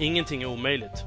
Ingenting 0.00 0.42
är 0.42 0.46
omöjligt. 0.46 1.04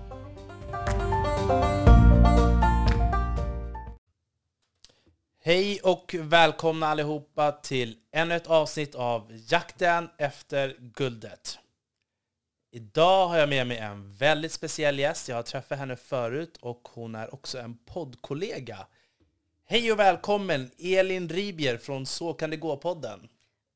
Hej 5.44 5.80
och 5.84 6.16
välkomna 6.20 6.88
allihopa 6.88 7.52
till 7.52 7.98
ännu 8.12 8.36
ett 8.36 8.48
avsnitt 8.48 8.96
av 8.96 9.42
Jakten 9.48 10.10
efter 10.18 10.76
guldet. 10.80 11.58
Idag 12.72 13.28
har 13.28 13.38
jag 13.38 13.50
med 13.50 13.68
mig 13.68 13.78
en 13.78 14.14
väldigt 14.14 14.52
speciell 14.52 15.00
gäst. 15.00 15.30
Jag 15.30 15.36
har 15.36 15.44
träffat 15.44 15.78
henne 15.78 15.96
förut 15.96 16.58
och 16.62 16.88
hon 16.94 17.16
är 17.16 17.34
också 17.34 17.60
en 17.60 17.78
poddkollega. 17.78 18.88
Hej 19.66 19.92
och 19.92 20.00
välkommen 20.00 20.72
Elin 20.80 21.30
Ribier 21.30 21.78
från 21.78 22.06
Så 22.06 22.34
kan 22.34 22.50
det 22.50 22.58
gå-podden. 22.58 23.30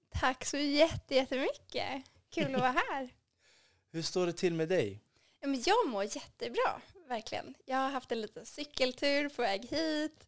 Tack 0.09 0.45
så 0.45 0.57
jättemycket. 0.57 2.03
Kul 2.29 2.55
att 2.55 2.61
vara 2.61 2.75
här. 2.89 3.09
Hur 3.91 4.01
står 4.01 4.25
det 4.25 4.33
till 4.33 4.53
med 4.53 4.69
dig? 4.69 5.03
Men 5.47 5.63
jag 5.65 5.87
mår 5.87 6.03
jättebra, 6.03 6.81
verkligen. 7.07 7.53
Jag 7.65 7.77
har 7.77 7.89
haft 7.89 8.11
en 8.11 8.21
liten 8.21 8.45
cykeltur 8.45 9.29
på 9.29 9.41
väg 9.41 9.65
hit. 9.65 10.27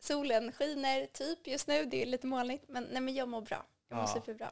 Solen 0.00 0.52
skiner 0.52 1.06
typ 1.06 1.46
just 1.46 1.66
nu. 1.66 1.84
Det 1.84 2.02
är 2.02 2.06
lite 2.06 2.26
molnigt, 2.26 2.64
men, 2.68 2.84
nej, 2.84 3.00
men 3.02 3.14
jag 3.14 3.28
mår 3.28 3.40
bra. 3.40 3.66
Jag 3.88 3.96
mår 3.96 4.04
Ja. 4.04 4.14
superbra. 4.14 4.50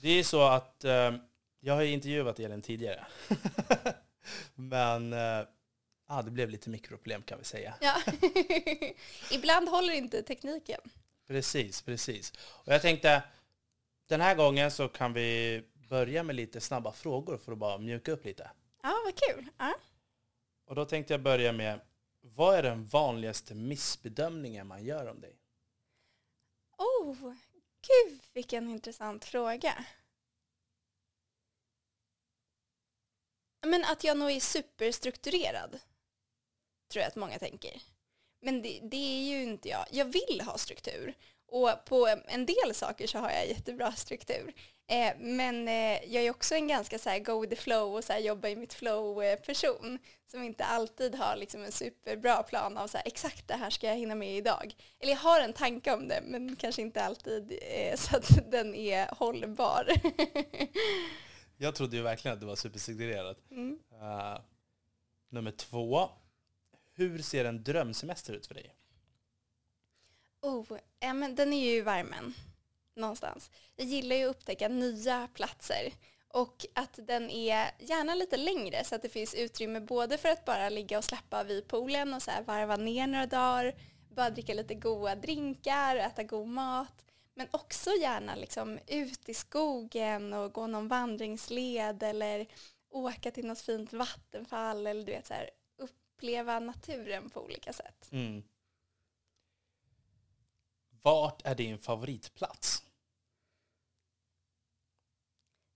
Det 0.00 0.08
är 0.08 0.22
så 0.24 0.42
att 0.42 0.84
eh, 0.84 1.12
jag 1.60 1.74
har 1.74 1.82
ju 1.82 1.90
intervjuat 1.90 2.38
Elin 2.40 2.62
tidigare. 2.62 3.06
Men 4.54 5.12
eh, 5.12 5.46
ah, 6.06 6.22
det 6.22 6.30
blev 6.30 6.50
lite 6.50 6.70
mikroproblem 6.70 7.22
kan 7.22 7.38
vi 7.38 7.44
säga. 7.44 7.74
Ja. 7.80 7.96
Ibland 9.30 9.68
håller 9.68 9.92
inte 9.92 10.22
tekniken. 10.22 10.80
Precis, 11.26 11.82
precis. 11.82 12.32
Och 12.64 12.72
jag 12.72 12.82
tänkte 12.82 13.22
den 14.06 14.20
här 14.20 14.34
gången 14.34 14.70
så 14.70 14.88
kan 14.88 15.12
vi 15.12 15.62
börja 15.88 16.22
med 16.22 16.36
lite 16.36 16.60
snabba 16.60 16.92
frågor 16.92 17.38
för 17.38 17.52
att 17.52 17.58
bara 17.58 17.78
mjuka 17.78 18.12
upp 18.12 18.24
lite. 18.24 18.50
Ja, 18.86 19.02
vad 19.04 19.14
kul. 19.14 19.48
Ja. 19.58 19.74
Och 20.64 20.74
då 20.74 20.84
tänkte 20.84 21.12
jag 21.12 21.22
börja 21.22 21.52
med, 21.52 21.80
vad 22.20 22.54
är 22.54 22.62
den 22.62 22.86
vanligaste 22.86 23.54
missbedömningen 23.54 24.66
man 24.66 24.84
gör 24.84 25.06
om 25.06 25.20
dig? 25.20 25.36
Oh, 26.78 27.34
gud 27.86 28.20
vilken 28.32 28.68
intressant 28.68 29.24
fråga. 29.24 29.84
Men 33.66 33.84
att 33.84 34.04
jag 34.04 34.18
nog 34.18 34.30
är 34.30 34.40
superstrukturerad. 34.40 35.80
Tror 36.88 37.02
jag 37.02 37.08
att 37.08 37.16
många 37.16 37.38
tänker. 37.38 37.82
Men 38.40 38.62
det, 38.62 38.80
det 38.82 38.96
är 38.96 39.24
ju 39.24 39.42
inte 39.42 39.68
jag. 39.68 39.86
Jag 39.90 40.04
vill 40.04 40.40
ha 40.40 40.58
struktur. 40.58 41.14
Och 41.48 41.84
på 41.84 42.08
en 42.26 42.46
del 42.46 42.74
saker 42.74 43.06
så 43.06 43.18
har 43.18 43.30
jag 43.30 43.48
jättebra 43.48 43.92
struktur. 43.92 44.54
Eh, 44.88 45.12
men 45.18 45.68
eh, 45.68 46.14
jag 46.14 46.24
är 46.24 46.30
också 46.30 46.54
en 46.54 46.68
ganska 46.68 46.98
så 46.98 47.10
här 47.10 47.18
go 47.18 47.40
with 47.40 47.54
the 47.54 47.60
flow 47.62 47.94
och 47.94 48.04
så 48.04 48.12
här 48.12 48.20
jobba 48.20 48.48
i 48.48 48.56
mitt 48.56 48.74
flow 48.74 49.22
eh. 49.22 49.38
Som 50.30 50.42
inte 50.42 50.64
alltid 50.64 51.14
har 51.14 51.36
liksom 51.36 51.62
en 51.62 51.72
superbra 51.72 52.42
plan 52.42 52.76
av 52.76 52.86
så 52.86 52.96
här, 52.96 53.06
exakt 53.06 53.48
det 53.48 53.54
här 53.54 53.70
ska 53.70 53.86
jag 53.86 53.96
hinna 53.96 54.14
med 54.14 54.36
idag. 54.36 54.74
Eller 55.00 55.12
jag 55.12 55.18
har 55.18 55.40
en 55.40 55.52
tanke 55.52 55.92
om 55.92 56.08
det 56.08 56.20
men 56.24 56.56
kanske 56.56 56.82
inte 56.82 57.04
alltid 57.04 57.58
eh, 57.62 57.96
så 57.96 58.16
att 58.16 58.50
den 58.50 58.74
är 58.74 59.14
hållbar. 59.14 59.86
Jag 61.58 61.74
trodde 61.74 61.96
ju 61.96 62.02
verkligen 62.02 62.34
att 62.34 62.40
du 62.40 62.46
var 62.46 62.56
superstrukturerad. 62.56 63.36
mm. 63.50 63.78
Uh, 63.92 64.40
nummer 65.28 65.50
två, 65.50 66.10
hur 66.94 67.22
ser 67.22 67.44
en 67.44 67.62
drömsemester 67.64 68.32
ut 68.32 68.46
för 68.46 68.54
dig? 68.54 68.74
Oh, 70.42 70.66
eh, 71.00 71.14
men 71.14 71.34
den 71.34 71.52
är 71.52 71.64
ju 71.64 71.76
i 71.76 71.80
värmen 71.80 72.34
någonstans. 72.96 73.50
Jag 73.76 73.86
gillar 73.86 74.16
ju 74.16 74.24
att 74.24 74.36
upptäcka 74.36 74.68
nya 74.68 75.28
platser 75.34 75.92
och 76.28 76.66
att 76.74 76.98
den 77.02 77.30
är 77.30 77.70
gärna 77.78 78.14
lite 78.14 78.36
längre 78.36 78.84
så 78.84 78.94
att 78.94 79.02
det 79.02 79.08
finns 79.08 79.34
utrymme 79.34 79.80
både 79.80 80.18
för 80.18 80.28
att 80.28 80.44
bara 80.44 80.68
ligga 80.68 80.98
och 80.98 81.04
släppa 81.04 81.44
vid 81.44 81.68
poolen 81.68 82.14
och 82.14 82.22
så 82.22 82.30
här 82.30 82.42
varva 82.42 82.76
ner 82.76 83.06
några 83.06 83.26
dagar, 83.26 83.74
bara 84.08 84.30
dricka 84.30 84.54
lite 84.54 84.74
goda 84.74 85.14
drinkar 85.14 85.96
och 85.96 86.02
äta 86.02 86.22
god 86.22 86.48
mat. 86.48 87.04
Men 87.34 87.48
också 87.50 87.90
gärna 87.90 88.34
liksom 88.34 88.78
ut 88.86 89.28
i 89.28 89.34
skogen 89.34 90.32
och 90.32 90.52
gå 90.52 90.66
någon 90.66 90.88
vandringsled 90.88 92.02
eller 92.02 92.46
åka 92.90 93.30
till 93.30 93.46
något 93.46 93.60
fint 93.60 93.92
vattenfall 93.92 94.86
eller 94.86 95.06
du 95.06 95.12
vet 95.12 95.26
så 95.26 95.34
här 95.34 95.50
uppleva 95.78 96.60
naturen 96.60 97.30
på 97.30 97.40
olika 97.40 97.72
sätt. 97.72 98.08
Mm. 98.12 98.42
Vart 101.06 101.42
är 101.46 101.54
din 101.54 101.78
favoritplats? 101.78 102.82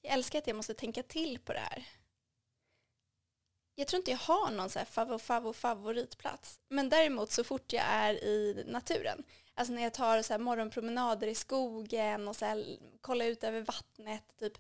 Jag 0.03 0.13
älskar 0.13 0.39
att 0.39 0.47
jag 0.47 0.57
måste 0.57 0.75
tänka 0.75 1.03
till 1.03 1.39
på 1.39 1.53
det 1.53 1.59
här. 1.59 1.89
Jag 3.75 3.89
tror 3.89 3.99
inte 3.99 4.11
jag 4.11 4.19
har 4.19 4.51
någon 4.51 4.71
så 4.71 4.79
här 4.79 4.87
favvo, 4.87 5.19
favvo, 5.19 5.53
favoritplats. 5.53 6.61
Men 6.69 6.89
däremot 6.89 7.31
så 7.31 7.45
fort 7.45 7.73
jag 7.73 7.85
är 7.87 8.25
i 8.25 8.65
naturen, 8.67 9.25
alltså 9.55 9.73
när 9.75 9.83
jag 9.83 9.95
tar 9.95 10.23
så 10.23 10.39
morgonpromenader 10.39 11.27
i 11.27 11.35
skogen 11.35 12.29
och 12.29 12.37
så 12.37 12.45
här 12.45 12.79
kollar 13.01 13.27
ut 13.27 13.45
över 13.45 13.61
vattnet, 13.61 14.25
typ 14.39 14.59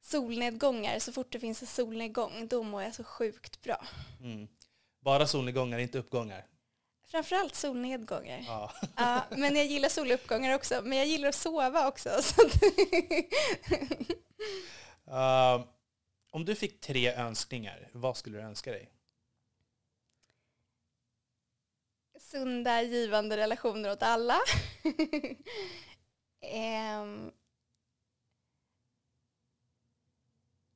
solnedgångar, 0.00 0.98
så 0.98 1.12
fort 1.12 1.32
det 1.32 1.40
finns 1.40 1.62
en 1.62 1.68
solnedgång, 1.68 2.48
då 2.48 2.62
mår 2.62 2.82
jag 2.82 2.94
så 2.94 3.04
sjukt 3.04 3.62
bra. 3.62 3.86
Mm. 4.20 4.48
Bara 5.00 5.26
solnedgångar, 5.26 5.78
inte 5.78 5.98
uppgångar. 5.98 6.46
Framförallt 7.10 7.54
solnedgångar. 7.54 8.44
Ja. 8.46 8.72
Ja, 8.96 9.22
men 9.30 9.56
jag 9.56 9.66
gillar 9.66 9.88
soluppgångar 9.88 10.54
också. 10.54 10.80
Men 10.84 10.98
jag 10.98 11.06
gillar 11.06 11.28
att 11.28 11.34
sova 11.34 11.88
också. 11.88 12.08
Uh, 15.08 15.64
om 16.30 16.44
du 16.44 16.54
fick 16.54 16.80
tre 16.80 17.12
önskningar, 17.14 17.88
vad 17.92 18.16
skulle 18.16 18.38
du 18.38 18.44
önska 18.44 18.72
dig? 18.72 18.90
sunda, 22.30 22.82
givande 22.82 23.36
relationer 23.36 23.90
åt 23.90 24.02
alla. 24.02 24.40
Ehm, 26.42 27.32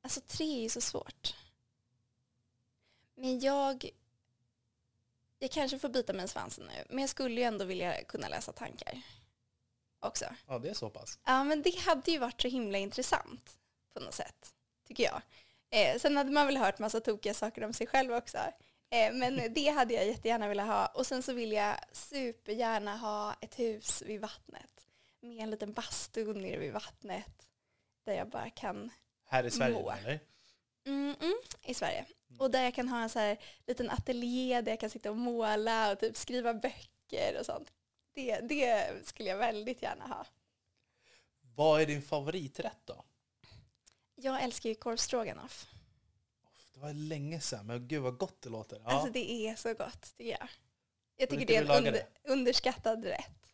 alltså 0.01 0.21
tre 0.21 0.57
är 0.57 0.61
ju 0.61 0.69
så 0.69 0.81
svårt. 0.81 1.35
Men 3.15 3.39
jag, 3.39 3.89
jag 5.45 5.51
kanske 5.51 5.79
får 5.79 5.89
bita 5.89 6.13
mig 6.13 6.25
i 6.25 6.27
svansen 6.27 6.65
nu, 6.65 6.83
men 6.89 6.99
jag 6.99 7.09
skulle 7.09 7.41
ju 7.41 7.43
ändå 7.43 7.65
vilja 7.65 8.03
kunna 8.03 8.27
läsa 8.27 8.51
tankar 8.51 9.01
också. 9.99 10.25
Ja, 10.47 10.59
det 10.59 10.69
är 10.69 10.73
så 10.73 10.89
pass. 10.89 11.19
Ja, 11.25 11.43
men 11.43 11.61
det 11.61 11.79
hade 11.79 12.11
ju 12.11 12.19
varit 12.19 12.41
så 12.41 12.47
himla 12.47 12.77
intressant 12.77 13.57
på 13.93 13.99
något 13.99 14.13
sätt, 14.13 14.53
tycker 14.87 15.03
jag. 15.03 15.21
Eh, 15.69 15.99
sen 15.99 16.17
hade 16.17 16.31
man 16.31 16.45
väl 16.45 16.57
hört 16.57 16.79
massa 16.79 16.99
tokiga 16.99 17.33
saker 17.33 17.63
om 17.63 17.73
sig 17.73 17.87
själv 17.87 18.13
också. 18.13 18.37
Eh, 18.89 19.13
men 19.13 19.53
det 19.53 19.67
hade 19.69 19.93
jag 19.93 20.07
jättegärna 20.07 20.47
velat 20.47 20.67
ha. 20.67 20.85
Och 20.85 21.07
sen 21.07 21.23
så 21.23 21.33
vill 21.33 21.51
jag 21.51 21.75
supergärna 21.91 22.97
ha 22.97 23.35
ett 23.41 23.59
hus 23.59 24.01
vid 24.05 24.21
vattnet. 24.21 24.87
Med 25.19 25.43
en 25.43 25.51
liten 25.51 25.73
bastu 25.73 26.33
nere 26.33 26.57
vid 26.57 26.73
vattnet. 26.73 27.49
Där 28.05 28.13
jag 28.13 28.29
bara 28.29 28.49
kan, 28.49 28.91
Här 29.27 29.43
i 29.43 29.51
Sverige, 29.51 29.73
Må. 29.73 29.91
eller? 29.91 30.19
Mm, 30.85 31.15
mm, 31.21 31.35
i 31.63 31.73
Sverige. 31.73 32.05
Och 32.37 32.51
där 32.51 32.63
jag 32.63 32.73
kan 32.73 32.87
ha 32.87 33.03
en 33.03 33.09
så 33.09 33.19
här 33.19 33.37
liten 33.67 33.89
ateljé 33.89 34.61
där 34.61 34.71
jag 34.71 34.79
kan 34.79 34.89
sitta 34.89 35.11
och 35.11 35.17
måla 35.17 35.91
och 35.91 35.99
typ 35.99 36.17
skriva 36.17 36.53
böcker 36.53 37.37
och 37.39 37.45
sånt. 37.45 37.71
Det, 38.13 38.39
det 38.39 38.93
skulle 39.07 39.29
jag 39.29 39.37
väldigt 39.37 39.81
gärna 39.81 40.07
ha. 40.07 40.25
Vad 41.55 41.81
är 41.81 41.85
din 41.85 42.01
favoriträtt 42.01 42.79
då? 42.85 43.03
Jag 44.15 44.43
älskar 44.43 44.69
ju 44.69 44.75
korvstroganoff. 44.75 45.67
Det 46.73 46.79
var 46.79 46.93
länge 46.93 47.41
sedan, 47.41 47.65
men 47.65 47.87
gud 47.87 48.01
vad 48.01 48.17
gott 48.17 48.41
det 48.41 48.49
låter. 48.49 48.81
Ja. 48.83 48.91
Alltså 48.91 49.11
det 49.11 49.31
är 49.31 49.55
så 49.55 49.73
gott, 49.73 50.17
tycker 50.17 50.31
jag. 50.31 50.49
Jag 51.15 51.29
tycker 51.29 51.45
det 51.45 51.55
är 51.55 51.61
en 51.61 51.71
under, 51.71 52.01
underskattad 52.23 53.05
rätt. 53.05 53.53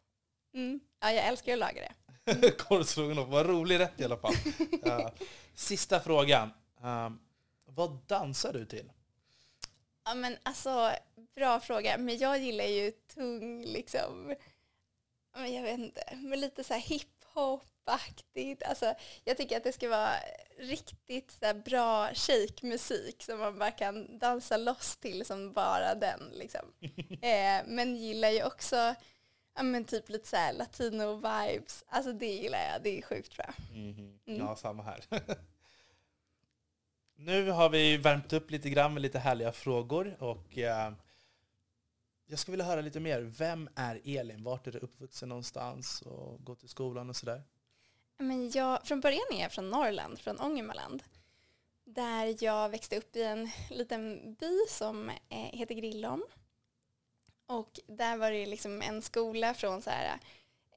Mm. 0.54 0.80
Ja, 1.00 1.12
jag 1.12 1.28
älskar 1.28 1.54
att 1.54 1.60
laga 1.60 1.82
det. 1.82 2.52
Korvstroganoff, 2.58 3.30
vad 3.30 3.46
rolig 3.46 3.80
rätt 3.80 4.02
i 4.02 4.04
alla 4.04 4.18
fall. 4.18 4.34
Ja. 4.84 5.14
Sista 5.56 6.00
frågan. 6.00 6.54
Um, 6.84 7.20
vad 7.66 8.00
dansar 8.08 8.54
du 8.54 8.66
till? 8.66 8.92
Ja, 10.06 10.16
men 10.16 10.38
alltså, 10.44 10.92
bra 11.36 11.60
fråga. 11.60 11.98
Men 11.98 12.18
jag 12.18 12.40
gillar 12.40 12.66
ju 12.66 12.92
tung, 12.92 13.66
liksom, 13.66 14.36
men 15.36 15.54
jag 15.54 15.64
vet 15.64 15.80
inte, 15.80 16.04
men 16.16 16.40
lite 16.40 16.64
så 16.64 16.74
här 16.74 16.82
hiphop-aktigt. 16.82 18.64
Alltså, 18.64 18.94
jag 19.24 19.38
tycker 19.38 19.58
att 19.58 19.64
det 19.64 19.74
ska 19.74 19.90
vara 19.90 20.14
riktigt 20.58 21.32
så 21.32 21.54
bra 21.54 22.14
shake-musik 22.14 23.24
som 23.24 23.40
man 23.40 23.60
bara 23.60 23.72
kan 23.72 24.20
dansa 24.20 24.58
loss 24.58 24.98
till 24.98 25.26
som 25.26 25.54
bara 25.54 25.96
den. 25.96 26.30
Liksom. 26.34 26.74
eh, 27.22 27.62
men 27.66 27.96
gillar 27.96 28.30
ju 28.30 28.44
också 28.44 28.96
ja, 29.56 29.64
men 29.64 29.86
typ 29.86 30.10
lite 30.10 30.28
så 30.30 30.36
latino-vibes. 30.36 31.84
Alltså 31.88 32.14
det 32.14 32.34
gillar 32.34 32.72
jag, 32.72 32.84
det 32.84 32.98
är 32.98 33.02
sjukt 33.02 33.32
tror 33.32 33.46
jag. 33.48 33.78
Mm. 33.78 34.20
Ja, 34.26 34.56
samma 34.56 34.84
här. 34.84 35.06
nu 37.26 37.50
har 37.50 37.70
vi 37.70 37.98
värmt 37.98 38.34
upp 38.34 38.52
lite 38.52 38.70
grann 38.70 38.94
med 38.94 39.02
lite 39.02 39.20
härliga 39.20 39.52
frågor 39.52 40.18
och 40.20 40.58
eh, 40.58 40.94
jag 42.26 42.40
skulle 42.40 42.54
vilja 42.54 42.66
höra 42.66 42.82
lite 42.82 43.00
mer. 43.00 43.22
Vem 43.22 43.70
är 43.76 44.02
Elin? 44.06 44.44
Vart 44.44 44.68
är 44.68 44.72
du 44.72 44.80
uppvuxen 44.80 45.30
någonstans 45.30 46.02
och 46.02 46.44
gått 46.44 46.64
i 46.64 46.68
skolan 46.68 47.10
och 47.10 47.16
sådär? 47.16 47.44
Men 48.18 48.52
jag, 48.52 48.88
från 48.88 49.02
början 49.02 49.26
är 49.32 49.42
jag 49.42 49.52
från 49.52 49.70
Norrland, 49.70 50.20
från 50.20 50.40
Ångermanland. 50.40 51.04
Där 51.84 52.44
jag 52.44 52.70
växte 52.70 52.98
upp 52.98 53.16
i 53.16 53.24
en 53.24 53.50
liten 53.70 54.34
by 54.34 54.60
som 54.70 55.10
eh, 55.10 55.38
heter 55.38 55.76
Grillom. 55.76 56.24
Och 57.46 57.80
där 57.88 58.18
var 58.18 58.32
det 58.32 58.46
liksom 58.46 58.82
en 58.82 59.02
skola 59.02 59.54
från 59.54 59.82
så 59.82 59.90
här, 59.90 60.20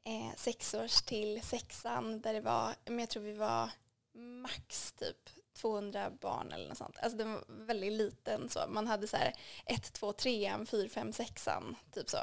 eh, 0.04 0.36
sexårs 0.36 1.02
till 1.02 1.42
sexan 1.42 2.20
där 2.20 2.34
det 2.34 2.40
var, 2.40 2.74
men 2.84 2.98
jag 2.98 3.08
tror 3.08 3.22
vi 3.22 3.32
var 3.32 3.70
max 4.12 4.92
typ 4.92 5.30
200 5.54 6.10
barn 6.10 6.52
eller 6.52 6.68
något 6.68 6.78
sånt. 6.78 6.98
Alltså 6.98 7.18
den 7.18 7.32
var 7.32 7.44
väldigt 7.48 7.92
liten 7.92 8.48
så. 8.48 8.60
Man 8.68 8.86
hade 8.86 9.06
så 9.06 9.16
här 9.16 9.32
1, 9.66 9.92
2, 9.92 10.12
3, 10.12 10.66
4, 10.66 10.88
5, 10.88 11.12
6 11.12 11.48
typ 11.92 12.10
så. 12.10 12.18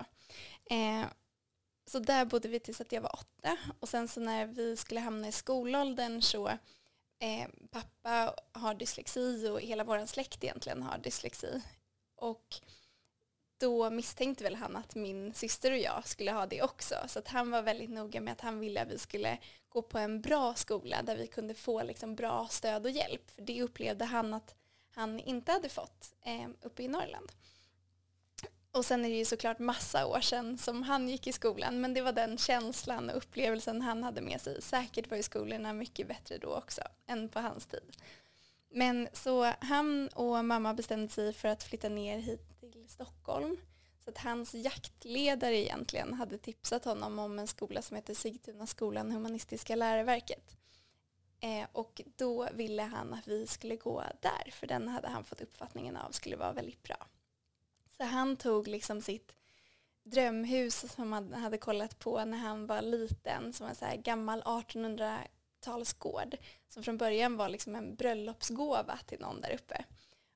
Eh, 0.65 1.05
så 1.85 1.99
där 1.99 2.25
bodde 2.25 2.47
vi 2.47 2.59
tills 2.59 2.81
att 2.81 2.91
jag 2.91 3.01
var 3.01 3.13
åtta. 3.13 3.57
Och 3.79 3.89
sen 3.89 4.07
så 4.07 4.19
när 4.19 4.45
vi 4.45 4.77
skulle 4.77 4.99
hamna 4.99 5.27
i 5.27 5.31
skolåldern 5.31 6.21
så 6.21 6.47
eh, 7.19 7.47
pappa 7.71 8.35
har 8.51 8.73
dyslexi 8.73 9.49
och 9.49 9.61
hela 9.61 9.83
vår 9.83 10.05
släkt 10.05 10.43
egentligen 10.43 10.83
har 10.83 10.97
dyslexi. 10.97 11.61
Och 12.15 12.61
då 13.61 13.89
misstänkte 13.89 14.43
väl 14.43 14.55
han 14.55 14.75
att 14.75 14.95
min 14.95 15.33
syster 15.33 15.71
och 15.71 15.77
jag 15.77 16.07
skulle 16.07 16.31
ha 16.31 16.45
det 16.45 16.61
också. 16.61 16.95
Så 17.07 17.19
att 17.19 17.27
han 17.27 17.51
var 17.51 17.61
väldigt 17.61 17.89
noga 17.89 18.21
med 18.21 18.31
att 18.31 18.41
han 18.41 18.59
ville 18.59 18.81
att 18.81 18.87
vi 18.87 18.97
skulle 18.97 19.37
gå 19.69 19.81
på 19.81 19.97
en 19.97 20.21
bra 20.21 20.53
skola 20.55 21.01
där 21.01 21.17
vi 21.17 21.27
kunde 21.27 21.53
få 21.53 21.83
liksom 21.83 22.15
bra 22.15 22.47
stöd 22.47 22.85
och 22.85 22.91
hjälp. 22.91 23.31
För 23.31 23.41
det 23.41 23.63
upplevde 23.63 24.05
han 24.05 24.33
att 24.33 24.55
han 24.93 25.19
inte 25.19 25.51
hade 25.51 25.69
fått 25.69 26.13
eh, 26.21 26.49
uppe 26.61 26.83
i 26.83 26.87
Norrland. 26.87 27.31
Och 28.71 28.85
sen 28.85 29.05
är 29.05 29.09
det 29.09 29.15
ju 29.15 29.25
såklart 29.25 29.59
massa 29.59 30.05
år 30.05 30.21
sedan 30.21 30.57
som 30.57 30.83
han 30.83 31.09
gick 31.09 31.27
i 31.27 31.31
skolan, 31.31 31.81
men 31.81 31.93
det 31.93 32.01
var 32.01 32.11
den 32.11 32.37
känslan 32.37 33.09
och 33.09 33.17
upplevelsen 33.17 33.81
han 33.81 34.03
hade 34.03 34.21
med 34.21 34.41
sig. 34.41 34.61
Säkert 34.61 35.09
var 35.09 35.17
ju 35.17 35.23
skolorna 35.23 35.73
mycket 35.73 36.07
bättre 36.07 36.37
då 36.37 36.55
också 36.55 36.81
än 37.07 37.29
på 37.29 37.39
hans 37.39 37.65
tid. 37.65 37.97
Men 38.73 39.07
så 39.13 39.53
han 39.62 40.07
och 40.07 40.45
mamma 40.45 40.73
bestämde 40.73 41.09
sig 41.09 41.33
för 41.33 41.47
att 41.47 41.63
flytta 41.63 41.89
ner 41.89 42.18
hit 42.18 42.59
till 42.59 42.89
Stockholm. 42.89 43.57
Så 44.03 44.09
att 44.09 44.18
hans 44.18 44.53
jaktledare 44.53 45.57
egentligen 45.57 46.13
hade 46.13 46.38
tipsat 46.38 46.85
honom 46.85 47.19
om 47.19 47.39
en 47.39 47.47
skola 47.47 47.81
som 47.81 47.95
heter 47.95 48.13
Sigtuna 48.13 48.68
skolan 48.68 49.12
Humanistiska 49.12 49.75
läroverket. 49.75 50.57
Eh, 51.39 51.68
och 51.71 52.01
då 52.15 52.50
ville 52.53 52.83
han 52.83 53.13
att 53.13 53.27
vi 53.27 53.47
skulle 53.47 53.75
gå 53.75 54.03
där, 54.21 54.51
för 54.51 54.68
den 54.68 54.88
hade 54.88 55.07
han 55.07 55.24
fått 55.24 55.41
uppfattningen 55.41 55.97
av 55.97 56.12
skulle 56.12 56.35
vara 56.35 56.53
väldigt 56.53 56.83
bra. 56.83 57.07
Så 57.97 58.03
han 58.03 58.35
tog 58.38 58.67
liksom 58.67 59.01
sitt 59.01 59.35
drömhus 60.03 60.94
som 60.94 61.13
han 61.13 61.33
hade 61.33 61.57
kollat 61.57 62.00
på 62.00 62.25
när 62.25 62.38
han 62.38 62.67
var 62.67 62.81
liten, 62.81 63.53
som 63.53 63.67
en 63.67 63.75
så 63.75 63.85
här 63.85 63.95
gammal 63.95 64.41
1800-talsgård, 65.61 66.37
som 66.69 66.83
från 66.83 66.97
början 66.97 67.37
var 67.37 67.49
liksom 67.49 67.75
en 67.75 67.95
bröllopsgåva 67.95 68.99
till 69.05 69.19
någon 69.19 69.41
där 69.41 69.53
uppe. 69.53 69.85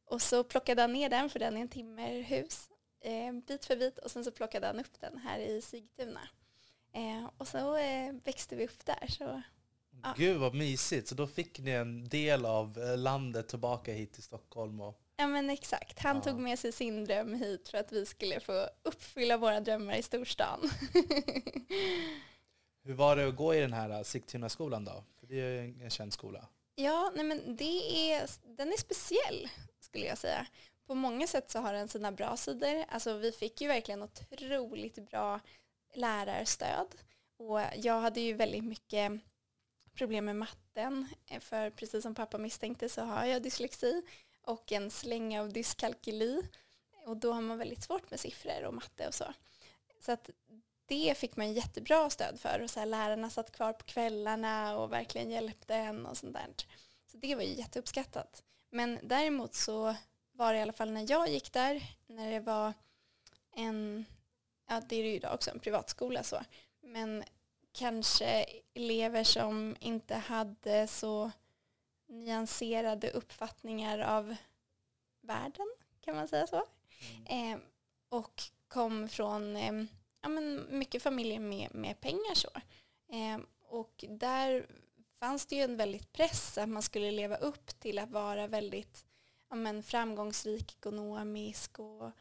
Och 0.05 0.21
så 0.21 0.43
plockade 0.43 0.81
han 0.81 0.93
ner 0.93 1.09
den, 1.09 1.29
för 1.29 1.39
den 1.39 1.57
är 1.57 1.61
en 1.61 1.69
timmerhus, 1.69 2.69
eh, 3.01 3.33
bit 3.33 3.65
för 3.65 3.75
bit, 3.75 3.97
och 3.97 4.11
sen 4.11 4.23
så 4.23 4.31
plockade 4.31 4.67
han 4.67 4.79
upp 4.79 4.99
den 4.99 5.17
här 5.17 5.39
i 5.39 5.61
Sigtuna. 5.61 6.29
Eh, 6.93 7.29
och 7.37 7.47
så 7.47 7.77
eh, 7.77 8.13
växte 8.23 8.55
vi 8.55 8.65
upp 8.65 8.85
där. 8.85 9.07
Så, 9.07 9.41
ja. 10.03 10.13
Gud 10.17 10.37
vad 10.37 10.55
mysigt, 10.55 11.07
så 11.07 11.15
då 11.15 11.27
fick 11.27 11.59
ni 11.59 11.71
en 11.71 12.09
del 12.09 12.45
av 12.45 12.77
eh, 12.77 12.97
landet 12.97 13.47
tillbaka 13.47 13.93
hit 13.93 14.13
till 14.13 14.23
Stockholm 14.23 14.81
och 14.81 15.01
Ja 15.17 15.27
men 15.27 15.49
exakt. 15.49 15.99
Han 15.99 16.15
ja. 16.15 16.21
tog 16.21 16.39
med 16.39 16.59
sig 16.59 16.71
sin 16.71 17.05
dröm 17.05 17.33
hit 17.33 17.69
för 17.69 17.77
att 17.77 17.91
vi 17.91 18.05
skulle 18.05 18.39
få 18.39 18.67
uppfylla 18.83 19.37
våra 19.37 19.59
drömmar 19.59 19.95
i 19.95 20.01
storstan. 20.01 20.59
Hur 22.83 22.93
var 22.93 23.15
det 23.15 23.27
att 23.27 23.35
gå 23.35 23.55
i 23.55 23.59
den 23.59 23.73
här 23.73 24.03
Sigtuna-skolan 24.03 24.85
då? 24.85 25.03
Det 25.27 25.41
är 25.41 25.83
en 25.83 25.89
känd 25.89 26.13
skola. 26.13 26.47
Ja, 26.75 27.11
nej 27.15 27.25
men 27.25 27.55
det 27.55 28.11
är, 28.11 28.29
den 28.57 28.73
är 28.73 28.77
speciell 28.77 29.49
skulle 29.79 30.05
jag 30.05 30.17
säga. 30.17 30.47
På 30.87 30.95
många 30.95 31.27
sätt 31.27 31.51
så 31.51 31.59
har 31.59 31.73
den 31.73 31.87
sina 31.87 32.11
bra 32.11 32.37
sidor. 32.37 32.85
Alltså 32.89 33.17
vi 33.17 33.31
fick 33.31 33.61
ju 33.61 33.67
verkligen 33.67 34.03
otroligt 34.03 35.09
bra 35.09 35.39
lärarstöd. 35.93 36.95
Och 37.37 37.59
jag 37.75 38.01
hade 38.01 38.21
ju 38.21 38.33
väldigt 38.33 38.63
mycket 38.63 39.11
problem 39.93 40.25
med 40.25 40.35
matten. 40.35 41.07
Eh, 41.29 41.39
för 41.39 41.69
precis 41.69 42.03
som 42.03 42.15
pappa 42.15 42.37
misstänkte 42.37 42.89
så 42.89 43.01
har 43.01 43.25
jag 43.25 43.43
dyslexi 43.43 44.01
och 44.41 44.71
en 44.71 44.91
släng 44.91 45.39
av 45.39 45.53
dyskalkyli. 45.53 46.41
Och 47.05 47.17
då 47.17 47.33
har 47.33 47.41
man 47.41 47.57
väldigt 47.57 47.83
svårt 47.83 48.11
med 48.11 48.19
siffror 48.19 48.63
och 48.63 48.73
matte 48.73 49.07
och 49.07 49.13
så. 49.13 49.33
Så 49.99 50.11
att 50.11 50.29
det 50.85 51.17
fick 51.17 51.35
man 51.35 51.53
jättebra 51.53 52.09
stöd 52.09 52.39
för 52.39 52.61
och 52.63 52.69
så 52.69 52.79
här, 52.79 52.87
lärarna 52.87 53.29
satt 53.29 53.51
kvar 53.51 53.73
på 53.73 53.85
kvällarna 53.85 54.77
och 54.77 54.91
verkligen 54.91 55.31
hjälpte 55.31 55.75
en 55.75 56.05
och 56.05 56.17
sånt 56.17 56.33
där. 56.33 56.47
Så 57.05 57.17
det 57.17 57.35
var 57.35 57.43
ju 57.43 57.53
jätteuppskattat. 57.53 58.43
Men 58.69 58.99
däremot 59.03 59.53
så 59.55 59.95
var 60.31 60.53
det 60.53 60.59
i 60.59 60.61
alla 60.61 60.73
fall 60.73 60.91
när 60.91 61.11
jag 61.11 61.29
gick 61.29 61.53
där, 61.53 61.83
när 62.07 62.31
det 62.31 62.39
var 62.39 62.73
en, 63.55 64.05
ja 64.67 64.81
det 64.89 64.95
är 64.95 65.03
det 65.03 65.09
ju 65.09 65.15
idag 65.15 65.33
också, 65.33 65.51
en 65.51 65.59
privatskola 65.59 66.23
så, 66.23 66.41
men 66.81 67.23
kanske 67.71 68.45
elever 68.73 69.23
som 69.23 69.75
inte 69.79 70.15
hade 70.15 70.87
så 70.87 71.31
nyanserade 72.07 73.11
uppfattningar 73.11 73.99
av 73.99 74.35
världen, 75.21 75.67
kan 76.01 76.15
man 76.15 76.27
säga 76.27 76.47
så. 76.47 76.63
Mm. 77.27 77.53
Eh, 77.53 77.59
och 78.09 78.43
kom 78.67 79.09
från 79.09 79.55
eh, 79.55 79.85
ja, 80.25 80.29
men 80.29 80.65
mycket 80.69 81.03
familjer 81.03 81.39
med, 81.39 81.75
med 81.75 82.01
pengar. 82.01 82.35
så. 82.35 82.49
Eh, 83.11 83.39
och 83.61 84.05
där 84.09 84.67
fanns 85.19 85.45
det 85.45 85.55
ju 85.55 85.61
en 85.61 85.77
väldigt 85.77 86.13
press 86.13 86.57
att 86.57 86.69
man 86.69 86.81
skulle 86.81 87.11
leva 87.11 87.35
upp 87.35 87.79
till 87.79 87.99
att 87.99 88.11
vara 88.11 88.47
väldigt 88.47 89.05
ja, 89.49 89.55
men 89.55 89.83
framgångsrik 89.83 90.71
ekonomisk 90.71 91.79
och 91.79 92.11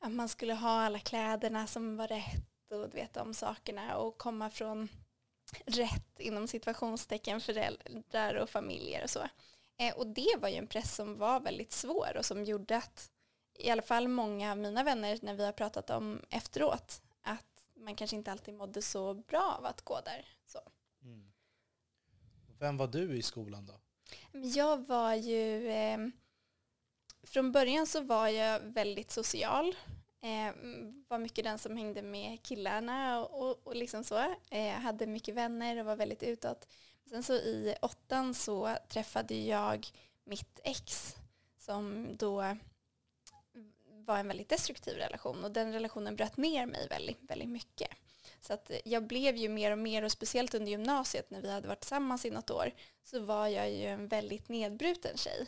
att 0.00 0.12
man 0.12 0.28
skulle 0.28 0.54
ha 0.54 0.70
alla 0.70 0.98
kläderna 0.98 1.66
som 1.66 1.96
var 1.96 2.08
rätt 2.08 2.72
och 2.72 2.90
du 2.90 2.96
vet 2.96 3.14
de 3.14 3.34
sakerna 3.34 3.96
och 3.96 4.18
komma 4.18 4.50
från 4.50 4.88
rätt 5.66 6.20
inom 6.20 6.48
situationstecken 6.48 7.40
föräldrar 7.40 8.34
och 8.34 8.50
familjer 8.50 9.04
och 9.04 9.10
så. 9.10 9.28
Eh, 9.78 9.94
och 9.96 10.06
det 10.06 10.36
var 10.38 10.48
ju 10.48 10.56
en 10.56 10.66
press 10.66 10.94
som 10.94 11.16
var 11.16 11.40
väldigt 11.40 11.72
svår 11.72 12.16
och 12.16 12.24
som 12.24 12.44
gjorde 12.44 12.76
att 12.76 13.10
i 13.58 13.70
alla 13.70 13.82
fall 13.82 14.08
många 14.08 14.50
av 14.50 14.58
mina 14.58 14.84
vänner 14.84 15.18
när 15.22 15.34
vi 15.34 15.44
har 15.44 15.52
pratat 15.52 15.90
om 15.90 16.20
efteråt 16.30 17.00
att 17.24 17.68
man 17.74 17.96
kanske 17.96 18.16
inte 18.16 18.32
alltid 18.32 18.54
mådde 18.54 18.82
så 18.82 19.14
bra 19.14 19.56
av 19.58 19.66
att 19.66 19.82
gå 19.82 20.00
där. 20.00 20.28
Så. 20.46 20.60
Mm. 21.02 21.32
Vem 22.58 22.76
var 22.76 22.86
du 22.86 23.16
i 23.16 23.22
skolan 23.22 23.66
då? 23.66 23.80
Jag 24.32 24.86
var 24.86 25.14
ju, 25.14 25.68
eh, 25.68 25.98
från 27.22 27.52
början 27.52 27.86
så 27.86 28.00
var 28.00 28.28
jag 28.28 28.60
väldigt 28.60 29.10
social 29.10 29.74
Eh, 30.24 30.54
var 31.08 31.18
mycket 31.18 31.44
den 31.44 31.58
som 31.58 31.76
hängde 31.76 32.02
med 32.02 32.42
killarna 32.42 33.24
och, 33.24 33.42
och, 33.42 33.66
och 33.66 33.76
liksom 33.76 34.04
så. 34.04 34.34
Eh, 34.50 34.72
hade 34.72 35.06
mycket 35.06 35.34
vänner 35.34 35.80
och 35.80 35.86
var 35.86 35.96
väldigt 35.96 36.22
utåt. 36.22 36.68
Sen 37.08 37.22
så 37.22 37.32
i 37.32 37.74
åttan 37.82 38.34
så 38.34 38.76
träffade 38.88 39.34
jag 39.34 39.86
mitt 40.24 40.60
ex 40.64 41.16
som 41.58 42.08
då 42.16 42.56
var 44.06 44.18
en 44.18 44.28
väldigt 44.28 44.48
destruktiv 44.48 44.96
relation 44.96 45.44
och 45.44 45.50
den 45.50 45.72
relationen 45.72 46.16
bröt 46.16 46.36
ner 46.36 46.66
mig 46.66 46.88
väldigt, 46.88 47.18
väldigt 47.20 47.48
mycket. 47.48 47.88
Så 48.40 48.52
att 48.52 48.70
jag 48.84 49.06
blev 49.06 49.36
ju 49.36 49.48
mer 49.48 49.70
och 49.70 49.78
mer 49.78 50.02
och 50.02 50.12
speciellt 50.12 50.54
under 50.54 50.70
gymnasiet 50.70 51.30
när 51.30 51.40
vi 51.40 51.50
hade 51.50 51.68
varit 51.68 51.80
tillsammans 51.80 52.24
i 52.24 52.30
något 52.30 52.50
år 52.50 52.70
så 53.04 53.20
var 53.20 53.48
jag 53.48 53.70
ju 53.70 53.84
en 53.84 54.08
väldigt 54.08 54.48
nedbruten 54.48 55.16
tjej 55.16 55.46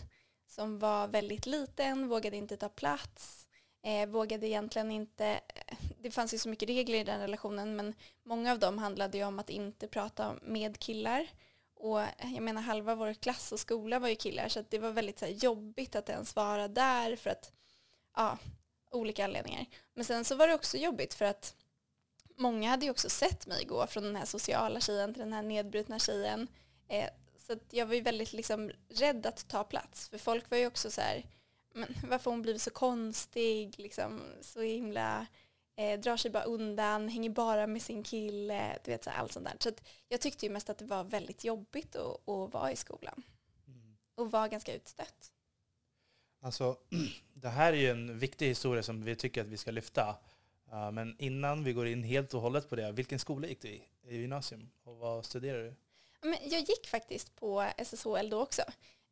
som 0.49 0.79
var 0.79 1.09
väldigt 1.09 1.47
liten, 1.47 2.09
vågade 2.09 2.37
inte 2.37 2.57
ta 2.57 2.69
plats, 2.69 3.47
Eh, 3.87 4.07
vågade 4.07 4.47
egentligen 4.47 4.91
inte, 4.91 5.27
eh, 5.27 5.77
det 6.01 6.11
fanns 6.11 6.35
ju 6.35 6.39
så 6.39 6.49
mycket 6.49 6.69
regler 6.69 6.99
i 6.99 7.05
den 7.05 7.21
relationen 7.21 7.77
men 7.77 7.95
många 8.23 8.53
av 8.53 8.59
dem 8.59 8.79
handlade 8.79 9.19
ju 9.19 9.25
om 9.25 9.39
att 9.39 9.51
inte 9.51 9.89
prata 9.89 10.35
med 10.43 10.79
killar. 10.79 11.27
Och 11.75 12.01
eh, 12.03 12.35
jag 12.35 12.43
menar 12.43 12.63
halva 12.63 12.95
vår 12.95 13.15
klass 13.15 13.53
och 13.53 13.61
skola 13.61 13.99
var 13.99 14.09
ju 14.09 14.15
killar 14.15 14.49
så 14.49 14.65
det 14.69 14.79
var 14.79 14.91
väldigt 14.91 15.19
så 15.19 15.25
här, 15.25 15.33
jobbigt 15.33 15.97
att 15.97 16.09
ens 16.09 16.37
vara 16.37 16.69
där 16.69 17.17
för 17.17 17.31
att, 17.31 17.53
ja, 18.17 18.39
olika 18.91 19.25
anledningar. 19.25 19.67
Men 19.95 20.05
sen 20.05 20.25
så 20.25 20.35
var 20.35 20.49
det 20.49 20.55
också 20.55 20.77
jobbigt 20.77 21.15
för 21.15 21.25
att 21.25 21.55
många 22.37 22.71
hade 22.71 22.85
ju 22.85 22.91
också 22.91 23.09
sett 23.09 23.47
mig 23.47 23.65
gå 23.65 23.87
från 23.87 24.03
den 24.05 24.17
här 24.17 24.25
sociala 24.25 24.81
tjejen 24.81 25.15
till 25.15 25.23
den 25.23 25.33
här 25.33 25.43
nedbrutna 25.43 25.99
tjejen. 25.99 26.49
Eh, 26.89 27.09
Så 27.39 27.57
jag 27.71 27.87
var 27.87 27.95
ju 27.95 28.01
väldigt 28.01 28.33
liksom 28.33 28.71
rädd 28.89 29.27
att 29.27 29.49
ta 29.49 29.65
plats. 29.65 30.09
För 30.09 30.19
folk 30.19 30.51
var 30.51 30.59
ju 30.59 30.67
också 30.67 30.91
så 30.91 31.01
här, 31.01 31.27
men 31.75 31.95
varför 32.09 32.31
hon 32.31 32.43
blivit 32.43 32.63
så 32.63 32.71
konstig, 32.71 33.75
liksom, 33.79 34.21
så 34.41 34.61
himla, 34.61 35.27
eh, 35.77 36.01
drar 36.01 36.17
sig 36.17 36.31
bara 36.31 36.43
undan, 36.45 37.09
hänger 37.09 37.31
bara 37.31 37.67
med 37.67 37.83
sin 37.83 38.03
kille, 38.03 38.79
du 38.85 38.91
vet 38.91 39.05
så 39.05 39.11
här, 39.11 39.19
allt 39.21 39.33
sånt 39.33 39.47
där. 39.47 39.57
Så 39.61 39.71
jag 40.09 40.21
tyckte 40.21 40.47
ju 40.47 40.53
mest 40.53 40.71
att 40.71 40.79
det 40.79 40.85
var 40.85 41.05
väldigt 41.05 41.45
jobbigt 41.45 41.97
att, 41.97 42.29
att 42.29 42.53
vara 42.53 42.73
i 42.73 42.77
skolan. 42.77 43.23
Och 44.15 44.31
var 44.31 44.49
ganska 44.49 44.75
utstött. 44.75 45.33
Alltså, 46.47 46.77
det 47.35 47.49
här 47.49 47.73
är 47.73 47.77
ju 47.77 47.91
en 47.91 48.19
viktig 48.19 48.49
historia 48.49 48.83
som 48.83 49.05
vi 49.05 49.17
tycker 49.17 49.41
att 49.41 49.47
vi 49.47 49.57
ska 49.57 49.71
lyfta. 49.71 50.17
Uh, 50.73 50.91
men 50.91 51.17
innan 51.19 51.65
vi 51.65 51.73
går 51.73 51.87
in 51.87 52.03
helt 52.03 52.35
och 52.35 52.41
hållet 52.41 52.69
på 52.69 52.77
det, 52.77 52.93
vilken 52.93 53.19
skola 53.19 53.49
gick 53.49 53.63
du 53.63 53.69
i, 53.69 53.83
i 54.09 54.17
gymnasium 54.17 54.71
och 54.85 54.97
vad 54.97 55.25
studerade 55.25 55.65
du? 55.65 55.75
Men 56.29 56.39
jag 56.43 56.61
gick 56.61 56.87
faktiskt 56.87 57.37
på 57.37 57.71
SSHL 57.77 58.31
då 58.31 58.43
också. 58.43 58.63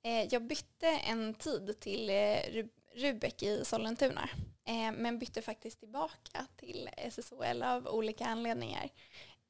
Eh, 0.03 0.25
jag 0.31 0.43
bytte 0.43 0.87
en 0.89 1.35
tid 1.35 1.81
till 1.81 2.11
eh, 2.11 2.65
Rubek 2.95 3.43
i 3.43 3.65
Sollentuna, 3.65 4.29
eh, 4.65 4.93
men 4.93 5.19
bytte 5.19 5.43
faktiskt 5.43 5.79
tillbaka 5.79 6.47
till 6.57 6.91
SSHL 6.97 7.63
av 7.63 7.87
olika 7.87 8.27
anledningar. 8.27 8.89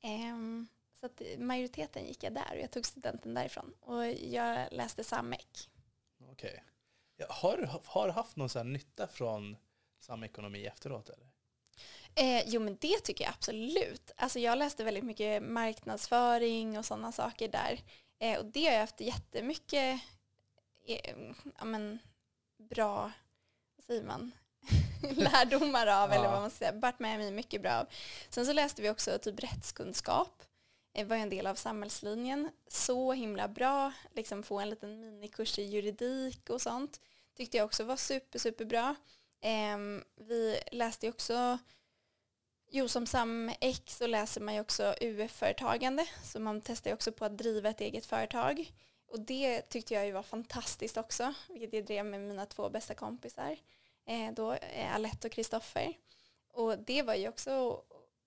Ehm, 0.01 0.67
så 1.01 1.07
att 1.07 1.23
majoriteten 1.39 2.07
gick 2.07 2.23
jag 2.23 2.35
där 2.35 2.51
och 2.55 2.63
jag 2.63 2.71
tog 2.71 2.87
studenten 2.87 3.35
därifrån. 3.35 3.75
Och 3.81 4.07
jag 4.07 4.73
läste 4.73 5.05
SAMEK. 5.05 5.71
Okej. 6.31 6.51
Okay. 6.51 6.74
Har, 7.29 7.81
har 7.85 8.07
du 8.07 8.13
haft 8.13 8.37
någon 8.37 8.49
sån 8.49 8.73
nytta 8.73 9.07
från 9.07 9.57
samekonomi 10.01 10.67
efteråt? 10.67 11.09
Eller? 11.09 11.27
Eh, 12.15 12.43
jo 12.47 12.61
men 12.61 12.77
det 12.81 13.01
tycker 13.05 13.25
jag 13.25 13.33
absolut. 13.33 14.13
Alltså 14.17 14.39
jag 14.39 14.59
läste 14.59 14.85
väldigt 14.85 15.05
mycket 15.05 15.43
marknadsföring 15.43 16.79
och 16.79 16.85
sådana 16.85 17.13
saker 17.13 17.49
där. 17.49 17.81
Eh, 18.19 18.39
och 18.39 18.45
det 18.45 18.65
har 18.65 18.73
jag 18.73 18.81
haft 18.81 19.01
jättemycket 19.01 20.01
eh, 20.87 21.17
ja, 21.59 21.65
men, 21.65 21.99
bra, 22.71 23.13
vad 23.77 23.85
säger 23.85 24.03
man, 24.03 24.33
lärdomar 25.03 25.87
av 25.87 26.11
ja. 26.11 26.15
eller 26.15 26.29
vad 26.29 26.41
man 26.41 26.51
ska 26.51 26.59
säga. 26.59 26.73
Vart 26.73 26.99
med 26.99 27.19
mig 27.19 27.31
mycket 27.31 27.63
bra 27.63 27.73
av. 27.73 27.87
Sen 28.29 28.47
så 28.47 28.53
läste 28.53 28.83
vi 28.83 28.91
också 28.91 29.19
typ 29.19 29.43
rättskunskap. 29.43 30.43
Eh, 30.95 31.07
var 31.07 31.17
en 31.17 31.31
del 31.31 31.47
av 31.47 31.55
samhällslinjen. 31.55 32.51
Så 32.69 33.13
himla 33.13 33.49
bra, 33.49 33.93
liksom 34.15 34.43
få 34.43 34.59
en 34.61 34.71
liten 34.71 35.01
minikurs 35.01 35.59
i 35.59 35.63
juridik 35.63 36.51
och 36.51 36.63
sånt. 36.63 37.01
Tyckte 37.37 37.57
jag 37.57 37.65
också 37.65 37.85
var 37.85 37.97
super, 37.97 38.39
superbra. 38.39 38.97
Eh, 39.41 39.79
vi 40.17 40.61
läste 40.73 41.09
också 41.09 41.59
Jo, 42.77 42.89
som 42.89 43.07
SAMX 43.07 43.97
så 43.97 44.07
läser 44.07 44.41
man 44.41 44.55
ju 44.55 44.61
också 44.61 44.95
UF-företagande, 45.01 46.07
så 46.25 46.41
man 46.41 46.61
testar 46.61 46.91
ju 46.91 46.95
också 46.95 47.13
på 47.13 47.25
att 47.25 47.39
driva 47.39 47.69
ett 47.71 47.81
eget 47.81 48.07
företag. 48.07 48.73
Och 49.07 49.21
det 49.21 49.63
tyckte 49.63 49.95
jag 49.95 50.07
ju 50.07 50.13
var 50.13 50.23
fantastiskt 50.23 50.97
också, 50.97 51.35
vilket 51.49 51.73
jag 51.73 51.85
drev 51.85 52.07
med 52.07 52.21
mina 52.21 52.47
två 52.47 52.71
bästa 52.71 52.95
kompisar, 52.95 53.57
eh, 54.07 54.33
då 54.33 54.53
eh, 54.53 54.95
Alette 54.95 55.27
och 55.27 55.33
Kristoffer. 55.33 55.95
Och 56.53 56.79
det 56.79 57.03
var 57.03 57.15
ju 57.15 57.29
också 57.29 57.83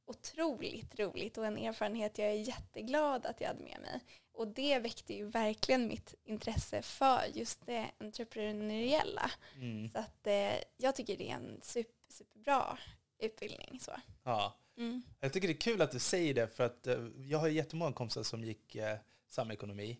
otroligt 0.07 0.99
roligt 0.99 1.37
och 1.37 1.45
en 1.45 1.57
erfarenhet 1.57 2.17
jag 2.17 2.27
är 2.27 2.33
jätteglad 2.33 3.25
att 3.25 3.41
jag 3.41 3.47
hade 3.47 3.63
med 3.63 3.81
mig. 3.81 4.01
Och 4.33 4.47
det 4.47 4.79
väckte 4.79 5.13
ju 5.13 5.25
verkligen 5.25 5.87
mitt 5.87 6.15
intresse 6.23 6.81
för 6.81 7.21
just 7.33 7.65
det 7.65 7.91
entreprenöriella. 7.97 9.31
Mm. 9.55 9.89
Så 9.89 9.99
att 9.99 10.27
eh, 10.27 10.55
jag 10.77 10.95
tycker 10.95 11.17
det 11.17 11.29
är 11.29 11.35
en 11.35 11.59
super, 11.61 11.93
superbra 12.09 12.77
utbildning. 13.19 13.79
Så. 13.81 13.91
Ja. 14.23 14.57
Mm. 14.77 15.01
Jag 15.19 15.33
tycker 15.33 15.47
det 15.47 15.53
är 15.53 15.61
kul 15.61 15.81
att 15.81 15.91
du 15.91 15.99
säger 15.99 16.33
det, 16.33 16.47
för 16.47 16.65
att 16.65 16.87
eh, 16.87 17.07
jag 17.17 17.39
har 17.39 17.47
jättemånga 17.47 17.93
kompisar 17.93 18.23
som 18.23 18.43
gick 18.43 18.75
eh, 18.75 18.97
samekonomi. 19.29 19.99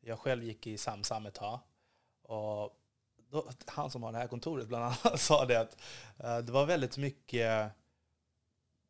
Jag 0.00 0.18
själv 0.18 0.44
gick 0.44 0.66
i 0.66 0.78
SamSam 0.78 1.26
ett 1.26 1.34
tag. 1.34 1.60
Och 2.22 2.78
då, 3.30 3.50
han 3.66 3.90
som 3.90 4.02
har 4.02 4.12
det 4.12 4.18
här 4.18 4.28
kontoret 4.28 4.68
bland 4.68 4.84
annat 4.84 5.20
sa 5.20 5.44
det 5.44 5.60
att 5.60 5.76
eh, 6.18 6.38
det 6.38 6.52
var 6.52 6.66
väldigt 6.66 6.96
mycket 6.96 7.72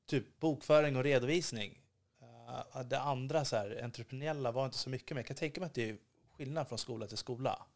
typ 0.08 0.40
bokföring 0.40 0.96
och 0.96 1.04
redovisning. 1.04 1.80
Uh, 2.22 2.82
det 2.82 3.00
andra, 3.00 3.44
så 3.44 3.56
här, 3.56 3.80
entreprenöriella, 3.84 4.52
var 4.52 4.64
inte 4.64 4.78
så 4.78 4.90
mycket, 4.90 5.10
men 5.10 5.16
jag 5.16 5.26
kan 5.26 5.36
tänka 5.36 5.60
mig 5.60 5.66
att 5.66 5.74
det 5.74 5.90
är 5.90 5.96
skillnad 6.36 6.68
från 6.68 6.78
skola 6.78 7.06
till 7.06 7.16
skola. 7.16 7.66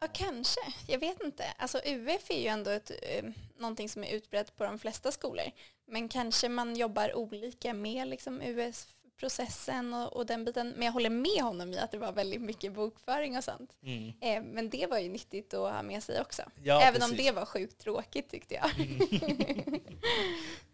Ja, 0.00 0.06
kanske. 0.12 0.60
Jag 0.86 0.98
vet 0.98 1.22
inte. 1.22 1.44
Alltså 1.58 1.80
UF 1.84 2.30
är 2.30 2.40
ju 2.40 2.46
ändå 2.46 2.70
ett, 2.70 2.90
eh, 3.02 3.24
någonting 3.58 3.88
som 3.88 4.04
är 4.04 4.12
utbrett 4.12 4.56
på 4.56 4.64
de 4.64 4.78
flesta 4.78 5.12
skolor. 5.12 5.44
Men 5.86 6.08
kanske 6.08 6.48
man 6.48 6.76
jobbar 6.76 7.16
olika 7.16 7.74
med 7.74 8.08
liksom 8.08 8.40
UF-processen 8.40 9.94
och, 9.94 10.16
och, 10.16 10.26
den 10.26 10.44
biten. 10.44 10.68
Men 10.68 10.82
jag 10.82 10.92
håller 10.92 11.10
med 11.10 11.42
honom 11.42 11.72
i 11.72 11.78
att 11.78 11.90
det 11.90 11.98
var 11.98 12.12
väldigt 12.12 12.40
mycket 12.40 12.72
bokföring 12.72 13.36
och 13.36 13.44
sånt. 13.44 13.76
Mm. 13.82 14.12
Eh, 14.20 14.42
men 14.52 14.70
det 14.70 14.86
var 14.86 14.98
ju 14.98 15.08
nyttigt 15.08 15.54
att 15.54 15.72
ha 15.72 15.82
med 15.82 16.02
sig 16.02 16.20
också. 16.20 16.42
Ja, 16.62 16.80
Även 16.80 17.00
precis. 17.00 17.10
om 17.10 17.16
det 17.16 17.32
var 17.32 17.46
sjukt 17.46 17.78
tråkigt 17.78 18.30
tyckte 18.30 18.54
jag. 18.54 18.70
Mm. 18.80 19.80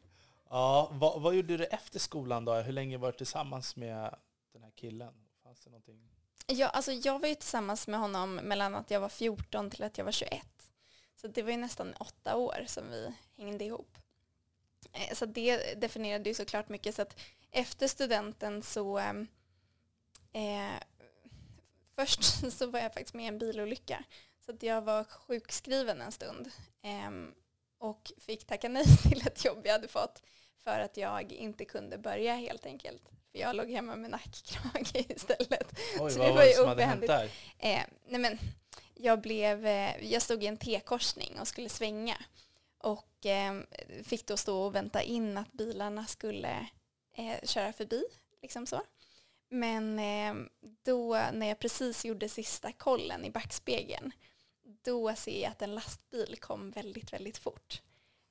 ja, 0.50 0.88
vad, 0.92 1.22
vad 1.22 1.34
gjorde 1.34 1.56
du 1.56 1.64
efter 1.64 1.98
skolan 1.98 2.44
då? 2.44 2.54
Hur 2.54 2.72
länge 2.72 2.98
var 2.98 3.12
du 3.12 3.18
tillsammans 3.18 3.76
med 3.76 4.14
den 4.52 4.62
här 4.62 4.70
killen? 4.70 5.14
Fanns 5.42 5.60
det 5.60 5.70
någonting? 5.70 6.10
Ja, 6.46 6.68
alltså 6.68 6.92
jag 6.92 7.18
var 7.18 7.28
ju 7.28 7.34
tillsammans 7.34 7.88
med 7.88 8.00
honom 8.00 8.34
mellan 8.34 8.74
att 8.74 8.90
jag 8.90 9.00
var 9.00 9.08
14 9.08 9.70
till 9.70 9.84
att 9.84 9.98
jag 9.98 10.04
var 10.04 10.12
21. 10.12 10.46
Så 11.16 11.28
det 11.28 11.42
var 11.42 11.50
ju 11.50 11.56
nästan 11.56 11.94
åtta 11.94 12.36
år 12.36 12.64
som 12.66 12.90
vi 12.90 13.12
hängde 13.36 13.64
ihop. 13.64 13.98
Eh, 14.92 15.14
så 15.14 15.26
det 15.26 15.80
definierade 15.80 16.28
ju 16.30 16.34
såklart 16.34 16.68
mycket. 16.68 16.94
Så 16.94 17.02
att 17.02 17.20
efter 17.50 17.88
studenten 17.88 18.62
så... 18.62 18.98
Ehm, 18.98 19.26
eh, 20.32 20.82
först 21.94 22.52
så 22.52 22.66
var 22.66 22.80
jag 22.80 22.94
faktiskt 22.94 23.14
med 23.14 23.24
i 23.24 23.28
en 23.28 23.38
bilolycka. 23.38 24.04
Så 24.44 24.52
att 24.52 24.62
jag 24.62 24.82
var 24.82 25.04
sjukskriven 25.04 26.00
en 26.00 26.12
stund. 26.12 26.50
Eh, 26.82 27.10
och 27.78 28.12
fick 28.18 28.46
tacka 28.46 28.68
nej 28.68 28.84
till 29.02 29.26
ett 29.26 29.44
jobb 29.44 29.60
jag 29.64 29.72
hade 29.72 29.88
fått 29.88 30.22
för 30.64 30.80
att 30.80 30.96
jag 30.96 31.32
inte 31.32 31.64
kunde 31.64 31.98
börja 31.98 32.34
helt 32.34 32.66
enkelt. 32.66 33.02
För 33.32 33.38
jag 33.38 33.56
låg 33.56 33.70
hemma 33.70 33.96
med 33.96 34.10
nackkrage 34.10 34.94
istället. 35.10 35.78
Oj, 36.00 36.10
så 36.10 36.18
vad 36.18 36.28
det 36.28 36.32
var 36.32 36.42
det 36.42 36.54
som 36.54 36.68
hade 36.68 36.84
hänt 36.84 37.06
där? 37.06 37.24
Eh, 37.58 37.82
nej 38.06 38.20
men, 38.20 38.38
jag, 38.94 39.20
blev, 39.20 39.66
eh, 39.66 40.12
jag 40.12 40.22
stod 40.22 40.44
i 40.44 40.46
en 40.46 40.56
T-korsning 40.56 41.38
och 41.40 41.48
skulle 41.48 41.68
svänga. 41.68 42.16
Och 42.78 43.26
eh, 43.26 43.60
fick 44.04 44.26
då 44.26 44.36
stå 44.36 44.62
och 44.62 44.74
vänta 44.74 45.02
in 45.02 45.38
att 45.38 45.52
bilarna 45.52 46.06
skulle 46.06 46.66
eh, 47.14 47.36
köra 47.44 47.72
förbi. 47.72 48.04
Liksom 48.42 48.66
så. 48.66 48.82
Men 49.48 49.98
eh, 49.98 50.34
då 50.82 51.14
när 51.32 51.46
jag 51.46 51.58
precis 51.58 52.04
gjorde 52.04 52.28
sista 52.28 52.72
kollen 52.72 53.24
i 53.24 53.30
backspegeln 53.30 54.12
då 54.82 55.14
ser 55.14 55.42
jag 55.42 55.50
att 55.50 55.62
en 55.62 55.74
lastbil 55.74 56.36
kom 56.40 56.70
väldigt, 56.70 57.12
väldigt 57.12 57.38
fort. 57.38 57.82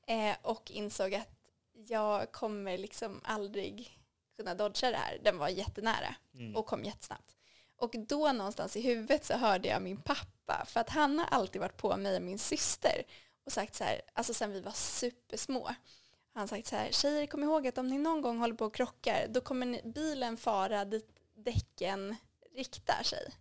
Eh, 0.07 0.36
och 0.41 0.71
insåg 0.71 1.15
att 1.15 1.38
jag 1.88 2.31
kommer 2.31 2.77
liksom 2.77 3.21
aldrig 3.24 4.00
kunna 4.38 4.55
dodga 4.55 4.91
det 4.91 4.98
här. 4.98 5.19
Den 5.24 5.38
var 5.38 5.50
jättenära 5.50 6.15
mm. 6.33 6.55
och 6.55 6.65
kom 6.65 6.86
jättesnabbt. 6.86 7.36
Och 7.77 7.95
då 8.07 8.31
någonstans 8.31 8.75
i 8.75 8.81
huvudet 8.81 9.25
så 9.25 9.33
hörde 9.33 9.67
jag 9.69 9.81
min 9.81 10.01
pappa, 10.01 10.65
för 10.65 10.79
att 10.79 10.89
han 10.89 11.19
har 11.19 11.25
alltid 11.25 11.62
varit 11.62 11.77
på 11.77 11.98
mig 11.98 12.15
och 12.15 12.21
min 12.21 12.39
syster 12.39 13.03
och 13.45 13.51
sagt 13.51 13.75
så 13.75 13.83
här, 13.83 14.01
alltså 14.13 14.33
sen 14.33 14.51
vi 14.51 14.62
var 14.62 14.71
supersmå. 14.71 15.69
Han 16.33 16.41
har 16.41 16.48
sagt 16.48 16.67
så 16.67 16.75
här, 16.75 16.91
tjejer 16.91 17.25
kom 17.25 17.43
ihåg 17.43 17.67
att 17.67 17.77
om 17.77 17.88
ni 17.88 17.98
någon 17.98 18.21
gång 18.21 18.39
håller 18.39 18.55
på 18.55 18.65
och 18.65 18.75
krockar, 18.75 19.27
då 19.29 19.41
kommer 19.41 19.81
bilen 19.93 20.38
fara 20.38 20.86
dit 20.86 21.19
däcken 21.33 22.15
riktar 22.55 23.03
sig. 23.03 23.33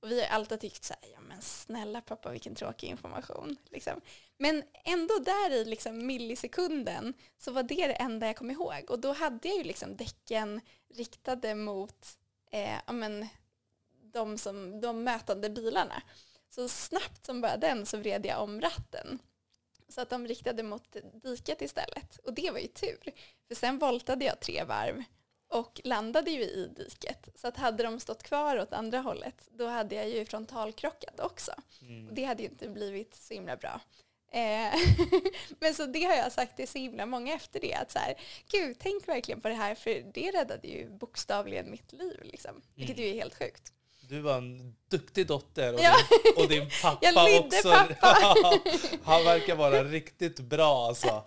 Och 0.00 0.10
vi 0.10 0.20
har 0.20 0.28
alltid 0.28 0.60
tyckt 0.60 0.84
så 0.84 0.94
här, 1.02 1.17
men 1.38 1.42
snälla 1.42 2.00
pappa 2.00 2.30
vilken 2.30 2.54
tråkig 2.54 2.88
information. 2.88 3.56
Liksom. 3.70 4.00
Men 4.38 4.62
ändå 4.84 5.18
där 5.18 5.50
i 5.50 5.64
liksom 5.64 6.06
millisekunden 6.06 7.14
så 7.38 7.52
var 7.52 7.62
det 7.62 7.86
det 7.86 7.92
enda 7.92 8.26
jag 8.26 8.36
kom 8.36 8.50
ihåg. 8.50 8.84
Och 8.88 8.98
då 8.98 9.12
hade 9.12 9.48
jag 9.48 9.56
ju 9.56 9.64
liksom 9.64 9.96
däcken 9.96 10.60
riktade 10.88 11.54
mot 11.54 12.18
eh, 12.50 12.78
amen, 12.86 13.28
de, 14.12 14.38
som, 14.38 14.80
de 14.80 15.04
mötande 15.04 15.50
bilarna. 15.50 16.02
Så 16.50 16.68
snabbt 16.68 17.26
som 17.26 17.40
bara 17.40 17.56
den 17.56 17.86
så 17.86 17.96
vred 17.96 18.26
jag 18.26 18.42
om 18.42 18.60
ratten. 18.60 19.18
Så 19.88 20.00
att 20.00 20.10
de 20.10 20.26
riktade 20.26 20.62
mot 20.62 20.96
diket 21.22 21.62
istället. 21.62 22.16
Och 22.16 22.34
det 22.34 22.50
var 22.50 22.58
ju 22.58 22.68
tur. 22.68 23.12
För 23.48 23.54
sen 23.54 23.78
voltade 23.78 24.24
jag 24.24 24.40
tre 24.40 24.64
varv 24.64 25.04
och 25.48 25.80
landade 25.84 26.30
ju 26.30 26.42
i 26.42 26.70
diket. 26.76 27.28
Så 27.34 27.48
att 27.48 27.56
hade 27.56 27.82
de 27.82 28.00
stått 28.00 28.22
kvar 28.22 28.58
åt 28.58 28.72
andra 28.72 28.98
hållet, 28.98 29.48
då 29.50 29.66
hade 29.66 29.94
jag 29.94 30.08
ju 30.08 30.24
frontalkrockat 30.24 31.20
också. 31.20 31.52
Mm. 31.82 32.08
Och 32.08 32.14
det 32.14 32.24
hade 32.24 32.42
ju 32.42 32.48
inte 32.48 32.68
blivit 32.68 33.14
så 33.14 33.34
himla 33.34 33.56
bra. 33.56 33.80
Eh, 34.32 34.74
men 35.60 35.74
så 35.74 35.86
det 35.86 36.04
har 36.04 36.14
jag 36.14 36.32
sagt 36.32 36.56
till 36.56 36.68
så 36.68 36.78
himla 36.78 37.06
många 37.06 37.34
efter 37.34 37.60
det. 37.60 37.74
Att 37.74 37.90
så 37.90 37.98
här, 37.98 38.14
Gud, 38.50 38.76
tänk 38.78 39.08
verkligen 39.08 39.40
på 39.40 39.48
det 39.48 39.54
här, 39.54 39.74
för 39.74 40.12
det 40.14 40.30
räddade 40.30 40.68
ju 40.68 40.90
bokstavligen 40.90 41.70
mitt 41.70 41.92
liv. 41.92 42.20
Liksom, 42.22 42.62
vilket 42.74 42.96
mm. 42.96 43.08
ju 43.08 43.14
är 43.14 43.20
helt 43.20 43.38
sjukt. 43.38 43.72
Du 44.08 44.20
var 44.20 44.36
en 44.36 44.74
duktig 44.90 45.26
dotter 45.26 45.74
och, 45.74 45.80
ja. 45.80 45.96
din, 46.24 46.44
och 46.44 46.48
din 46.48 46.68
pappa 46.82 46.98
jag 47.06 47.44
också. 47.44 47.68
Pappa. 48.00 48.60
han 49.04 49.24
verkar 49.24 49.56
vara 49.56 49.84
riktigt 49.84 50.40
bra 50.40 50.86
alltså. 50.86 51.22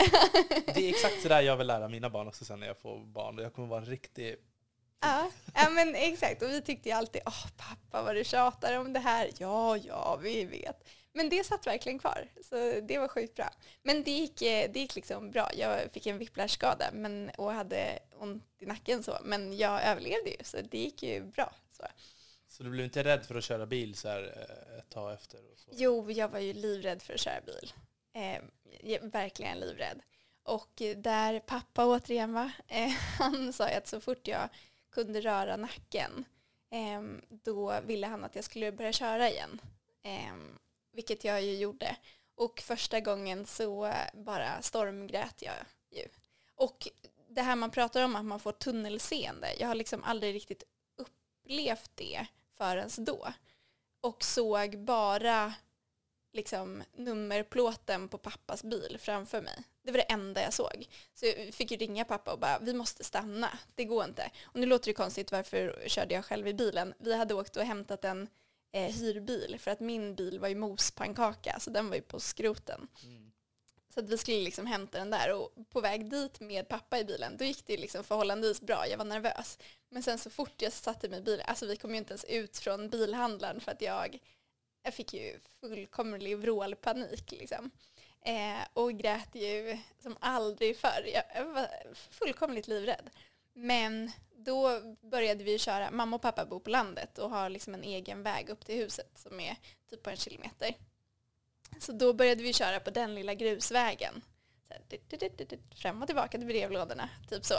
Det 0.65 0.85
är 0.85 0.89
exakt 0.89 1.21
så 1.21 1.27
där 1.27 1.41
jag 1.41 1.57
vill 1.57 1.67
lära 1.67 1.87
mina 1.87 2.09
barn 2.09 2.27
också 2.27 2.45
sen 2.45 2.59
när 2.59 2.67
jag 2.67 2.77
får 2.77 2.99
barn. 2.99 3.37
Jag 3.37 3.53
kommer 3.53 3.67
vara 3.67 3.79
en 3.79 3.85
riktig 3.85 4.35
Ja, 5.01 5.31
ja 5.53 5.69
men 5.69 5.95
exakt. 5.95 6.41
Och 6.41 6.49
vi 6.49 6.61
tyckte 6.61 6.89
ju 6.89 6.95
alltid, 6.95 7.21
åh 7.25 7.45
pappa 7.57 8.03
vad 8.03 8.15
du 8.15 8.23
tjatar 8.23 8.77
om 8.77 8.93
det 8.93 8.99
här. 8.99 9.31
Ja, 9.37 9.77
ja, 9.77 10.19
vi 10.21 10.45
vet. 10.45 10.87
Men 11.13 11.29
det 11.29 11.43
satt 11.43 11.67
verkligen 11.67 11.99
kvar, 11.99 12.27
så 12.43 12.55
det 12.81 12.97
var 12.97 13.07
sjukt 13.07 13.35
bra. 13.35 13.49
Men 13.83 14.03
det 14.03 14.11
gick, 14.11 14.41
eh, 14.41 14.71
det 14.73 14.79
gick 14.79 14.95
liksom 14.95 15.31
bra. 15.31 15.49
Jag 15.53 15.91
fick 15.93 16.07
en 16.07 16.17
whiplashskada 16.17 16.85
men, 16.93 17.31
och 17.37 17.53
hade 17.53 17.99
ont 18.19 18.43
i 18.59 18.65
nacken 18.65 19.03
så, 19.03 19.17
men 19.23 19.57
jag 19.57 19.83
överlevde 19.83 20.29
ju, 20.29 20.37
så 20.43 20.57
det 20.71 20.77
gick 20.77 21.03
ju 21.03 21.23
bra. 21.23 21.53
Så. 21.77 21.83
Så 22.51 22.63
du 22.63 22.69
blev 22.69 22.85
inte 22.85 23.03
rädd 23.03 23.25
för 23.25 23.35
att 23.35 23.43
köra 23.43 23.65
bil 23.65 23.95
så 23.95 24.07
här 24.07 24.23
eh, 24.23 24.79
ett 24.79 24.89
tag 24.89 25.13
efter? 25.13 25.51
Och 25.51 25.59
så? 25.59 25.69
Jo, 25.73 26.11
jag 26.11 26.29
var 26.29 26.39
ju 26.39 26.53
livrädd 26.53 27.01
för 27.01 27.13
att 27.13 27.19
köra 27.19 27.41
bil. 27.41 27.73
Eh, 28.13 29.01
verkligen 29.01 29.59
livrädd. 29.59 30.01
Och 30.43 30.81
där 30.97 31.39
pappa 31.39 31.85
återigen 31.85 32.33
var, 32.33 32.51
eh, 32.67 32.89
han 33.19 33.53
sa 33.53 33.69
ju 33.69 33.75
att 33.75 33.87
så 33.87 34.01
fort 34.01 34.27
jag 34.27 34.49
kunde 34.91 35.21
röra 35.21 35.57
nacken 35.57 36.25
eh, 36.71 37.01
då 37.29 37.81
ville 37.81 38.07
han 38.07 38.23
att 38.23 38.35
jag 38.35 38.43
skulle 38.43 38.71
börja 38.71 38.93
köra 38.93 39.29
igen. 39.29 39.61
Eh, 40.03 40.35
vilket 40.93 41.23
jag 41.23 41.41
ju 41.41 41.57
gjorde. 41.57 41.95
Och 42.35 42.59
första 42.59 42.99
gången 42.99 43.45
så 43.45 43.93
bara 44.13 44.61
stormgrät 44.61 45.41
jag 45.41 45.55
ju. 45.91 46.07
Och 46.55 46.87
det 47.29 47.41
här 47.41 47.55
man 47.55 47.71
pratar 47.71 48.05
om 48.05 48.15
att 48.15 48.25
man 48.25 48.39
får 48.39 48.51
tunnelseende, 48.51 49.47
jag 49.59 49.67
har 49.67 49.75
liksom 49.75 50.03
aldrig 50.03 50.35
riktigt 50.35 50.63
upplevt 50.97 51.91
det 51.95 52.27
förrän 52.61 52.89
då. 52.97 53.27
Och 54.01 54.23
såg 54.23 54.79
bara 54.79 55.53
liksom 56.33 56.83
nummerplåten 56.93 58.07
på 58.07 58.17
pappas 58.17 58.63
bil 58.63 58.97
framför 58.99 59.41
mig. 59.41 59.63
Det 59.83 59.91
var 59.91 59.97
det 59.97 60.03
enda 60.03 60.41
jag 60.41 60.53
såg. 60.53 60.87
Så 61.13 61.25
jag 61.25 61.53
fick 61.53 61.71
ju 61.71 61.77
ringa 61.77 62.05
pappa 62.05 62.33
och 62.33 62.39
bara, 62.39 62.59
vi 62.59 62.73
måste 62.73 63.03
stanna, 63.03 63.59
det 63.75 63.85
går 63.85 64.03
inte. 64.03 64.31
Och 64.43 64.59
nu 64.59 64.65
låter 64.65 64.85
det 64.85 64.93
konstigt, 64.93 65.31
varför 65.31 65.83
körde 65.87 66.13
jag 66.15 66.25
själv 66.25 66.47
i 66.47 66.53
bilen? 66.53 66.93
Vi 66.97 67.15
hade 67.15 67.33
åkt 67.33 67.57
och 67.57 67.63
hämtat 67.63 68.05
en 68.05 68.27
eh, 68.71 68.91
hyrbil 68.93 69.57
för 69.59 69.71
att 69.71 69.79
min 69.79 70.15
bil 70.15 70.39
var 70.39 70.47
ju 70.47 70.55
mospannkaka, 70.55 71.59
så 71.59 71.69
den 71.69 71.89
var 71.89 71.95
ju 71.95 72.01
på 72.01 72.19
skroten. 72.19 72.87
Mm. 73.03 73.30
Så 73.93 73.99
att 73.99 74.09
vi 74.09 74.17
skulle 74.17 74.41
liksom 74.41 74.65
hämta 74.65 74.97
den 74.97 75.09
där 75.09 75.33
och 75.33 75.51
på 75.69 75.81
väg 75.81 76.09
dit 76.09 76.39
med 76.39 76.67
pappa 76.67 76.99
i 76.99 77.05
bilen, 77.05 77.37
då 77.37 77.45
gick 77.45 77.65
det 77.65 77.77
liksom 77.77 78.03
förhållandevis 78.03 78.61
bra, 78.61 78.87
jag 78.87 78.97
var 78.97 79.05
nervös. 79.05 79.59
Men 79.89 80.03
sen 80.03 80.19
så 80.19 80.29
fort 80.29 80.61
jag 80.61 80.73
satte 80.73 81.09
mig 81.09 81.19
i 81.19 81.21
bilen, 81.21 81.45
alltså 81.47 81.65
vi 81.65 81.75
kom 81.75 81.91
ju 81.91 81.97
inte 81.97 82.11
ens 82.11 82.25
ut 82.25 82.57
från 82.57 82.89
bilhandlaren 82.89 83.59
för 83.59 83.71
att 83.71 83.81
jag, 83.81 84.19
jag 84.83 84.93
fick 84.93 85.13
ju 85.13 85.39
fullkomlig 85.59 86.37
vrålpanik 86.37 87.31
liksom. 87.31 87.71
Eh, 88.25 88.61
och 88.73 88.93
grät 88.93 89.35
ju 89.35 89.77
som 89.99 90.17
aldrig 90.19 90.77
förr. 90.77 91.09
Jag 91.13 91.45
var 91.45 91.67
fullkomligt 91.93 92.67
livrädd. 92.67 93.09
Men 93.53 94.11
då 94.35 94.81
började 95.01 95.43
vi 95.43 95.59
köra, 95.59 95.91
mamma 95.91 96.15
och 96.15 96.21
pappa 96.21 96.45
bor 96.45 96.59
på 96.59 96.69
landet 96.69 97.17
och 97.17 97.29
har 97.29 97.49
liksom 97.49 97.73
en 97.73 97.83
egen 97.83 98.23
väg 98.23 98.49
upp 98.49 98.65
till 98.65 98.75
huset 98.75 99.11
som 99.15 99.39
är 99.39 99.55
typ 99.89 100.03
på 100.03 100.09
en 100.09 100.17
kilometer. 100.17 100.75
Så 101.79 101.91
då 101.91 102.13
började 102.13 102.43
vi 102.43 102.53
köra 102.53 102.79
på 102.79 102.89
den 102.89 103.15
lilla 103.15 103.33
grusvägen. 103.33 104.21
Så 104.67 104.73
här, 104.73 105.75
fram 105.75 106.01
och 106.01 106.07
tillbaka 106.07 106.37
till 106.37 106.47
brevlådorna, 106.47 107.09
typ 107.29 107.45
så. 107.45 107.55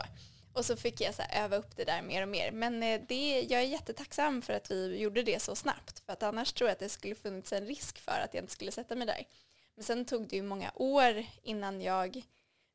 Och 0.52 0.64
så 0.64 0.76
fick 0.76 1.00
jag 1.00 1.14
så 1.14 1.22
här, 1.22 1.44
öva 1.44 1.56
upp 1.56 1.76
det 1.76 1.84
där 1.84 2.02
mer 2.02 2.22
och 2.22 2.28
mer. 2.28 2.50
Men 2.52 2.82
eh, 2.82 3.00
det, 3.08 3.40
jag 3.40 3.60
är 3.60 3.66
jättetacksam 3.66 4.42
för 4.42 4.52
att 4.52 4.70
vi 4.70 4.96
gjorde 4.96 5.22
det 5.22 5.42
så 5.42 5.54
snabbt. 5.54 5.98
För 6.06 6.12
att 6.12 6.22
annars 6.22 6.52
tror 6.52 6.68
jag 6.68 6.72
att 6.72 6.78
det 6.78 6.88
skulle 6.88 7.14
funnits 7.14 7.52
en 7.52 7.66
risk 7.66 7.98
för 7.98 8.20
att 8.24 8.34
jag 8.34 8.42
inte 8.42 8.52
skulle 8.52 8.72
sätta 8.72 8.94
mig 8.94 9.06
där. 9.06 9.26
Men 9.74 9.84
sen 9.84 10.04
tog 10.04 10.28
det 10.28 10.36
ju 10.36 10.42
många 10.42 10.72
år 10.74 11.26
innan 11.42 11.80
jag 11.80 12.22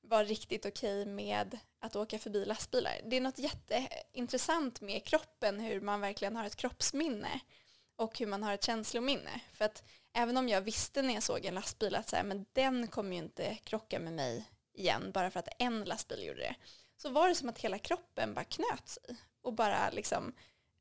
var 0.01 0.25
riktigt 0.25 0.65
okej 0.65 1.01
okay 1.01 1.13
med 1.13 1.59
att 1.79 1.95
åka 1.95 2.19
förbi 2.19 2.45
lastbilar. 2.45 3.01
Det 3.05 3.17
är 3.17 3.21
något 3.21 3.39
jätteintressant 3.39 4.81
med 4.81 5.05
kroppen, 5.05 5.59
hur 5.59 5.81
man 5.81 6.01
verkligen 6.01 6.35
har 6.35 6.45
ett 6.45 6.55
kroppsminne 6.55 7.39
och 7.95 8.19
hur 8.19 8.27
man 8.27 8.43
har 8.43 8.53
ett 8.53 8.63
känslominne. 8.63 9.41
För 9.53 9.65
att 9.65 9.83
även 10.17 10.37
om 10.37 10.49
jag 10.49 10.61
visste 10.61 11.01
när 11.01 11.13
jag 11.13 11.23
såg 11.23 11.45
en 11.45 11.53
lastbil 11.53 11.95
att 11.95 12.09
så 12.09 12.15
här, 12.15 12.23
men 12.23 12.45
den 12.53 12.87
kommer 12.87 13.11
ju 13.11 13.17
inte 13.17 13.55
krocka 13.55 13.99
med 13.99 14.13
mig 14.13 14.49
igen 14.73 15.11
bara 15.13 15.31
för 15.31 15.39
att 15.39 15.49
en 15.59 15.83
lastbil 15.83 16.23
gjorde 16.23 16.39
det. 16.39 16.55
Så 16.97 17.09
var 17.09 17.29
det 17.29 17.35
som 17.35 17.49
att 17.49 17.59
hela 17.59 17.79
kroppen 17.79 18.33
bara 18.33 18.45
knöt 18.45 18.89
sig 18.89 19.15
och 19.41 19.53
bara 19.53 19.89
liksom 19.89 20.33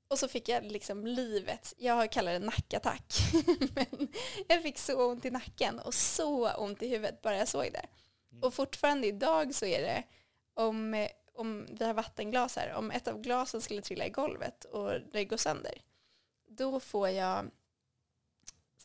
och 0.09 0.19
så 0.19 0.29
fick 0.29 0.49
jag 0.49 0.65
liksom 0.65 1.07
livet, 1.07 1.75
jag 1.79 2.13
kallar 2.13 2.33
det 2.33 2.39
nackattack, 2.39 3.15
men 3.75 4.09
jag 4.49 4.63
fick 4.63 4.79
så 4.79 5.11
ont 5.11 5.25
i 5.25 5.31
nacken 5.31 5.79
och 5.79 5.95
så 5.95 6.55
ont 6.55 6.83
i 6.83 6.89
huvudet 6.89 7.23
bara 7.23 7.37
jag 7.37 7.49
såg 7.49 7.65
det. 7.73 7.87
Mm. 8.33 8.43
Och 8.43 8.55
fortfarande 8.55 9.07
idag 9.07 9.55
så 9.55 9.67
är 9.67 9.83
det, 9.83 10.03
om, 10.55 11.09
om 11.35 11.67
vi 11.71 11.85
har 11.85 11.95
vattenglas 11.95 12.57
här, 12.57 12.75
om 12.75 12.91
ett 12.91 13.09
av 13.09 13.21
glasen 13.21 13.61
skulle 13.61 13.83
trilla 13.83 14.07
i 14.07 14.11
golvet 14.11 14.65
och 14.65 14.93
det 15.13 15.25
går 15.25 15.37
sönder, 15.37 15.83
då 16.49 16.81
får 16.81 17.09
jag 17.09 17.51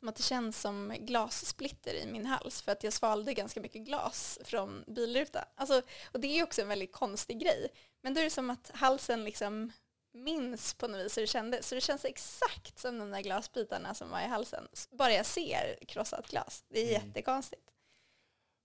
som 0.02 0.10
att 0.10 0.16
det 0.16 0.24
känns 0.24 0.62
som 0.62 0.96
glassplitter 1.00 1.94
i 1.94 2.06
min 2.06 2.26
hals 2.26 2.62
för 2.62 2.72
att 2.72 2.84
jag 2.84 2.94
svalde 2.94 3.34
ganska 3.34 3.62
mycket 3.62 3.82
glas 3.82 4.40
från 4.44 4.84
bilrutan. 4.88 5.44
Alltså, 5.56 5.82
och 6.12 6.20
det 6.20 6.28
är 6.28 6.44
också 6.44 6.62
en 6.62 6.68
väldigt 6.68 6.92
konstig 6.92 7.40
grej. 7.40 7.68
Men 8.02 8.14
då 8.14 8.20
är 8.20 8.24
det 8.24 8.30
som 8.30 8.50
att 8.50 8.72
halsen 8.74 9.24
liksom 9.24 9.72
minns 10.14 10.74
på 10.74 10.88
något 10.88 11.06
vis 11.06 11.18
hur 11.18 11.22
det 11.22 11.28
kändes. 11.28 11.68
Så 11.68 11.76
det 11.76 11.82
känns 11.82 12.06
exakt 12.06 12.80
som 12.80 13.00
de 13.00 13.12
där 13.12 13.22
glasbitarna 13.22 13.94
som 13.94 14.10
var 14.10 14.22
i 14.22 14.28
halsen. 14.28 14.68
Bara 14.92 15.14
jag 15.14 15.26
ser 15.26 15.86
krossat 15.88 16.28
glas. 16.28 16.64
Det 16.70 16.80
är 16.80 16.96
mm. 16.96 17.08
jättekonstigt. 17.08 17.72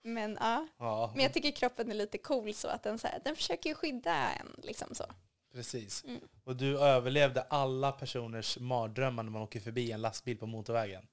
Men 0.04 0.38
ja. 0.40 0.66
ja. 0.78 1.12
Men 1.14 1.22
jag 1.22 1.32
tycker 1.34 1.50
kroppen 1.50 1.90
är 1.90 1.94
lite 1.94 2.18
cool 2.18 2.54
så 2.54 2.68
att 2.68 2.82
den, 2.82 2.98
så 2.98 3.06
här, 3.06 3.20
den 3.24 3.36
försöker 3.36 3.74
skydda 3.74 4.30
en 4.30 4.60
liksom 4.62 4.94
så. 4.94 5.04
Precis. 5.52 6.04
Mm. 6.04 6.20
Och 6.44 6.56
du 6.56 6.78
överlevde 6.78 7.42
alla 7.42 7.92
personers 7.92 8.58
mardrömmar 8.58 9.22
när 9.22 9.30
man 9.30 9.42
åker 9.42 9.60
förbi 9.60 9.92
en 9.92 10.00
lastbil 10.00 10.38
på 10.38 10.46
motorvägen. 10.46 11.06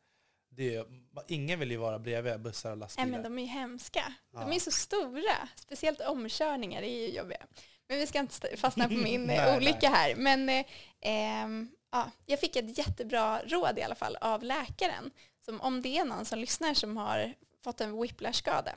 Det 0.55 0.87
ingen 1.27 1.59
vill 1.59 1.71
ju 1.71 1.77
vara 1.77 1.99
bredvid 1.99 2.39
bussar 2.39 2.71
och 2.71 2.77
lastbilar. 2.77 3.05
Nej 3.05 3.11
men 3.11 3.23
de 3.23 3.39
är 3.39 3.43
ju 3.43 3.49
hemska. 3.49 4.13
Ja. 4.33 4.39
De 4.39 4.51
är 4.51 4.59
så 4.59 4.71
stora. 4.71 5.49
Speciellt 5.55 6.01
omkörningar 6.01 6.81
är 6.81 6.99
ju 6.99 7.07
jobbiga. 7.07 7.45
Men 7.87 7.97
vi 7.97 8.07
ska 8.07 8.19
inte 8.19 8.57
fastna 8.57 8.87
på 8.87 8.93
min 8.93 9.23
nej, 9.25 9.37
eh, 9.37 9.57
olycka 9.57 9.89
här. 9.89 10.15
Men 10.15 10.49
eh, 10.49 10.65
eh, 11.01 11.47
ja, 11.91 12.11
jag 12.25 12.39
fick 12.39 12.55
ett 12.55 12.77
jättebra 12.77 13.41
råd 13.45 13.79
i 13.79 13.81
alla 13.81 13.95
fall 13.95 14.17
av 14.21 14.43
läkaren. 14.43 15.11
Som 15.45 15.61
om 15.61 15.81
det 15.81 15.97
är 15.97 16.05
någon 16.05 16.25
som 16.25 16.39
lyssnar 16.39 16.73
som 16.73 16.97
har 16.97 17.33
fått 17.63 17.81
en 17.81 18.01
whiplash-skada. 18.01 18.75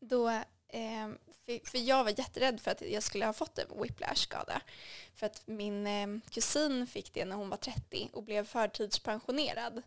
Då, 0.00 0.28
eh, 0.28 1.08
för, 1.46 1.70
för, 1.70 1.78
jag 1.78 2.04
var 2.04 2.18
jätterädd 2.18 2.60
för 2.60 2.70
att 2.70 2.82
jag 2.82 3.02
skulle 3.02 3.26
ha 3.26 3.32
fått 3.32 3.58
en 3.58 3.82
whiplash-skada. 3.82 4.60
För 5.14 5.26
att 5.26 5.42
min 5.46 5.86
eh, 5.86 6.06
kusin 6.30 6.86
fick 6.86 7.14
det 7.14 7.24
när 7.24 7.36
hon 7.36 7.48
var 7.48 7.56
30 7.56 8.10
och 8.12 8.22
blev 8.22 8.44
förtidspensionerad. 8.44 9.82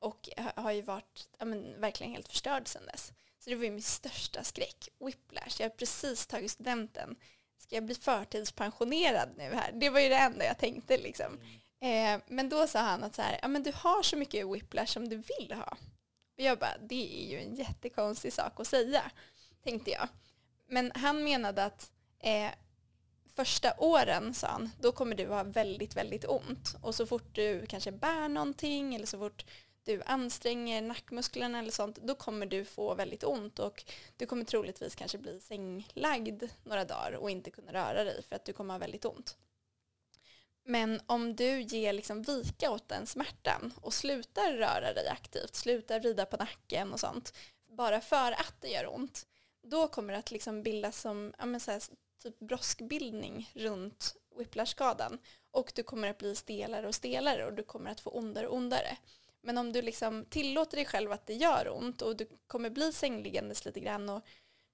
Och 0.00 0.28
har 0.54 0.72
ju 0.72 0.82
varit 0.82 1.28
ja, 1.38 1.44
men, 1.44 1.80
verkligen 1.80 2.12
helt 2.12 2.28
förstörd 2.28 2.68
sedan 2.68 2.86
dess. 2.86 3.12
Så 3.38 3.50
det 3.50 3.56
var 3.56 3.64
ju 3.64 3.70
min 3.70 3.82
största 3.82 4.44
skräck, 4.44 4.88
whiplash. 4.98 5.56
Jag 5.58 5.64
har 5.64 5.76
precis 5.76 6.26
tagit 6.26 6.50
studenten 6.50 7.16
ska 7.70 7.76
jag 7.76 7.84
bli 7.84 7.94
förtidspensionerad 7.94 9.28
nu 9.36 9.54
här? 9.54 9.72
Det 9.72 9.90
var 9.90 10.00
ju 10.00 10.08
det 10.08 10.16
enda 10.16 10.44
jag 10.44 10.58
tänkte 10.58 10.98
liksom. 10.98 11.40
Eh, 11.80 12.20
men 12.26 12.48
då 12.48 12.66
sa 12.66 12.80
han 12.80 13.04
att 13.04 13.14
så 13.14 13.22
här, 13.22 13.38
ja 13.42 13.48
men 13.48 13.62
du 13.62 13.72
har 13.74 14.02
så 14.02 14.16
mycket 14.16 14.48
whiplash 14.48 14.86
som 14.86 15.08
du 15.08 15.16
vill 15.16 15.52
ha. 15.52 15.76
Och 16.36 16.44
jag 16.44 16.58
bara, 16.58 16.78
det 16.88 17.22
är 17.22 17.30
ju 17.30 17.38
en 17.38 17.54
jättekonstig 17.54 18.32
sak 18.32 18.60
att 18.60 18.66
säga, 18.66 19.02
tänkte 19.64 19.90
jag. 19.90 20.08
Men 20.68 20.92
han 20.94 21.24
menade 21.24 21.64
att 21.64 21.90
eh, 22.18 22.50
första 23.36 23.74
åren, 23.78 24.34
sa 24.34 24.46
han, 24.46 24.70
då 24.80 24.92
kommer 24.92 25.16
du 25.16 25.26
ha 25.26 25.42
väldigt, 25.42 25.96
väldigt 25.96 26.24
ont. 26.24 26.76
Och 26.82 26.94
så 26.94 27.06
fort 27.06 27.34
du 27.34 27.66
kanske 27.66 27.92
bär 27.92 28.28
någonting 28.28 28.94
eller 28.94 29.06
så 29.06 29.18
fort 29.18 29.44
du 29.90 30.02
anstränger 30.06 30.82
nackmusklerna 30.82 31.58
eller 31.58 31.70
sånt, 31.70 31.96
då 31.96 32.14
kommer 32.14 32.46
du 32.46 32.64
få 32.64 32.94
väldigt 32.94 33.24
ont 33.24 33.58
och 33.58 33.84
du 34.16 34.26
kommer 34.26 34.44
troligtvis 34.44 34.94
kanske 34.94 35.18
bli 35.18 35.40
sänglagd 35.40 36.44
några 36.64 36.84
dagar 36.84 37.12
och 37.12 37.30
inte 37.30 37.50
kunna 37.50 37.72
röra 37.72 38.04
dig 38.04 38.22
för 38.22 38.36
att 38.36 38.44
du 38.44 38.52
kommer 38.52 38.74
ha 38.74 38.78
väldigt 38.78 39.04
ont. 39.04 39.36
Men 40.64 41.00
om 41.06 41.36
du 41.36 41.60
ger 41.60 41.92
liksom 41.92 42.22
vika 42.22 42.70
åt 42.70 42.88
den 42.88 43.06
smärtan 43.06 43.72
och 43.82 43.94
slutar 43.94 44.52
röra 44.52 44.92
dig 44.94 45.08
aktivt, 45.08 45.54
slutar 45.54 46.00
vrida 46.00 46.26
på 46.26 46.36
nacken 46.36 46.92
och 46.92 47.00
sånt, 47.00 47.34
bara 47.66 48.00
för 48.00 48.32
att 48.32 48.54
det 48.60 48.68
gör 48.68 48.94
ont, 48.94 49.26
då 49.62 49.88
kommer 49.88 50.12
det 50.12 50.18
att 50.18 50.30
liksom 50.30 50.62
bildas 50.62 51.00
som 51.00 51.34
ja, 51.38 51.46
men 51.46 51.60
så 51.60 51.70
här, 51.70 51.82
typ 52.22 52.38
broskbildning 52.38 53.50
runt 53.54 54.14
whiplash-skadan 54.38 55.18
och 55.50 55.72
du 55.74 55.82
kommer 55.82 56.10
att 56.10 56.18
bli 56.18 56.36
stelare 56.36 56.88
och 56.88 56.94
stelare 56.94 57.46
och 57.46 57.52
du 57.52 57.62
kommer 57.62 57.90
att 57.90 58.00
få 58.00 58.10
ondare 58.10 58.48
och 58.48 58.56
ondare. 58.56 58.96
Men 59.40 59.58
om 59.58 59.72
du 59.72 59.82
liksom 59.82 60.24
tillåter 60.24 60.76
dig 60.76 60.86
själv 60.86 61.12
att 61.12 61.26
det 61.26 61.34
gör 61.34 61.68
ont 61.76 62.02
och 62.02 62.16
du 62.16 62.28
kommer 62.46 62.70
bli 62.70 62.92
sängliggandes 62.92 63.64
lite 63.64 63.80
grann 63.80 64.08
och, 64.08 64.24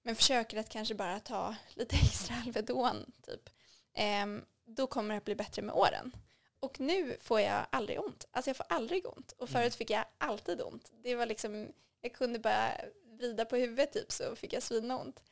men 0.03 0.17
försöker 0.17 0.59
att 0.59 0.69
kanske 0.69 0.95
bara 0.95 1.21
ta 1.21 1.55
lite 1.75 1.97
extra 2.03 2.35
Alvedon 2.47 3.13
typ, 3.23 3.51
eh, 3.95 4.27
då 4.65 4.87
kommer 4.87 5.15
det 5.15 5.19
att 5.19 5.25
bli 5.25 5.35
bättre 5.35 5.63
med 5.63 5.75
åren. 5.75 6.17
Och 6.61 6.81
nu 6.81 7.17
får 7.21 7.41
jag 7.41 7.67
aldrig 7.71 8.01
ont. 8.01 8.29
Alltså 8.31 8.49
jag 8.49 8.57
får 8.57 8.67
aldrig 8.69 9.07
ont. 9.07 9.33
Och 9.33 9.49
förut 9.49 9.63
mm. 9.63 9.71
fick 9.71 9.91
jag 9.91 10.05
alltid 10.19 10.63
ont. 10.63 10.93
Det 11.03 11.15
var 11.15 11.27
liksom, 11.27 11.69
jag 12.01 12.13
kunde 12.13 12.39
bara 12.39 12.73
vrida 13.05 13.45
på 13.45 13.57
huvudet 13.57 13.93
typ 13.93 14.13
så 14.13 14.37
fick 14.37 14.53
jag 14.53 14.63
svinont. 14.63 15.23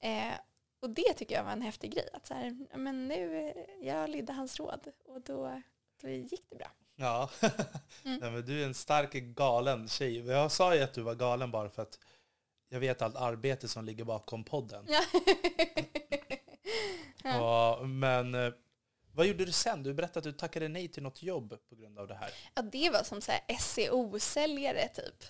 Eh, 0.00 0.32
och 0.80 0.90
det 0.90 1.12
tycker 1.16 1.34
jag 1.34 1.44
var 1.44 1.52
en 1.52 1.62
häftig 1.62 1.92
grej. 1.92 2.08
Att 2.12 2.26
så 2.26 2.34
här, 2.34 2.66
men 2.74 3.08
nu, 3.08 3.48
eh, 3.48 3.86
jag 3.86 4.10
lydde 4.10 4.32
hans 4.32 4.60
råd 4.60 4.92
och 5.04 5.20
då, 5.20 5.62
då 6.00 6.08
gick 6.08 6.44
det 6.50 6.56
bra. 6.56 6.70
Ja, 7.00 7.30
Mm. 8.04 8.18
Nej, 8.20 8.30
men 8.30 8.46
du 8.46 8.62
är 8.62 8.66
en 8.66 8.74
stark 8.74 9.12
galen 9.12 9.88
tjej. 9.88 10.26
Jag 10.26 10.52
sa 10.52 10.74
ju 10.74 10.82
att 10.82 10.94
du 10.94 11.02
var 11.02 11.14
galen 11.14 11.50
bara 11.50 11.70
för 11.70 11.82
att 11.82 11.98
jag 12.68 12.80
vet 12.80 13.02
allt 13.02 13.16
arbete 13.16 13.68
som 13.68 13.84
ligger 13.84 14.04
bakom 14.04 14.44
podden. 14.44 14.86
Ja. 17.22 17.30
Ja, 17.36 17.82
men 17.84 18.34
eh, 18.34 18.52
vad 19.14 19.26
gjorde 19.26 19.44
du 19.44 19.52
sen? 19.52 19.82
Du 19.82 19.94
berättade 19.94 20.18
att 20.18 20.24
du 20.34 20.38
tackade 20.38 20.68
nej 20.68 20.88
till 20.88 21.02
något 21.02 21.22
jobb 21.22 21.58
på 21.68 21.74
grund 21.74 21.98
av 21.98 22.06
det 22.08 22.14
här. 22.14 22.30
Ja, 22.54 22.62
det 22.62 22.90
var 22.90 23.02
som 23.02 23.20
så 23.20 23.32
här 23.32 23.56
SEO-säljare 23.58 24.88
typ. 24.88 25.24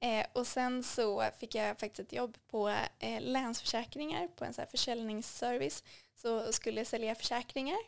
Eh, 0.00 0.26
och 0.32 0.46
sen 0.46 0.82
så 0.82 1.24
fick 1.38 1.54
jag 1.54 1.80
faktiskt 1.80 2.00
ett 2.00 2.12
jobb 2.12 2.38
på 2.50 2.68
eh, 2.98 3.20
Länsförsäkringar 3.20 4.28
på 4.28 4.44
en 4.44 4.54
så 4.54 4.60
här 4.60 4.68
försäljningsservice. 4.68 5.84
Så 6.14 6.52
skulle 6.52 6.80
jag 6.80 6.86
sälja 6.86 7.14
försäkringar 7.14 7.78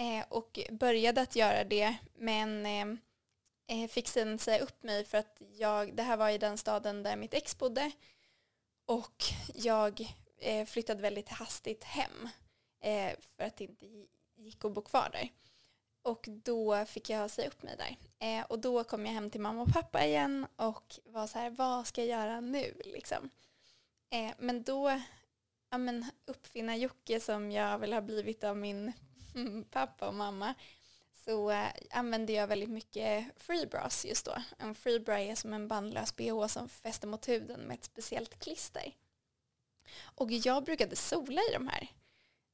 eh, 0.00 0.24
och 0.28 0.58
började 0.70 1.20
att 1.20 1.36
göra 1.36 1.64
det 1.64 1.96
men 2.14 2.66
eh, 2.66 2.86
eh, 3.82 3.88
fick 3.88 4.08
sen 4.08 4.38
säga 4.38 4.62
upp 4.62 4.82
mig 4.82 5.04
för 5.04 5.18
att 5.18 5.42
jag, 5.52 5.96
det 5.96 6.02
här 6.02 6.16
var 6.16 6.30
i 6.30 6.38
den 6.38 6.58
staden 6.58 7.02
där 7.02 7.16
mitt 7.16 7.34
ex 7.34 7.58
bodde 7.58 7.90
och 8.86 9.24
jag 9.54 10.14
eh, 10.38 10.66
flyttade 10.66 11.02
väldigt 11.02 11.28
hastigt 11.28 11.84
hem 11.84 12.28
eh, 12.80 13.12
för 13.36 13.44
att 13.44 13.56
det 13.56 13.64
inte 13.64 13.86
gick 14.36 14.64
att 14.64 14.72
bo 14.72 14.82
kvar 14.82 15.08
där. 15.12 15.28
Och 16.02 16.24
då 16.28 16.84
fick 16.86 17.10
jag 17.10 17.30
säga 17.30 17.48
upp 17.48 17.62
mig 17.62 17.76
där. 17.76 17.96
Eh, 18.18 18.44
och 18.44 18.58
då 18.58 18.84
kom 18.84 19.06
jag 19.06 19.12
hem 19.12 19.30
till 19.30 19.40
mamma 19.40 19.62
och 19.62 19.72
pappa 19.72 20.06
igen 20.06 20.46
och 20.56 20.94
var 21.04 21.26
så 21.26 21.38
här, 21.38 21.50
vad 21.50 21.86
ska 21.86 22.04
jag 22.04 22.20
göra 22.20 22.40
nu 22.40 22.80
liksom? 22.84 23.30
Men 24.38 24.62
då, 24.62 25.00
ja 25.70 25.78
men 25.78 26.06
uppfinna 26.26 26.76
Jocke 26.76 27.20
som 27.20 27.52
jag 27.52 27.78
väl 27.78 27.92
har 27.92 28.00
blivit 28.00 28.44
av 28.44 28.56
min 28.56 28.92
pappa 29.70 30.08
och 30.08 30.14
mamma, 30.14 30.54
så 31.24 31.50
eh, 31.50 31.72
använde 31.90 32.32
jag 32.32 32.46
väldigt 32.46 32.70
mycket 32.70 33.26
freebras 33.36 34.04
just 34.04 34.26
då. 34.26 34.34
En 34.58 34.74
freebra 34.74 35.20
är 35.20 35.34
som 35.34 35.52
en 35.52 35.68
bandlös 35.68 36.16
bh 36.16 36.46
som 36.46 36.68
fäster 36.68 37.08
mot 37.08 37.28
huden 37.28 37.60
med 37.60 37.74
ett 37.74 37.84
speciellt 37.84 38.38
klister. 38.38 38.94
Och 40.02 40.30
jag 40.30 40.64
brukade 40.64 40.96
sola 40.96 41.40
i 41.50 41.52
de 41.52 41.68
här. 41.68 41.88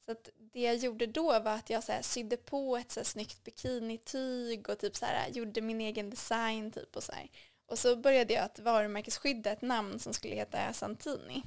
Så 0.05 0.13
att 0.13 0.31
det 0.37 0.61
jag 0.61 0.77
gjorde 0.77 1.07
då 1.07 1.41
var 1.41 1.53
att 1.53 1.71
jag 1.71 1.85
så 1.85 1.93
här 1.93 2.03
sydde 2.03 2.37
på 2.37 2.77
ett 2.77 2.93
så 2.93 3.01
här 3.01 3.05
snyggt 3.05 3.45
bikinityg 3.45 4.69
och 4.69 4.79
typ 4.79 4.97
så 4.97 5.07
här 5.07 5.29
eh, 5.29 5.37
gjorde 5.37 5.61
min 5.61 5.81
egen 5.81 6.11
design 6.11 6.71
typ 6.71 6.97
och 6.97 7.03
så 7.03 7.13
här. 7.13 7.31
Och 7.67 7.79
så 7.79 7.97
började 7.97 8.35
jag 8.35 8.45
att 8.45 8.59
varumärkesskydda 8.59 9.51
ett 9.51 9.63
namn 9.63 9.99
som 9.99 10.13
skulle 10.13 10.35
heta 10.35 10.73
Santini. 10.73 11.43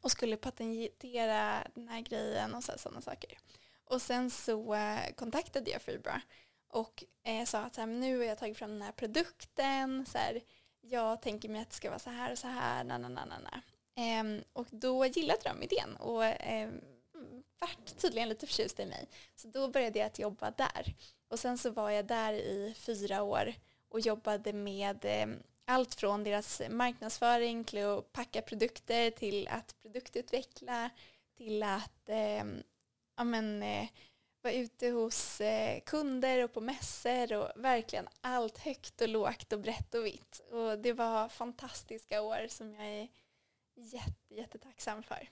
Och 0.00 0.10
skulle 0.10 0.36
patentera 0.36 1.66
den 1.74 1.88
här 1.88 2.00
grejen 2.00 2.54
och 2.54 2.64
sådana 2.64 3.00
saker. 3.00 3.38
Och 3.90 4.02
sen 4.02 4.30
så 4.30 4.74
eh, 4.74 5.12
kontaktade 5.16 5.70
jag 5.70 5.82
Fibra 5.82 6.20
och 6.68 7.04
eh, 7.22 7.44
sa 7.44 7.58
att 7.58 7.74
så 7.74 7.80
här, 7.80 7.88
nu 7.88 8.18
har 8.18 8.24
jag 8.24 8.38
tagit 8.38 8.58
fram 8.58 8.70
den 8.70 8.82
här 8.82 8.92
produkten. 8.92 10.06
Så 10.06 10.18
här, 10.18 10.40
jag 10.80 11.22
tänker 11.22 11.48
mig 11.48 11.62
att 11.62 11.70
det 11.70 11.76
ska 11.76 11.88
vara 11.88 11.98
så 11.98 12.10
här 12.10 12.32
och 12.32 12.38
så 12.38 12.46
här. 12.46 12.84
Na, 12.84 12.98
na, 12.98 13.08
na, 13.08 13.24
na, 13.24 13.62
Eh, 13.94 14.42
och 14.52 14.66
då 14.70 15.06
gillade 15.06 15.40
de 15.44 15.62
idén 15.62 15.96
och 15.96 16.24
eh, 16.24 16.70
vart 17.58 17.96
tydligen 17.96 18.28
lite 18.28 18.46
förtjust 18.46 18.80
i 18.80 18.86
mig. 18.86 19.08
Så 19.36 19.48
då 19.48 19.68
började 19.68 19.98
jag 19.98 20.06
att 20.06 20.18
jobba 20.18 20.50
där. 20.50 20.94
Och 21.28 21.38
sen 21.38 21.58
så 21.58 21.70
var 21.70 21.90
jag 21.90 22.06
där 22.06 22.32
i 22.32 22.74
fyra 22.76 23.22
år 23.22 23.54
och 23.88 24.00
jobbade 24.00 24.52
med 24.52 25.04
eh, 25.04 25.26
allt 25.64 25.94
från 25.94 26.24
deras 26.24 26.62
marknadsföring 26.70 27.64
till 27.64 27.84
att 27.84 28.12
packa 28.12 28.42
produkter 28.42 29.10
till 29.10 29.48
att 29.48 29.74
produktutveckla 29.82 30.90
till 31.36 31.62
att 31.62 32.08
eh, 32.08 32.44
ja, 33.16 33.24
men, 33.24 33.62
eh, 33.62 33.88
vara 34.42 34.54
ute 34.54 34.88
hos 34.88 35.40
eh, 35.40 35.80
kunder 35.80 36.44
och 36.44 36.52
på 36.52 36.60
mässor 36.60 37.32
och 37.32 37.50
verkligen 37.56 38.08
allt 38.20 38.58
högt 38.58 39.00
och 39.00 39.08
lågt 39.08 39.52
och 39.52 39.60
brett 39.60 39.94
och 39.94 40.06
vitt. 40.06 40.40
Och 40.50 40.78
det 40.78 40.92
var 40.92 41.28
fantastiska 41.28 42.22
år 42.22 42.46
som 42.48 42.74
jag 42.74 42.86
är 42.86 43.08
jätte, 43.76 44.34
jättetacksam 44.34 45.02
för. 45.02 45.28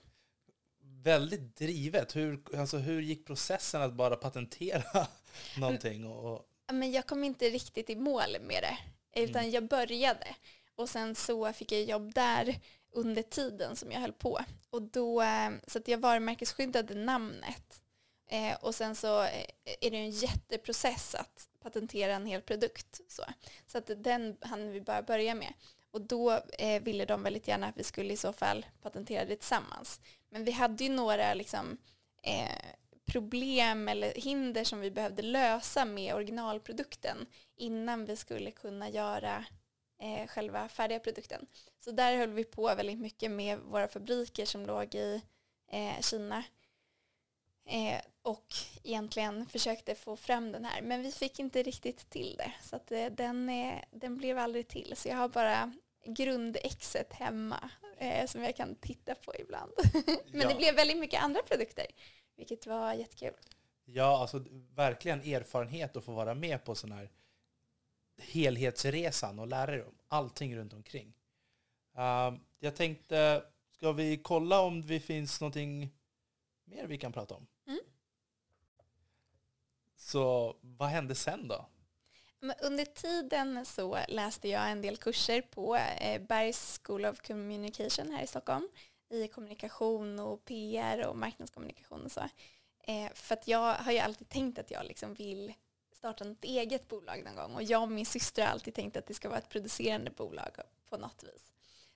Väldigt 0.81 1.55
drivet. 1.55 2.15
Hur, 2.15 2.59
alltså, 2.59 2.77
hur 2.77 3.01
gick 3.01 3.25
processen 3.25 3.81
att 3.81 3.93
bara 3.93 4.15
patentera 4.15 5.07
någonting? 5.57 6.05
Och, 6.05 6.49
Men 6.71 6.91
jag 6.91 7.07
kom 7.07 7.23
inte 7.23 7.49
riktigt 7.49 7.89
i 7.89 7.95
mål 7.95 8.37
med 8.41 8.63
det, 8.63 8.77
utan 9.21 9.51
jag 9.51 9.67
började. 9.67 10.35
Och 10.75 10.89
sen 10.89 11.15
så 11.15 11.53
fick 11.53 11.71
jag 11.71 11.83
jobb 11.83 12.13
där 12.13 12.59
under 12.91 13.21
tiden 13.21 13.75
som 13.75 13.91
jag 13.91 13.99
höll 13.99 14.13
på. 14.13 14.39
Och 14.69 14.81
då, 14.81 15.21
eh, 15.21 15.49
så 15.67 15.77
att 15.77 15.87
jag 15.87 15.97
varumärkesskyddade 15.97 16.95
namnet. 16.95 17.81
Eh, 18.27 18.57
och 18.61 18.75
sen 18.75 18.95
så 18.95 19.23
eh, 19.23 19.45
är 19.81 19.91
det 19.91 19.97
en 19.97 20.09
jätteprocess 20.09 21.15
att 21.15 21.49
patentera 21.59 22.13
en 22.13 22.25
hel 22.25 22.41
produkt. 22.41 23.01
Så, 23.07 23.23
så 23.67 23.77
att 23.77 23.91
den 23.97 24.37
hann 24.41 24.71
vi 24.71 24.81
bara 24.81 25.01
börja 25.01 25.35
med. 25.35 25.53
Och 25.91 26.01
då 26.01 26.31
eh, 26.59 26.81
ville 26.83 27.05
de 27.05 27.23
väldigt 27.23 27.47
gärna 27.47 27.67
att 27.67 27.77
vi 27.77 27.83
skulle 27.83 28.13
i 28.13 28.17
så 28.17 28.33
fall 28.33 28.65
patentera 28.81 29.25
det 29.25 29.35
tillsammans. 29.35 30.01
Men 30.29 30.43
vi 30.45 30.51
hade 30.51 30.83
ju 30.83 30.89
några 30.89 31.33
liksom, 31.33 31.77
eh, 32.23 32.75
problem 33.05 33.87
eller 33.87 34.13
hinder 34.15 34.63
som 34.63 34.79
vi 34.79 34.91
behövde 34.91 35.21
lösa 35.21 35.85
med 35.85 36.15
originalprodukten 36.15 37.25
innan 37.55 38.05
vi 38.05 38.15
skulle 38.15 38.51
kunna 38.51 38.89
göra 38.89 39.45
eh, 39.99 40.27
själva 40.27 40.69
färdiga 40.69 40.99
produkten. 40.99 41.45
Så 41.79 41.91
där 41.91 42.17
höll 42.17 42.29
vi 42.29 42.43
på 42.43 42.75
väldigt 42.75 42.99
mycket 42.99 43.31
med 43.31 43.59
våra 43.59 43.87
fabriker 43.87 44.45
som 44.45 44.65
låg 44.65 44.95
i 44.95 45.21
eh, 45.71 46.01
Kina 46.01 46.43
eh, 47.65 48.01
och 48.21 48.45
egentligen 48.83 49.45
försökte 49.45 49.95
få 49.95 50.15
fram 50.15 50.51
den 50.51 50.65
här. 50.65 50.81
Men 50.81 51.01
vi 51.01 51.11
fick 51.11 51.39
inte 51.39 51.63
riktigt 51.63 52.09
till 52.09 52.35
det 52.37 52.51
så 52.63 52.75
att, 52.75 52.91
eh, 52.91 53.05
den, 53.05 53.49
eh, 53.49 53.79
den 53.91 54.17
blev 54.17 54.37
aldrig 54.37 54.67
till. 54.67 54.93
Så 54.95 55.07
jag 55.09 55.15
har 55.15 55.29
bara 55.29 55.73
grundexet 56.05 57.13
hemma 57.13 57.69
som 58.25 58.43
jag 58.43 58.55
kan 58.55 58.75
titta 58.75 59.15
på 59.15 59.33
ibland. 59.39 59.71
Men 60.31 60.41
Ja. 60.41 60.47
det 60.49 60.55
blev 60.55 60.75
väldigt 60.75 60.97
mycket 60.97 61.23
andra 61.23 61.41
produkter 61.43 61.85
vilket 62.35 62.67
var 62.67 62.93
jättekul. 62.93 63.33
ja, 63.85 64.21
alltså 64.21 64.43
verkligen 64.75 65.19
erfarenhet 65.21 65.97
att 65.97 66.05
få 66.05 66.11
vara 66.11 66.33
med 66.35 66.63
på 66.63 66.75
sån 66.75 66.91
här 66.91 67.09
helhetsresan 68.19 69.39
och 69.39 69.47
lära 69.47 69.71
dig 69.71 69.83
om 69.83 69.97
allting 70.07 70.57
runt 70.57 70.73
omkring. 70.73 71.13
Ehm, 71.95 72.39
jag 72.59 72.75
tänkte, 72.75 73.43
ska 73.71 73.91
vi 73.91 74.17
kolla 74.17 74.61
om 74.61 74.87
det 74.87 74.99
finns 74.99 75.41
någonting 75.41 75.89
mer 76.65 76.87
vi 76.87 76.97
kan 76.97 77.11
prata 77.11 77.35
om? 77.35 77.47
Mm. 77.67 77.79
Så 79.95 80.55
vad 80.61 80.89
hände 80.89 81.15
sen 81.15 81.47
då? 81.47 81.65
Under 82.61 82.85
tiden 82.85 83.65
så 83.65 83.97
läste 84.07 84.49
jag 84.49 84.71
en 84.71 84.81
del 84.81 84.97
kurser 84.97 85.41
på 85.41 85.75
eh, 85.75 86.21
Bergs 86.21 86.79
School 86.83 87.05
of 87.05 87.19
Communication 87.19 88.11
här 88.11 88.23
i 88.23 88.27
Stockholm 88.27 88.69
i 89.09 89.27
kommunikation 89.27 90.19
och 90.19 90.45
PR 90.45 91.07
och 91.07 91.17
marknadskommunikation 91.17 92.05
och 92.05 92.11
så. 92.11 92.21
Eh, 92.83 93.11
för 93.13 93.33
att 93.33 93.47
jag 93.47 93.73
har 93.73 93.91
ju 93.91 93.99
alltid 93.99 94.29
tänkt 94.29 94.59
att 94.59 94.71
jag 94.71 94.85
liksom 94.85 95.13
vill 95.13 95.53
starta 95.99 96.29
ett 96.29 96.43
eget 96.43 96.87
bolag 96.87 97.23
någon 97.25 97.35
gång 97.35 97.55
och 97.55 97.63
jag 97.63 97.81
och 97.81 97.91
min 97.91 98.05
syster 98.05 98.41
har 98.43 98.49
alltid 98.49 98.73
tänkt 98.73 98.97
att 98.97 99.07
det 99.07 99.13
ska 99.13 99.29
vara 99.29 99.39
ett 99.39 99.49
producerande 99.49 100.11
bolag 100.11 100.51
på 100.89 100.97
något 100.97 101.23
vis. 101.23 101.53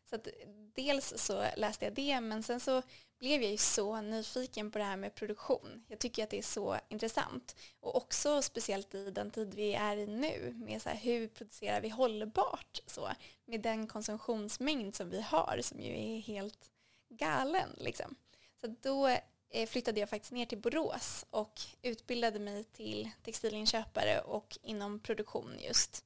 Så 0.10 0.16
att 0.16 0.28
dels 0.76 1.14
så 1.18 1.46
läste 1.58 1.86
jag 1.86 1.94
det 1.94 2.22
men 2.22 2.44
sen 2.44 2.60
så 2.60 2.82
blev 3.20 3.42
jag 3.42 3.52
ju 3.52 3.58
så 3.58 4.02
nyfiken 4.02 4.72
på 4.72 4.78
det 4.78 4.84
här 4.84 4.98
med 4.98 5.16
produktion. 5.16 5.86
Jag 5.88 6.00
tycker 6.00 6.24
att 6.24 6.30
det 6.30 6.38
är 6.38 6.44
så 6.44 6.78
intressant. 6.90 7.56
Och 7.80 7.96
också 7.96 8.42
speciellt 8.42 8.96
i 8.96 9.12
den 9.12 9.32
tid 9.32 9.54
vi 9.54 9.74
är 9.74 9.98
i 9.98 10.08
nu 10.08 10.54
med 10.56 10.82
så 10.82 10.90
här, 10.90 10.98
hur 10.98 11.28
producerar 11.28 11.82
vi 11.82 11.90
hållbart 11.90 12.82
så 12.86 13.10
med 13.46 13.62
den 13.62 13.88
konsumtionsmängd 13.88 14.96
som 14.96 15.10
vi 15.10 15.22
har 15.22 15.60
som 15.62 15.80
ju 15.80 15.92
är 15.92 16.20
helt 16.20 16.72
galen 17.10 17.70
liksom. 17.78 18.16
Så 18.62 18.76
då 18.82 19.18
Eh, 19.56 19.68
flyttade 19.68 20.00
jag 20.00 20.10
faktiskt 20.10 20.32
ner 20.32 20.46
till 20.46 20.58
Borås 20.58 21.26
och 21.30 21.62
utbildade 21.82 22.40
mig 22.40 22.64
till 22.64 23.10
textilinköpare 23.24 24.22
och 24.22 24.58
inom 24.62 25.00
produktion 25.00 25.56
just. 25.60 26.06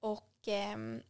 Och 0.00 0.32
ehm, 0.46 1.02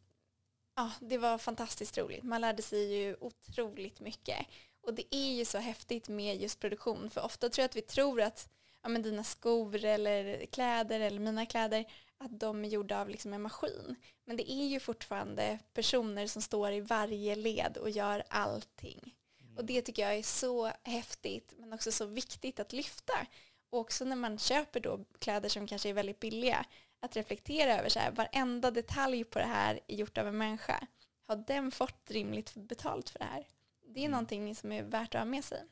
ja, 0.74 0.90
det 1.00 1.18
var 1.18 1.38
fantastiskt 1.38 1.98
roligt. 1.98 2.22
Man 2.22 2.40
lärde 2.40 2.62
sig 2.62 2.94
ju 2.94 3.16
otroligt 3.20 4.00
mycket. 4.00 4.46
Och 4.80 4.94
det 4.94 5.14
är 5.14 5.34
ju 5.34 5.44
så 5.44 5.58
häftigt 5.58 6.08
med 6.08 6.40
just 6.42 6.60
produktion. 6.60 7.10
För 7.10 7.24
ofta 7.24 7.48
tror 7.48 7.62
jag 7.62 7.68
att 7.68 7.76
vi 7.76 7.82
tror 7.82 8.22
att 8.22 8.48
ja, 8.82 8.88
men 8.88 9.02
dina 9.02 9.24
skor 9.24 9.84
eller 9.84 10.46
kläder 10.46 11.00
eller 11.00 11.20
mina 11.20 11.46
kläder 11.46 11.84
att 12.18 12.40
de 12.40 12.64
är 12.64 12.68
gjorda 12.68 13.00
av 13.00 13.08
liksom 13.08 13.32
en 13.32 13.42
maskin. 13.42 13.96
Men 14.24 14.36
det 14.36 14.52
är 14.52 14.66
ju 14.66 14.80
fortfarande 14.80 15.58
personer 15.72 16.26
som 16.26 16.42
står 16.42 16.72
i 16.72 16.80
varje 16.80 17.36
led 17.36 17.76
och 17.76 17.90
gör 17.90 18.22
allting. 18.28 19.14
Och 19.56 19.64
det 19.64 19.82
tycker 19.82 20.02
jag 20.02 20.14
är 20.14 20.22
så 20.22 20.72
häftigt 20.82 21.54
men 21.56 21.72
också 21.72 21.92
så 21.92 22.06
viktigt 22.06 22.60
att 22.60 22.72
lyfta. 22.72 23.26
Och 23.70 23.78
också 23.80 24.04
när 24.04 24.16
man 24.16 24.38
köper 24.38 24.80
då 24.80 25.04
kläder 25.18 25.48
som 25.48 25.66
kanske 25.66 25.88
är 25.88 25.92
väldigt 25.92 26.20
billiga 26.20 26.66
att 27.00 27.16
reflektera 27.16 27.78
över 27.78 27.88
så 27.88 27.98
här, 27.98 28.10
varenda 28.10 28.70
detalj 28.70 29.24
på 29.24 29.38
det 29.38 29.44
här 29.44 29.80
är 29.86 29.96
gjort 29.96 30.18
av 30.18 30.28
en 30.28 30.38
människa. 30.38 30.86
Har 31.26 31.36
den 31.36 31.70
fått 31.70 32.10
rimligt 32.10 32.54
betalt 32.54 33.10
för 33.10 33.18
det 33.18 33.24
här? 33.24 33.46
Det 33.86 34.04
är 34.04 34.08
någonting 34.08 34.54
som 34.54 34.72
är 34.72 34.82
värt 34.82 35.14
att 35.14 35.20
ha 35.20 35.24
med 35.24 35.44
sig. 35.44 35.64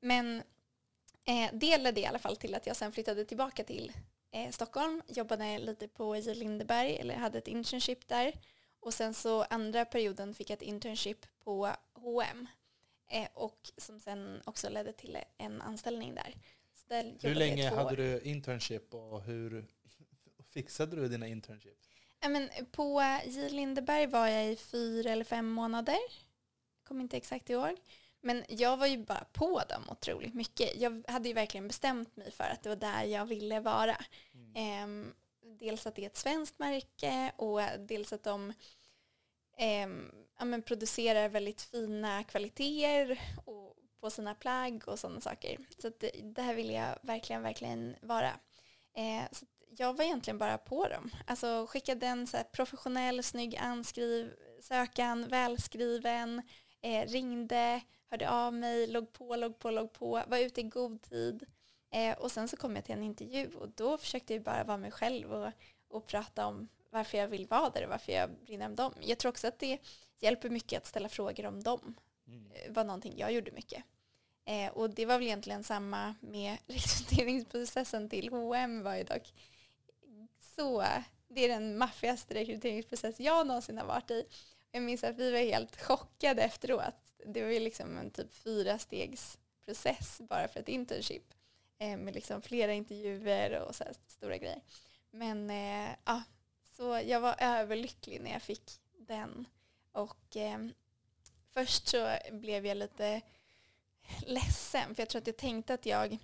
Men 0.00 0.42
eh, 1.24 1.50
det 1.52 1.78
ledde 1.78 2.00
i 2.00 2.06
alla 2.06 2.18
fall 2.18 2.36
till 2.36 2.54
att 2.54 2.66
jag 2.66 2.76
sen 2.76 2.92
flyttade 2.92 3.24
tillbaka 3.24 3.64
till 3.64 3.92
eh, 4.30 4.50
Stockholm, 4.50 5.02
jobbade 5.06 5.58
lite 5.58 5.88
på 5.88 6.16
J. 6.16 6.34
Lindeberg, 6.34 6.96
eller 6.96 7.14
hade 7.14 7.38
ett 7.38 7.48
internship 7.48 8.08
där. 8.08 8.32
Och 8.80 8.94
sen 8.94 9.14
så 9.14 9.42
andra 9.42 9.84
perioden 9.84 10.34
fick 10.34 10.50
jag 10.50 10.56
ett 10.56 10.62
internship 10.62 11.26
på 11.44 11.70
H&M 11.92 12.48
eh, 13.10 13.28
och 13.34 13.70
som 13.76 14.00
sen 14.00 14.42
också 14.44 14.68
ledde 14.68 14.92
till 14.92 15.18
en 15.38 15.62
anställning 15.62 16.14
där. 16.14 16.34
Där 16.88 17.16
Hur 17.20 17.34
länge 17.34 17.70
hade 17.70 17.92
år. 17.92 17.96
du 17.96 18.20
internship 18.20 18.94
och 18.94 19.22
hur 19.22 19.66
fixade 20.52 20.96
du 20.96 21.08
dina 21.08 21.26
internships? 21.26 21.88
Men 22.28 22.48
på 22.72 23.02
J. 23.26 23.48
Lindeberg 23.48 24.06
var 24.06 24.26
jag 24.26 24.52
i 24.52 24.56
fyra 24.56 25.10
eller 25.10 25.24
fem 25.24 25.48
månader. 25.50 25.98
Kommer 26.84 27.00
inte 27.02 27.16
exakt 27.16 27.50
ihåg. 27.50 27.76
Men 28.20 28.44
jag 28.48 28.76
var 28.76 28.86
ju 28.86 28.98
bara 28.98 29.24
på 29.32 29.62
dem 29.68 29.82
otroligt 29.88 30.34
mycket. 30.34 30.76
Jag 30.80 31.02
hade 31.08 31.28
ju 31.28 31.34
verkligen 31.34 31.68
bestämt 31.68 32.16
mig 32.16 32.30
för 32.30 32.44
att 32.44 32.62
det 32.62 32.68
var 32.68 32.76
där 32.76 33.04
jag 33.04 33.26
ville 33.26 33.60
vara. 33.60 33.96
Ehm, 34.54 35.14
dels 35.58 35.86
att 35.86 35.94
det 35.94 36.02
är 36.02 36.06
ett 36.06 36.16
svenskt 36.16 36.58
märke 36.58 37.32
och 37.36 37.60
dels 37.78 38.12
att 38.12 38.22
de 38.22 38.52
eh, 39.60 39.88
ja, 40.38 40.44
men 40.44 40.62
producerar 40.62 41.28
väldigt 41.28 41.62
fina 41.62 42.24
kvaliteter 42.24 43.20
och, 43.44 43.76
på 44.00 44.10
sina 44.10 44.34
plagg 44.34 44.82
och 44.86 44.98
sådana 44.98 45.20
saker. 45.20 45.58
Så 45.78 45.88
att 45.88 46.00
det, 46.00 46.10
det 46.22 46.42
här 46.42 46.54
ville 46.54 46.72
jag 46.72 46.98
verkligen, 47.02 47.42
verkligen 47.42 47.96
vara. 48.02 48.30
Eh, 48.94 49.22
så 49.32 49.46
jag 49.76 49.96
var 49.96 50.04
egentligen 50.04 50.38
bara 50.38 50.58
på 50.58 50.88
dem. 50.88 51.10
Alltså 51.26 51.66
skickade 51.68 52.06
en 52.06 52.26
så 52.26 52.36
här 52.36 52.44
professionell, 52.44 53.22
snygg 53.22 53.56
anskriv, 53.56 54.32
sökan, 54.60 55.28
välskriven, 55.28 56.42
eh, 56.80 57.06
ringde, 57.06 57.80
hörde 58.10 58.30
av 58.30 58.54
mig, 58.54 58.86
låg 58.86 59.12
på, 59.12 59.36
låg 59.36 59.58
på, 59.58 59.70
låg 59.70 59.92
på, 59.92 60.22
var 60.26 60.38
ute 60.38 60.60
i 60.60 60.64
god 60.64 61.02
tid. 61.02 61.46
Eh, 61.90 62.18
och 62.18 62.32
sen 62.32 62.48
så 62.48 62.56
kom 62.56 62.76
jag 62.76 62.84
till 62.84 62.94
en 62.94 63.02
intervju 63.02 63.50
och 63.54 63.68
då 63.68 63.98
försökte 63.98 64.34
jag 64.34 64.42
bara 64.42 64.64
vara 64.64 64.78
mig 64.78 64.90
själv 64.90 65.32
och, 65.32 65.52
och 65.88 66.06
prata 66.06 66.46
om 66.46 66.68
varför 66.90 67.18
jag 67.18 67.28
vill 67.28 67.46
vara 67.46 67.70
där 67.70 67.84
och 67.84 67.90
varför 67.90 68.12
jag 68.12 68.30
brinner 68.30 68.66
om 68.66 68.76
dem. 68.76 68.94
Jag 69.00 69.18
tror 69.18 69.30
också 69.30 69.48
att 69.48 69.58
det 69.58 69.78
hjälper 70.18 70.50
mycket 70.50 70.78
att 70.78 70.86
ställa 70.86 71.08
frågor 71.08 71.46
om 71.46 71.62
dem. 71.62 71.94
Mm. 72.26 72.50
Eh, 72.52 72.72
var 72.72 72.84
någonting 72.84 73.14
jag 73.16 73.32
gjorde 73.32 73.52
mycket. 73.52 73.84
Eh, 74.44 74.72
och 74.72 74.90
det 74.90 75.06
var 75.06 75.14
väl 75.18 75.26
egentligen 75.26 75.64
samma 75.64 76.14
med 76.20 76.56
rekryteringsprocessen 76.66 78.08
till 78.08 78.28
H&M 78.28 78.82
var 78.82 78.96
ju 78.96 79.04
dock 79.04 79.32
så, 80.60 80.84
det 81.28 81.44
är 81.44 81.48
den 81.48 81.78
maffigaste 81.78 82.34
rekryteringsprocess 82.34 83.20
jag 83.20 83.46
någonsin 83.46 83.78
har 83.78 83.86
varit 83.86 84.10
i. 84.10 84.24
Jag 84.72 84.82
minns 84.82 85.04
att 85.04 85.16
vi 85.16 85.30
var 85.30 85.38
helt 85.38 85.80
chockade 85.80 86.42
efteråt. 86.42 86.94
Det 87.26 87.42
var 87.42 87.50
ju 87.50 87.60
liksom 87.60 87.98
en 87.98 88.10
typ 88.10 88.34
fyra 88.34 88.78
stegs 88.78 89.38
process 89.64 90.20
bara 90.20 90.48
för 90.48 90.60
ett 90.60 90.68
internship. 90.68 91.34
Eh, 91.78 91.96
med 91.96 92.14
liksom 92.14 92.42
flera 92.42 92.72
intervjuer 92.72 93.60
och 93.60 93.74
så 93.74 93.84
stora 94.06 94.36
grejer. 94.36 94.60
Men 95.10 95.50
eh, 95.50 95.90
ja, 96.04 96.22
så 96.80 97.02
jag 97.06 97.20
var 97.20 97.36
överlycklig 97.38 98.20
när 98.20 98.30
jag 98.30 98.42
fick 98.42 98.70
den. 98.98 99.46
Och 99.92 100.36
eh, 100.36 100.58
först 101.50 101.88
så 101.88 102.16
blev 102.32 102.66
jag 102.66 102.76
lite 102.76 103.20
ledsen 104.26 104.94
för 104.94 105.02
jag 105.02 105.08
tror 105.08 105.20
att 105.20 105.26
jag 105.26 105.36
tänkte 105.36 105.74
att 105.74 105.86
jag 105.86 106.18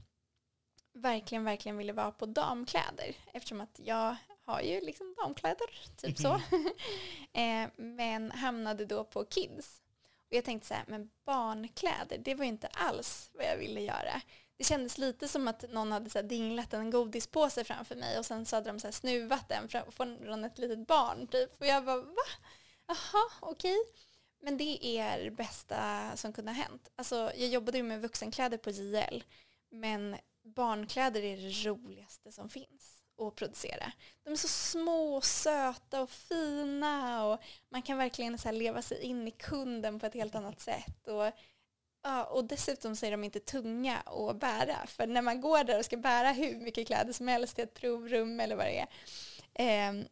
verkligen, 0.93 1.45
verkligen 1.45 1.77
ville 1.77 1.93
vara 1.93 2.13
på 2.13 2.27
damkläder 2.27 3.17
eftersom 3.33 3.61
att 3.61 3.81
jag 3.85 4.17
har 4.45 4.61
ju 4.61 4.81
liksom 4.81 5.15
damkläder, 5.15 5.67
typ 5.97 6.19
så. 6.19 6.35
eh, 7.33 7.69
men 7.77 8.31
hamnade 8.31 8.85
då 8.85 9.05
på 9.05 9.25
kids. 9.25 9.83
Och 10.29 10.37
jag 10.37 10.45
tänkte 10.45 10.69
så 10.69 10.75
här, 10.75 10.85
men 10.87 11.11
barnkläder, 11.25 12.19
det 12.19 12.35
var 12.35 12.45
ju 12.45 12.51
inte 12.51 12.69
alls 12.69 13.31
vad 13.35 13.47
jag 13.47 13.57
ville 13.57 13.81
göra. 13.81 14.21
Det 14.57 14.65
kändes 14.65 14.99
lite 14.99 15.29
som 15.29 15.49
att 15.49 15.65
någon 15.71 15.93
hade 15.93 16.11
så 16.11 16.19
här 16.19 16.27
dinglat 16.27 16.75
en 16.75 16.91
godispåse 16.91 17.65
framför 17.65 17.95
mig 17.97 18.19
och 18.19 18.27
sen 18.27 18.47
så 18.47 18.57
hade 18.57 18.71
de 18.71 18.81
så 18.81 18.87
här 18.87 18.93
snuvat 18.93 19.49
den 19.49 19.69
från 19.93 20.45
ett 20.45 20.59
litet 20.59 20.87
barn 20.87 21.27
typ. 21.27 21.61
Och 21.61 21.67
jag 21.67 21.85
bara, 21.85 22.01
va? 22.01 22.27
Jaha, 22.87 23.31
okej. 23.41 23.77
Men 24.41 24.59
det 24.59 24.99
är 24.99 25.25
det 25.25 25.31
bästa 25.31 26.11
som 26.17 26.33
kunde 26.33 26.51
ha 26.51 26.57
hänt. 26.57 26.91
Alltså, 26.97 27.33
jag 27.37 27.49
jobbade 27.49 27.79
ju 27.79 27.85
med 27.85 28.03
vuxenkläder 28.03 28.59
på 28.59 28.71
JL, 28.71 29.25
men 29.71 30.17
barnkläder 30.43 31.25
är 31.25 31.37
det 31.37 31.69
roligaste 31.71 32.33
som 32.33 32.49
finns 32.49 33.03
att 33.19 33.35
producera. 33.35 33.93
De 34.25 34.33
är 34.33 34.37
så 34.37 34.49
små 34.49 35.17
och 35.17 35.25
söta 35.25 36.03
och 36.03 36.11
fina 36.11 37.25
och 37.27 37.41
man 37.69 37.83
kan 37.83 37.99
verkligen 37.99 38.39
så 38.39 38.49
här 38.49 38.53
leva 38.53 38.83
sig 38.83 39.03
in 39.03 39.29
i 39.29 39.31
kunden 39.31 40.01
på 40.01 40.07
ett 40.07 40.15
helt 40.15 40.35
annat 40.35 40.61
sätt. 40.61 41.09
Och, 41.09 41.33
ja, 42.07 42.25
och 42.25 42.45
dessutom 42.45 42.97
så 42.97 43.07
är 43.07 43.11
de 43.11 43.25
inte 43.25 43.41
tunga 43.41 43.97
att 43.97 44.41
bära. 44.41 44.87
För 44.87 45.07
när 45.07 45.23
man 45.23 45.41
går 45.41 45.65
där 45.65 45.79
och 45.79 45.85
ska 45.85 45.97
bära 45.97 46.33
hur 46.33 46.57
mycket 46.57 46.87
kläder 46.87 47.13
som 47.13 47.29
helst 47.29 47.55
till 47.55 47.65
ett 47.65 47.75
provrum 47.75 48.41
eller 48.41 48.57
vad 48.57 48.67
det 48.67 48.79
är. 48.79 48.89
Eh, 49.55 50.05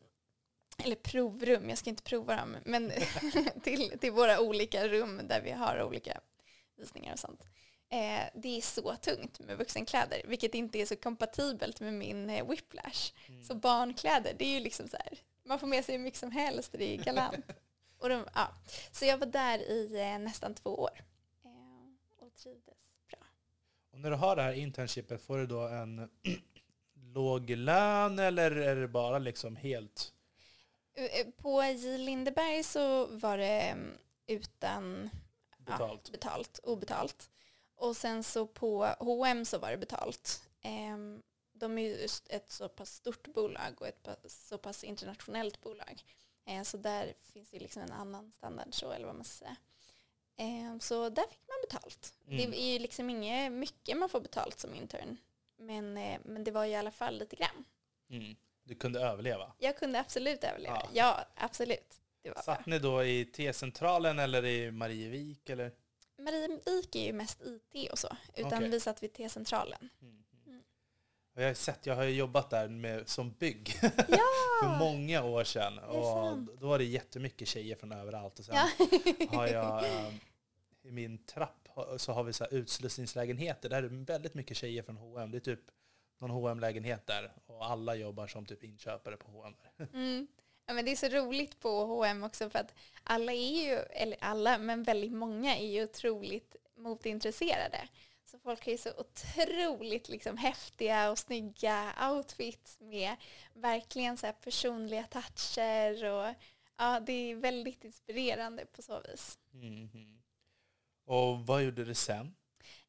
eller 0.79 0.97
provrum, 0.97 1.69
jag 1.69 1.79
ska 1.79 1.91
inte 1.91 2.03
prova 2.03 2.37
dem, 2.37 2.57
men 2.65 2.93
till, 3.63 3.99
till 4.01 4.13
våra 4.13 4.41
olika 4.41 4.89
rum 4.89 5.21
där 5.29 5.41
vi 5.41 5.51
har 5.51 5.83
olika 5.83 6.21
visningar 6.77 7.13
och 7.13 7.19
sånt. 7.19 7.47
Eh, 7.89 8.23
det 8.35 8.57
är 8.57 8.61
så 8.61 8.97
tungt 8.97 9.41
med 9.41 9.59
vuxenkläder, 9.59 10.23
vilket 10.25 10.55
inte 10.55 10.79
är 10.79 10.87
så 10.87 10.97
kompatibelt 10.97 11.81
med 11.81 11.95
min 11.95 12.31
eh, 12.31 12.49
whiplash. 12.49 13.13
Så 13.47 13.55
barnkläder, 13.55 14.35
det 14.39 14.45
är 14.45 14.55
ju 14.55 14.61
liksom 14.61 14.89
så 14.89 14.97
här, 14.97 15.19
man 15.45 15.59
får 15.59 15.67
med 15.67 15.85
sig 15.85 15.97
hur 15.97 16.05
mycket 16.05 16.21
som 16.21 16.31
helst, 16.31 16.73
det 16.73 16.95
är 16.95 17.05
galant. 17.05 17.47
och 17.99 18.09
de, 18.09 18.25
ja. 18.35 18.49
Så 18.93 19.05
jag 19.05 19.19
var 19.19 19.27
där 19.27 19.59
i 19.59 20.01
eh, 20.01 20.19
nästan 20.19 20.55
två 20.55 20.71
år 20.71 21.05
eh, 22.35 22.37
och 22.37 22.41
trivdes 22.41 22.79
bra. 23.11 23.27
Och 23.91 24.01
när 24.01 24.11
du 24.11 24.17
har 24.17 24.37
det 24.37 24.43
här 24.43 24.53
internshipet, 24.53 25.23
får 25.23 25.39
du 25.39 25.47
då 25.47 25.61
en 25.61 26.11
låg 26.95 27.51
lön 27.51 28.19
eller 28.19 28.51
är 28.51 28.77
det 28.77 28.89
bara 28.89 29.19
liksom 29.19 29.57
helt... 29.57 30.13
Eh, 30.95 31.27
På 31.37 31.63
J. 31.65 31.99
Lindeberg 31.99 32.63
så 32.63 33.07
var 33.07 33.39
det 33.39 33.61
mm, 33.61 33.99
utan 34.27 35.11
Betalt. 35.65 36.01
Ja, 36.05 36.13
betalt, 36.13 36.61
obetalt. 36.63 37.31
Och 37.75 37.97
sen 37.97 38.23
så 38.23 38.47
på 38.47 38.85
H&M 38.85 39.45
så 39.45 39.59
var 39.59 39.71
det 39.71 39.77
betalt. 39.77 40.49
Ehm, 40.61 41.23
de 41.53 41.79
är 41.79 41.83
ju 41.83 42.09
ett 42.29 42.51
så 42.51 42.69
pass 42.69 42.95
stort 42.95 43.29
bolag 43.35 43.81
och 43.81 43.87
ett 43.87 44.09
så 44.27 44.59
pass 44.59 44.85
internationellt 44.85 45.61
bolag. 45.61 46.05
Eh, 46.45 46.63
så 46.63 46.77
där 46.77 47.15
finns 47.33 47.51
det 47.51 47.59
liksom 47.59 47.83
en 47.83 47.93
annan 47.93 48.33
standard 48.33 48.69
så, 48.71 48.91
eller 48.93 49.07
vad 49.07 49.15
man 49.15 49.25
ska 49.25 49.45
säga. 49.45 49.57
Ehm, 50.37 50.81
så 50.81 51.09
där 51.09 51.23
fick 51.31 51.49
man 51.49 51.57
betalt. 51.69 52.15
Mm. 52.29 52.51
Det 52.51 52.61
är 52.61 52.73
ju 52.73 52.79
liksom 52.79 53.11
inget 53.11 53.53
mycket 53.53 53.97
man 53.97 54.09
får 54.09 54.21
betalt 54.21 54.59
som 54.59 54.75
intern. 54.75 55.17
Men, 55.57 55.97
eh, 55.97 56.21
men 56.25 56.45
det 56.45 56.51
var 56.51 56.65
i 56.65 56.75
alla 56.75 56.91
fall 56.91 57.19
lite 57.19 57.37
grann. 57.37 57.65
Mm. 58.11 58.37
Du 58.65 58.75
kunde 58.75 59.01
överleva. 59.01 59.53
Jag 59.59 59.77
kunde 59.77 60.01
absolut 60.01 60.45
överleva. 60.45 60.83
Ja. 60.83 60.89
Ja, 60.93 61.25
absolut. 61.35 62.01
Det 62.23 62.29
var 62.29 62.35
bra. 62.35 62.43
Satt 62.43 62.67
ni 62.67 62.79
då 62.79 63.05
i 63.05 63.25
T-centralen 63.25 64.19
eller 64.19 64.45
i 64.45 64.71
Marievik? 64.71 65.51
Eller? 65.51 65.73
Marievik 66.19 66.97
är 66.97 67.07
ju 67.07 67.13
mest 67.13 67.43
IT 67.43 67.91
och 67.93 67.99
så, 67.99 68.17
utan 68.35 68.55
Okej. 68.55 68.69
vi 68.69 68.81
satt 68.81 69.03
vid 69.03 69.13
T-centralen. 69.13 69.89
Och 70.01 70.24
Jag 71.37 71.47
har 71.47 71.55
sett, 71.55 71.87
jag 71.87 71.97
har 71.97 72.05
jobbat 72.05 72.51
där 72.51 72.69
med, 72.69 73.09
som 73.09 73.31
bygg 73.33 73.75
Ja! 73.83 74.19
för 74.63 74.79
många 74.79 75.25
år 75.25 75.45
sedan. 75.45 75.79
Och 75.79 76.39
då 76.59 76.67
var 76.69 76.79
det 76.79 76.85
jättemycket 76.85 77.49
tjejer 77.49 77.77
från 77.77 77.93
överallt. 77.93 78.39
Och 78.39 78.45
sen 78.45 78.55
Ja. 78.57 78.69
har 79.37 79.47
jag 79.49 79.85
eh, 79.85 80.15
i 80.83 80.91
min 80.91 81.19
trapp 81.25 81.69
så 81.97 82.13
har 82.13 82.25
vi 82.25 82.33
så 82.33 82.47
utslussningslägenheter. 82.47 83.69
Där 83.69 83.77
är 83.77 83.83
det 83.89 84.13
väldigt 84.13 84.35
mycket 84.35 84.57
tjejer 84.57 84.83
från 84.83 84.97
H&M. 84.97 85.31
Det 85.31 85.39
är 85.39 85.41
typ 85.41 85.61
någon 86.19 86.31
hm 86.31 86.61
lägenhet 86.61 87.07
där. 87.07 87.33
Och 87.47 87.65
alla 87.71 87.95
jobbar 87.95 88.27
som 88.27 88.47
typ 88.47 88.65
inköpare 88.65 89.17
på 89.17 89.31
H&M. 89.31 89.55
Mm. 89.95 90.27
Ja, 90.67 90.75
men 90.75 90.85
det 90.85 90.93
är 90.93 90.97
så 90.97 91.09
roligt 91.09 91.61
på 91.61 91.85
H&M 91.87 92.25
också 92.25 92.51
för 92.51 92.59
att 92.59 92.75
alla 93.03 93.33
är 93.33 93.63
ju, 93.67 93.73
eller 93.75 94.17
alla, 94.21 94.59
men 94.59 94.83
väldigt 94.83 95.13
många 95.13 95.57
är 95.57 95.67
ju 95.67 95.85
otroligt 95.85 96.57
modeintresserade. 96.77 97.89
Så 98.35 98.39
folk 98.39 98.65
har 98.65 98.73
ju 98.73 98.79
så 98.79 98.91
otroligt 98.99 100.09
liksom 100.09 100.37
häftiga 100.37 101.11
och 101.11 101.19
snygga 101.19 101.95
outfits 102.11 102.81
med 102.81 103.17
verkligen 103.53 104.17
så 104.17 104.33
personliga 104.33 105.07
toucher 105.07 106.05
och 106.05 106.35
ja, 106.77 107.01
det 107.01 107.13
är 107.13 107.37
väldigt 107.37 107.85
inspirerande 107.85 108.67
på 108.67 108.83
så 108.83 109.01
vis. 109.01 109.39
Mhm. 109.51 110.23
Och 111.07 111.47
vad 111.47 111.63
gjorde 111.63 111.85
du 111.85 111.95
sen? 111.95 112.35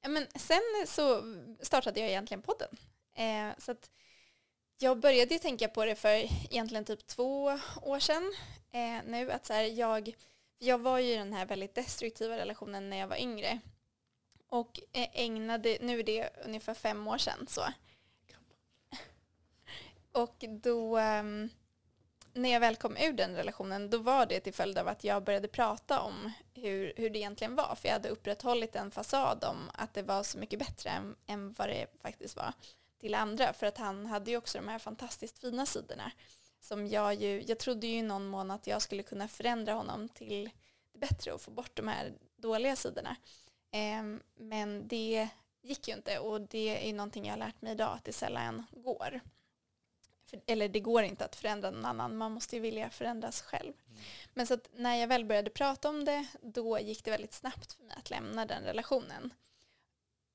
Ja, 0.02 0.10
men 0.10 0.28
sen 0.36 0.62
så 0.86 1.24
startade 1.60 2.00
jag 2.00 2.10
egentligen 2.10 2.42
podden. 2.42 2.78
Eh, 3.14 3.58
så 3.58 3.72
att 3.72 3.92
jag 4.78 5.00
började 5.00 5.34
ju 5.34 5.40
tänka 5.40 5.68
på 5.68 5.86
det 5.86 5.96
för 5.96 6.10
egentligen 6.54 6.86
typ 6.86 7.08
två 7.08 7.44
år 7.82 8.00
sedan 8.00 8.34
eh, 8.72 9.06
nu. 9.06 9.32
Att 9.32 9.46
så 9.46 9.54
här, 9.54 9.64
jag, 9.64 10.16
jag 10.58 10.78
var 10.78 11.00
ju 11.00 11.14
i 11.14 11.18
den 11.18 11.34
här 11.34 11.46
väldigt 11.46 11.76
destruktiva 11.76 12.38
relationen 12.38 12.90
när 12.90 12.98
jag 12.98 13.08
var 13.08 13.18
yngre. 13.18 13.60
Och 14.56 14.80
ägnade, 14.94 15.78
nu 15.82 16.00
är 16.00 16.04
det 16.04 16.30
ungefär 16.46 16.74
fem 16.74 17.08
år 17.08 17.18
sedan 17.18 17.48
så. 17.48 17.62
Och 20.12 20.44
då, 20.64 20.98
ehm, 20.98 21.50
när 22.34 22.50
jag 22.50 22.60
väl 22.60 22.76
kom 22.76 22.98
ur 22.98 23.14
den 23.14 23.36
relationen 23.36 23.90
då 23.90 23.98
var 23.98 24.26
det 24.26 24.40
till 24.40 24.54
följd 24.54 24.78
av 24.78 24.88
att 24.88 25.04
jag 25.04 25.24
började 25.24 25.48
prata 25.48 26.00
om 26.00 26.32
hur, 26.54 26.94
hur 26.98 27.10
det 27.10 27.20
egentligen 27.20 27.56
var. 27.56 27.76
För 27.76 27.88
jag 27.88 27.94
hade 27.94 28.10
upprätthållit 28.10 28.76
en 28.76 28.92
fasad 28.92 29.44
om 29.44 29.72
att 29.74 29.94
det 29.94 30.04
var 30.04 30.24
så 30.24 30.38
mycket 30.38 30.60
bättre 30.60 30.90
än, 30.90 31.16
än 31.26 31.54
vad 31.54 31.70
det 31.70 31.88
faktiskt 32.02 32.36
var 32.36 32.54
till 33.00 33.16
andra. 33.16 33.54
För 33.54 33.66
att 33.66 33.78
han 33.78 34.06
hade 34.06 34.32
ju 34.32 34.38
också 34.38 34.58
de 34.58 34.68
här 34.68 34.80
fantastiskt 34.80 35.40
fina 35.40 35.66
sidorna. 35.66 36.12
Som 36.60 36.88
jag 36.88 37.14
ju, 37.14 37.44
jag 37.48 37.60
trodde 37.60 37.88
ju 37.88 37.98
i 37.98 38.02
någon 38.02 38.28
mån 38.28 38.52
att 38.52 38.68
jag 38.68 38.82
skulle 38.82 39.04
kunna 39.04 39.28
förändra 39.28 39.74
honom 39.74 40.10
till 40.10 40.50
det 40.92 41.00
bättre 41.00 41.32
och 41.32 41.42
få 41.42 41.52
bort 41.52 41.76
de 41.76 41.88
här 41.88 42.14
dåliga 42.38 42.76
sidorna. 42.76 43.16
Eh, 43.76 44.04
men 44.36 44.88
det 44.88 45.30
gick 45.62 45.88
ju 45.88 45.94
inte 45.94 46.20
och 46.20 46.42
det 46.42 46.90
är 46.90 46.94
någonting 46.94 47.26
jag 47.26 47.34
har 47.34 47.40
lärt 47.40 47.62
mig 47.62 47.72
idag 47.72 47.94
att 47.94 48.04
det 48.04 48.14
sällan 48.14 48.66
går. 48.72 49.20
Eller 50.46 50.70
det 50.70 50.80
går 50.80 51.04
inte 51.04 51.26
att 51.26 51.36
förändra 51.36 51.72
någon 51.72 51.86
annan, 51.86 52.18
man 52.18 52.32
måste 52.32 52.56
ju 52.56 52.62
vilja 52.62 52.90
förändras 52.90 53.42
själv. 53.42 53.74
Mm. 53.88 54.02
Men 54.34 54.48
så 54.48 54.58
när 54.74 54.96
jag 54.96 55.08
väl 55.08 55.26
började 55.26 55.50
prata 55.50 55.90
om 55.90 56.06
det, 56.06 56.28
då 56.42 56.80
gick 56.80 57.04
det 57.04 57.12
väldigt 57.12 57.34
snabbt 57.34 57.74
för 57.74 57.84
mig 57.84 57.96
att 57.98 58.10
lämna 58.10 58.46
den 58.46 58.64
relationen. 58.64 59.34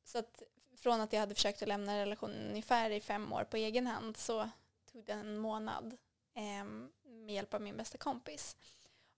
Så 0.04 0.18
att 0.18 0.42
från 0.76 1.00
att 1.00 1.12
jag 1.12 1.20
hade 1.20 1.34
försökt 1.34 1.62
att 1.62 1.68
lämna 1.68 1.98
relationen 1.98 2.48
ungefär 2.48 2.90
i 2.90 3.00
fem 3.00 3.32
år 3.32 3.44
på 3.44 3.56
egen 3.56 3.86
hand 3.86 4.16
så 4.16 4.50
tog 4.92 5.04
det 5.04 5.12
en 5.12 5.38
månad 5.38 5.96
eh, 6.34 6.64
med 7.04 7.34
hjälp 7.34 7.54
av 7.54 7.62
min 7.62 7.76
bästa 7.76 7.98
kompis. 7.98 8.56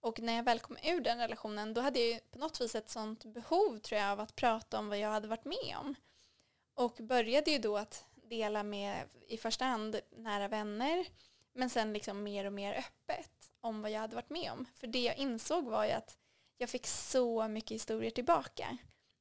Och 0.03 0.21
när 0.21 0.37
jag 0.37 0.43
väl 0.43 0.61
kom 0.61 0.77
ur 0.83 1.01
den 1.01 1.19
relationen 1.19 1.75
då 1.75 1.81
hade 1.81 2.01
jag 2.01 2.31
på 2.31 2.39
något 2.39 2.61
vis 2.61 2.75
ett 2.75 2.91
sånt 2.91 3.25
behov 3.25 3.79
tror 3.79 4.01
jag 4.01 4.11
av 4.11 4.21
att 4.21 4.37
prata 4.37 4.79
om 4.79 4.89
vad 4.89 4.99
jag 4.99 5.11
hade 5.11 5.29
varit 5.29 5.45
med 5.45 5.77
om. 5.81 5.95
Och 6.75 6.97
började 7.01 7.51
ju 7.51 7.59
då 7.59 7.77
att 7.77 8.05
dela 8.15 8.63
med 8.63 9.09
i 9.29 9.37
första 9.37 9.65
hand 9.65 10.01
nära 10.11 10.49
vänner 10.49 11.07
men 11.53 11.71
sen 11.71 11.93
liksom 11.93 12.23
mer 12.23 12.45
och 12.45 12.53
mer 12.53 12.75
öppet 12.75 13.51
om 13.61 13.83
vad 13.83 13.91
jag 13.91 14.01
hade 14.01 14.15
varit 14.15 14.31
med 14.31 14.53
om. 14.53 14.67
För 14.75 14.87
det 14.87 15.03
jag 15.03 15.17
insåg 15.17 15.65
var 15.65 15.85
ju 15.85 15.91
att 15.91 16.19
jag 16.57 16.71
fick 16.71 16.87
så 16.87 17.49
mycket 17.49 17.71
historier 17.71 18.11
tillbaka 18.11 18.77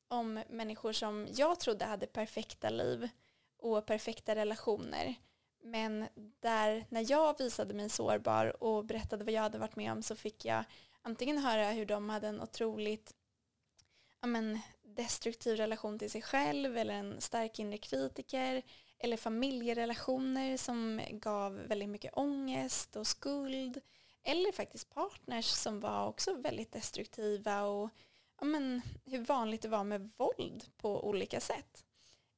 om 0.08 0.44
människor 0.50 0.94
som 0.94 1.28
jag 1.32 1.60
trodde 1.60 1.86
hade 1.86 2.08
perfekta 2.08 2.70
liv 2.70 3.10
och 3.58 3.86
perfekta 3.86 4.36
relationer. 4.36 5.16
Men 5.64 6.08
där 6.40 6.86
när 6.90 7.12
jag 7.12 7.38
visade 7.38 7.74
mig 7.74 7.90
sårbar 7.90 8.64
och 8.64 8.86
berättade 8.86 9.24
vad 9.24 9.34
jag 9.34 9.42
hade 9.42 9.58
varit 9.58 9.76
med 9.76 9.92
om 9.92 10.04
så 10.04 10.16
fick 10.16 10.46
jag 10.46 10.64
antingen 11.02 11.38
höra 11.38 11.72
hur 11.72 11.86
de 11.86 12.10
hade 12.10 12.28
en 12.28 12.42
otroligt 12.42 13.14
ja 14.22 14.28
men, 14.28 14.60
destruktiv 14.82 15.56
relation 15.58 16.00
till 16.00 16.12
sig 16.12 16.22
själv 16.22 16.78
eller 16.78 16.94
en 16.94 17.22
stark 17.22 17.60
inre 17.60 17.78
kritiker 17.78 18.64
eller 19.00 19.18
familjerelationer 19.18 20.58
som 20.58 21.02
gav 21.12 21.54
väldigt 21.54 21.90
mycket 21.90 22.18
ångest 22.18 22.96
och 22.96 23.08
skuld 23.08 23.82
eller 24.24 24.52
faktiskt 24.52 24.90
partners 24.90 25.46
som 25.46 25.80
var 25.80 26.08
också 26.08 26.34
väldigt 26.34 26.72
destruktiva 26.72 27.64
och 27.64 27.90
ja, 28.40 28.46
men, 28.46 28.82
hur 29.06 29.26
vanligt 29.26 29.62
det 29.62 29.68
var 29.68 29.84
med 29.84 30.12
våld 30.18 30.66
på 30.78 31.08
olika 31.08 31.40
sätt. 31.40 31.86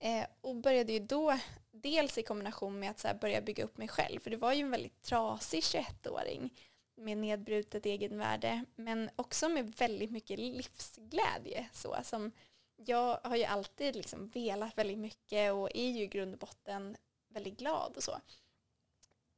Eh, 0.04 0.26
och 0.42 0.56
började 0.56 0.94
ju 0.94 1.00
då 1.00 1.40
dels 1.72 2.18
i 2.18 2.24
kombination 2.24 2.80
med 2.80 2.92
att 2.92 3.00
så 3.00 3.08
börja 3.22 3.42
bygga 3.42 3.64
upp 3.64 3.78
mig 3.78 3.88
själv 3.88 4.20
för 4.20 4.30
det 4.30 4.38
var 4.38 4.54
ju 4.54 4.62
en 4.62 4.72
väldigt 4.72 5.02
trasig 5.02 5.60
21-åring 5.60 6.54
med 6.96 7.18
nedbrutet 7.18 7.86
egenvärde 7.86 8.66
men 8.76 9.10
också 9.16 9.50
med 9.50 9.74
väldigt 9.78 10.12
mycket 10.12 10.40
livsglädje 10.40 11.70
så 11.74 11.98
som 12.04 12.32
jag 12.76 13.20
har 13.24 13.36
ju 13.36 13.44
alltid 13.44 13.96
liksom 13.96 14.28
velat 14.30 14.78
väldigt 14.78 14.98
mycket 14.98 15.54
och 15.54 15.70
är 15.76 15.90
ju 15.90 16.04
i 16.04 16.08
grund 16.08 16.34
och 16.34 16.40
botten 16.40 16.98
väldigt 17.28 17.58
glad 17.58 17.98
och 17.98 18.04
så. 18.04 18.20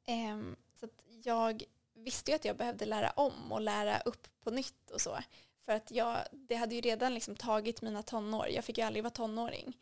Eh, 0.05 0.37
så 0.79 0.85
att 0.85 1.05
jag 1.23 1.63
visste 1.93 2.31
ju 2.31 2.35
att 2.35 2.45
jag 2.45 2.57
behövde 2.57 2.85
lära 2.85 3.09
om 3.09 3.51
och 3.51 3.61
lära 3.61 3.99
upp 3.99 4.27
på 4.41 4.51
nytt 4.51 4.91
och 4.91 5.01
så. 5.01 5.17
För 5.59 5.73
att 5.73 5.91
jag, 5.91 6.17
det 6.31 6.55
hade 6.55 6.75
ju 6.75 6.81
redan 6.81 7.13
liksom 7.13 7.35
tagit 7.35 7.81
mina 7.81 8.03
tonår. 8.03 8.47
Jag 8.49 8.65
fick 8.65 8.77
ju 8.77 8.83
aldrig 8.83 9.03
vara 9.03 9.11
tonåring. 9.11 9.77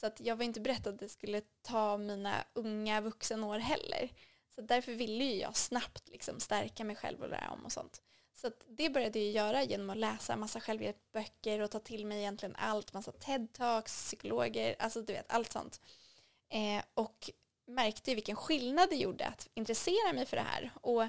Så 0.00 0.06
att 0.06 0.20
jag 0.20 0.36
var 0.36 0.44
inte 0.44 0.60
beredd 0.60 0.86
att 0.86 0.98
det 0.98 1.08
skulle 1.08 1.40
ta 1.62 1.96
mina 1.96 2.44
unga 2.52 3.00
vuxenår 3.00 3.58
heller. 3.58 4.10
Så 4.54 4.60
därför 4.60 4.92
ville 4.92 5.24
ju 5.24 5.34
jag 5.34 5.56
snabbt 5.56 6.08
liksom 6.08 6.40
stärka 6.40 6.84
mig 6.84 6.96
själv 6.96 7.22
och 7.22 7.28
lära 7.28 7.50
om 7.50 7.64
och 7.64 7.72
sånt. 7.72 8.02
Så 8.34 8.50
det 8.68 8.90
började 8.90 9.18
jag 9.18 9.32
göra 9.32 9.62
genom 9.62 9.90
att 9.90 9.96
läsa 9.96 10.36
massa 10.36 10.60
självhjälpsböcker 10.60 11.60
och 11.60 11.70
ta 11.70 11.78
till 11.78 12.06
mig 12.06 12.18
egentligen 12.18 12.56
allt, 12.56 12.92
massa 12.92 13.10
TED-talks, 13.10 13.84
psykologer, 13.84 14.76
alltså 14.78 15.02
du 15.02 15.12
vet 15.12 15.32
allt 15.32 15.52
sånt. 15.52 15.80
Eh, 16.48 16.84
och 16.94 17.30
märkte 17.66 18.14
vilken 18.14 18.36
skillnad 18.36 18.90
det 18.90 18.96
gjorde 18.96 19.26
att 19.26 19.48
intressera 19.54 20.12
mig 20.12 20.26
för 20.26 20.36
det 20.36 20.42
här. 20.42 20.70
Och 20.80 21.02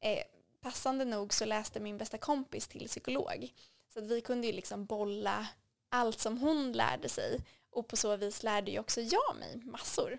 eh, 0.00 0.22
passande 0.60 1.04
nog 1.04 1.34
så 1.34 1.44
läste 1.44 1.80
min 1.80 1.98
bästa 1.98 2.18
kompis 2.18 2.68
till 2.68 2.88
psykolog. 2.88 3.52
Så 3.92 3.98
att 3.98 4.06
vi 4.06 4.20
kunde 4.20 4.46
ju 4.46 4.52
liksom 4.52 4.86
bolla 4.86 5.46
allt 5.88 6.20
som 6.20 6.38
hon 6.38 6.72
lärde 6.72 7.08
sig 7.08 7.40
och 7.76 7.88
på 7.88 7.96
så 7.96 8.16
vis 8.16 8.42
lärde 8.42 8.70
ju 8.70 8.78
också 8.78 9.00
jag 9.00 9.36
mig 9.38 9.56
massor. 9.56 10.18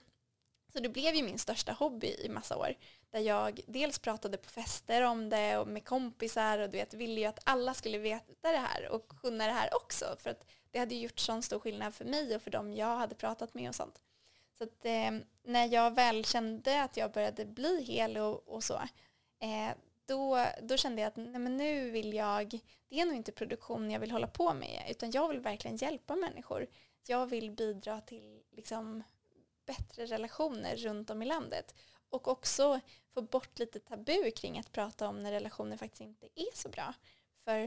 Så 0.74 0.80
det 0.80 0.90
blev 0.90 1.16
ju 1.16 1.24
min 1.24 1.40
största 1.40 1.72
hobby 1.72 2.16
i 2.24 2.30
massa 2.30 2.58
år. 2.58 2.76
Där 3.12 3.20
jag 3.20 3.62
dels 3.68 4.00
pratade 4.00 4.38
på 4.38 4.50
fester 4.50 5.02
om 5.02 5.30
det 5.30 5.58
och 5.58 5.68
med 5.68 5.86
kompisar 5.86 6.60
och 6.60 6.70
du 6.70 6.78
vet, 6.78 6.94
ville 6.94 7.22
ju 7.22 7.26
att 7.26 7.40
alla 7.44 7.74
skulle 7.74 7.98
veta 7.98 8.52
det 8.52 8.58
här 8.58 8.90
och 8.92 9.08
kunna 9.22 9.46
det 9.46 9.52
här 9.52 9.70
också. 9.76 10.16
För 10.20 10.30
att 10.30 10.46
det 10.72 10.80
hade 10.80 10.96
gjort 10.96 11.20
sån 11.20 11.44
stor 11.44 11.60
skillnad 11.60 11.96
för 11.96 12.06
mig 12.06 12.36
och 12.36 12.42
för 12.42 12.52
dem 12.52 12.74
jag 12.74 12.98
hade 12.98 13.16
pratat 13.16 13.54
med 13.54 13.70
och 13.70 13.76
sånt. 13.76 14.02
Så 14.58 14.64
att 14.64 14.86
eh, 14.86 15.12
när 15.44 15.74
jag 15.74 15.96
väl 15.96 16.26
kände 16.26 16.84
att 16.84 16.98
jag 16.98 17.12
började 17.12 17.46
bli 17.46 17.84
hel 17.84 18.18
och, 18.18 18.48
och 18.48 18.64
så, 18.64 18.74
eh, 19.40 19.76
då, 20.06 20.46
då 20.62 20.78
kände 20.78 21.02
jag 21.02 21.08
att 21.08 21.16
nej, 21.16 21.40
men 21.40 21.58
nu 21.58 21.90
vill 21.90 22.14
jag, 22.14 22.60
det 22.90 23.00
är 23.00 23.06
nog 23.06 23.16
inte 23.16 23.32
produktion 23.32 23.92
jag 23.92 24.00
vill 24.00 24.12
hålla 24.12 24.28
på 24.28 24.54
med, 24.54 24.84
utan 24.90 25.12
jag 25.12 25.28
vill 25.28 25.40
verkligen 25.40 25.78
hjälpa 25.78 26.16
människor. 26.16 26.68
Jag 27.10 27.28
vill 27.28 27.52
bidra 27.52 28.02
till 28.02 28.44
liksom, 28.52 29.04
bättre 29.66 30.06
relationer 30.06 30.76
runt 30.76 31.10
om 31.10 31.22
i 31.22 31.26
landet. 31.26 31.76
Och 32.10 32.28
också 32.28 32.80
få 33.14 33.22
bort 33.22 33.60
lite 33.60 33.80
tabu 33.80 34.32
kring 34.32 34.60
att 34.60 34.72
prata 34.72 35.08
om 35.08 35.24
när 35.24 35.32
relationer 35.32 35.78
faktiskt 35.78 36.02
inte 36.02 36.28
är 36.36 36.56
så 36.56 36.70
bra. 36.70 36.94
För 37.44 37.60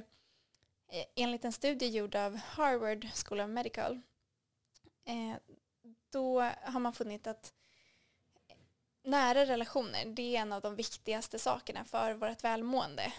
eh, 0.89 1.05
enligt 1.17 1.45
en 1.45 1.53
studie 1.53 1.89
gjord 1.89 2.17
av 2.17 2.37
Harvard 2.37 3.07
School 3.15 3.41
of 3.41 3.49
Medical 3.49 4.01
eh, 5.05 5.37
då 6.11 6.41
har 6.41 6.81
man 6.81 6.93
funnit 6.93 7.27
att 7.27 7.53
nära 9.03 9.47
relationer 9.47 10.05
det 10.05 10.37
är 10.37 10.41
en 10.41 10.53
av 10.53 10.61
de 10.61 10.75
viktigaste 10.77 11.39
sakerna 11.39 11.85
för 11.85 12.15
vårt 12.15 12.45
välmående. 12.45 13.13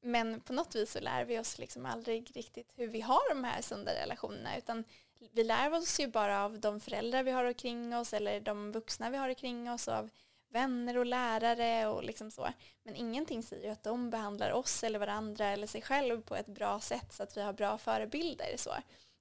Men 0.00 0.40
på 0.40 0.52
något 0.52 0.74
vis 0.74 0.92
så 0.92 1.00
lär 1.00 1.24
vi 1.24 1.38
oss 1.38 1.58
liksom 1.58 1.86
aldrig 1.86 2.36
riktigt 2.36 2.72
hur 2.76 2.88
vi 2.88 3.00
har 3.00 3.28
de 3.34 3.44
här 3.44 3.62
sunda 3.62 3.94
relationerna 3.94 4.58
utan 4.58 4.84
vi 5.32 5.44
lär 5.44 5.74
oss 5.74 6.00
ju 6.00 6.06
bara 6.06 6.44
av 6.44 6.60
de 6.60 6.80
föräldrar 6.80 7.22
vi 7.22 7.30
har 7.30 7.44
omkring 7.44 7.96
oss 7.96 8.12
eller 8.12 8.40
de 8.40 8.72
vuxna 8.72 9.10
vi 9.10 9.16
har 9.16 9.28
omkring 9.28 9.70
oss 9.70 9.88
av 9.88 10.10
vänner 10.52 10.96
och 10.96 11.06
lärare 11.06 11.86
och 11.86 12.04
liksom 12.04 12.30
så. 12.30 12.48
Men 12.82 12.96
ingenting 12.96 13.42
säger 13.42 13.64
ju 13.64 13.70
att 13.70 13.82
de 13.82 14.10
behandlar 14.10 14.52
oss 14.52 14.84
eller 14.84 14.98
varandra 14.98 15.46
eller 15.46 15.66
sig 15.66 15.82
själv 15.82 16.22
på 16.22 16.36
ett 16.36 16.46
bra 16.46 16.80
sätt 16.80 17.12
så 17.12 17.22
att 17.22 17.36
vi 17.36 17.42
har 17.42 17.52
bra 17.52 17.78
förebilder. 17.78 18.56
Så. 18.56 18.70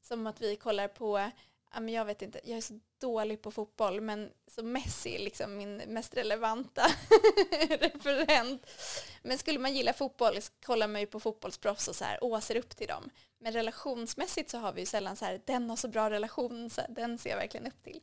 Som 0.02 0.28
att 0.28 0.42
vi 0.42 0.56
kollar 0.56 0.88
på 0.88 1.32
men 1.74 1.90
jag 1.90 2.06
vet 2.06 2.22
inte, 2.22 2.40
jag 2.44 2.58
är 2.58 2.62
så 2.62 2.80
dålig 3.00 3.42
på 3.42 3.52
fotboll 3.52 4.02
men 4.02 4.32
så 4.48 4.64
Messi 4.64 5.16
är 5.16 5.20
liksom 5.20 5.58
min 5.58 5.78
mest 5.78 6.18
relevanta 6.18 6.82
referent. 7.70 8.70
Men 9.24 9.38
skulle 9.38 9.60
man 9.60 9.74
gilla 9.74 9.94
fotboll 9.94 10.42
så 10.42 10.52
kollar 10.66 10.88
man 10.88 11.02
ju 11.02 11.08
på 11.08 11.20
fotbollsproffs 11.20 11.88
och 11.88 11.96
så 11.96 12.06
här, 12.06 12.18
åh, 12.22 12.40
ser 12.40 12.56
upp 12.56 12.70
till 12.70 12.88
dem. 12.88 13.10
Men 13.38 13.54
relationsmässigt 13.54 14.50
så 14.50 14.58
har 14.58 14.74
vi 14.74 14.80
ju 14.80 14.86
sällan 14.86 15.16
så 15.16 15.26
här, 15.26 15.42
den 15.46 15.70
har 15.70 15.78
så 15.78 15.88
bra 15.88 16.10
relation, 16.10 16.70
så 16.70 16.82
här, 16.82 16.90
den 16.90 17.18
ser 17.18 17.30
jag 17.30 17.38
verkligen 17.38 17.68
upp 17.68 17.84
till. 17.84 18.02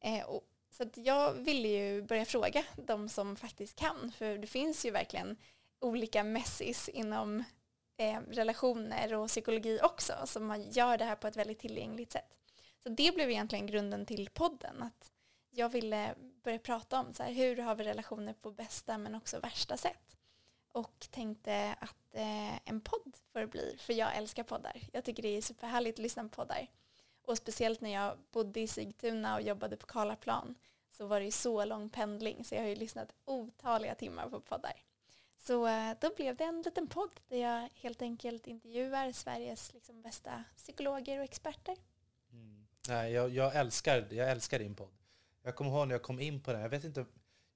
Eh, 0.00 0.24
och, 0.24 0.44
så 0.70 0.82
att 0.82 0.96
jag 0.96 1.32
ville 1.32 1.68
ju 1.68 2.02
börja 2.02 2.24
fråga 2.24 2.64
de 2.76 3.08
som 3.08 3.36
faktiskt 3.36 3.76
kan, 3.76 4.12
för 4.18 4.38
det 4.38 4.46
finns 4.46 4.86
ju 4.86 4.90
verkligen 4.90 5.36
olika 5.80 6.24
messis 6.24 6.88
inom 6.88 7.44
eh, 7.96 8.20
relationer 8.30 9.14
och 9.14 9.28
psykologi 9.28 9.80
också, 9.82 10.12
som 10.24 10.64
gör 10.70 10.98
det 10.98 11.04
här 11.04 11.16
på 11.16 11.26
ett 11.26 11.36
väldigt 11.36 11.58
tillgängligt 11.58 12.12
sätt. 12.12 12.34
Så 12.84 12.90
det 12.90 13.14
blev 13.14 13.30
egentligen 13.30 13.66
grunden 13.66 14.06
till 14.06 14.28
podden. 14.32 14.82
Att 14.82 15.12
jag 15.50 15.68
ville 15.68 16.14
börja 16.42 16.58
prata 16.58 17.00
om 17.00 17.12
så 17.12 17.22
här, 17.22 17.32
hur 17.32 17.56
har 17.56 17.74
vi 17.74 17.84
relationer 17.84 18.32
på 18.32 18.50
bästa 18.50 18.98
men 18.98 19.14
också 19.14 19.40
värsta 19.40 19.76
sätt. 19.76 20.16
Och 20.72 21.06
tänkte 21.10 21.76
att 21.80 22.14
eh, 22.14 22.68
en 22.68 22.80
podd 22.80 23.16
får 23.32 23.40
det 23.40 23.46
bli, 23.46 23.76
för 23.78 23.92
jag 23.92 24.16
älskar 24.16 24.42
poddar. 24.42 24.82
Jag 24.92 25.04
tycker 25.04 25.22
det 25.22 25.28
är 25.28 25.42
superhärligt 25.42 25.98
att 25.98 26.02
lyssna 26.02 26.22
på 26.22 26.28
poddar. 26.28 26.70
Och 27.22 27.36
speciellt 27.36 27.80
när 27.80 27.92
jag 27.92 28.18
bodde 28.32 28.60
i 28.60 28.68
Sigtuna 28.68 29.34
och 29.34 29.42
jobbade 29.42 29.76
på 29.76 29.86
Karlaplan 29.86 30.54
så 30.90 31.06
var 31.06 31.20
det 31.20 31.24
ju 31.24 31.32
så 31.32 31.64
lång 31.64 31.90
pendling 31.90 32.44
så 32.44 32.54
jag 32.54 32.62
har 32.62 32.68
ju 32.68 32.74
lyssnat 32.74 33.14
otaliga 33.24 33.94
timmar 33.94 34.28
på 34.28 34.40
poddar. 34.40 34.82
Så 35.36 35.66
eh, 35.66 35.96
då 36.00 36.10
blev 36.16 36.36
det 36.36 36.44
en 36.44 36.62
liten 36.62 36.86
podd 36.86 37.20
där 37.28 37.36
jag 37.36 37.68
helt 37.74 38.02
enkelt 38.02 38.46
intervjuar 38.46 39.12
Sveriges 39.12 39.74
liksom, 39.74 40.02
bästa 40.02 40.44
psykologer 40.56 41.18
och 41.18 41.24
experter. 41.24 41.76
Nej, 42.88 43.12
jag, 43.12 43.30
jag, 43.30 43.56
älskar, 43.56 44.06
jag 44.10 44.30
älskar 44.30 44.58
din 44.58 44.74
podd. 44.74 44.92
Jag 45.42 45.56
kommer 45.56 45.70
ihåg 45.70 45.88
när 45.88 45.94
jag 45.94 46.02
kom 46.02 46.20
in 46.20 46.40
på 46.40 46.52
den. 46.52 46.60
Jag 46.60 46.68
vet 46.68 46.84
inte, 46.84 47.04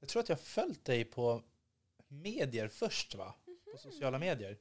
jag 0.00 0.08
tror 0.08 0.22
att 0.22 0.28
jag 0.28 0.40
följt 0.40 0.84
dig 0.84 1.04
på 1.04 1.42
medier 2.08 2.68
först 2.68 3.14
va? 3.14 3.34
På 3.72 3.78
sociala 3.78 4.18
medier. 4.18 4.58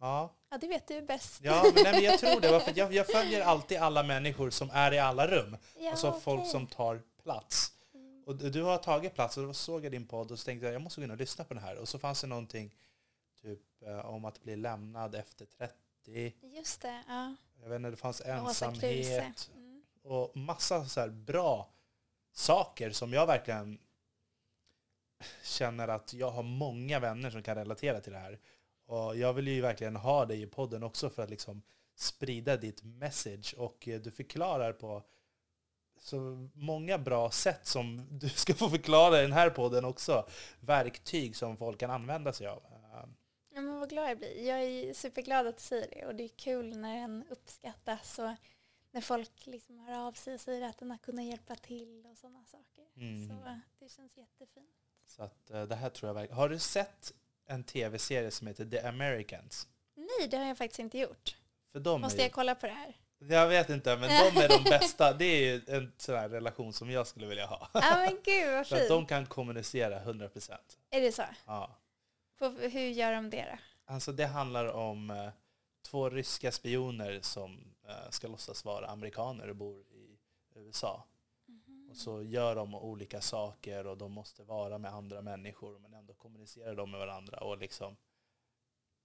Ja, 0.00 0.34
Ja, 0.50 0.58
det 0.58 0.68
vet 0.68 0.88
du 0.88 1.02
bäst. 1.02 1.40
ja 1.42 1.62
men, 1.74 1.84
nej, 1.84 1.92
men 1.92 2.02
jag 2.02 2.18
tror 2.18 2.40
det. 2.40 2.60
För 2.60 2.72
jag, 2.78 2.92
jag 2.92 3.06
följer 3.06 3.40
alltid 3.40 3.78
alla 3.78 4.02
människor 4.02 4.50
som 4.50 4.70
är 4.72 4.94
i 4.94 4.98
alla 4.98 5.26
rum. 5.26 5.56
Ja, 5.78 5.90
alltså 5.90 6.12
folk 6.12 6.40
okej. 6.40 6.50
som 6.50 6.66
tar 6.66 7.02
plats. 7.22 7.72
Mm. 7.94 8.24
Och 8.26 8.36
du 8.36 8.62
har 8.62 8.78
tagit 8.78 9.14
plats 9.14 9.36
och 9.36 9.46
då 9.46 9.54
såg 9.54 9.84
jag 9.84 9.92
din 9.92 10.06
podd 10.06 10.30
och 10.30 10.38
så 10.38 10.44
tänkte 10.44 10.66
jag 10.66 10.74
jag 10.74 10.82
måste 10.82 11.00
gå 11.00 11.04
in 11.04 11.10
och 11.10 11.16
lyssna 11.16 11.44
på 11.44 11.54
den 11.54 11.62
här. 11.62 11.76
Och 11.76 11.88
så 11.88 11.98
fanns 11.98 12.20
det 12.20 12.26
någonting 12.26 12.74
typ 13.42 13.82
eh, 13.82 14.06
om 14.06 14.24
att 14.24 14.42
bli 14.42 14.56
lämnad 14.56 15.14
efter 15.14 15.46
30. 15.46 16.32
Just 16.42 16.82
det, 16.82 17.02
ja. 17.08 17.34
Jag 17.62 17.68
vet 17.68 17.76
inte, 17.76 17.90
det 17.90 17.96
fanns 17.96 18.20
ensamhet. 18.20 19.50
Och 20.08 20.36
massa 20.36 20.84
så 20.84 21.00
här 21.00 21.08
bra 21.08 21.70
saker 22.32 22.90
som 22.90 23.12
jag 23.12 23.26
verkligen 23.26 23.78
känner 25.42 25.88
att 25.88 26.12
jag 26.12 26.30
har 26.30 26.42
många 26.42 27.00
vänner 27.00 27.30
som 27.30 27.42
kan 27.42 27.54
relatera 27.54 28.00
till 28.00 28.12
det 28.12 28.18
här. 28.18 28.38
Och 28.86 29.16
jag 29.16 29.32
vill 29.32 29.48
ju 29.48 29.60
verkligen 29.60 29.96
ha 29.96 30.24
dig 30.24 30.42
i 30.42 30.46
podden 30.46 30.82
också 30.82 31.10
för 31.10 31.22
att 31.22 31.30
liksom 31.30 31.62
sprida 31.94 32.56
ditt 32.56 32.82
message 32.82 33.54
och 33.58 33.88
eh, 33.88 34.00
du 34.00 34.10
förklarar 34.10 34.72
på 34.72 35.02
så 36.00 36.48
många 36.54 36.98
bra 36.98 37.30
sätt 37.30 37.66
som 37.66 38.06
du 38.18 38.28
ska 38.28 38.54
få 38.54 38.68
förklara 38.68 39.18
i 39.18 39.22
den 39.22 39.32
här 39.32 39.50
podden 39.50 39.84
också. 39.84 40.26
Verktyg 40.60 41.36
som 41.36 41.56
folk 41.56 41.80
kan 41.80 41.90
använda 41.90 42.32
sig 42.32 42.46
av. 42.46 42.62
Ja, 43.54 43.60
men 43.60 43.80
vad 43.80 43.88
glad 43.88 44.10
jag 44.10 44.18
blir. 44.18 44.48
Jag 44.48 44.62
är 44.62 44.94
superglad 44.94 45.46
att 45.46 45.56
du 45.56 45.62
säger 45.62 45.90
det 45.90 46.06
och 46.06 46.14
det 46.14 46.24
är 46.24 46.28
kul 46.28 46.76
när 46.76 46.96
en 46.96 47.24
uppskattas 47.30 48.18
och 48.18 48.30
när 48.90 49.00
folk 49.00 49.46
liksom 49.46 49.78
hör 49.78 50.06
av 50.06 50.12
sig 50.12 50.34
och 50.34 50.40
säger 50.40 50.68
att 50.68 50.78
den 50.78 50.90
har 50.90 50.98
kunnat 50.98 51.24
hjälpa 51.24 51.56
till 51.56 52.06
och 52.06 52.18
sådana 52.18 52.44
saker. 52.44 52.84
Mm. 52.96 53.28
Så 53.28 53.60
det 53.78 53.88
känns 53.88 54.16
jättefint. 54.16 54.70
Så 55.06 55.22
att 55.22 55.50
eh, 55.50 55.62
det 55.62 55.74
här 55.74 55.90
tror 55.90 56.08
jag 56.08 56.14
verkligen. 56.14 56.36
Har 56.36 56.48
du 56.48 56.58
sett 56.58 57.12
en 57.46 57.64
tv-serie 57.64 58.30
som 58.30 58.46
heter 58.46 58.64
The 58.64 58.78
Americans? 58.80 59.68
Nej, 59.94 60.28
det 60.28 60.36
har 60.36 60.44
jag 60.44 60.58
faktiskt 60.58 60.78
inte 60.78 60.98
gjort. 60.98 61.36
För 61.72 61.80
de 61.80 62.00
Måste 62.00 62.22
är, 62.22 62.24
jag 62.24 62.32
kolla 62.32 62.54
på 62.54 62.66
det 62.66 62.72
här? 62.72 62.96
Jag 63.18 63.48
vet 63.48 63.70
inte, 63.70 63.96
men 63.96 64.08
de 64.34 64.40
är 64.40 64.48
de 64.48 64.64
bästa. 64.64 65.12
Det 65.12 65.24
är 65.24 65.40
ju 65.40 65.76
en 65.76 65.92
sån 65.96 66.14
här 66.14 66.28
relation 66.28 66.72
som 66.72 66.90
jag 66.90 67.06
skulle 67.06 67.26
vilja 67.26 67.46
ha. 67.46 67.70
Ja 67.74 67.96
men 67.96 68.18
gud 68.24 68.52
vad 68.52 68.66
För 68.66 68.76
att 68.76 68.80
fint. 68.80 68.88
de 68.88 69.06
kan 69.06 69.26
kommunicera 69.26 70.00
100%. 70.00 70.52
Är 70.90 71.00
det 71.00 71.12
så? 71.12 71.22
Ja. 71.46 71.76
På, 72.38 72.48
hur 72.48 72.88
gör 72.88 73.12
de 73.12 73.30
det 73.30 73.44
då? 73.52 73.58
Alltså 73.92 74.12
det 74.12 74.26
handlar 74.26 74.66
om 74.66 75.10
eh, 75.10 75.28
två 75.82 76.10
ryska 76.10 76.52
spioner 76.52 77.20
som 77.22 77.74
ska 78.10 78.28
låtsas 78.28 78.64
vara 78.64 78.86
amerikaner 78.86 79.48
och 79.48 79.56
bor 79.56 79.86
i 79.92 80.18
USA. 80.54 81.04
Och 81.90 81.96
så 81.96 82.22
gör 82.22 82.54
de 82.54 82.74
olika 82.74 83.20
saker 83.20 83.86
och 83.86 83.98
de 83.98 84.12
måste 84.12 84.44
vara 84.44 84.78
med 84.78 84.94
andra 84.94 85.22
människor 85.22 85.78
men 85.78 85.94
ändå 85.94 86.14
kommunicerar 86.14 86.74
de 86.74 86.90
med 86.90 87.00
varandra 87.00 87.38
och 87.38 87.58
liksom 87.58 87.96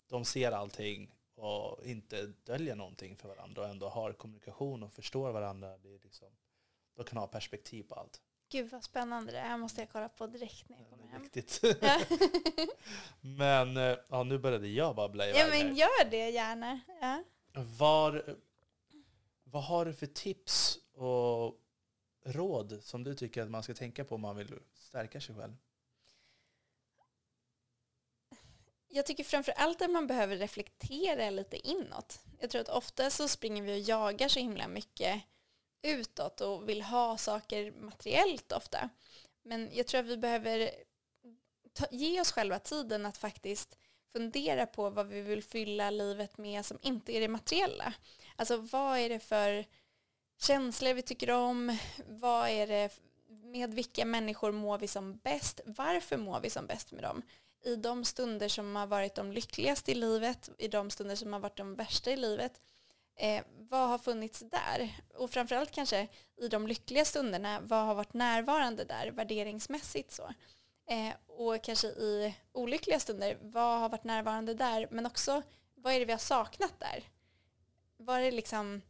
de 0.08 0.26
ser 0.26 0.52
allting 0.52 1.16
och 1.36 1.86
inte 1.86 2.26
döljer 2.26 2.76
någonting 2.76 3.18
för 3.18 3.28
varandra 3.28 3.62
och 3.62 3.68
ändå 3.70 3.90
har 3.90 4.14
kommunikation 4.14 4.84
och 4.84 4.94
förstår 4.94 5.32
varandra. 5.32 5.78
Det 5.78 5.96
är 5.96 6.00
liksom, 6.00 6.28
de 6.96 7.06
kan 7.06 7.18
ha 7.18 7.28
perspektiv 7.28 7.84
på 7.84 7.96
allt. 7.96 8.22
Gud 8.50 8.72
vad 8.72 8.84
spännande. 8.84 9.32
Det 9.32 9.40
här 9.40 9.58
måste 9.58 9.82
jag 9.82 9.90
kolla 9.92 10.10
på 10.10 10.28
direkt 10.28 10.70
när 10.70 10.78
jag 10.78 10.90
kommer 10.90 11.08
hem. 11.08 11.22
viktigt. 11.22 11.62
Ja. 11.82 12.00
men 13.22 13.78
eh, 13.78 13.98
ja, 14.10 14.24
nu 14.24 14.38
började 14.38 14.68
jag 14.68 14.96
babbla 14.96 15.28
ja 15.28 15.30
iväg 15.30 15.50
men 15.50 15.68
här. 15.68 15.76
gör 15.76 16.10
det 16.10 16.30
gärna. 16.30 16.80
Ja. 17.02 17.24
Var, 17.54 18.36
vad 19.54 19.64
har 19.64 19.86
du 19.86 19.94
för 19.94 20.06
tips 20.06 20.80
och 20.94 21.60
råd 22.26 22.80
som 22.84 23.04
du 23.04 23.16
tycker 23.16 23.42
att 23.42 23.52
man 23.52 23.64
ska 23.64 23.74
tänka 23.74 24.06
på 24.06 24.16
om 24.16 24.22
man 24.22 24.36
vill 24.36 24.60
stärka 24.74 25.22
sig 25.22 25.36
själv? 25.36 25.54
Jag 28.88 29.06
tycker 29.06 29.24
framför 29.24 29.52
allt 29.52 29.82
att 29.82 29.92
man 29.92 30.08
behöver 30.08 30.38
reflektera 30.38 31.30
lite 31.30 31.68
inåt. 31.68 32.20
Jag 32.40 32.50
tror 32.50 32.62
att 32.62 32.70
ofta 32.70 33.10
så 33.10 33.28
springer 33.28 33.64
vi 33.64 33.74
och 33.74 33.80
jagar 33.80 34.28
så 34.28 34.40
himla 34.40 34.68
mycket 34.68 35.24
utåt 35.82 36.42
och 36.42 36.70
vill 36.70 36.82
ha 36.82 37.18
saker 37.18 37.72
materiellt 37.72 38.52
ofta. 38.52 38.90
Men 39.44 39.70
jag 39.74 39.88
tror 39.88 40.00
att 40.00 40.08
vi 40.08 40.18
behöver 40.18 40.72
ta, 41.74 41.86
ge 41.92 42.22
oss 42.22 42.32
själva 42.32 42.60
tiden 42.60 43.06
att 43.06 43.18
faktiskt 43.18 43.78
fundera 44.14 44.66
på 44.66 44.90
vad 44.90 45.08
vi 45.08 45.22
vill 45.22 45.44
fylla 45.44 45.90
livet 45.90 46.38
med 46.38 46.66
som 46.66 46.80
inte 46.82 47.16
är 47.16 47.22
det 47.22 47.28
materiella. 47.28 47.94
Alltså 48.36 48.58
vad 48.58 49.00
är 49.00 49.10
det 49.10 49.20
för 49.20 49.66
känslor 50.42 50.94
vi 50.94 51.02
tycker 51.02 51.32
om? 51.32 51.78
Vad 52.08 52.50
är 52.50 52.68
det, 52.68 52.90
med 53.28 53.74
vilka 53.74 54.06
människor 54.06 54.52
mår 54.52 54.78
vi 54.78 54.88
som 54.88 55.18
bäst? 55.18 55.62
Varför 55.66 56.18
mår 56.18 56.40
vi 56.40 56.50
som 56.50 56.68
bäst 56.68 56.92
med 56.92 57.04
dem? 57.04 57.24
i 57.66 57.76
de 57.76 58.06
stunder 58.06 58.50
som 58.50 58.76
har 58.76 58.88
varit 58.88 59.16
de 59.16 59.32
lyckligaste 59.32 59.92
i 59.92 59.96
livet, 59.96 60.50
i 60.58 60.68
de 60.68 60.90
stunder 60.90 61.16
som 61.16 61.34
har 61.34 61.40
varit 61.40 61.58
de 61.58 61.76
värsta 61.76 62.12
i 62.12 62.18
livet. 62.18 62.62
Eh, 63.16 63.44
vad 63.58 63.90
har 63.90 63.98
funnits 63.98 64.40
där? 64.40 65.00
Och 65.14 65.32
framförallt 65.32 65.72
kanske 65.72 66.08
i 66.42 66.48
de 66.48 66.68
lyckliga 66.68 67.06
stunderna, 67.06 67.60
vad 67.62 67.86
har 67.86 67.96
varit 67.96 68.14
närvarande 68.14 68.84
där 68.84 69.12
värderingsmässigt 69.12 70.12
så? 70.12 70.34
Eh, 70.88 71.14
och 71.28 71.64
kanske 71.64 71.88
i 71.88 72.36
olyckliga 72.52 73.00
stunder, 73.00 73.38
vad 73.42 73.80
har 73.80 73.90
varit 73.90 74.04
närvarande 74.04 74.54
där? 74.54 74.88
Men 74.92 75.06
också, 75.06 75.42
vad 75.76 75.94
är 75.94 76.00
det 76.00 76.06
vi 76.06 76.12
har 76.12 76.20
saknat 76.20 76.80
där? 76.80 77.04
Var 77.98 78.20
det 78.20 78.32
liksom 78.32 78.82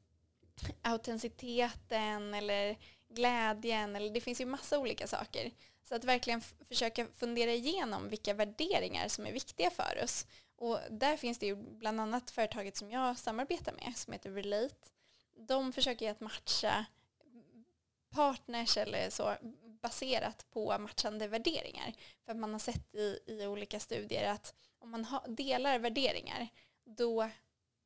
autenticiteten 0.81 2.33
eller 2.33 2.77
glädjen? 3.09 3.95
Eller 3.95 4.09
det 4.09 4.21
finns 4.21 4.41
ju 4.41 4.45
massa 4.45 4.79
olika 4.79 5.07
saker. 5.07 5.51
Så 5.83 5.95
att 5.95 6.03
verkligen 6.03 6.41
försöka 6.41 7.07
fundera 7.07 7.51
igenom 7.51 8.09
vilka 8.09 8.33
värderingar 8.33 9.07
som 9.07 9.27
är 9.27 9.31
viktiga 9.31 9.71
för 9.71 10.03
oss. 10.03 10.27
Och 10.55 10.79
där 10.89 11.17
finns 11.17 11.39
det 11.39 11.45
ju 11.45 11.55
bland 11.55 12.01
annat 12.01 12.31
företaget 12.31 12.77
som 12.77 12.91
jag 12.91 13.17
samarbetar 13.17 13.73
med 13.73 13.97
som 13.97 14.13
heter 14.13 14.31
Relate. 14.31 14.75
De 15.35 15.73
försöker 15.73 16.05
ju 16.05 16.11
att 16.11 16.19
matcha 16.19 16.85
partners 18.09 18.77
eller 18.77 19.09
så 19.09 19.35
baserat 19.83 20.45
på 20.51 20.77
matchande 20.77 21.27
värderingar. 21.27 21.93
För 22.25 22.33
man 22.33 22.51
har 22.51 22.59
sett 22.59 22.95
i, 22.95 23.19
i 23.27 23.47
olika 23.47 23.79
studier 23.79 24.31
att 24.31 24.53
om 24.79 24.91
man 24.91 25.05
ha, 25.05 25.25
delar 25.27 25.79
värderingar 25.79 26.47
då 26.83 27.29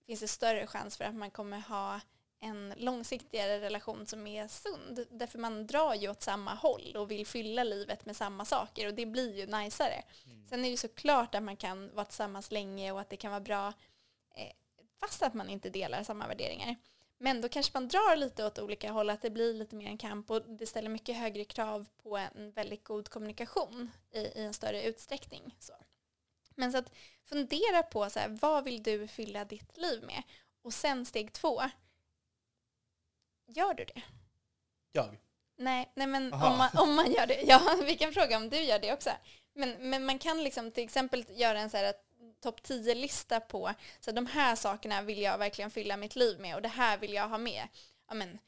finns 0.06 0.20
det 0.20 0.28
större 0.28 0.68
chans 0.68 0.98
för 0.98 1.06
att 1.06 1.16
man 1.16 1.32
kommer 1.32 1.60
ha 1.60 2.02
en 2.40 2.74
långsiktigare 2.78 3.60
relation 3.60 4.06
som 4.06 4.28
är 4.28 4.48
sund. 4.48 5.06
Därför 5.12 5.40
man 5.40 5.68
drar 5.68 5.94
ju 5.94 6.10
åt 6.10 6.24
samma 6.24 6.54
håll 6.54 6.96
och 6.96 7.12
vill 7.12 7.28
fylla 7.28 7.64
livet 7.64 8.06
med 8.06 8.18
samma 8.18 8.46
saker 8.46 8.88
och 8.88 8.94
det 8.94 9.06
blir 9.06 9.38
ju 9.38 9.48
najsare. 9.48 10.04
Sen 10.50 10.60
är 10.60 10.64
det 10.64 10.70
ju 10.70 10.78
såklart 10.78 11.36
att 11.36 11.44
man 11.44 11.58
kan 11.58 11.96
vara 11.96 12.06
tillsammans 12.06 12.52
länge 12.52 12.92
och 12.92 13.02
att 13.02 13.10
det 13.10 13.18
kan 13.18 13.32
vara 13.32 13.42
bra 13.42 13.68
eh, 14.36 14.52
fast 15.00 15.24
att 15.24 15.34
man 15.34 15.50
inte 15.50 15.70
delar 15.70 16.04
samma 16.04 16.28
värderingar. 16.28 16.76
Men 17.18 17.42
då 17.42 17.50
kanske 17.50 17.72
man 17.74 17.88
drar 17.88 18.16
lite 18.16 18.46
åt 18.46 18.60
olika 18.60 18.92
håll, 18.92 19.10
att 19.10 19.22
det 19.22 19.30
blir 19.30 19.54
lite 19.54 19.76
mer 19.76 19.88
en 19.88 19.98
kamp 19.98 20.32
och 20.32 20.42
det 20.42 20.66
ställer 20.66 20.90
mycket 20.90 21.16
högre 21.18 21.44
krav 21.44 21.88
på 22.04 22.18
en 22.18 22.52
väldigt 22.52 22.84
god 22.84 23.10
kommunikation 23.10 23.92
i, 24.12 24.20
i 24.20 24.44
en 24.44 24.54
större 24.54 24.84
utsträckning. 24.84 25.56
Så. 25.60 25.74
Men 26.56 26.72
så 26.72 26.78
att 26.78 26.92
fundera 27.24 27.84
på 27.84 28.10
så 28.10 28.20
här, 28.20 28.38
vad 28.42 28.64
vill 28.64 28.84
du 28.84 29.08
fylla 29.08 29.46
ditt 29.46 29.78
liv 29.78 30.04
med? 30.04 30.24
Och 30.62 30.74
sen 30.74 31.06
steg 31.06 31.34
två, 31.34 31.62
gör 33.48 33.74
du 33.74 33.86
det? 33.86 34.02
Jag? 34.92 35.18
Nej, 35.56 35.92
nej 35.96 36.08
men 36.08 36.34
Aha. 36.34 36.52
om 36.52 36.58
man, 36.58 36.70
om 36.74 36.96
man 36.96 37.12
gör 37.12 37.28
det. 37.28 37.42
Ja, 37.42 37.76
vi 37.86 37.98
kan 37.98 38.14
fråga 38.14 38.38
om 38.38 38.50
du 38.50 38.62
gör 38.62 38.80
det 38.80 38.94
också. 38.94 39.10
Men, 39.54 39.90
men 39.90 40.06
man 40.06 40.20
kan 40.20 40.44
liksom 40.44 40.72
till 40.72 40.84
exempel 40.84 41.26
göra 41.30 41.60
en 41.60 41.70
så 41.70 41.78
här 41.78 41.94
topp 42.40 42.62
10-lista 42.62 43.40
på 43.40 43.74
så 44.00 44.12
de 44.12 44.26
här 44.26 44.56
sakerna 44.56 45.02
vill 45.02 45.22
jag 45.22 45.38
verkligen 45.38 45.72
fylla 45.72 45.98
mitt 45.98 46.16
liv 46.16 46.40
med 46.40 46.56
och 46.56 46.62
det 46.62 46.68
här 46.68 46.98
vill 46.98 47.14
jag 47.14 47.30
ha 47.30 47.38
med. 47.38 47.68
Ja, 48.08 48.14
men, 48.14 48.40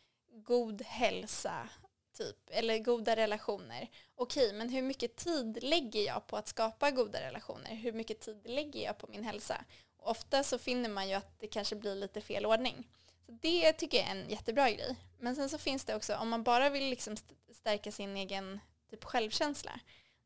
god 0.44 0.82
hälsa, 0.82 1.70
typ, 2.18 2.38
eller 2.50 2.80
goda 2.80 3.16
relationer. 3.16 3.90
Okej, 4.16 4.54
men 4.54 4.70
hur 4.70 4.82
mycket 4.82 5.16
tid 5.16 5.64
lägger 5.64 6.06
jag 6.06 6.28
på 6.28 6.38
att 6.38 6.48
skapa 6.48 6.92
goda 6.92 7.22
relationer? 7.22 7.76
Hur 7.76 7.92
mycket 7.92 8.20
tid 8.20 8.42
lägger 8.46 8.84
jag 8.84 8.98
på 8.98 9.08
min 9.08 9.24
hälsa? 9.24 9.66
Och 9.98 10.12
ofta 10.12 10.44
så 10.44 10.60
finner 10.60 10.90
man 10.90 11.10
ju 11.10 11.14
att 11.14 11.40
det 11.40 11.48
kanske 11.48 11.76
blir 11.76 11.96
lite 11.96 12.22
fel 12.22 12.46
ordning. 12.46 12.88
Så 13.26 13.32
det 13.32 13.74
tycker 13.74 13.98
jag 13.98 14.08
är 14.08 14.12
en 14.12 14.30
jättebra 14.30 14.72
grej. 14.72 14.96
Men 15.20 15.36
sen 15.36 15.50
så 15.50 15.58
finns 15.58 15.86
det 15.86 15.96
också, 15.96 16.16
om 16.16 16.30
man 16.30 16.44
bara 16.44 16.70
vill 16.70 16.90
liksom 16.90 17.18
stärka 17.54 17.92
sin 17.92 18.18
egen 18.18 18.60
typ 18.90 19.04
självkänsla, 19.04 19.80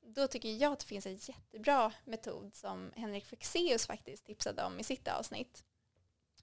då 0.03 0.27
tycker 0.27 0.49
jag 0.49 0.73
att 0.73 0.79
det 0.79 0.85
finns 0.85 1.05
en 1.05 1.15
jättebra 1.15 1.93
metod 2.05 2.55
som 2.55 2.91
Henrik 2.95 3.25
Fexeus 3.25 3.87
faktiskt 3.87 4.25
tipsade 4.25 4.63
om 4.63 4.79
i 4.79 4.83
sitt 4.83 5.07
avsnitt. 5.07 5.63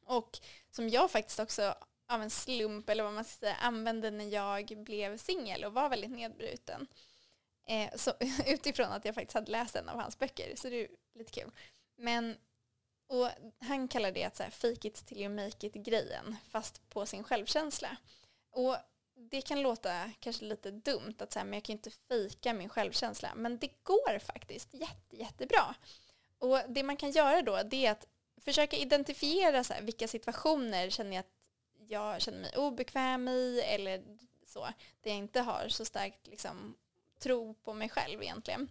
Och 0.04 0.38
som 0.70 0.88
jag 0.88 1.10
faktiskt 1.10 1.40
också 1.40 1.74
av 2.08 2.22
en 2.22 2.30
slump, 2.30 2.88
eller 2.88 3.04
vad 3.04 3.12
man 3.12 3.24
ska 3.24 3.38
säga, 3.38 3.54
använde 3.54 4.10
när 4.10 4.28
jag 4.28 4.66
blev 4.84 5.16
singel 5.16 5.64
och 5.64 5.72
var 5.72 5.88
väldigt 5.88 6.10
nedbruten. 6.10 6.86
Eh, 7.66 7.96
så, 7.96 8.12
utifrån 8.46 8.86
att 8.86 9.04
jag 9.04 9.14
faktiskt 9.14 9.34
hade 9.34 9.52
läst 9.52 9.76
en 9.76 9.88
av 9.88 9.98
hans 9.98 10.18
böcker, 10.18 10.56
så 10.56 10.68
det 10.68 10.76
är 10.76 10.88
lite 11.14 11.32
kul. 11.32 11.50
Men 11.96 12.36
och 13.10 13.28
han 13.58 13.88
kallar 13.88 14.12
det 14.12 14.24
att 14.24 14.36
så 14.36 14.42
här, 14.42 14.50
fake 14.50 14.88
it 14.88 15.06
till 15.06 15.18
you 15.20 15.28
make 15.28 15.66
it 15.66 15.72
grejen, 15.72 16.36
fast 16.50 16.90
på 16.90 17.06
sin 17.06 17.24
självkänsla. 17.24 17.96
Och 18.50 18.76
det 19.30 19.40
kan 19.40 19.62
låta 19.62 20.10
kanske 20.20 20.44
lite 20.44 20.70
dumt 20.70 21.14
att 21.18 21.32
säga, 21.32 21.44
men 21.44 21.54
jag 21.54 21.62
kan 21.62 21.72
inte 21.72 21.90
fejka 21.90 22.52
min 22.52 22.68
självkänsla. 22.68 23.34
Men 23.34 23.58
det 23.58 23.70
går 23.82 24.18
faktiskt 24.18 24.74
jätte, 24.74 25.16
jättebra. 25.16 25.74
Och 26.38 26.58
det 26.68 26.82
man 26.82 26.96
kan 26.96 27.10
göra 27.10 27.42
då, 27.42 27.62
det 27.62 27.86
är 27.86 27.92
att 27.92 28.06
försöka 28.44 28.76
identifiera 28.76 29.64
så 29.64 29.72
här, 29.72 29.82
vilka 29.82 30.08
situationer 30.08 30.90
känner 30.90 31.16
jag 31.16 31.20
att 31.20 31.32
jag 31.88 32.20
känner 32.20 32.40
mig 32.40 32.56
obekväm 32.56 33.28
i 33.28 33.60
eller 33.60 34.02
så. 34.46 34.60
Där 35.00 35.10
jag 35.10 35.16
inte 35.16 35.40
har 35.40 35.68
så 35.68 35.84
starkt 35.84 36.26
liksom, 36.26 36.76
tro 37.18 37.54
på 37.54 37.74
mig 37.74 37.88
själv 37.88 38.22
egentligen. 38.22 38.68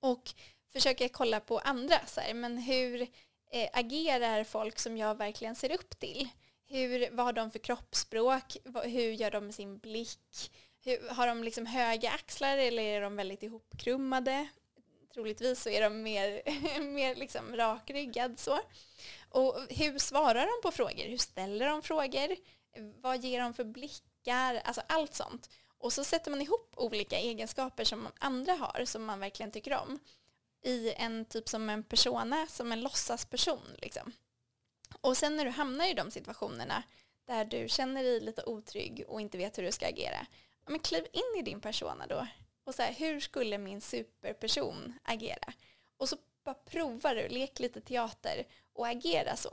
Och 0.00 0.34
försöka 0.72 1.08
kolla 1.08 1.40
på 1.40 1.58
andra, 1.58 2.06
så 2.06 2.20
här, 2.20 2.34
men 2.34 2.58
hur 2.58 3.02
eh, 3.50 3.68
agerar 3.72 4.44
folk 4.44 4.78
som 4.78 4.96
jag 4.96 5.14
verkligen 5.14 5.54
ser 5.54 5.72
upp 5.72 5.98
till? 5.98 6.28
Hur, 6.74 7.10
vad 7.10 7.26
har 7.26 7.32
de 7.32 7.50
för 7.50 7.58
kroppsspråk? 7.58 8.56
Hur 8.84 9.12
gör 9.12 9.30
de 9.30 9.44
med 9.44 9.54
sin 9.54 9.78
blick? 9.78 10.50
Hur, 10.84 11.08
har 11.08 11.26
de 11.26 11.44
liksom 11.44 11.66
höga 11.66 12.10
axlar 12.10 12.58
eller 12.58 12.82
är 12.82 13.00
de 13.00 13.16
väldigt 13.16 13.42
ihopkrummade? 13.42 14.48
Troligtvis 15.12 15.62
så 15.62 15.68
är 15.68 15.80
de 15.80 16.02
mer, 16.02 16.42
mer 16.80 17.14
liksom 17.14 17.56
rakryggad 17.56 18.38
så. 18.38 18.60
Och 19.28 19.56
hur 19.70 19.98
svarar 19.98 20.46
de 20.46 20.62
på 20.62 20.70
frågor? 20.76 21.08
Hur 21.08 21.18
ställer 21.18 21.66
de 21.66 21.82
frågor? 21.82 22.36
Vad 23.00 23.24
ger 23.24 23.40
de 23.40 23.54
för 23.54 23.64
blickar? 23.64 24.54
Alltså 24.64 24.82
allt 24.86 25.14
sånt. 25.14 25.50
Och 25.78 25.92
så 25.92 26.04
sätter 26.04 26.30
man 26.30 26.42
ihop 26.42 26.74
olika 26.76 27.18
egenskaper 27.18 27.84
som 27.84 28.08
andra 28.18 28.52
har 28.52 28.84
som 28.84 29.04
man 29.04 29.20
verkligen 29.20 29.52
tycker 29.52 29.74
om 29.74 29.98
i 30.62 30.92
en 30.92 31.24
typ 31.24 31.48
som 31.48 31.70
en 31.70 31.84
persona, 31.84 32.46
som 32.46 32.72
en 32.72 32.80
låtsasperson. 32.80 33.68
Liksom. 33.78 34.12
Och 35.00 35.16
sen 35.16 35.36
när 35.36 35.44
du 35.44 35.50
hamnar 35.50 35.90
i 35.90 35.94
de 35.94 36.10
situationerna 36.10 36.82
där 37.26 37.44
du 37.44 37.68
känner 37.68 38.02
dig 38.02 38.20
lite 38.20 38.42
otrygg 38.42 39.04
och 39.08 39.20
inte 39.20 39.38
vet 39.38 39.58
hur 39.58 39.62
du 39.62 39.72
ska 39.72 39.86
agera, 39.86 40.26
men 40.66 40.78
kliv 40.78 41.06
in 41.12 41.40
i 41.40 41.42
din 41.42 41.60
persona 41.60 42.06
då. 42.06 42.26
Och 42.64 42.74
så 42.74 42.82
här, 42.82 42.92
hur 42.92 43.20
skulle 43.20 43.58
min 43.58 43.80
superperson 43.80 44.92
agera? 45.02 45.52
Och 45.96 46.08
så 46.08 46.16
bara 46.44 46.54
provar 46.54 47.14
du, 47.14 47.28
lek 47.28 47.58
lite 47.58 47.80
teater 47.80 48.44
och 48.72 48.88
agera 48.88 49.36
så. 49.36 49.50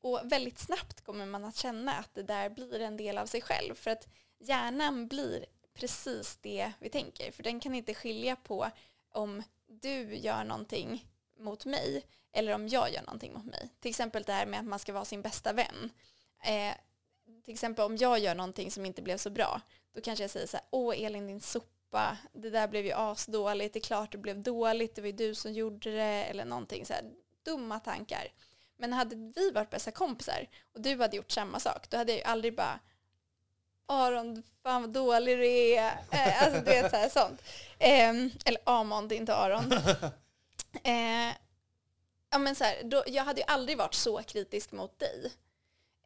Och 0.00 0.20
väldigt 0.24 0.58
snabbt 0.58 1.00
kommer 1.00 1.26
man 1.26 1.44
att 1.44 1.56
känna 1.56 1.92
att 1.92 2.14
det 2.14 2.22
där 2.22 2.50
blir 2.50 2.80
en 2.80 2.96
del 2.96 3.18
av 3.18 3.26
sig 3.26 3.42
själv. 3.42 3.74
För 3.74 3.90
att 3.90 4.08
hjärnan 4.38 5.08
blir 5.08 5.46
precis 5.74 6.38
det 6.40 6.72
vi 6.78 6.88
tänker. 6.88 7.32
För 7.32 7.42
den 7.42 7.60
kan 7.60 7.74
inte 7.74 7.94
skilja 7.94 8.36
på 8.36 8.70
om 9.12 9.42
du 9.66 10.16
gör 10.16 10.44
någonting 10.44 11.06
mot 11.38 11.64
mig 11.64 12.04
eller 12.32 12.54
om 12.54 12.68
jag 12.68 12.92
gör 12.92 13.02
någonting 13.02 13.32
mot 13.32 13.44
mig. 13.44 13.68
Till 13.80 13.88
exempel 13.88 14.22
det 14.22 14.32
här 14.32 14.46
med 14.46 14.60
att 14.60 14.66
man 14.66 14.78
ska 14.78 14.92
vara 14.92 15.04
sin 15.04 15.22
bästa 15.22 15.52
vän. 15.52 15.90
Eh, 16.44 16.74
till 17.44 17.54
exempel 17.54 17.84
om 17.84 17.96
jag 17.96 18.18
gör 18.18 18.34
någonting 18.34 18.70
som 18.70 18.86
inte 18.86 19.02
blev 19.02 19.16
så 19.16 19.30
bra, 19.30 19.60
då 19.94 20.00
kanske 20.00 20.22
jag 20.22 20.30
säger 20.30 20.46
så 20.46 20.56
här, 20.56 20.66
åh 20.70 21.04
Elin 21.04 21.26
din 21.26 21.40
sopa, 21.40 22.18
det 22.32 22.50
där 22.50 22.68
blev 22.68 22.84
ju 22.86 22.92
asdåligt, 22.92 23.72
det 23.72 23.78
är 23.78 23.80
klart 23.80 24.12
det 24.12 24.18
blev 24.18 24.42
dåligt, 24.42 24.94
det 24.94 25.00
var 25.00 25.06
ju 25.06 25.12
du 25.12 25.34
som 25.34 25.52
gjorde 25.52 25.90
det, 25.90 26.24
eller 26.24 26.44
någonting 26.44 26.86
så 26.86 26.92
här, 26.92 27.04
dumma 27.44 27.80
tankar. 27.80 28.28
Men 28.76 28.92
hade 28.92 29.16
vi 29.16 29.50
varit 29.50 29.70
bästa 29.70 29.90
kompisar 29.90 30.48
och 30.74 30.80
du 30.80 30.96
hade 30.96 31.16
gjort 31.16 31.30
samma 31.30 31.60
sak, 31.60 31.90
då 31.90 31.96
hade 31.96 32.12
jag 32.12 32.18
ju 32.18 32.24
aldrig 32.24 32.56
bara 32.56 32.80
Aron, 33.86 34.42
fan 34.62 34.82
vad 34.82 34.90
dålig 34.90 35.38
du 35.38 35.46
är. 35.46 35.86
Eh, 36.10 36.42
alltså 36.42 36.58
du 36.60 36.64
vet 36.64 36.90
så 36.90 36.96
här, 36.96 37.08
sånt. 37.08 37.42
Eh, 37.78 38.10
eller 38.44 38.60
Amond, 38.64 39.12
inte 39.12 39.34
Aron. 39.34 39.72
Eh, 40.84 41.34
ja, 42.32 42.38
men 42.38 42.54
så 42.54 42.64
här, 42.64 42.82
då, 42.84 43.02
jag 43.06 43.24
hade 43.24 43.40
ju 43.40 43.46
aldrig 43.46 43.78
varit 43.78 43.94
så 43.94 44.22
kritisk 44.22 44.72
mot 44.72 44.98
dig. 44.98 45.32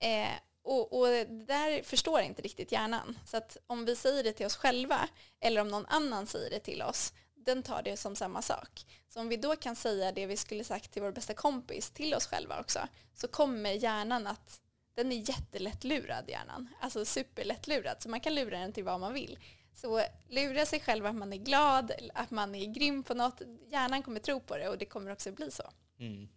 Eh, 0.00 0.38
och, 0.62 0.98
och 0.98 1.06
det 1.06 1.44
där 1.46 1.82
förstår 1.82 2.20
inte 2.20 2.42
riktigt 2.42 2.72
hjärnan. 2.72 3.18
Så 3.26 3.36
att 3.36 3.56
om 3.66 3.84
vi 3.84 3.96
säger 3.96 4.24
det 4.24 4.32
till 4.32 4.46
oss 4.46 4.56
själva 4.56 5.08
eller 5.40 5.60
om 5.60 5.68
någon 5.68 5.86
annan 5.86 6.26
säger 6.26 6.50
det 6.50 6.60
till 6.60 6.82
oss, 6.82 7.12
den 7.34 7.62
tar 7.62 7.82
det 7.82 7.96
som 7.96 8.16
samma 8.16 8.42
sak. 8.42 8.86
Så 9.08 9.20
om 9.20 9.28
vi 9.28 9.36
då 9.36 9.56
kan 9.56 9.76
säga 9.76 10.12
det 10.12 10.26
vi 10.26 10.36
skulle 10.36 10.64
sagt 10.64 10.92
till 10.92 11.02
vår 11.02 11.12
bästa 11.12 11.34
kompis 11.34 11.90
till 11.90 12.14
oss 12.14 12.26
själva 12.26 12.60
också, 12.60 12.78
så 13.14 13.28
kommer 13.28 13.70
hjärnan 13.70 14.26
att 14.26 14.60
den 14.94 15.12
är 15.12 15.28
jättelätt 15.28 15.84
lurad 15.84 16.24
hjärnan. 16.30 16.68
Alltså 16.80 17.04
superlätt 17.04 17.66
lurad. 17.66 18.02
Så 18.02 18.08
man 18.08 18.20
kan 18.20 18.34
lura 18.34 18.58
den 18.58 18.72
till 18.72 18.84
vad 18.84 19.00
man 19.00 19.12
vill. 19.12 19.38
Så 19.74 20.02
lura 20.28 20.66
sig 20.66 20.80
själv 20.80 21.06
att 21.06 21.14
man 21.14 21.32
är 21.32 21.36
glad, 21.36 21.92
att 22.14 22.30
man 22.30 22.54
är 22.54 22.66
grym 22.66 23.02
på 23.02 23.14
något. 23.14 23.42
Hjärnan 23.66 24.02
kommer 24.02 24.20
tro 24.20 24.40
på 24.40 24.56
det 24.56 24.68
och 24.68 24.78
det 24.78 24.84
kommer 24.84 25.12
också 25.12 25.32
bli 25.32 25.50
så. 25.50 25.70
Mm. 25.98 26.28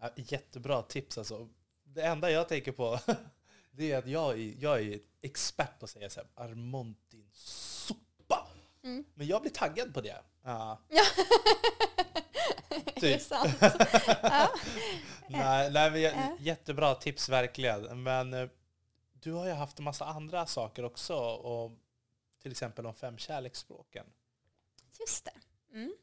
Ja, 0.00 0.10
jättebra 0.16 0.82
tips 0.82 1.18
alltså. 1.18 1.48
Det 1.84 2.02
enda 2.02 2.30
jag 2.30 2.48
tänker 2.48 2.72
på 2.72 2.98
det 3.70 3.92
är 3.92 3.98
att 3.98 4.06
jag 4.06 4.40
är, 4.40 4.54
jag 4.58 4.80
är 4.80 5.00
expert 5.20 5.78
på 5.78 5.84
att 5.84 5.90
säga 5.90 6.10
så 6.10 6.20
här, 6.20 6.28
Armond 6.34 6.96
din 7.08 7.30
sopa. 7.32 8.48
Mm. 8.82 9.04
Men 9.14 9.26
jag 9.26 9.42
blir 9.42 9.52
taggad 9.52 9.94
på 9.94 10.00
det. 10.00 10.22
Ja. 10.42 10.80
typ. 12.86 13.00
det 13.00 13.14
är 13.14 13.18
sant. 13.18 13.56
ja. 14.22 14.50
nej, 15.28 15.70
nej, 15.72 15.90
men, 15.90 16.36
jättebra 16.40 16.94
tips 16.94 17.28
verkligen. 17.28 18.02
Men 18.02 18.34
eh, 18.34 18.48
du 19.12 19.32
har 19.32 19.46
ju 19.46 19.52
haft 19.52 19.78
en 19.78 19.84
massa 19.84 20.04
andra 20.04 20.46
saker 20.46 20.84
också. 20.84 21.14
Och 21.16 21.72
till 22.42 22.50
exempel 22.50 22.84
de 22.84 22.94
fem 22.94 23.18
kärleksspråken. 23.18 24.06
Just 25.00 25.24
det. 25.24 25.32
Mm. 25.72 25.94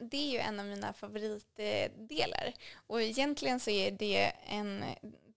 Det 0.00 0.16
är 0.16 0.30
ju 0.30 0.38
en 0.38 0.60
av 0.60 0.66
mina 0.66 0.92
favoritdelar. 0.92 2.54
Och 2.86 3.02
egentligen 3.02 3.60
så 3.60 3.70
är 3.70 3.90
det 3.90 4.32
en 4.46 4.84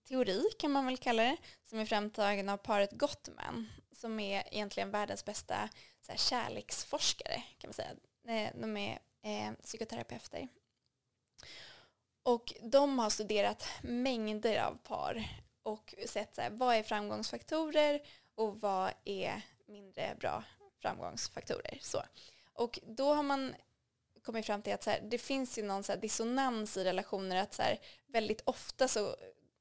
teori 0.08 0.44
kan 0.58 0.70
man 0.70 0.86
väl 0.86 0.96
kalla 0.96 1.22
det, 1.22 1.36
som 1.64 1.78
är 1.78 1.84
framtagen 1.84 2.48
av 2.48 2.56
paret 2.56 2.92
Gottman, 2.92 3.68
som 3.92 4.20
är 4.20 4.54
egentligen 4.54 4.90
världens 4.90 5.24
bästa 5.24 5.68
så 6.00 6.12
här, 6.12 6.18
kärleksforskare 6.18 7.42
kan 7.58 7.68
man 7.68 7.74
säga. 7.74 7.90
Eh, 8.28 8.50
de 8.60 8.76
är 8.76 8.98
eh, 9.22 9.52
psykoterapeuter. 9.62 10.48
Och 12.22 12.54
de 12.62 12.98
har 12.98 13.10
studerat 13.10 13.68
mängder 13.82 14.62
av 14.62 14.74
par 14.74 15.28
och 15.62 15.94
sett 16.06 16.34
så 16.34 16.40
här, 16.40 16.50
vad 16.50 16.76
är 16.76 16.82
framgångsfaktorer 16.82 18.00
och 18.34 18.60
vad 18.60 18.92
är 19.04 19.42
mindre 19.66 20.16
bra 20.20 20.44
framgångsfaktorer. 20.82 21.78
Så. 21.82 22.02
Och 22.52 22.78
då 22.86 23.14
har 23.14 23.22
man 23.22 23.54
kommit 24.28 24.46
fram 24.46 24.62
till 24.62 24.72
att 24.72 24.82
så 24.82 24.90
här, 24.90 25.00
det 25.00 25.18
finns 25.18 25.58
ju 25.58 25.62
någon 25.62 25.84
så 25.84 25.96
dissonans 25.96 26.76
i 26.76 26.84
relationer 26.84 27.36
att 27.36 27.54
så 27.54 27.62
här, 27.62 27.78
väldigt 28.06 28.42
ofta 28.44 28.88
så 28.88 29.16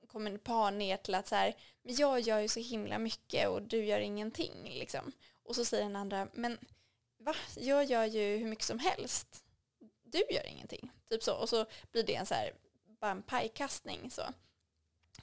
kommer 0.08 0.38
par 0.38 0.72
ner 0.72 0.98
till 0.98 1.16
att 1.16 1.28
så 1.28 1.36
här, 1.36 1.56
men 1.84 1.96
jag 1.96 2.20
gör 2.20 2.40
ju 2.40 2.48
så 2.48 2.60
himla 2.60 2.98
mycket 2.98 3.48
och 3.48 3.62
du 3.62 3.86
gör 3.86 4.00
ingenting 4.00 4.64
liksom. 4.64 5.12
Och 5.44 5.56
så 5.56 5.66
säger 5.66 5.84
den 5.84 5.96
andra, 5.96 6.28
men 6.34 6.58
va, 7.18 7.36
jag 7.56 7.86
gör 7.86 8.06
ju 8.06 8.38
hur 8.38 8.46
mycket 8.46 8.66
som 8.66 8.80
helst. 8.80 9.44
Du 10.04 10.24
gör 10.30 10.48
ingenting. 10.48 10.92
Typ 11.10 11.24
så. 11.24 11.36
Och 11.36 11.50
så 11.50 11.66
blir 11.92 12.04
det 12.04 12.16
en 12.16 12.26
så 12.26 12.34
här, 12.34 12.54
bara 13.00 13.12
en 13.12 13.24
pajkastning 13.24 14.12
så. 14.12 14.24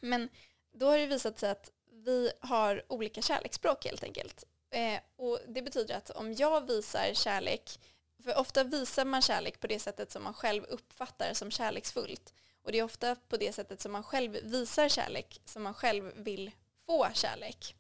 Men 0.01 0.29
då 0.73 0.87
har 0.87 0.99
det 0.99 1.07
visat 1.07 1.39
sig 1.39 1.51
att 1.51 1.71
vi 1.91 2.33
har 2.41 2.85
olika 2.89 3.23
kärleksspråk 3.23 3.85
helt 3.85 4.05
enkelt. 4.05 4.45
Eh, 4.71 5.01
och 5.17 5.39
det 5.49 5.63
betyder 5.63 5.97
att 5.97 6.11
om 6.11 6.35
jag 6.35 6.67
visar 6.67 7.15
kärlek, 7.15 7.79
för 8.25 8.39
ofta 8.39 8.65
visar 8.65 9.05
man 9.05 9.23
kärlek 9.23 9.61
på 9.61 9.67
det 9.67 9.79
sättet 9.79 10.13
som 10.13 10.23
man 10.23 10.35
själv 10.35 10.65
uppfattar 10.65 11.35
som 11.35 11.51
kärleksfullt. 11.51 12.35
Och 12.63 12.73
det 12.73 12.79
är 12.79 12.83
ofta 12.83 13.17
på 13.29 13.37
det 13.37 13.53
sättet 13.53 13.81
som 13.81 13.93
man 13.93 14.03
själv 14.03 14.33
visar 14.43 14.89
kärlek 14.89 15.41
som 15.45 15.63
man 15.63 15.75
själv 15.75 16.13
vill 16.17 16.51
få 16.87 17.09
kärlek. 17.15 17.75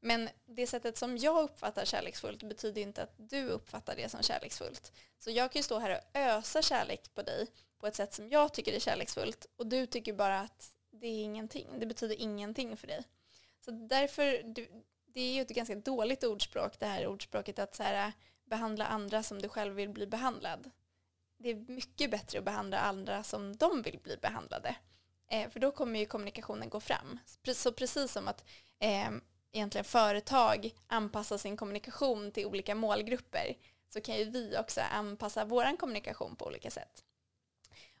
Men 0.00 0.28
det 0.46 0.66
sättet 0.66 0.98
som 0.98 1.18
jag 1.18 1.42
uppfattar 1.42 1.84
kärleksfullt 1.84 2.42
betyder 2.42 2.82
inte 2.82 3.02
att 3.02 3.14
du 3.16 3.48
uppfattar 3.48 3.96
det 3.96 4.08
som 4.08 4.22
kärleksfullt. 4.22 4.92
Så 5.18 5.30
jag 5.30 5.52
kan 5.52 5.58
ju 5.58 5.62
stå 5.62 5.78
här 5.78 5.96
och 5.96 6.20
ösa 6.20 6.62
kärlek 6.62 7.14
på 7.14 7.22
dig 7.22 7.46
på 7.78 7.86
ett 7.86 7.96
sätt 7.96 8.14
som 8.14 8.28
jag 8.28 8.54
tycker 8.54 8.72
är 8.72 8.80
kärleksfullt 8.80 9.46
och 9.56 9.66
du 9.66 9.86
tycker 9.86 10.12
bara 10.12 10.40
att 10.40 10.70
det 10.90 11.06
är 11.06 11.22
ingenting. 11.22 11.66
Det 11.78 11.86
betyder 11.86 12.20
ingenting 12.20 12.76
för 12.76 12.86
dig. 12.86 13.04
Så 13.64 13.70
därför, 13.70 14.42
det 15.06 15.20
är 15.20 15.32
ju 15.32 15.40
ett 15.40 15.48
ganska 15.48 15.74
dåligt 15.74 16.24
ordspråk 16.24 16.78
det 16.78 16.86
här 16.86 17.06
ordspråket 17.06 17.58
att 17.58 17.74
så 17.74 17.82
här, 17.82 18.12
behandla 18.50 18.86
andra 18.86 19.22
som 19.22 19.42
du 19.42 19.48
själv 19.48 19.74
vill 19.74 19.88
bli 19.88 20.06
behandlad. 20.06 20.70
Det 21.38 21.50
är 21.50 21.54
mycket 21.54 22.10
bättre 22.10 22.38
att 22.38 22.44
behandla 22.44 22.78
andra 22.78 23.22
som 23.22 23.56
de 23.56 23.82
vill 23.82 23.98
bli 24.02 24.16
behandlade. 24.16 24.76
Eh, 25.30 25.50
för 25.50 25.60
då 25.60 25.72
kommer 25.72 26.00
ju 26.00 26.06
kommunikationen 26.06 26.68
gå 26.68 26.80
fram. 26.80 27.18
Så 27.54 27.72
precis 27.72 28.12
som 28.12 28.28
att 28.28 28.44
eh, 28.78 29.10
egentligen 29.52 29.84
företag 29.84 30.70
anpassar 30.86 31.38
sin 31.38 31.56
kommunikation 31.56 32.32
till 32.32 32.46
olika 32.46 32.74
målgrupper 32.74 33.56
så 33.88 34.00
kan 34.00 34.16
ju 34.16 34.24
vi 34.24 34.56
också 34.58 34.80
anpassa 34.80 35.44
vår 35.44 35.76
kommunikation 35.76 36.36
på 36.36 36.46
olika 36.46 36.70
sätt. 36.70 37.04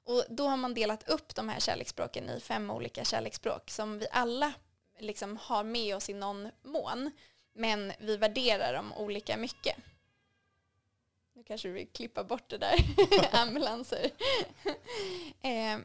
Och 0.04 0.24
då 0.28 0.48
har 0.48 0.56
man 0.56 0.74
delat 0.74 1.08
upp 1.08 1.34
de 1.34 1.48
här 1.48 1.60
kärleksspråken 1.60 2.30
i 2.30 2.40
fem 2.40 2.70
olika 2.70 3.04
kärleksspråk 3.04 3.70
som 3.70 3.98
vi 3.98 4.06
alla 4.12 4.52
liksom 4.98 5.36
har 5.36 5.64
med 5.64 5.96
oss 5.96 6.10
i 6.10 6.14
någon 6.14 6.50
mån. 6.62 7.10
Men 7.54 7.92
vi 7.98 8.16
värderar 8.16 8.74
dem 8.74 8.92
olika 8.92 9.36
mycket. 9.36 9.76
Nu 11.40 11.44
kanske 11.44 11.68
du 11.68 11.72
vill 11.72 11.88
klippa 11.88 12.24
bort 12.24 12.48
det 12.48 12.58
där, 12.58 12.84
ambulanser. 13.32 14.10
eh, 15.42 15.78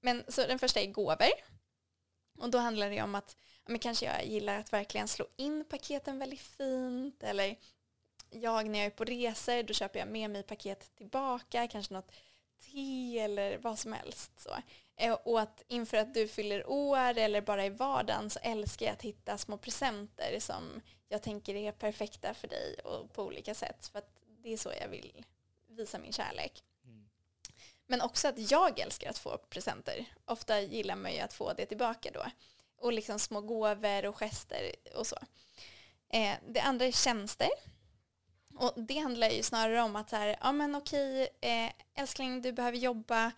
men 0.00 0.24
så 0.28 0.46
den 0.46 0.58
första 0.58 0.80
är 0.80 0.86
gåvor. 0.86 1.32
Och 2.38 2.50
då 2.50 2.58
handlar 2.58 2.90
det 2.90 3.02
om 3.02 3.14
att 3.14 3.36
men 3.66 3.78
kanske 3.78 4.06
jag 4.06 4.26
gillar 4.26 4.58
att 4.58 4.72
verkligen 4.72 5.08
slå 5.08 5.26
in 5.36 5.64
paketen 5.64 6.18
väldigt 6.18 6.40
fint 6.40 7.22
eller 7.22 7.56
jag 8.30 8.66
när 8.66 8.78
jag 8.78 8.86
är 8.86 8.90
på 8.90 9.04
resor 9.04 9.62
då 9.62 9.74
köper 9.74 9.98
jag 9.98 10.08
med 10.08 10.30
mig 10.30 10.42
paket 10.42 10.96
tillbaka, 10.96 11.68
kanske 11.68 11.94
något 11.94 12.12
te 12.60 13.18
eller 13.18 13.58
vad 13.58 13.78
som 13.78 13.92
helst. 13.92 14.40
Så. 14.40 14.50
Eh, 14.96 15.12
och 15.12 15.40
att 15.40 15.64
inför 15.68 15.96
att 15.96 16.14
du 16.14 16.28
fyller 16.28 16.70
år 16.70 17.18
eller 17.18 17.40
bara 17.40 17.66
i 17.66 17.70
vardagen 17.70 18.30
så 18.30 18.38
älskar 18.42 18.86
jag 18.86 18.92
att 18.92 19.02
hitta 19.02 19.38
små 19.38 19.58
presenter 19.58 20.40
som 20.40 20.80
jag 21.08 21.22
tänker 21.22 21.54
är 21.54 21.72
perfekta 21.72 22.34
för 22.34 22.48
dig 22.48 22.78
och 22.84 23.12
på 23.12 23.22
olika 23.22 23.54
sätt. 23.54 23.86
För 23.92 23.98
att 23.98 24.17
det 24.48 24.52
är 24.52 24.56
så 24.56 24.72
jag 24.80 24.88
vill 24.88 25.24
visa 25.66 25.98
min 25.98 26.12
kärlek. 26.12 26.62
Mm. 26.84 27.08
Men 27.86 28.00
också 28.00 28.28
att 28.28 28.50
jag 28.50 28.78
älskar 28.78 29.10
att 29.10 29.18
få 29.18 29.38
presenter. 29.38 30.04
Ofta 30.24 30.60
gillar 30.60 30.96
man 30.96 31.12
ju 31.12 31.20
att 31.20 31.32
få 31.32 31.52
det 31.52 31.66
tillbaka 31.66 32.10
då. 32.14 32.24
Och 32.76 32.92
liksom 32.92 33.18
små 33.18 33.40
gåvor 33.40 34.06
och 34.06 34.16
gester 34.16 34.72
och 34.94 35.06
så. 35.06 35.16
Eh, 36.08 36.34
det 36.48 36.60
andra 36.60 36.86
är 36.86 36.92
tjänster. 36.92 37.48
Och 38.54 38.72
det 38.76 38.98
handlar 38.98 39.30
ju 39.30 39.42
snarare 39.42 39.82
om 39.82 39.96
att 39.96 40.10
så 40.10 40.16
här, 40.16 40.36
ja 40.40 40.52
men 40.52 40.74
okej, 40.74 41.28
eh, 41.40 41.72
älskling 41.94 42.42
du 42.42 42.52
behöver 42.52 42.78
jobba, 42.78 43.32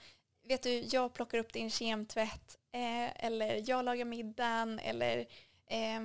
vet 0.44 0.62
du, 0.62 0.80
jag 0.80 1.14
plockar 1.14 1.38
upp 1.38 1.52
din 1.52 1.70
kemtvätt, 1.70 2.58
eh, 2.72 3.24
eller 3.24 3.70
jag 3.70 3.84
lagar 3.84 4.04
middagen, 4.04 4.78
eller 4.78 5.18
eh, 5.66 6.00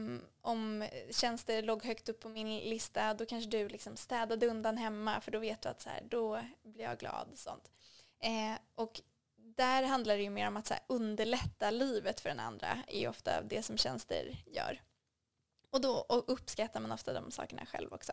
om 0.46 0.88
tjänster 1.10 1.64
låg 1.64 1.84
högt 1.84 2.10
upp 2.10 2.20
på 2.20 2.30
min 2.30 2.60
lista, 2.60 3.14
då 3.14 3.26
kanske 3.26 3.50
du 3.50 3.70
liksom 3.70 3.98
städade 3.98 4.48
undan 4.48 4.78
hemma, 4.78 5.22
för 5.22 5.32
då 5.32 5.40
vet 5.40 5.62
du 5.62 5.70
att 5.70 5.82
så 5.82 5.90
här, 5.90 6.04
då 6.10 6.42
blir 6.64 6.84
jag 6.84 7.00
glad. 7.00 7.28
Sånt. 7.36 7.72
Eh, 8.20 8.60
och 8.76 9.02
där 9.36 9.84
handlar 9.84 10.18
det 10.18 10.24
ju 10.24 10.30
mer 10.30 10.48
om 10.48 10.58
att 10.58 10.68
så 10.68 10.74
här, 10.74 10.84
underlätta 10.88 11.72
livet 11.72 12.20
för 12.20 12.30
den 12.30 12.40
andra, 12.40 12.78
är 12.88 13.00
ju 13.00 13.08
ofta 13.08 13.42
det 13.42 13.64
som 13.64 13.78
tjänster 13.78 14.44
gör. 14.46 14.82
Och 15.72 15.82
då 15.82 15.92
och 15.92 16.24
uppskattar 16.28 16.80
man 16.80 16.92
ofta 16.92 17.14
de 17.14 17.32
sakerna 17.32 17.66
själv 17.66 17.94
också. 17.94 18.12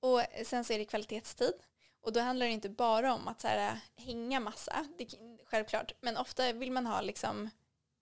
Och 0.00 0.22
sen 0.44 0.64
så 0.64 0.72
är 0.72 0.78
det 0.78 0.84
kvalitetstid. 0.84 1.54
Och 2.00 2.12
då 2.12 2.20
handlar 2.20 2.46
det 2.46 2.52
inte 2.52 2.68
bara 2.68 3.14
om 3.14 3.28
att 3.28 3.40
så 3.40 3.48
här, 3.48 3.80
hänga 3.96 4.40
massa, 4.40 4.86
det, 4.98 5.08
självklart, 5.44 5.92
men 6.00 6.16
ofta 6.16 6.52
vill 6.52 6.72
man 6.72 6.86
ha 6.86 7.00
liksom, 7.00 7.50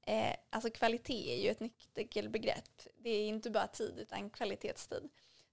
eh, 0.06 0.36
alltså 0.50 0.70
kvalitet 0.70 1.32
är 1.34 1.42
ju 1.42 1.50
ett 1.50 1.60
nyckelbegrepp. 1.94 2.82
Det 2.98 3.10
är 3.10 3.28
inte 3.28 3.50
bara 3.50 3.66
tid 3.66 3.98
utan 3.98 4.30
kvalitetstid. 4.30 5.08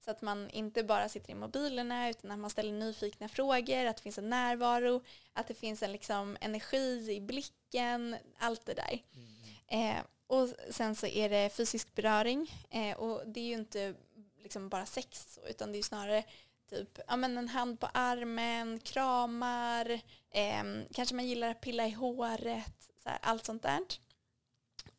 Så 0.06 0.12
att 0.12 0.22
man 0.22 0.50
inte 0.50 0.84
bara 0.84 1.10
sitter 1.10 1.32
i 1.32 1.36
mobilerna 1.36 2.10
utan 2.10 2.32
att 2.32 2.40
man 2.40 2.50
ställer 2.50 2.72
nyfikna 2.72 3.30
frågor, 3.30 3.86
att 3.86 3.98
det 3.98 4.04
finns 4.04 4.18
en 4.18 4.30
närvaro, 4.30 5.04
att 5.34 5.48
det 5.48 5.54
finns 5.54 5.84
en 5.84 5.92
liksom 5.92 6.38
energi 6.42 7.12
i 7.12 7.22
blicken, 7.22 8.16
allt 8.38 8.66
det 8.66 8.74
där. 8.74 9.04
Mm. 9.14 9.98
Eh, 9.98 10.04
och 10.28 10.50
sen 10.70 10.96
så 10.96 11.08
är 11.08 11.30
det 11.30 11.50
fysisk 11.50 11.96
beröring 11.96 12.66
eh, 12.70 12.98
och 12.98 13.28
det 13.28 13.40
är 13.40 13.46
ju 13.46 13.54
inte 13.54 13.96
liksom 14.44 14.70
bara 14.70 14.86
sex 14.86 15.34
så, 15.34 15.42
utan 15.48 15.72
det 15.72 15.78
är 15.78 15.84
snarare 15.84 16.24
typ 16.70 17.00
ja, 17.08 17.16
men 17.16 17.38
en 17.38 17.50
hand 17.50 17.80
på 17.80 17.90
armen, 17.94 18.80
kramar, 18.80 19.92
eh, 20.32 20.64
kanske 20.94 21.16
man 21.16 21.28
gillar 21.28 21.50
att 21.50 21.62
pilla 21.62 21.88
i 21.88 21.92
håret, 21.92 22.90
så 23.04 23.10
här, 23.10 23.20
allt 23.22 23.46
sånt 23.46 23.64
där. 23.64 23.80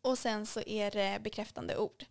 Och 0.03 0.18
sen 0.18 0.46
så 0.46 0.61
är 0.61 0.90
det 0.90 1.20
bekräftande 1.22 1.76
ord. 1.76 2.05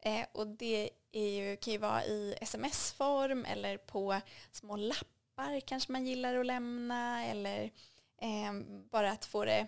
Eh, 0.00 0.26
och 0.32 0.46
det 0.46 0.90
är 1.12 1.28
ju, 1.28 1.56
kan 1.56 1.72
ju 1.72 1.78
vara 1.78 2.04
i 2.04 2.36
sms-form 2.40 3.44
eller 3.44 3.76
på 3.76 4.20
små 4.52 4.76
lappar 4.76 5.60
kanske 5.60 5.92
man 5.92 6.06
gillar 6.06 6.36
att 6.36 6.46
lämna 6.46 7.26
eller 7.26 7.70
eh, 8.20 8.52
bara 8.90 9.10
att 9.10 9.24
få 9.24 9.44
det 9.44 9.66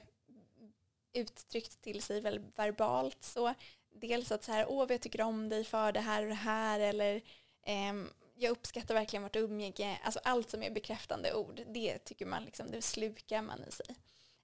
uttryckt 1.12 1.80
till 1.80 2.02
sig 2.02 2.20
väl 2.20 2.38
verbalt. 2.56 3.24
Så 3.24 3.54
dels 3.90 4.32
att 4.32 4.44
så 4.44 4.52
här, 4.52 4.66
åh, 4.68 4.86
jag 4.88 5.00
tycker 5.00 5.20
om 5.20 5.48
dig 5.48 5.64
för 5.64 5.92
det 5.92 6.00
här 6.00 6.22
och 6.22 6.28
det 6.28 6.34
här 6.34 6.80
eller 6.80 7.14
eh, 7.62 7.94
jag 8.34 8.50
uppskattar 8.50 8.94
verkligen 8.94 9.22
vårt 9.22 9.36
umgänge. 9.36 9.98
Alltså 10.02 10.20
allt 10.24 10.50
som 10.50 10.62
är 10.62 10.70
bekräftande 10.70 11.34
ord, 11.34 11.62
det 11.66 11.98
tycker 11.98 12.26
man 12.26 12.44
liksom, 12.44 12.70
det 12.70 12.82
slukar 12.82 13.42
man 13.42 13.64
i 13.68 13.70
sig. 13.70 13.96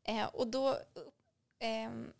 Eh, 0.04 0.26
och 0.26 0.46
då 0.46 0.78
ehm, 1.58 2.12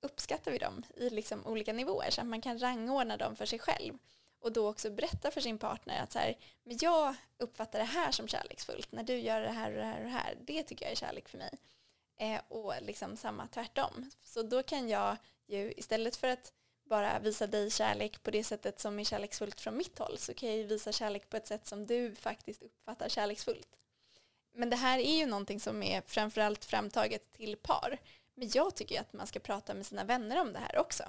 uppskattar 0.00 0.50
vi 0.50 0.58
dem 0.58 0.82
i 0.96 1.10
liksom 1.10 1.46
olika 1.46 1.72
nivåer 1.72 2.10
så 2.10 2.20
att 2.20 2.26
man 2.26 2.40
kan 2.40 2.58
rangordna 2.58 3.16
dem 3.16 3.36
för 3.36 3.46
sig 3.46 3.58
själv 3.58 3.98
och 4.40 4.52
då 4.52 4.68
också 4.68 4.90
berätta 4.90 5.30
för 5.30 5.40
sin 5.40 5.58
partner 5.58 6.02
att 6.02 6.12
så 6.12 6.18
här, 6.18 6.34
men 6.62 6.78
jag 6.80 7.14
uppfattar 7.38 7.78
det 7.78 7.84
här 7.84 8.12
som 8.12 8.28
kärleksfullt 8.28 8.92
när 8.92 9.02
du 9.02 9.18
gör 9.18 9.40
det 9.40 9.50
här 9.50 9.70
och 9.70 9.76
det 9.76 9.84
här 9.84 9.98
och 9.98 10.04
det 10.04 10.10
här. 10.10 10.36
Det 10.40 10.62
tycker 10.62 10.84
jag 10.84 10.92
är 10.92 10.96
kärlek 10.96 11.28
för 11.28 11.38
mig. 11.38 11.58
Eh, 12.18 12.40
och 12.48 12.74
liksom 12.80 13.16
samma 13.16 13.46
tvärtom. 13.46 14.10
Så 14.24 14.42
då 14.42 14.62
kan 14.62 14.88
jag 14.88 15.16
ju 15.46 15.72
istället 15.76 16.16
för 16.16 16.28
att 16.28 16.52
bara 16.84 17.18
visa 17.18 17.46
dig 17.46 17.70
kärlek 17.70 18.22
på 18.22 18.30
det 18.30 18.44
sättet 18.44 18.80
som 18.80 18.98
är 18.98 19.04
kärleksfullt 19.04 19.60
från 19.60 19.76
mitt 19.76 19.98
håll 19.98 20.18
så 20.18 20.34
kan 20.34 20.48
jag 20.48 20.58
ju 20.58 20.64
visa 20.64 20.92
kärlek 20.92 21.28
på 21.28 21.36
ett 21.36 21.46
sätt 21.46 21.66
som 21.66 21.86
du 21.86 22.14
faktiskt 22.14 22.62
uppfattar 22.62 23.08
kärleksfullt. 23.08 23.68
Men 24.54 24.70
det 24.70 24.76
här 24.76 24.98
är 24.98 25.18
ju 25.18 25.26
någonting 25.26 25.60
som 25.60 25.82
är 25.82 26.02
framförallt 26.06 26.64
framtaget 26.64 27.32
till 27.32 27.56
par. 27.56 27.98
Men 28.38 28.50
jag 28.54 28.76
tycker 28.76 28.94
ju 28.94 29.00
att 29.00 29.12
man 29.12 29.26
ska 29.26 29.40
prata 29.40 29.74
med 29.74 29.86
sina 29.86 30.04
vänner 30.04 30.40
om 30.40 30.52
det 30.52 30.58
här 30.58 30.78
också. 30.78 31.02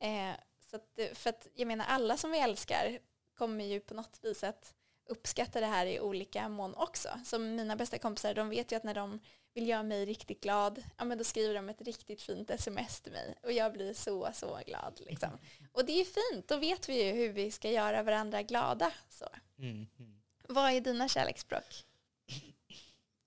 Eh, 0.00 0.34
så 0.70 0.76
att, 0.76 1.18
för 1.18 1.30
att 1.30 1.46
jag 1.54 1.68
menar 1.68 1.84
alla 1.88 2.16
som 2.16 2.30
vi 2.30 2.38
älskar 2.38 2.98
kommer 3.34 3.64
ju 3.64 3.80
på 3.80 3.94
något 3.94 4.18
vis 4.22 4.44
att 4.44 4.74
uppskatta 5.08 5.60
det 5.60 5.66
här 5.66 5.86
i 5.86 6.00
olika 6.00 6.48
mån 6.48 6.74
också. 6.74 7.08
Som 7.24 7.54
mina 7.54 7.76
bästa 7.76 7.98
kompisar, 7.98 8.34
de 8.34 8.48
vet 8.48 8.72
ju 8.72 8.76
att 8.76 8.84
när 8.84 8.94
de 8.94 9.20
vill 9.54 9.68
göra 9.68 9.82
mig 9.82 10.04
riktigt 10.04 10.40
glad, 10.40 10.82
ja 10.98 11.04
men 11.04 11.18
då 11.18 11.24
skriver 11.24 11.54
de 11.54 11.68
ett 11.68 11.80
riktigt 11.80 12.22
fint 12.22 12.50
sms 12.50 13.00
till 13.00 13.12
mig 13.12 13.34
och 13.42 13.52
jag 13.52 13.72
blir 13.72 13.94
så, 13.94 14.30
så 14.34 14.60
glad 14.66 15.00
liksom. 15.06 15.30
Och 15.72 15.84
det 15.84 16.00
är 16.00 16.04
fint, 16.04 16.48
då 16.48 16.56
vet 16.56 16.88
vi 16.88 17.04
ju 17.04 17.12
hur 17.12 17.28
vi 17.32 17.50
ska 17.50 17.70
göra 17.70 18.02
varandra 18.02 18.42
glada. 18.42 18.92
Så. 19.08 19.28
Mm. 19.58 19.86
Mm. 19.98 20.20
Vad 20.48 20.72
är 20.72 20.80
dina 20.80 21.08
kärleksspråk? 21.08 21.84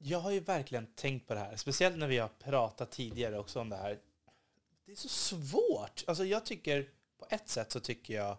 Jag 0.06 0.20
har 0.20 0.32
ju 0.32 0.40
verkligen 0.40 0.88
tänkt 0.88 1.28
på 1.28 1.34
det 1.34 1.40
här, 1.40 1.56
speciellt 1.56 1.98
när 1.98 2.08
vi 2.08 2.18
har 2.18 2.28
pratat 2.28 2.92
tidigare 2.92 3.40
också 3.40 3.60
om 3.60 3.70
det 3.70 3.76
här. 3.76 4.00
Det 4.86 4.92
är 4.92 4.96
så 4.96 5.10
svårt. 5.10 6.04
Alltså 6.08 6.26
jag 6.26 6.46
tycker, 6.46 6.90
på 7.18 7.28
ett 7.30 7.50
sätt 7.50 7.72
så 7.72 7.80
tycker 7.80 8.14
jag 8.14 8.38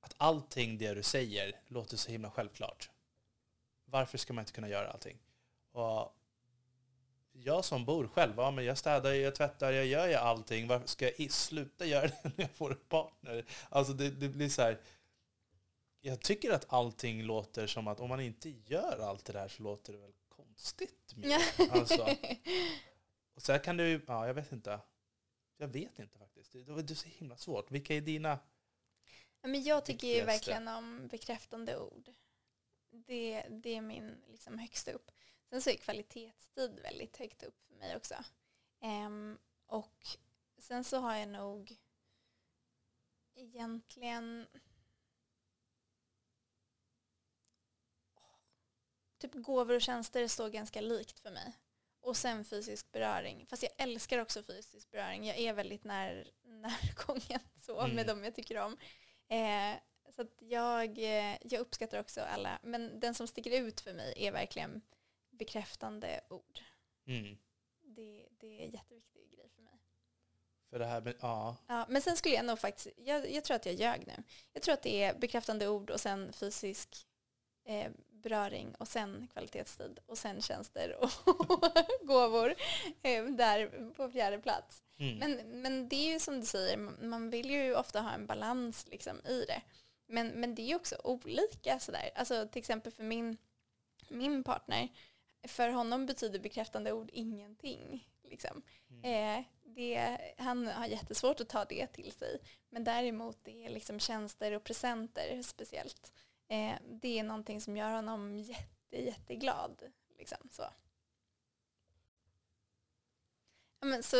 att 0.00 0.14
allting 0.16 0.78
det 0.78 0.94
du 0.94 1.02
säger 1.02 1.60
låter 1.66 1.96
så 1.96 2.10
himla 2.10 2.30
självklart. 2.30 2.90
Varför 3.84 4.18
ska 4.18 4.32
man 4.32 4.42
inte 4.42 4.52
kunna 4.52 4.68
göra 4.68 4.90
allting? 4.90 5.18
Och 5.72 6.16
jag 7.32 7.64
som 7.64 7.84
bor 7.84 8.08
själv, 8.08 8.32
ja, 8.36 8.50
men 8.50 8.64
jag 8.64 8.78
städar, 8.78 9.12
jag 9.12 9.34
tvättar, 9.34 9.72
jag 9.72 9.86
gör 9.86 10.08
ju 10.08 10.14
allting. 10.14 10.68
Varför 10.68 10.88
ska 10.88 11.10
jag 11.18 11.30
sluta 11.30 11.86
göra 11.86 12.06
det 12.06 12.22
när 12.22 12.32
jag 12.36 12.50
får 12.50 12.70
en 12.70 12.78
partner? 12.88 13.44
Alltså 13.68 13.92
det, 13.92 14.10
det 14.10 14.28
blir 14.28 14.48
så 14.48 14.62
här. 14.62 14.80
Jag 16.00 16.20
tycker 16.20 16.52
att 16.52 16.72
allting 16.72 17.22
låter 17.22 17.66
som 17.66 17.88
att 17.88 18.00
om 18.00 18.08
man 18.08 18.20
inte 18.20 18.50
gör 18.64 18.98
allt 18.98 19.24
det 19.24 19.32
där 19.32 19.48
så 19.48 19.62
låter 19.62 19.92
det 19.92 19.98
väl 19.98 20.12
konstigt. 20.56 21.14
Alltså. 21.70 22.16
Och 23.34 23.42
så 23.42 23.52
här 23.52 23.58
kan 23.64 23.76
du 23.76 24.04
ja 24.06 24.26
jag 24.26 24.34
vet 24.34 24.52
inte. 24.52 24.80
Jag 25.56 25.68
vet 25.68 25.98
inte 25.98 26.18
faktiskt. 26.18 26.52
Det, 26.52 26.58
är 26.58 26.94
så 26.94 27.08
himla 27.08 27.36
svårt. 27.36 27.70
Vilka 27.70 27.94
är 27.94 28.00
dina? 28.00 28.38
Men 29.42 29.62
jag 29.62 29.84
tycker 29.84 30.06
ju 30.06 30.24
verkligen 30.24 30.68
om 30.68 31.08
bekräftande 31.08 31.78
ord. 31.78 32.12
Det, 32.90 33.46
det 33.50 33.76
är 33.76 33.80
min 33.80 34.24
liksom 34.28 34.58
högsta 34.58 34.92
upp. 34.92 35.10
Sen 35.50 35.62
så 35.62 35.70
är 35.70 35.76
kvalitetstid 35.76 36.80
väldigt 36.82 37.16
högt 37.16 37.42
upp 37.42 37.62
för 37.68 37.74
mig 37.74 37.96
också. 37.96 38.14
Ehm, 38.80 39.38
och 39.66 40.06
sen 40.58 40.84
så 40.84 40.98
har 40.98 41.16
jag 41.16 41.28
nog 41.28 41.76
egentligen 43.34 44.46
typ 49.18 49.34
gåvor 49.34 49.74
och 49.74 49.82
tjänster 49.82 50.28
står 50.28 50.48
ganska 50.48 50.80
likt 50.80 51.20
för 51.20 51.30
mig. 51.30 51.52
Och 52.00 52.16
sen 52.16 52.44
fysisk 52.44 52.92
beröring. 52.92 53.46
Fast 53.46 53.62
jag 53.62 53.72
älskar 53.78 54.18
också 54.18 54.42
fysisk 54.42 54.90
beröring. 54.90 55.26
Jag 55.26 55.38
är 55.38 55.52
väldigt 55.52 55.84
när, 55.84 56.30
närgången 56.42 57.40
så 57.56 57.80
Mm. 57.80 57.96
med 57.96 58.06
dem 58.06 58.24
jag 58.24 58.34
tycker 58.34 58.56
om. 58.58 58.76
Eh, 59.28 59.76
så 60.14 60.26
jag, 60.38 60.98
eh, 60.98 61.36
jag 61.42 61.60
uppskattar 61.60 62.00
också 62.00 62.20
alla. 62.20 62.58
Men 62.62 63.00
den 63.00 63.14
som 63.14 63.26
sticker 63.26 63.60
ut 63.60 63.80
för 63.80 63.92
mig 63.92 64.14
är 64.16 64.32
verkligen 64.32 64.82
bekräftande 65.30 66.20
ord. 66.30 66.60
Mm. 67.06 67.38
Det, 67.82 68.28
det 68.30 68.46
är 68.60 68.64
en 68.64 68.70
jätteviktig 68.70 69.30
grej 69.32 69.48
för 69.54 69.62
mig. 69.62 69.80
För 70.70 70.78
det 70.78 70.86
här 70.86 71.00
med, 71.00 71.16
ja. 71.20 71.56
Ja, 71.66 71.86
men 71.88 72.02
sen 72.02 72.16
skulle 72.16 72.34
jag 72.34 72.44
nog 72.44 72.58
faktiskt, 72.58 72.88
jag, 72.96 73.30
jag 73.32 73.44
tror 73.44 73.54
att 73.54 73.66
jag 73.66 73.74
ljög 73.74 74.06
nu. 74.06 74.22
Jag 74.52 74.62
tror 74.62 74.72
att 74.74 74.82
det 74.82 75.02
är 75.02 75.14
bekräftande 75.18 75.68
ord 75.68 75.90
och 75.90 76.00
sen 76.00 76.32
fysisk 76.32 77.06
eh, 77.64 77.90
beröring 78.28 78.74
och 78.78 78.88
sen 78.88 79.28
kvalitetstid 79.32 79.98
och 80.06 80.18
sen 80.18 80.42
tjänster 80.42 80.96
och 81.00 81.10
gåvor 82.06 82.54
eh, 83.02 83.24
där 83.24 83.90
på 83.96 84.10
fjärde 84.10 84.38
plats. 84.38 84.82
Mm. 84.98 85.18
Men, 85.18 85.60
men 85.62 85.88
det 85.88 85.96
är 85.96 86.12
ju 86.12 86.20
som 86.20 86.40
du 86.40 86.46
säger, 86.46 86.76
man 87.06 87.30
vill 87.30 87.50
ju 87.50 87.74
ofta 87.74 88.00
ha 88.00 88.10
en 88.10 88.26
balans 88.26 88.86
liksom 88.90 89.20
i 89.26 89.44
det. 89.48 89.62
Men, 90.06 90.28
men 90.28 90.54
det 90.54 90.62
är 90.62 90.66
ju 90.66 90.74
också 90.74 90.96
olika 91.04 91.78
sådär. 91.78 92.10
Alltså 92.14 92.48
till 92.48 92.60
exempel 92.60 92.92
för 92.92 93.02
min, 93.02 93.36
min 94.08 94.44
partner, 94.44 94.88
för 95.48 95.68
honom 95.68 96.06
betyder 96.06 96.38
bekräftande 96.38 96.92
ord 96.92 97.10
ingenting. 97.12 98.08
Liksom. 98.22 98.62
Mm. 98.90 99.38
Eh, 99.38 99.44
det, 99.62 100.18
han 100.38 100.66
har 100.66 100.86
jättesvårt 100.86 101.40
att 101.40 101.48
ta 101.48 101.64
det 101.64 101.86
till 101.86 102.12
sig. 102.12 102.40
Men 102.70 102.84
däremot 102.84 103.38
det 103.42 103.66
är 103.66 103.70
liksom 103.70 104.00
tjänster 104.00 104.52
och 104.52 104.64
presenter 104.64 105.42
speciellt. 105.42 106.12
Eh, 106.48 106.74
det 107.02 107.18
är 107.18 107.22
någonting 107.22 107.60
som 107.60 107.76
gör 107.76 107.90
honom 107.90 108.38
jätte, 108.38 108.96
jätteglad. 108.96 109.82
Liksom, 110.18 110.48
så. 110.50 110.62
Ja, 113.80 113.86
men, 113.86 114.02
så 114.02 114.16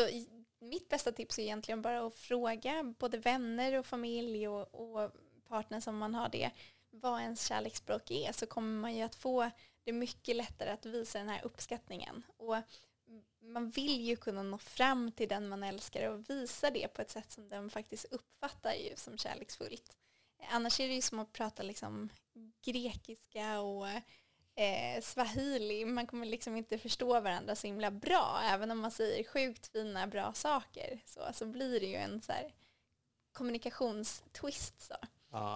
mitt 0.58 0.88
bästa 0.88 1.12
tips 1.12 1.38
är 1.38 1.42
egentligen 1.42 1.82
bara 1.82 2.06
att 2.06 2.18
fråga 2.18 2.94
både 2.98 3.18
vänner 3.18 3.78
och 3.78 3.86
familj 3.86 4.48
och, 4.48 4.74
och 4.74 5.12
partner 5.48 5.80
som 5.80 5.98
man 5.98 6.14
har 6.14 6.28
det 6.28 6.50
vad 7.00 7.20
ens 7.20 7.46
kärleksspråk 7.46 8.10
är 8.10 8.32
så 8.32 8.46
kommer 8.46 8.80
man 8.80 8.96
ju 8.96 9.02
att 9.02 9.14
få 9.14 9.50
det 9.84 9.92
mycket 9.92 10.36
lättare 10.36 10.70
att 10.70 10.86
visa 10.86 11.18
den 11.18 11.28
här 11.28 11.40
uppskattningen. 11.44 12.22
Och 12.36 12.56
man 13.40 13.70
vill 13.70 14.00
ju 14.00 14.16
kunna 14.16 14.42
nå 14.42 14.58
fram 14.58 15.12
till 15.12 15.28
den 15.28 15.48
man 15.48 15.62
älskar 15.62 16.10
och 16.10 16.30
visa 16.30 16.70
det 16.70 16.88
på 16.88 17.02
ett 17.02 17.10
sätt 17.10 17.30
som 17.30 17.48
den 17.48 17.70
faktiskt 17.70 18.04
uppfattar 18.04 18.72
ju 18.72 18.96
som 18.96 19.18
kärleksfullt. 19.18 19.96
Annars 20.50 20.80
är 20.80 20.88
det 20.88 20.94
ju 20.94 21.02
som 21.02 21.18
att 21.18 21.32
prata 21.32 21.62
liksom 21.62 22.08
grekiska 22.62 23.60
och 23.60 23.88
eh, 24.56 25.00
swahili. 25.02 25.84
Man 25.84 26.06
kommer 26.06 26.26
liksom 26.26 26.56
inte 26.56 26.78
förstå 26.78 27.20
varandra 27.20 27.54
så 27.54 27.66
himla 27.66 27.90
bra. 27.90 28.40
Även 28.44 28.70
om 28.70 28.78
man 28.78 28.90
säger 28.90 29.24
sjukt 29.24 29.66
fina, 29.66 30.06
bra 30.06 30.32
saker 30.32 31.00
så, 31.06 31.20
så 31.32 31.46
blir 31.46 31.80
det 31.80 31.86
ju 31.86 31.96
en 31.96 32.22
så 32.22 32.32
här 32.32 32.54
kommunikationstwist. 33.32 34.80
Så. 34.80 34.94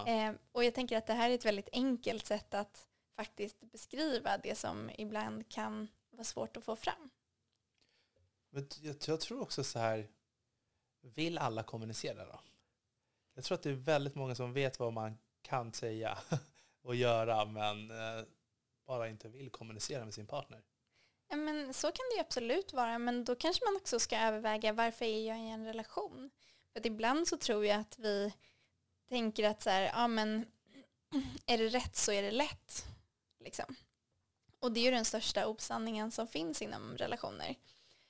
Eh, 0.07 0.33
och 0.51 0.63
jag 0.63 0.73
tänker 0.73 0.97
att 0.97 1.07
det 1.07 1.13
här 1.13 1.29
är 1.29 1.35
ett 1.35 1.45
väldigt 1.45 1.69
enkelt 1.71 2.25
sätt 2.25 2.53
att 2.53 2.87
faktiskt 3.15 3.61
beskriva 3.61 4.37
det 4.37 4.57
som 4.57 4.89
ibland 4.97 5.49
kan 5.49 5.87
vara 6.09 6.23
svårt 6.23 6.57
att 6.57 6.63
få 6.63 6.75
fram. 6.75 7.09
Men 8.49 8.67
jag, 8.81 8.95
jag 9.05 9.19
tror 9.19 9.41
också 9.41 9.63
så 9.63 9.79
här, 9.79 10.07
vill 11.01 11.37
alla 11.37 11.63
kommunicera 11.63 12.25
då? 12.25 12.39
Jag 13.33 13.43
tror 13.43 13.55
att 13.55 13.63
det 13.63 13.69
är 13.69 13.73
väldigt 13.73 14.15
många 14.15 14.35
som 14.35 14.53
vet 14.53 14.79
vad 14.79 14.93
man 14.93 15.17
kan 15.41 15.73
säga 15.73 16.17
och 16.83 16.95
göra 16.95 17.45
men 17.45 17.91
eh, 17.91 18.23
bara 18.87 19.09
inte 19.09 19.29
vill 19.29 19.49
kommunicera 19.49 20.05
med 20.05 20.13
sin 20.13 20.27
partner. 20.27 20.63
Ja, 21.29 21.35
men 21.35 21.73
så 21.73 21.87
kan 21.87 22.05
det 22.11 22.15
ju 22.15 22.21
absolut 22.21 22.73
vara, 22.73 22.99
men 22.99 23.25
då 23.25 23.35
kanske 23.35 23.65
man 23.65 23.75
också 23.75 23.99
ska 23.99 24.17
överväga 24.17 24.73
varför 24.73 25.05
är 25.05 25.27
jag 25.27 25.39
i 25.39 25.49
en 25.49 25.65
relation? 25.65 26.29
För 26.73 26.79
att 26.79 26.85
ibland 26.85 27.27
så 27.27 27.37
tror 27.37 27.65
jag 27.65 27.79
att 27.79 27.99
vi 27.99 28.33
tänker 29.09 29.49
att 29.49 29.61
så 29.61 29.69
här, 29.69 29.81
ja 29.81 30.07
men 30.07 30.45
är 31.45 31.57
det 31.57 31.67
rätt 31.67 31.95
så 31.95 32.11
är 32.11 32.21
det 32.21 32.31
lätt. 32.31 32.85
Liksom. 33.39 33.75
Och 34.59 34.71
det 34.71 34.79
är 34.79 34.85
ju 34.85 34.91
den 34.91 35.05
största 35.05 35.47
osanningen 35.47 36.11
som 36.11 36.27
finns 36.27 36.61
inom 36.61 36.97
relationer. 36.97 37.55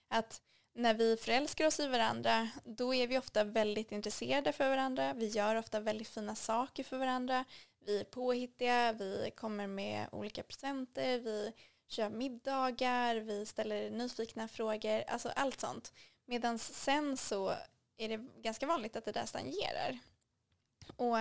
Att 0.08 0.42
när 0.74 0.94
vi 0.94 1.18
förälskar 1.18 1.68
oss 1.68 1.80
i 1.80 1.88
varandra, 1.88 2.50
då 2.66 2.94
är 2.94 3.08
vi 3.08 3.18
ofta 3.18 3.44
väldigt 3.44 3.92
intresserade 3.92 4.52
för 4.52 4.70
varandra. 4.70 5.14
Vi 5.14 5.28
gör 5.28 5.56
ofta 5.56 5.80
väldigt 5.80 6.08
fina 6.08 6.36
saker 6.36 6.84
för 6.84 6.98
varandra. 6.98 7.46
Vi 7.86 8.00
är 8.00 8.04
påhittiga, 8.04 8.94
vi 8.94 9.32
kommer 9.36 9.68
med 9.68 10.08
olika 10.12 10.44
presenter, 10.44 11.20
vi 11.20 11.54
kör 11.88 12.10
middagar, 12.10 13.16
vi 13.16 13.46
ställer 13.46 13.90
nyfikna 13.90 14.48
frågor, 14.48 15.04
alltså 15.08 15.30
allt 15.30 15.60
sånt. 15.60 15.94
Medan 16.26 16.60
sen 16.60 17.18
så 17.18 17.54
är 17.98 18.10
det 18.10 18.18
ganska 18.42 18.68
vanligt 18.68 18.96
att 18.96 19.06
det 19.06 19.12
där 19.12 19.26
stagnerar. 19.26 20.00
Och 20.96 21.18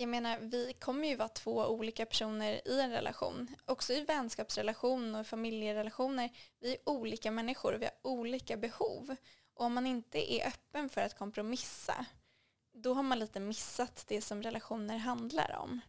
jag 0.00 0.08
menar, 0.08 0.38
vi 0.38 0.72
kommer 0.72 1.08
ju 1.08 1.16
vara 1.16 1.28
två 1.28 1.66
olika 1.66 2.06
personer 2.06 2.68
i 2.68 2.80
en 2.80 2.90
relation. 2.90 3.48
Också 3.64 3.92
i 3.92 4.00
vänskapsrelation 4.00 5.14
och 5.14 5.26
familjerelationer. 5.26 6.30
Vi 6.60 6.72
är 6.72 6.78
olika 6.84 7.30
människor 7.30 7.74
och 7.74 7.82
vi 7.82 7.84
har 7.84 8.10
olika 8.10 8.56
behov. 8.56 9.16
Och 9.54 9.64
om 9.64 9.74
man 9.74 9.86
inte 9.86 10.32
är 10.32 10.46
öppen 10.46 10.88
för 10.88 11.00
att 11.00 11.18
kompromissa, 11.18 12.06
då 12.72 12.94
har 12.94 13.02
man 13.02 13.18
lite 13.18 13.40
missat 13.40 14.04
det 14.08 14.20
som 14.20 14.42
relationer 14.42 14.98
handlar 14.98 15.56
om. 15.56 15.80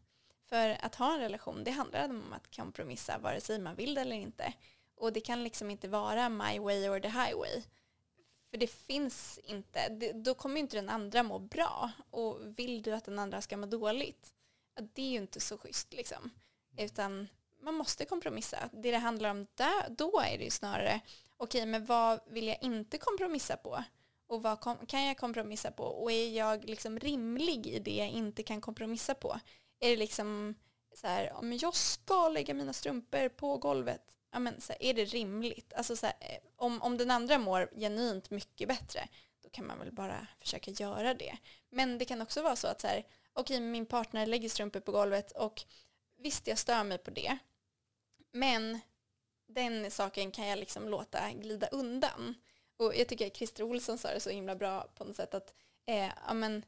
För 0.50 0.78
att 0.82 0.96
ha 0.96 1.14
en 1.14 1.20
relation, 1.20 1.64
det 1.64 1.72
handlar 1.72 2.10
om 2.10 2.34
att 2.34 2.56
kompromissa 2.56 3.18
vare 3.18 3.42
sig 3.42 3.60
man 3.60 3.76
vill 3.76 3.96
det 3.96 4.02
eller 4.02 4.16
inte. 4.16 4.54
Och 4.96 5.14
det 5.14 5.22
kan 5.22 5.44
liksom 5.44 5.70
inte 5.70 5.88
vara 5.88 6.30
my 6.30 6.60
way 6.60 6.90
or 6.90 7.00
the 7.00 7.08
highway. 7.08 7.64
För 8.52 8.58
det 8.58 8.68
finns 8.68 9.40
inte, 9.44 9.90
det, 9.90 10.12
då 10.12 10.34
kommer 10.34 10.60
inte 10.60 10.78
den 10.78 10.90
andra 10.90 11.24
må 11.24 11.40
bra. 11.40 11.92
Och 12.10 12.40
vill 12.60 12.82
du 12.82 12.92
att 12.94 13.06
den 13.06 13.20
andra 13.20 13.42
ska 13.42 13.58
må 13.58 13.66
dåligt, 13.66 14.34
det 14.94 15.02
är 15.02 15.10
ju 15.10 15.18
inte 15.18 15.40
så 15.40 15.58
schysst 15.58 15.94
liksom. 15.94 16.30
Utan 16.78 17.28
man 17.62 17.76
måste 17.76 18.06
kompromissa. 18.06 18.70
Det 18.74 18.92
det 18.92 18.98
handlar 18.98 19.30
om 19.30 19.48
där, 19.56 19.90
då 19.90 20.20
är 20.20 20.38
det 20.38 20.44
ju 20.44 20.50
snarare, 20.50 21.00
okej 21.38 21.62
okay, 21.62 21.66
men 21.66 21.86
vad 21.86 22.20
vill 22.28 22.48
jag 22.48 22.58
inte 22.62 22.98
kompromissa 22.98 23.58
på? 23.58 23.84
Och 24.28 24.44
vad 24.44 24.60
kom, 24.60 24.86
kan 24.86 25.06
jag 25.06 25.18
kompromissa 25.18 25.72
på? 25.72 25.84
Och 25.84 26.12
är 26.12 26.30
jag 26.30 26.66
liksom 26.66 27.00
rimlig 27.00 27.68
i 27.68 27.80
det 27.80 27.96
jag 27.96 28.10
inte 28.10 28.44
kan 28.44 28.62
kompromissa 28.62 29.14
på? 29.14 29.40
Är 29.80 29.90
det 29.90 29.96
liksom 29.96 30.56
så 30.96 31.08
här, 31.08 31.34
om 31.34 31.54
jag 31.54 31.76
ska 31.76 32.30
lägga 32.30 32.54
mina 32.54 32.74
strumpor 32.74 33.30
på 33.30 33.58
golvet, 33.58 34.19
ja, 34.32 34.40
men, 34.40 34.62
så 34.62 34.74
här, 34.74 34.84
är 34.84 34.94
det 34.94 35.06
rimligt? 35.06 35.74
Alltså, 35.74 35.96
så 35.96 36.06
här, 36.06 36.16
eh, 36.20 36.38
om, 36.56 36.82
om 36.82 36.98
den 36.98 37.12
andra 37.12 37.38
mår 37.38 37.70
genuint 37.76 38.30
mycket 38.30 38.68
bättre, 38.68 39.08
då 39.44 39.50
kan 39.50 39.68
man 39.68 39.80
väl 39.80 39.92
bara 39.92 40.28
försöka 40.40 40.72
göra 40.72 41.14
det. 41.14 41.38
Men 41.70 41.98
det 41.98 42.06
kan 42.06 42.22
också 42.22 42.42
vara 42.42 42.56
så 42.56 42.68
att 42.68 42.82
så 42.82 42.88
här, 42.88 43.06
okej, 43.34 43.60
min 43.60 43.86
partner 43.86 44.26
lägger 44.26 44.50
strumpor 44.50 44.80
på 44.80 44.92
golvet 44.92 45.32
och 45.32 45.64
visst, 46.18 46.48
jag 46.48 46.58
stör 46.58 46.84
mig 46.84 46.98
på 46.98 47.12
det. 47.12 47.38
Men 48.32 48.80
den 49.48 49.92
saken 49.92 50.32
kan 50.32 50.48
jag 50.48 50.60
liksom 50.60 50.90
låta 50.90 51.32
glida 51.32 51.68
undan. 51.68 52.36
Och 52.78 52.96
jag 52.96 53.08
tycker 53.08 53.28
att 53.28 53.38
Christer 53.38 53.64
Olsson 53.64 53.98
sa 53.98 54.14
det 54.14 54.20
så 54.20 54.30
himla 54.30 54.56
bra 54.56 54.88
på 54.96 55.04
något 55.04 55.16
sätt 55.16 55.34
att 55.34 55.54
eh, 55.86 56.12
amen, 56.26 56.66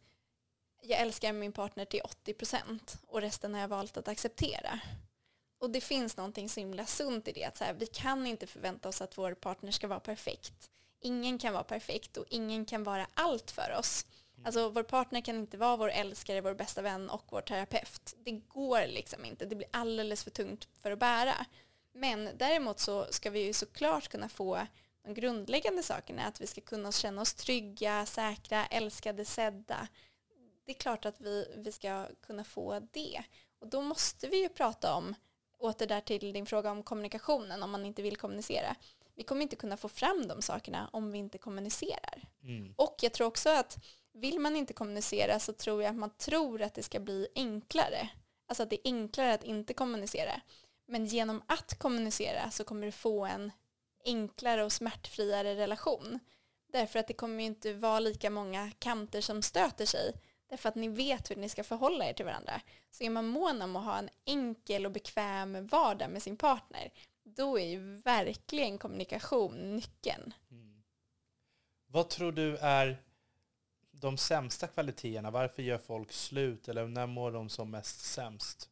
jag 0.81 0.99
älskar 0.99 1.33
min 1.33 1.51
partner 1.51 1.85
till 1.85 2.01
80 2.01 2.33
procent 2.33 2.97
och 3.07 3.21
resten 3.21 3.53
har 3.53 3.61
jag 3.61 3.67
valt 3.67 3.97
att 3.97 4.07
acceptera. 4.07 4.79
Och 5.61 5.69
det 5.69 5.81
finns 5.81 6.17
någonting 6.17 6.49
så 6.49 6.59
himla 6.59 6.85
sunt 6.85 7.27
i 7.27 7.31
det. 7.31 7.43
Att 7.43 7.57
så 7.57 7.63
här, 7.63 7.73
vi 7.73 7.85
kan 7.85 8.27
inte 8.27 8.47
förvänta 8.47 8.89
oss 8.89 9.01
att 9.01 9.17
vår 9.17 9.33
partner 9.33 9.71
ska 9.71 9.87
vara 9.87 9.99
perfekt. 9.99 10.69
Ingen 11.01 11.37
kan 11.37 11.53
vara 11.53 11.63
perfekt 11.63 12.17
och 12.17 12.25
ingen 12.29 12.65
kan 12.65 12.83
vara 12.83 13.07
allt 13.13 13.51
för 13.51 13.75
oss. 13.79 14.05
Mm. 14.33 14.45
Alltså 14.45 14.69
vår 14.69 14.83
partner 14.83 15.21
kan 15.21 15.35
inte 15.35 15.57
vara 15.57 15.77
vår 15.77 15.89
älskare, 15.89 16.41
vår 16.41 16.53
bästa 16.53 16.81
vän 16.81 17.09
och 17.09 17.23
vår 17.29 17.41
terapeut. 17.41 18.15
Det 18.17 18.31
går 18.31 18.87
liksom 18.87 19.25
inte. 19.25 19.45
Det 19.45 19.55
blir 19.55 19.67
alldeles 19.71 20.23
för 20.23 20.31
tungt 20.31 20.67
för 20.81 20.91
att 20.91 20.99
bära. 20.99 21.45
Men 21.93 22.29
däremot 22.37 22.79
så 22.79 23.05
ska 23.09 23.29
vi 23.29 23.39
ju 23.39 23.53
såklart 23.53 24.07
kunna 24.07 24.29
få 24.29 24.67
de 25.03 25.13
grundläggande 25.13 25.83
sakerna. 25.83 26.23
Att 26.23 26.41
vi 26.41 26.47
ska 26.47 26.61
kunna 26.61 26.91
känna 26.91 27.21
oss 27.21 27.33
trygga, 27.33 28.05
säkra, 28.05 28.65
älskade, 28.65 29.25
sedda. 29.25 29.87
Det 30.65 30.71
är 30.71 30.79
klart 30.79 31.05
att 31.05 31.21
vi, 31.21 31.53
vi 31.57 31.71
ska 31.71 32.07
kunna 32.21 32.43
få 32.43 32.79
det. 32.91 33.23
Och 33.59 33.67
då 33.67 33.81
måste 33.81 34.27
vi 34.27 34.41
ju 34.41 34.49
prata 34.49 34.95
om 34.95 35.15
åter 35.61 35.87
där 35.87 36.01
till 36.01 36.33
din 36.33 36.45
fråga 36.45 36.71
om 36.71 36.83
kommunikationen, 36.83 37.63
om 37.63 37.71
man 37.71 37.85
inte 37.85 38.01
vill 38.01 38.17
kommunicera. 38.17 38.75
Vi 39.15 39.23
kommer 39.23 39.41
inte 39.41 39.55
kunna 39.55 39.77
få 39.77 39.87
fram 39.89 40.27
de 40.27 40.41
sakerna 40.41 40.89
om 40.93 41.11
vi 41.11 41.17
inte 41.17 41.37
kommunicerar. 41.37 42.23
Mm. 42.43 42.73
Och 42.77 42.95
jag 43.01 43.13
tror 43.13 43.27
också 43.27 43.49
att 43.49 43.77
vill 44.13 44.39
man 44.39 44.55
inte 44.55 44.73
kommunicera 44.73 45.39
så 45.39 45.53
tror 45.53 45.83
jag 45.83 45.89
att 45.89 45.97
man 45.97 46.17
tror 46.17 46.61
att 46.61 46.73
det 46.73 46.83
ska 46.83 46.99
bli 46.99 47.27
enklare. 47.35 48.09
Alltså 48.47 48.63
att 48.63 48.69
det 48.69 48.87
är 48.87 48.91
enklare 48.91 49.33
att 49.33 49.43
inte 49.43 49.73
kommunicera. 49.73 50.41
Men 50.87 51.05
genom 51.05 51.41
att 51.47 51.79
kommunicera 51.79 52.51
så 52.51 52.63
kommer 52.63 52.85
du 52.85 52.91
få 52.91 53.25
en 53.25 53.51
enklare 54.05 54.63
och 54.63 54.71
smärtfriare 54.71 55.55
relation. 55.55 56.19
Därför 56.73 56.99
att 56.99 57.07
det 57.07 57.13
kommer 57.13 57.39
ju 57.39 57.45
inte 57.45 57.73
vara 57.73 57.99
lika 57.99 58.29
många 58.29 58.71
kanter 58.79 59.21
som 59.21 59.41
stöter 59.41 59.85
sig 59.85 60.13
Därför 60.51 60.69
att 60.69 60.75
ni 60.75 60.87
vet 60.87 61.31
hur 61.31 61.35
ni 61.35 61.49
ska 61.49 61.63
förhålla 61.63 62.09
er 62.09 62.13
till 62.13 62.25
varandra. 62.25 62.61
Så 62.89 63.03
är 63.03 63.09
man 63.09 63.27
mån 63.27 63.61
om 63.61 63.75
att 63.75 63.85
ha 63.85 63.97
en 63.97 64.09
enkel 64.25 64.85
och 64.85 64.91
bekväm 64.91 65.67
vardag 65.67 66.09
med 66.09 66.23
sin 66.23 66.37
partner, 66.37 66.91
då 67.23 67.59
är 67.59 67.65
ju 67.65 68.01
verkligen 68.01 68.77
kommunikation 68.77 69.75
nyckeln. 69.75 70.33
Mm. 70.51 70.83
Vad 71.87 72.09
tror 72.09 72.31
du 72.31 72.57
är 72.57 73.03
de 73.91 74.17
sämsta 74.17 74.67
kvaliteterna? 74.67 75.31
Varför 75.31 75.61
gör 75.61 75.77
folk 75.77 76.11
slut 76.11 76.67
eller 76.67 76.87
när 76.87 77.07
mår 77.07 77.31
de 77.31 77.49
som 77.49 77.71
mest 77.71 77.99
sämst? 77.99 78.69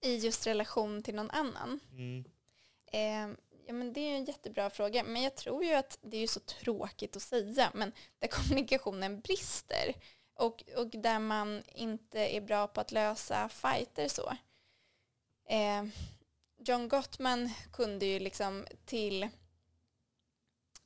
I 0.00 0.16
just 0.16 0.46
relation 0.46 1.02
till 1.02 1.14
någon 1.14 1.30
annan? 1.30 1.80
Mm. 1.92 2.24
Eh, 2.92 3.36
ja, 3.66 3.72
men 3.72 3.92
det 3.92 4.00
är 4.00 4.16
en 4.16 4.24
jättebra 4.24 4.70
fråga. 4.70 5.04
Men 5.04 5.22
jag 5.22 5.36
tror 5.36 5.64
ju 5.64 5.74
att 5.74 5.98
det 6.02 6.16
är 6.16 6.26
så 6.26 6.40
tråkigt 6.40 7.16
att 7.16 7.22
säga, 7.22 7.70
men 7.74 7.92
där 8.18 8.28
kommunikationen 8.42 9.20
brister 9.20 9.94
och, 10.38 10.62
och 10.76 10.88
där 10.88 11.18
man 11.18 11.62
inte 11.74 12.18
är 12.18 12.40
bra 12.40 12.66
på 12.66 12.80
att 12.80 12.92
lösa 12.92 13.48
fighter 13.48 14.08
så. 14.08 14.32
Eh, 15.48 15.84
John 16.56 16.88
Gottman 16.88 17.50
kunde 17.72 18.06
ju 18.06 18.18
liksom 18.18 18.66
till, 18.84 19.28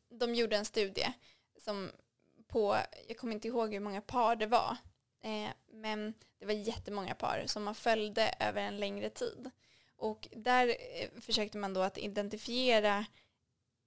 de 0.08 0.34
gjorde 0.34 0.56
en 0.56 0.64
studie 0.64 1.12
som 1.58 1.90
på, 2.46 2.78
jag 3.08 3.16
kommer 3.16 3.34
inte 3.34 3.48
ihåg 3.48 3.72
hur 3.72 3.80
många 3.80 4.00
par 4.00 4.36
det 4.36 4.46
var, 4.46 4.76
eh, 5.20 5.50
men 5.72 6.14
det 6.38 6.46
var 6.46 6.52
jättemånga 6.52 7.14
par 7.14 7.44
som 7.46 7.64
man 7.64 7.74
följde 7.74 8.34
över 8.40 8.62
en 8.62 8.76
längre 8.76 9.10
tid. 9.10 9.50
Och 9.96 10.28
där 10.36 10.68
eh, 10.68 11.20
försökte 11.20 11.58
man 11.58 11.74
då 11.74 11.80
att 11.80 11.98
identifiera 11.98 13.06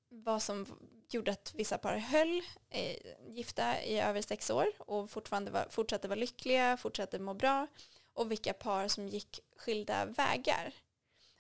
vad 0.10 0.44
som 0.44 0.66
gjorde 1.14 1.32
att 1.32 1.54
vissa 1.56 1.78
par 1.78 1.98
höll 1.98 2.42
eh, 2.70 2.98
gifta 3.28 3.84
i 3.84 4.00
över 4.00 4.22
sex 4.22 4.50
år 4.50 4.68
och 4.78 5.10
fortfarande 5.10 5.52
var, 5.52 5.68
fortsatte 5.70 6.08
vara 6.08 6.20
lyckliga, 6.20 6.78
fortsatte 6.78 7.20
må 7.20 7.34
bra 7.34 7.68
och 8.14 8.32
vilka 8.32 8.54
par 8.54 8.88
som 8.88 9.08
gick 9.08 9.40
skilda 9.58 10.06
vägar. 10.06 10.74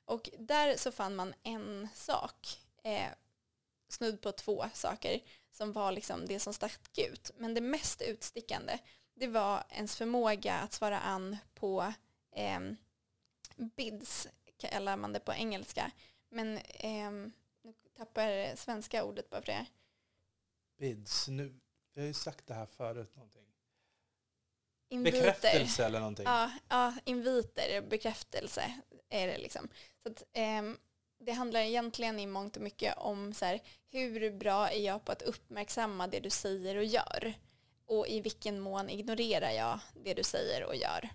Och 0.05 0.30
där 0.39 0.78
så 0.78 0.91
fann 0.91 1.16
man 1.16 1.34
en 1.43 1.88
sak, 1.93 2.59
eh, 2.84 3.11
snudd 3.89 4.22
på 4.22 4.32
två 4.32 4.66
saker, 4.74 5.20
som 5.51 5.72
var 5.72 5.91
liksom 5.91 6.26
det 6.26 6.39
som 6.39 6.53
stack 6.53 6.97
ut. 6.97 7.32
Men 7.38 7.53
det 7.53 7.61
mest 7.61 8.01
utstickande, 8.01 8.78
det 9.13 9.28
var 9.28 9.63
ens 9.70 9.95
förmåga 9.95 10.53
att 10.53 10.74
svara 10.74 10.99
an 10.99 11.38
på 11.53 11.93
eh, 12.36 12.59
bids, 13.55 14.28
kallar 14.57 14.97
man 14.97 15.13
det 15.13 15.20
på 15.20 15.34
engelska. 15.34 15.91
Men 16.30 16.57
eh, 16.57 17.11
tappar 17.98 18.56
svenska 18.56 19.04
ordet 19.04 19.30
bara 19.30 19.41
för 19.41 19.52
det. 19.52 19.66
Bids. 20.78 21.28
Nu, 21.28 21.60
vi 21.93 22.02
har 22.02 22.08
ju 22.08 22.14
sagt 22.14 22.48
det 22.48 22.54
här 22.54 22.66
förut 22.66 23.16
någonting. 23.16 23.46
Inviter. 24.89 25.18
Bekräftelse 25.18 25.86
eller 25.86 26.00
någonting. 26.00 26.26
Ja, 26.26 26.52
ja, 26.70 26.93
inviter, 27.06 27.82
bekräftelse 27.82 28.74
är 29.10 29.28
det 29.28 29.38
liksom. 29.38 29.70
Så 30.04 30.10
att, 30.10 30.24
ehm, 30.34 30.78
det 31.20 31.32
handlar 31.32 31.60
egentligen 31.60 32.20
i 32.20 32.28
mångt 32.28 32.56
och 32.56 32.62
mycket 32.62 32.98
om 32.98 33.34
så 33.34 33.46
här, 33.46 33.62
hur 33.89 34.32
bra 34.32 34.70
är 34.70 34.80
jag 34.80 35.06
på 35.06 35.12
att 35.12 35.22
uppmärksamma 35.22 36.08
det 36.08 36.20
du 36.20 36.30
säger 36.30 36.76
och 36.76 36.86
gör? 36.86 37.34
Och 37.86 38.08
i 38.08 38.22
vilken 38.22 38.60
mån 38.60 38.89
ignorerar 38.89 39.52
jag 39.52 39.80
det 39.93 40.14
du 40.14 40.24
säger 40.24 40.64
och 40.64 40.76
gör? 40.76 41.10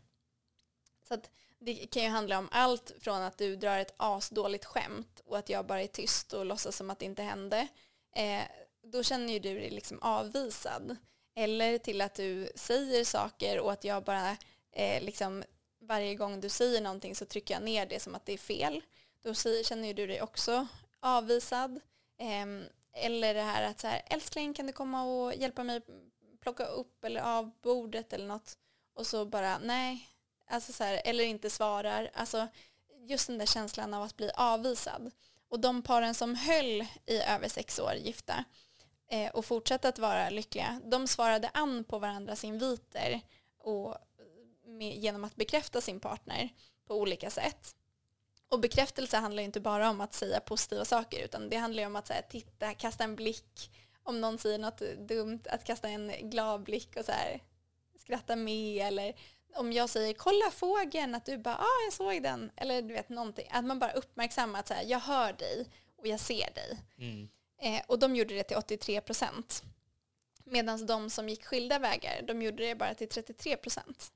Så 1.09 1.15
att 1.15 1.31
det 1.61 1.75
kan 1.75 2.03
ju 2.03 2.09
handla 2.09 2.39
om 2.39 2.49
allt 2.53 2.93
från 3.01 3.23
att 3.23 3.39
du 3.39 3.57
drar 3.57 3.79
ett 3.79 3.95
asdåligt 3.97 4.65
skämt 4.65 5.21
och 5.25 5.39
att 5.39 5.49
jag 5.49 5.67
bara 5.67 5.83
är 5.83 5.87
tyst 5.87 6.33
och 6.33 6.47
låtsas 6.47 6.77
som 6.77 6.91
att 6.91 6.99
det 6.99 7.05
inte 7.05 7.23
hände. 7.23 7.69
Eh, 8.17 8.43
då 8.83 9.03
känner 9.03 9.33
ju 9.33 9.39
du 9.39 9.55
dig 9.55 9.71
liksom 9.71 9.99
avvisad. 10.03 10.97
Eller 11.35 11.79
till 11.79 12.01
att 12.01 12.15
du 12.15 12.53
säger 12.55 13.05
saker 13.05 13.61
och 13.61 13.73
att 13.73 13.85
jag 13.85 14.05
bara 14.05 14.37
eh, 14.73 15.03
liksom 15.03 15.45
varje 15.81 16.15
gång 16.15 16.41
du 16.41 16.49
säger 16.49 16.81
någonting 16.81 17.17
så 17.17 17.25
trycker 17.25 17.55
jag 17.55 17.63
ner 17.63 17.87
det 17.87 18.01
som 18.01 18.15
att 18.15 18.27
det 18.27 18.33
är 18.33 18.39
fel. 18.39 18.83
Då 19.23 19.35
säger, 19.35 19.65
känner 19.65 19.89
ju 19.89 19.95
du 19.95 20.07
dig 20.07 20.23
också 20.23 20.67
avvisad. 21.01 21.81
Eh, 22.19 22.47
eller 23.05 23.35
det 23.35 23.43
här 23.43 23.63
att 23.63 23.81
så 23.81 23.87
här, 23.87 24.03
älskling 24.07 24.55
kan 24.55 24.67
du 24.67 24.73
komma 24.73 25.03
och 25.03 25.35
hjälpa 25.35 25.65
mig 25.65 25.81
plocka 26.41 26.65
upp 26.65 27.05
eller 27.05 27.21
av 27.21 27.51
bordet 27.63 28.13
eller 28.13 28.27
något. 28.27 28.59
Och 28.95 29.07
så 29.07 29.25
bara 29.25 29.59
nej, 29.59 30.09
alltså 30.51 30.73
så 30.73 30.85
här, 30.85 31.03
eller 31.05 31.25
inte 31.25 31.51
svarar. 31.51 32.11
Alltså 32.15 32.49
just 33.07 33.27
den 33.27 33.39
där 33.39 33.47
känslan 33.47 33.95
av 33.95 34.03
att 34.03 34.17
bli 34.17 34.31
avvisad. 34.35 35.11
Och 35.49 35.61
de 35.61 35.83
paren 35.83 36.15
som 36.15 36.35
höll 36.35 36.87
i 37.07 37.23
över 37.29 37.49
sex 37.49 37.79
år 37.79 37.95
gifta 37.95 38.45
eh, 39.11 39.31
och 39.31 39.45
fortsatte 39.45 39.89
att 39.89 39.99
vara 39.99 40.31
lyckliga, 40.31 40.81
de 40.85 41.09
svarade 41.09 41.51
an 41.55 41.85
på 41.85 41.99
varandras 41.99 42.45
inviter 42.45 43.21
och 43.59 43.97
med, 44.65 44.97
genom 44.97 45.25
att 45.25 45.37
bekräfta 45.37 45.81
sin 45.81 46.01
partner 46.01 46.49
på 46.87 46.95
olika 46.95 47.31
sätt. 47.31 47.75
Och 48.49 48.61
bekräftelse 48.61 49.17
handlar 49.17 49.43
inte 49.43 49.61
bara 49.61 49.91
om 49.91 50.01
att 50.01 50.15
säga 50.15 50.41
positiva 50.41 50.85
saker 50.85 51.25
utan 51.25 51.49
det 51.49 51.57
handlar 51.57 51.87
om 51.87 51.97
att 51.97 52.09
här, 52.09 52.23
titta, 52.23 52.75
kasta 52.75 53.05
en 53.05 53.17
blick, 53.17 53.71
om 54.03 54.21
någon 54.21 54.39
säger 54.39 54.59
något 54.59 54.83
dumt, 54.99 55.41
att 55.45 55.65
kasta 55.65 55.89
en 55.89 56.31
glad 56.31 56.63
blick 56.63 56.97
och 56.97 57.05
så 57.05 57.13
här, 57.13 57.43
skratta 57.99 58.37
med 58.37 58.87
eller 58.87 59.15
om 59.55 59.73
jag 59.73 59.91
säger 59.91 60.15
kolla 60.15 60.51
fågeln, 60.51 61.15
att 61.15 61.25
du 61.25 61.39
bara 61.39 61.57
ah, 61.57 61.85
jag 61.87 61.93
såg 61.93 62.23
den 62.23 62.51
eller 62.57 62.83
du 62.83 62.95
vet 62.95 63.09
någonting, 63.09 63.47
att 63.51 63.65
man 63.65 63.79
bara 63.79 63.93
uppmärksammar 63.93 64.61
att 64.61 64.69
så 64.69 64.75
här, 64.75 64.85
jag 64.85 65.01
hör 65.01 65.33
dig 65.33 65.67
och 65.97 66.07
jag 66.07 66.21
ser 66.21 66.55
dig. 66.55 66.79
Mm. 66.99 67.29
Eh, 67.63 67.83
och 67.87 67.99
de 67.99 68.17
gjorde 68.17 68.35
det 68.35 68.43
till 68.43 68.57
83 68.57 69.01
procent. 69.01 69.63
Medan 70.45 70.87
de 70.87 71.11
som 71.11 71.29
gick 71.29 71.45
skilda 71.45 71.79
vägar, 71.79 72.23
de 72.23 72.43
gjorde 72.43 72.67
det 72.67 72.75
bara 72.75 72.95
till 72.95 73.09
33 73.09 73.57
procent. 73.57 74.13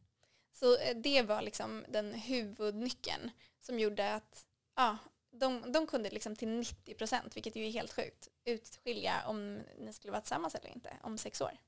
Så 0.52 0.78
eh, 0.78 0.96
det 0.96 1.22
var 1.22 1.42
liksom 1.42 1.84
den 1.88 2.14
huvudnyckeln 2.14 3.30
som 3.60 3.78
gjorde 3.78 4.14
att 4.14 4.46
ja, 4.76 4.98
de, 5.30 5.72
de 5.72 5.86
kunde 5.86 6.10
liksom 6.10 6.36
till 6.36 6.48
90 6.48 6.94
procent, 6.94 7.36
vilket 7.36 7.56
ju 7.56 7.66
är 7.66 7.70
helt 7.70 7.92
sjukt, 7.92 8.28
utskilja 8.44 9.22
om 9.26 9.62
ni 9.78 9.92
skulle 9.92 10.10
vara 10.10 10.20
tillsammans 10.20 10.54
eller 10.54 10.68
inte 10.68 10.96
om 11.02 11.18
sex 11.18 11.40
år. 11.40 11.58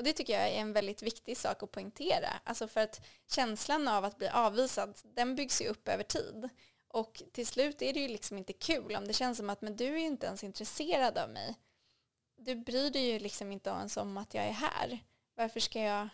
Och 0.00 0.04
det 0.04 0.12
tycker 0.12 0.32
jag 0.32 0.48
är 0.48 0.60
en 0.60 0.72
väldigt 0.72 1.02
viktig 1.02 1.36
sak 1.36 1.62
att 1.62 1.70
poängtera. 1.70 2.28
Alltså 2.44 2.68
för 2.68 2.80
att 2.80 3.00
känslan 3.26 3.88
av 3.88 4.04
att 4.04 4.18
bli 4.18 4.28
avvisad, 4.28 4.98
den 5.02 5.34
byggs 5.34 5.62
ju 5.62 5.66
upp 5.66 5.88
över 5.88 6.04
tid. 6.04 6.48
Och 6.88 7.22
till 7.32 7.46
slut 7.46 7.82
är 7.82 7.92
det 7.92 8.00
ju 8.00 8.08
liksom 8.08 8.38
inte 8.38 8.52
kul 8.52 8.96
om 8.96 9.06
det 9.06 9.12
känns 9.12 9.38
som 9.38 9.50
att 9.50 9.60
men 9.60 9.76
du 9.76 9.86
är 9.86 9.98
ju 9.98 10.06
inte 10.06 10.26
ens 10.26 10.44
intresserad 10.44 11.18
av 11.18 11.30
mig. 11.30 11.54
Du 12.36 12.54
bryr 12.54 12.90
dig 12.90 13.10
ju 13.10 13.18
liksom 13.18 13.52
inte 13.52 13.70
ens 13.70 13.96
om 13.96 14.16
att 14.16 14.34
jag 14.34 14.44
är 14.44 14.52
här. 14.52 14.98
Varför 15.34 15.60
ska 15.60 15.80
jag, 15.80 16.08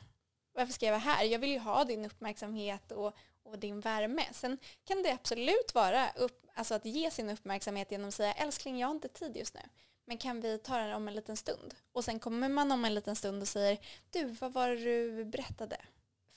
varför 0.52 0.72
ska 0.72 0.86
jag 0.86 0.92
vara 0.92 1.14
här? 1.14 1.24
Jag 1.24 1.38
vill 1.38 1.50
ju 1.50 1.58
ha 1.58 1.84
din 1.84 2.04
uppmärksamhet 2.04 2.92
och, 2.92 3.16
och 3.42 3.58
din 3.58 3.80
värme. 3.80 4.24
Sen 4.32 4.58
kan 4.84 5.02
det 5.02 5.12
absolut 5.12 5.74
vara 5.74 6.10
upp, 6.16 6.46
alltså 6.54 6.74
att 6.74 6.84
ge 6.84 7.10
sin 7.10 7.30
uppmärksamhet 7.30 7.90
genom 7.90 8.08
att 8.08 8.14
säga 8.14 8.32
älskling 8.32 8.78
jag 8.78 8.88
har 8.88 8.94
inte 8.94 9.08
tid 9.08 9.36
just 9.36 9.54
nu. 9.54 9.60
Men 10.08 10.18
kan 10.18 10.40
vi 10.40 10.58
ta 10.58 10.78
det 10.78 10.94
om 10.94 11.08
en 11.08 11.14
liten 11.14 11.36
stund? 11.36 11.74
Och 11.92 12.04
sen 12.04 12.18
kommer 12.18 12.48
man 12.48 12.72
om 12.72 12.84
en 12.84 12.94
liten 12.94 13.16
stund 13.16 13.42
och 13.42 13.48
säger 13.48 13.78
du 14.10 14.24
vad 14.24 14.52
var 14.52 14.68
det 14.68 14.76
du 14.76 15.24
berättade? 15.24 15.76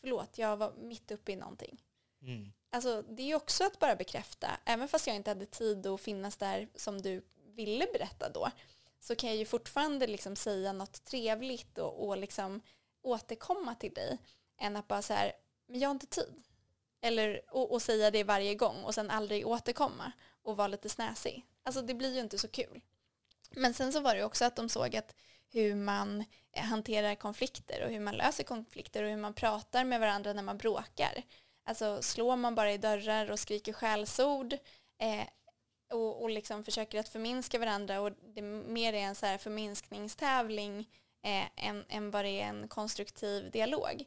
Förlåt 0.01 0.37
jag 0.37 0.57
var 0.57 0.73
mitt 0.73 1.11
uppe 1.11 1.31
i 1.31 1.35
någonting. 1.35 1.81
Mm. 2.21 2.51
Alltså 2.69 3.01
det 3.01 3.23
är 3.23 3.27
ju 3.27 3.35
också 3.35 3.63
att 3.63 3.79
bara 3.79 3.95
bekräfta. 3.95 4.47
Även 4.65 4.87
fast 4.87 5.07
jag 5.07 5.15
inte 5.15 5.29
hade 5.29 5.45
tid 5.45 5.87
att 5.87 6.01
finnas 6.01 6.37
där 6.37 6.67
som 6.75 7.01
du 7.01 7.21
ville 7.45 7.87
berätta 7.93 8.29
då 8.29 8.51
så 8.99 9.15
kan 9.15 9.29
jag 9.29 9.37
ju 9.37 9.45
fortfarande 9.45 10.07
liksom 10.07 10.35
säga 10.35 10.73
något 10.73 11.05
trevligt 11.05 11.77
och, 11.77 12.07
och 12.07 12.17
liksom 12.17 12.61
återkomma 13.01 13.75
till 13.75 13.93
dig 13.93 14.17
än 14.57 14.75
att 14.75 14.87
bara 14.87 15.01
så 15.01 15.13
här, 15.13 15.31
men 15.67 15.79
jag 15.79 15.89
har 15.89 15.93
inte 15.93 16.07
tid. 16.07 16.43
Eller, 17.01 17.41
och, 17.51 17.71
och 17.71 17.81
säga 17.81 18.11
det 18.11 18.23
varje 18.23 18.55
gång 18.55 18.83
och 18.83 18.95
sen 18.95 19.09
aldrig 19.09 19.47
återkomma 19.47 20.11
och 20.43 20.57
vara 20.57 20.67
lite 20.67 20.89
snäsig. 20.89 21.45
Alltså 21.63 21.81
det 21.81 21.93
blir 21.93 22.13
ju 22.13 22.19
inte 22.19 22.37
så 22.37 22.47
kul. 22.47 22.81
Men 23.49 23.73
sen 23.73 23.93
så 23.93 23.99
var 23.99 24.15
det 24.15 24.23
också 24.23 24.45
att 24.45 24.55
de 24.55 24.69
såg 24.69 24.95
att 24.95 25.15
hur 25.51 25.75
man 25.75 26.25
eh, 26.51 26.63
hanterar 26.63 27.15
konflikter 27.15 27.85
och 27.85 27.91
hur 27.91 27.99
man 27.99 28.15
löser 28.15 28.43
konflikter 28.43 29.03
och 29.03 29.09
hur 29.09 29.17
man 29.17 29.33
pratar 29.33 29.83
med 29.83 29.99
varandra 29.99 30.33
när 30.33 30.43
man 30.43 30.57
bråkar. 30.57 31.23
Alltså 31.63 32.01
slår 32.01 32.35
man 32.35 32.55
bara 32.55 32.73
i 32.73 32.77
dörrar 32.77 33.31
och 33.31 33.39
skriker 33.39 33.73
skällsord 33.73 34.53
eh, 34.97 35.27
och, 35.91 36.21
och 36.21 36.29
liksom 36.29 36.63
försöker 36.63 36.99
att 36.99 37.09
förminska 37.09 37.59
varandra 37.59 38.01
och 38.01 38.11
det 38.35 38.41
mer 38.41 38.93
är 38.93 39.01
en 39.01 39.15
så 39.15 39.25
här 39.25 39.37
förminskningstävling 39.37 40.79
eh, 41.23 41.67
än, 41.67 41.85
än 41.89 42.11
vad 42.11 42.25
det 42.25 42.41
är 42.41 42.47
en 42.47 42.67
konstruktiv 42.67 43.51
dialog 43.51 44.05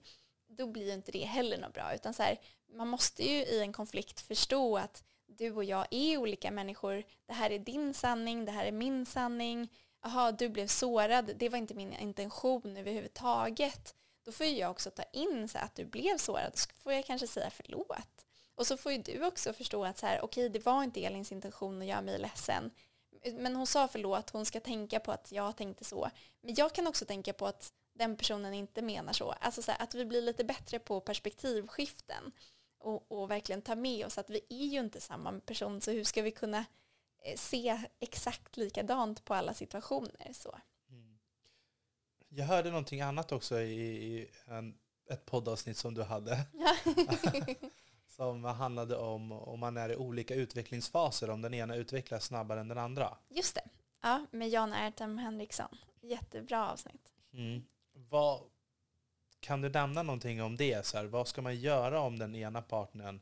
då 0.57 0.67
blir 0.67 0.93
inte 0.93 1.13
det 1.13 1.25
heller 1.25 1.59
något 1.59 1.75
bra 1.75 1.95
utan 1.95 2.15
så 2.15 2.23
här, 2.23 2.41
man 2.69 2.89
måste 2.89 3.23
ju 3.23 3.45
i 3.45 3.61
en 3.61 3.73
konflikt 3.73 4.21
förstå 4.21 4.77
att 4.77 5.05
du 5.39 5.53
och 5.53 5.65
jag 5.65 5.87
är 5.91 6.19
olika 6.19 6.51
människor. 6.51 7.05
Det 7.27 7.33
här 7.33 7.51
är 7.51 7.59
din 7.59 7.95
sanning, 7.95 8.45
det 8.45 8.53
här 8.53 8.65
är 8.65 8.73
min 8.73 9.07
sanning. 9.07 9.69
Jaha, 10.03 10.33
du 10.33 10.49
blev 10.49 10.67
sårad. 10.67 11.33
Det 11.37 11.49
var 11.49 11.59
inte 11.59 11.75
min 11.75 11.93
intention 11.93 12.77
överhuvudtaget. 12.77 13.95
Då 14.25 14.33
får 14.33 14.47
jag 14.47 14.71
också 14.71 14.91
ta 14.91 15.03
in 15.13 15.49
så 15.49 15.59
att 15.59 15.75
du 15.75 15.85
blev 15.85 16.19
sårad. 16.19 16.59
Så 16.59 16.71
får 16.83 16.93
jag 16.93 17.07
kanske 17.07 17.27
säga 17.27 17.51
förlåt. 17.51 18.27
Och 18.55 18.67
så 18.67 18.77
får 18.77 18.93
ju 18.93 18.99
du 18.99 19.27
också 19.27 19.53
förstå 19.53 19.85
att 19.85 19.99
så 19.99 20.07
här, 20.07 20.25
okej, 20.25 20.49
det 20.49 20.67
var 20.67 20.83
inte 20.83 21.05
Elins 21.05 21.33
intention 21.33 21.83
att 21.83 21.89
göra 21.89 22.03
mig 22.03 22.19
ledsen. 22.19 22.71
Men 23.39 23.57
hon 23.57 23.67
sa 23.67 23.89
förlåt, 23.89 24.31
hon 24.31 24.47
ska 24.47 24.61
tänka 24.61 25.01
på 25.01 25.13
att 25.13 25.33
jag 25.33 25.57
tänkte 25.57 25.85
så. 25.85 26.11
Men 26.41 26.55
jag 26.55 26.73
kan 26.73 26.87
också 26.87 27.05
tänka 27.05 27.33
på 27.33 27.47
att 27.47 27.73
den 27.95 28.17
personen 28.17 28.55
inte 28.55 28.83
menar 28.83 29.13
så. 29.13 29.35
Alltså 29.41 29.63
så 29.63 29.71
här, 29.71 29.83
att 29.83 29.95
vi 29.95 30.05
blir 30.05 30.23
lite 30.23 30.45
bättre 30.45 30.79
på 30.79 31.01
perspektivskiften 31.01 32.33
och, 32.83 33.13
och 33.13 33.31
verkligen 33.31 33.63
ta 33.63 33.75
med 33.75 34.07
oss 34.07 34.19
att 34.19 34.31
vi 34.31 34.41
är 34.49 34.67
ju 34.67 34.81
inte 34.81 35.01
samma 35.01 35.41
person 35.41 35.81
så 35.81 35.91
hur 35.91 36.05
ska 36.05 36.23
vi 36.23 36.31
kunna 36.31 36.65
eh, 37.25 37.37
se 37.37 37.81
exakt 38.01 38.57
likadant 38.57 39.25
på 39.25 39.35
alla 39.35 39.55
situationer. 39.55 40.33
Så. 40.33 40.59
Mm. 40.91 41.19
Jag 42.29 42.45
hörde 42.45 42.71
någonting 42.71 43.01
annat 43.01 43.33
också 43.33 43.61
i, 43.61 43.81
i 43.81 44.31
en, 44.45 44.79
ett 45.11 45.27
poddavsnitt 45.27 45.77
som 45.77 45.95
du 45.95 46.03
hade. 46.03 46.47
som 48.09 48.45
handlade 48.45 48.97
om 48.97 49.33
om 49.33 49.61
man 49.61 49.77
är 49.77 49.89
i 49.89 49.97
olika 49.97 50.35
utvecklingsfaser, 50.35 51.31
om 51.31 51.43
den 51.43 51.55
ena 51.55 51.77
utvecklas 51.77 52.25
snabbare 52.25 52.61
än 52.61 52.69
den 52.69 52.79
andra. 52.79 53.19
Just 53.29 53.55
det. 53.55 53.65
Ja, 54.03 54.27
med 54.31 54.49
Jan 54.49 54.73
Ertem 54.73 55.19
Henriksson. 55.19 55.77
Jättebra 56.01 56.73
avsnitt. 56.73 57.13
Mm. 57.33 57.63
Vad, 57.93 58.41
kan 59.43 59.61
du 59.61 59.69
nämna 59.69 60.03
någonting 60.03 60.43
om 60.43 60.57
det? 60.57 60.87
Så 60.87 60.97
här, 60.97 61.05
vad 61.05 61.29
ska 61.29 61.43
man 61.43 61.57
göra 61.57 62.01
om 62.01 62.19
den 62.19 62.35
ena 62.35 62.63
partnern 62.63 63.21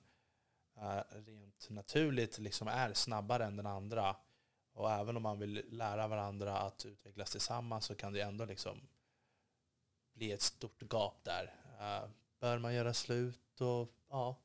uh, 0.76 1.02
rent 1.26 1.70
naturligt 1.70 2.38
liksom 2.38 2.68
är 2.68 2.94
snabbare 2.94 3.44
än 3.44 3.56
den 3.56 3.66
andra? 3.66 4.16
Och 4.72 4.90
även 4.90 5.16
om 5.16 5.22
man 5.22 5.38
vill 5.38 5.64
lära 5.70 6.08
varandra 6.08 6.58
att 6.58 6.86
utvecklas 6.86 7.30
tillsammans 7.30 7.84
så 7.84 7.94
kan 7.94 8.12
det 8.12 8.20
ändå 8.20 8.44
liksom 8.44 8.88
bli 10.12 10.32
ett 10.32 10.42
stort 10.42 10.92
gap 10.92 11.24
där. 11.24 11.54
Uh, 11.80 12.10
bör 12.40 12.58
man 12.58 12.74
göra 12.74 12.94
slut? 12.94 13.60
Och, 13.60 13.88
ja. 14.10 14.36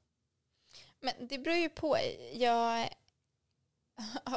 Men 1.00 1.28
det 1.28 1.38
beror 1.38 1.58
ju 1.58 1.70
på. 1.70 1.98
Jag 2.34 2.90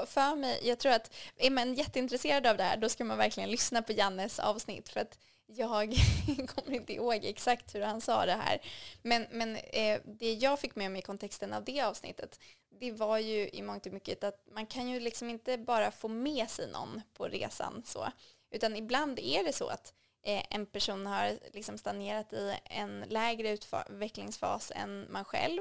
för 0.06 0.36
mig, 0.36 0.68
jag 0.68 0.78
tror 0.78 0.92
att 0.92 1.14
är 1.36 1.50
man 1.50 1.74
jätteintresserad 1.74 2.46
av 2.46 2.56
det 2.56 2.64
här 2.64 2.76
då 2.76 2.88
ska 2.88 3.04
man 3.04 3.18
verkligen 3.18 3.50
lyssna 3.50 3.82
på 3.82 3.92
Jannes 3.92 4.38
avsnitt 4.38 4.88
för 4.88 5.00
att 5.00 5.18
jag 5.48 5.94
kommer 6.54 6.76
inte 6.76 6.92
ihåg 6.92 7.24
exakt 7.24 7.74
hur 7.74 7.82
han 7.82 8.00
sa 8.00 8.26
det 8.26 8.32
här. 8.32 8.58
Men, 9.02 9.26
men 9.30 9.56
eh, 9.56 10.00
det 10.04 10.32
jag 10.32 10.60
fick 10.60 10.76
med 10.76 10.90
mig 10.90 10.98
i 10.98 11.02
kontexten 11.02 11.52
av 11.52 11.64
det 11.64 11.80
avsnittet 11.80 12.40
det 12.80 12.92
var 12.92 13.18
ju 13.18 13.48
i 13.48 13.62
mångt 13.62 13.86
och 13.86 13.92
mycket 13.92 14.24
att 14.24 14.46
man 14.52 14.66
kan 14.66 14.88
ju 14.88 15.00
liksom 15.00 15.30
inte 15.30 15.58
bara 15.58 15.90
få 15.90 16.08
med 16.08 16.50
sig 16.50 16.70
någon 16.70 17.02
på 17.14 17.24
resan 17.24 17.82
så 17.86 18.08
utan 18.50 18.76
ibland 18.76 19.18
är 19.18 19.44
det 19.44 19.52
så 19.52 19.68
att 19.68 19.94
eh, 20.22 20.42
en 20.50 20.66
person 20.66 21.06
har 21.06 21.38
liksom 21.52 21.78
stagnerat 21.78 22.32
i 22.32 22.54
en 22.64 23.04
lägre 23.08 23.50
utvecklingsfas 23.50 24.72
än 24.74 25.06
man 25.10 25.24
själv 25.24 25.60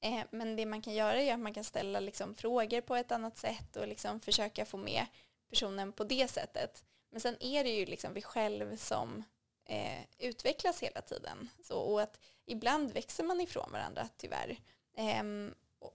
Eh, 0.00 0.24
men 0.30 0.56
det 0.56 0.66
man 0.66 0.82
kan 0.82 0.94
göra 0.94 1.20
är 1.20 1.34
att 1.34 1.40
man 1.40 1.54
kan 1.54 1.64
ställa 1.64 2.00
liksom 2.00 2.34
frågor 2.34 2.80
på 2.80 2.96
ett 2.96 3.12
annat 3.12 3.38
sätt 3.38 3.76
och 3.76 3.88
liksom 3.88 4.20
försöka 4.20 4.64
få 4.64 4.76
med 4.76 5.06
personen 5.50 5.92
på 5.92 6.04
det 6.04 6.30
sättet. 6.30 6.84
Men 7.16 7.20
sen 7.20 7.36
är 7.40 7.64
det 7.64 7.70
ju 7.70 7.86
liksom 7.86 8.14
vi 8.14 8.22
själv 8.22 8.76
som 8.76 9.24
eh, 9.64 10.02
utvecklas 10.18 10.82
hela 10.82 11.00
tiden. 11.00 11.48
Så, 11.62 11.78
och 11.78 12.02
att 12.02 12.20
ibland 12.46 12.92
växer 12.92 13.24
man 13.24 13.40
ifrån 13.40 13.72
varandra 13.72 14.08
tyvärr. 14.16 14.58
Eh, 14.96 15.22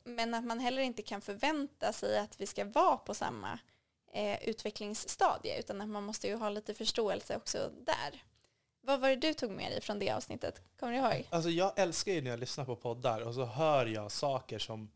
men 0.04 0.34
att 0.34 0.44
man 0.44 0.60
heller 0.60 0.82
inte 0.82 1.02
kan 1.02 1.22
förvänta 1.22 1.94
sig 1.94 2.20
att 2.20 2.42
vi 2.42 2.46
ska 2.46 2.66
vara 2.66 2.98
på 2.98 3.14
samma 3.14 3.60
eh, 4.14 4.44
utvecklingsstadie 4.44 5.60
utan 5.60 5.82
att 5.82 5.90
man 5.90 6.04
måste 6.04 6.28
ju 6.28 6.36
ha 6.36 6.50
lite 6.50 6.74
förståelse 6.74 7.36
också 7.36 7.72
där. 7.86 8.24
Vad 8.82 9.00
var 9.00 9.10
det 9.10 9.16
du 9.16 9.34
tog 9.34 9.52
med 9.52 9.72
dig 9.72 9.82
från 9.82 10.00
det 10.00 10.12
avsnittet? 10.12 10.62
Kommer 10.80 10.94
du 10.94 11.00
ihåg? 11.00 11.28
Alltså 11.30 11.50
jag 11.50 11.80
älskar 11.80 12.12
ju 12.12 12.22
när 12.22 12.32
jag 12.32 12.40
lyssnar 12.40 12.66
på 12.66 12.76
poddar 12.76 13.22
och 13.22 13.36
så 13.36 13.46
hör 13.46 13.86
jag 13.86 14.12
saker 14.12 14.60
som 14.60 14.92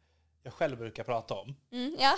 jag 0.45 0.53
själv 0.53 0.77
brukar 0.77 1.03
prata 1.03 1.33
om. 1.33 1.55
Mm, 1.71 1.95
ja. 1.99 2.17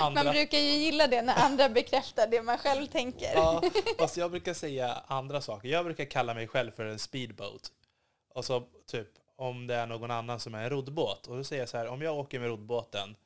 andra... 0.00 0.24
Man 0.24 0.32
brukar 0.32 0.58
ju 0.58 0.70
gilla 0.70 1.06
det 1.06 1.22
när 1.22 1.34
andra 1.44 1.68
bekräftar 1.68 2.26
det 2.26 2.42
man 2.42 2.58
själv 2.58 2.86
tänker. 2.86 3.34
Ja, 3.34 3.62
fast 3.98 4.16
jag 4.16 4.30
brukar 4.30 4.54
säga 4.54 5.02
andra 5.06 5.40
saker. 5.40 5.68
Jag 5.68 5.84
brukar 5.84 6.04
kalla 6.04 6.34
mig 6.34 6.48
själv 6.48 6.70
för 6.70 6.84
en 6.84 6.98
speedboat. 6.98 7.72
Och 8.34 8.44
så 8.44 8.64
typ 8.86 9.08
om 9.36 9.66
det 9.66 9.74
är 9.74 9.86
någon 9.86 10.10
annan 10.10 10.40
som 10.40 10.54
är 10.54 10.62
en 10.62 10.70
roddbåt. 10.70 11.26
Och 11.26 11.36
då 11.36 11.44
säger 11.44 11.62
jag 11.62 11.68
så 11.68 11.76
här, 11.76 11.86
om 11.86 12.02
jag 12.02 12.18
åker 12.18 12.40
med 12.40 12.48
roddbåten, 12.48 13.16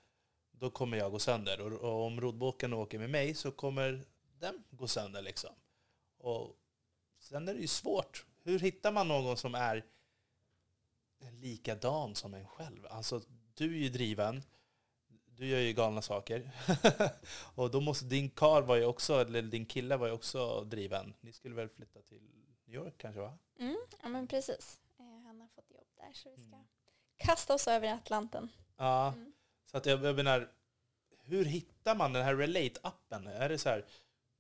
då 0.53 0.71
kommer 0.71 0.97
jag 0.97 1.13
gå 1.13 1.19
sönder. 1.19 1.61
Och, 1.61 1.73
och 1.73 2.07
om 2.07 2.21
roddbåten 2.21 2.73
åker 2.73 2.99
med 2.99 3.11
mig 3.11 3.35
så 3.35 3.51
kommer 3.51 4.05
den 4.41 4.65
gå 4.71 4.89
sönder 4.89 5.23
liksom. 5.23 5.51
Och 6.19 6.57
Sen 7.19 7.49
är 7.49 7.55
det 7.55 7.61
ju 7.61 7.67
svårt. 7.67 8.27
Hur 8.45 8.59
hittar 8.59 8.93
man 8.93 9.09
någon 9.09 9.37
som 9.37 9.55
är 9.55 9.85
likadan 11.31 12.15
som 12.15 12.35
en 12.35 12.47
själv? 12.47 12.87
Alltså, 12.91 13.21
du 13.57 13.75
är 13.75 13.79
ju 13.79 13.89
driven. 13.89 14.43
Du 15.27 15.47
gör 15.47 15.59
ju 15.59 15.73
galna 15.73 16.03
saker. 16.03 16.51
och 17.55 17.71
då 17.71 17.81
måste 17.81 18.05
din 18.05 18.31
karl 18.31 18.63
var 18.63 18.77
ju 18.77 18.85
också, 18.85 19.21
eller 19.21 19.43
din 19.43 19.67
kille 19.67 19.97
var 19.97 20.07
ju 20.07 20.13
också 20.13 20.65
driven. 20.65 21.15
Ni 21.21 21.33
skulle 21.33 21.55
väl 21.55 21.69
flytta 21.69 22.03
till 22.03 22.23
New 22.65 22.75
York 22.75 22.95
kanske 22.99 23.21
va? 23.21 23.39
Mm, 23.59 23.77
ja 24.03 24.09
men 24.09 24.27
precis. 24.27 24.81
Eh, 24.99 25.27
han 25.27 25.41
har 25.41 25.49
fått 25.49 25.71
jobb 25.71 25.87
där 25.97 26.13
så 26.13 26.31
vi 26.31 26.37
ska 26.37 26.55
mm. 26.55 26.67
kasta 27.17 27.55
oss 27.55 27.69
över 27.69 27.93
Atlanten. 27.93 28.49
Ja, 28.77 29.13
mm. 29.13 29.33
så 29.65 29.77
att 29.77 29.87
jag, 29.87 30.05
jag 30.05 30.17
menar, 30.17 30.49
hur 31.23 31.45
hittar 31.45 31.95
man 31.95 32.13
den 32.13 32.25
här 32.25 32.35
Relate-appen? 32.35 33.29
Är 33.29 33.49
det 33.49 33.59
så 33.59 33.69
här, 33.69 33.85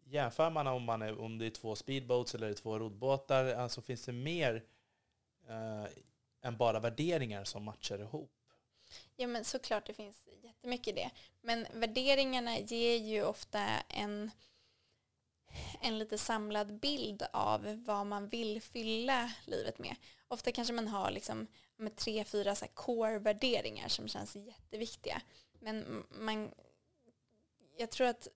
jämför 0.04 0.50
man 0.50 0.66
om, 0.66 0.82
man 0.82 1.02
är, 1.02 1.20
om 1.20 1.38
det 1.38 1.46
är 1.46 1.50
två 1.50 1.76
speedboats 1.76 2.34
eller 2.34 2.54
två 2.54 2.78
roddbåtar, 2.78 3.44
alltså 3.54 3.80
finns 3.80 4.04
det 4.04 4.12
mer 4.12 4.64
eh, 5.48 5.86
än 6.42 6.56
bara 6.56 6.80
värderingar 6.80 7.44
som 7.44 7.64
matchar 7.64 7.98
ihop? 7.98 8.32
Ja 9.16 9.26
men 9.26 9.44
såklart 9.44 9.86
det 9.86 9.94
finns 9.94 10.22
jättemycket 10.42 10.88
i 10.88 10.92
det. 10.92 11.10
Men 11.40 11.66
värderingarna 11.72 12.58
ger 12.58 12.96
ju 12.96 13.24
ofta 13.24 13.60
en, 13.88 14.30
en 15.80 15.98
lite 15.98 16.18
samlad 16.18 16.78
bild 16.80 17.22
av 17.32 17.84
vad 17.86 18.06
man 18.06 18.28
vill 18.28 18.62
fylla 18.62 19.32
livet 19.44 19.78
med. 19.78 19.96
Ofta 20.28 20.52
kanske 20.52 20.74
man 20.74 20.88
har 20.88 21.10
liksom 21.10 21.46
med 21.76 21.96
tre, 21.96 22.24
fyra 22.24 22.54
så 22.54 22.66
core-värderingar 22.66 23.88
som 23.88 24.08
känns 24.08 24.36
jätteviktiga. 24.36 25.22
Men 25.60 26.04
man, 26.10 26.50
jag 27.76 27.90
tror 27.90 28.06
att 28.06 28.28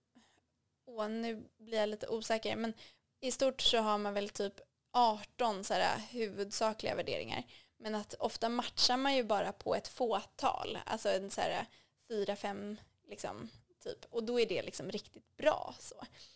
åh, 0.87 1.09
nu 1.09 1.49
blir 1.59 1.79
jag 1.79 1.89
lite 1.89 2.09
osäker, 2.09 2.57
men 2.57 2.75
i 3.21 3.31
stort 3.31 3.61
så 3.61 3.79
har 3.79 3.99
man 3.99 4.15
väl 4.15 4.29
typ 4.29 4.61
18 4.91 5.65
så 5.65 5.75
här, 5.75 5.99
huvudsakliga 6.11 6.95
värderingar. 6.95 7.45
Men 7.83 7.95
att 7.95 8.15
ofta 8.15 8.49
matchar 8.49 8.97
man 8.97 9.15
ju 9.15 9.25
bara 9.25 9.53
på 9.53 9.75
ett 9.75 9.89
fåtal, 9.89 10.79
alltså 10.87 11.09
en 11.09 11.31
så 11.31 11.41
här 11.41 11.67
fyra, 12.09 12.37
fem 12.37 12.77
liksom, 13.09 13.49
typ. 13.83 14.05
Och 14.11 14.25
då 14.25 14.41
är 14.41 14.47
det 14.47 14.63
liksom 14.63 14.91
riktigt 14.91 15.37
bra. 15.37 15.75
Så, 15.79 15.95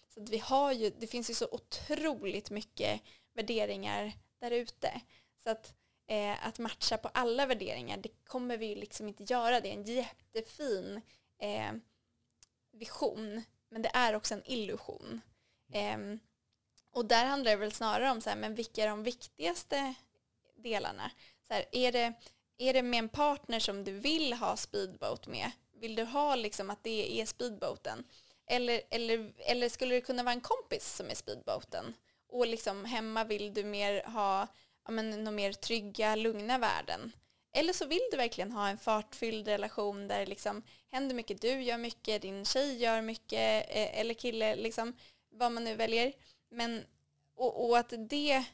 så 0.09 0.22
att 0.22 0.28
vi 0.28 0.38
har 0.38 0.72
ju, 0.72 0.90
det 0.90 1.07
finns 1.07 1.30
ju 1.30 1.34
så 1.34 1.49
otroligt 1.53 2.51
mycket 2.51 3.01
värderingar 3.34 4.12
där 4.40 4.51
ute. 4.51 5.01
Så 5.42 5.51
att, 5.51 5.74
eh, 6.07 6.47
att 6.47 6.59
matcha 6.59 6.97
på 6.97 7.09
alla 7.09 7.47
värderingar, 7.47 7.97
det 7.97 8.24
kommer 8.24 8.57
vi 8.57 8.66
ju 8.66 8.74
liksom 8.74 9.09
inte 9.09 9.24
göra. 9.32 9.61
Det 9.61 9.68
är 9.68 9.74
en 9.74 9.84
jättefin 9.84 11.01
eh, 11.38 11.72
vision 12.72 13.42
men 13.74 13.82
det 13.82 13.90
är 13.95 14.14
också 14.14 14.34
en 14.34 14.42
illusion. 14.45 15.20
Eh, 15.72 15.99
och 16.90 17.05
där 17.05 17.24
handlar 17.24 17.51
det 17.51 17.57
väl 17.57 17.72
snarare 17.72 18.11
om 18.11 18.20
så 18.20 18.30
här, 18.30 18.36
men 18.36 18.55
vilka 18.55 18.82
är 18.82 18.88
de 18.88 19.03
viktigaste 19.03 19.95
delarna? 20.57 21.11
Så 21.49 21.55
här, 21.55 21.64
är, 21.72 21.92
det, 21.92 22.12
är 22.59 22.72
det 22.72 22.82
med 22.82 22.99
en 22.99 23.09
partner 23.09 23.59
som 23.59 23.84
du 23.84 23.92
vill 23.92 24.32
ha 24.32 24.57
speedboat 24.57 25.26
med? 25.26 25.51
Vill 25.80 25.95
du 25.95 26.05
ha 26.05 26.34
liksom 26.34 26.70
att 26.70 26.84
det 26.84 27.20
är 27.20 27.26
speedboaten? 27.26 28.05
Eller, 28.47 28.80
eller, 28.90 29.32
eller 29.38 29.68
skulle 29.68 29.95
det 29.95 30.01
kunna 30.01 30.22
vara 30.22 30.34
en 30.34 30.40
kompis 30.40 30.97
som 30.97 31.11
är 31.11 31.14
speedboaten? 31.14 31.95
Och 32.28 32.47
liksom 32.47 32.84
hemma 32.84 33.24
vill 33.24 33.55
du 33.55 33.64
mer 33.64 34.03
ha 34.05 34.47
ja, 34.84 34.90
men, 34.90 35.24
någon 35.24 35.34
mer 35.34 35.53
trygga, 35.53 36.16
lugna 36.16 36.59
värden? 36.59 37.12
Eller 37.53 37.72
så 37.72 37.86
vill 37.86 38.09
du 38.11 38.16
verkligen 38.16 38.53
ha 38.53 38.68
en 38.68 38.78
fartfylld 38.78 39.49
relation 39.49 40.09
där 40.09 40.20
det 40.20 40.26
liksom 40.26 40.62
händer 40.90 41.14
mycket, 41.14 41.40
du 41.40 41.62
gör 41.62 41.78
mycket, 41.78 42.22
din 42.22 42.45
tjej 42.45 42.76
gör 42.76 43.03
mycket, 43.03 43.66
eh, 43.68 44.01
eller 44.01 44.14
kille, 44.14 44.57
liksom, 44.57 44.97
vad 45.30 45.53
man 45.53 45.64
nu 45.64 45.74
väljer. 45.74 46.12
Men, 46.51 46.84
och, 47.34 47.68
och 47.68 47.78
att 47.78 47.92
det 47.99 48.45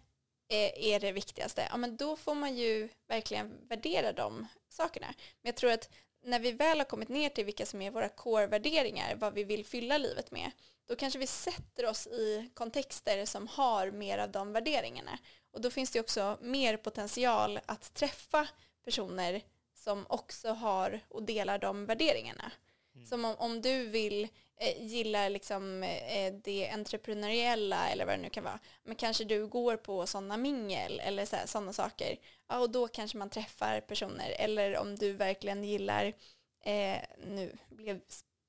är, 0.51 1.01
det 1.01 1.13
viktigaste, 1.13 1.67
ja 1.71 1.77
men 1.77 1.97
då 1.97 2.17
får 2.17 2.35
man 2.35 2.57
ju 2.57 2.89
verkligen 3.09 3.69
värdera 3.69 4.13
de 4.13 4.47
sakerna. 4.69 5.07
Men 5.07 5.49
jag 5.49 5.57
tror 5.57 5.73
att 5.73 5.91
när 6.23 6.41
vi 6.41 6.53
väl 6.53 6.79
har 6.79 6.85
kommit 6.85 7.09
ner 7.09 7.29
till 7.29 7.45
vilka 7.45 7.67
som 7.67 7.83
är 7.83 7.91
våra 7.91 8.09
core-värderingar, 8.09 9.15
vad 9.15 9.35
vi 9.35 9.45
vill 9.45 9.65
fylla 9.65 9.99
livet 9.99 10.31
med, 10.31 10.51
då 10.87 10.97
kanske 10.97 11.19
vi 11.19 11.27
sätter 11.27 11.87
oss 11.87 12.07
i 12.07 12.51
kontexter 12.55 13.27
som 13.27 13.49
har 13.49 13.91
mer 13.91 14.19
av 14.19 14.31
de 14.31 14.53
värderingarna. 14.53 15.19
Och 15.53 15.61
då 15.61 15.71
finns 15.71 15.91
det 15.91 16.01
också 16.01 16.39
mer 16.41 16.77
potential 16.77 17.61
att 17.67 17.95
träffa 17.95 18.49
personer 18.85 19.43
som 19.75 20.07
också 20.09 20.49
har 20.49 21.01
och 21.09 21.23
delar 21.23 21.59
de 21.59 21.87
värderingarna. 21.87 22.53
Mm. 23.01 23.09
Som 23.09 23.25
om, 23.25 23.35
om 23.39 23.63
du 23.63 23.89
vill 23.89 24.29
eh, 24.57 24.87
gilla 24.87 25.29
liksom, 25.29 25.83
eh, 25.83 26.33
det 26.45 26.69
entreprenöriella 26.69 27.89
eller 27.89 28.07
vad 28.07 28.15
det 28.15 28.23
nu 28.23 28.31
kan 28.31 28.45
vara, 28.45 28.59
men 28.83 28.97
kanske 28.97 29.25
du 29.25 29.47
går 29.47 29.77
på 29.77 30.07
sådana 30.07 30.37
mingel 30.37 31.01
eller 31.01 31.47
sådana 31.47 31.73
saker, 31.73 32.17
ja, 32.49 32.59
och 32.59 32.71
då 32.71 32.89
kanske 32.89 33.19
man 33.19 33.31
träffar 33.31 33.81
personer. 33.81 34.35
Eller 34.39 34.77
om 34.77 34.97
du 34.97 35.13
verkligen 35.13 35.65
gillar, 35.65 36.13
eh, 36.65 36.99
nu 37.27 37.57
blev 37.69 38.01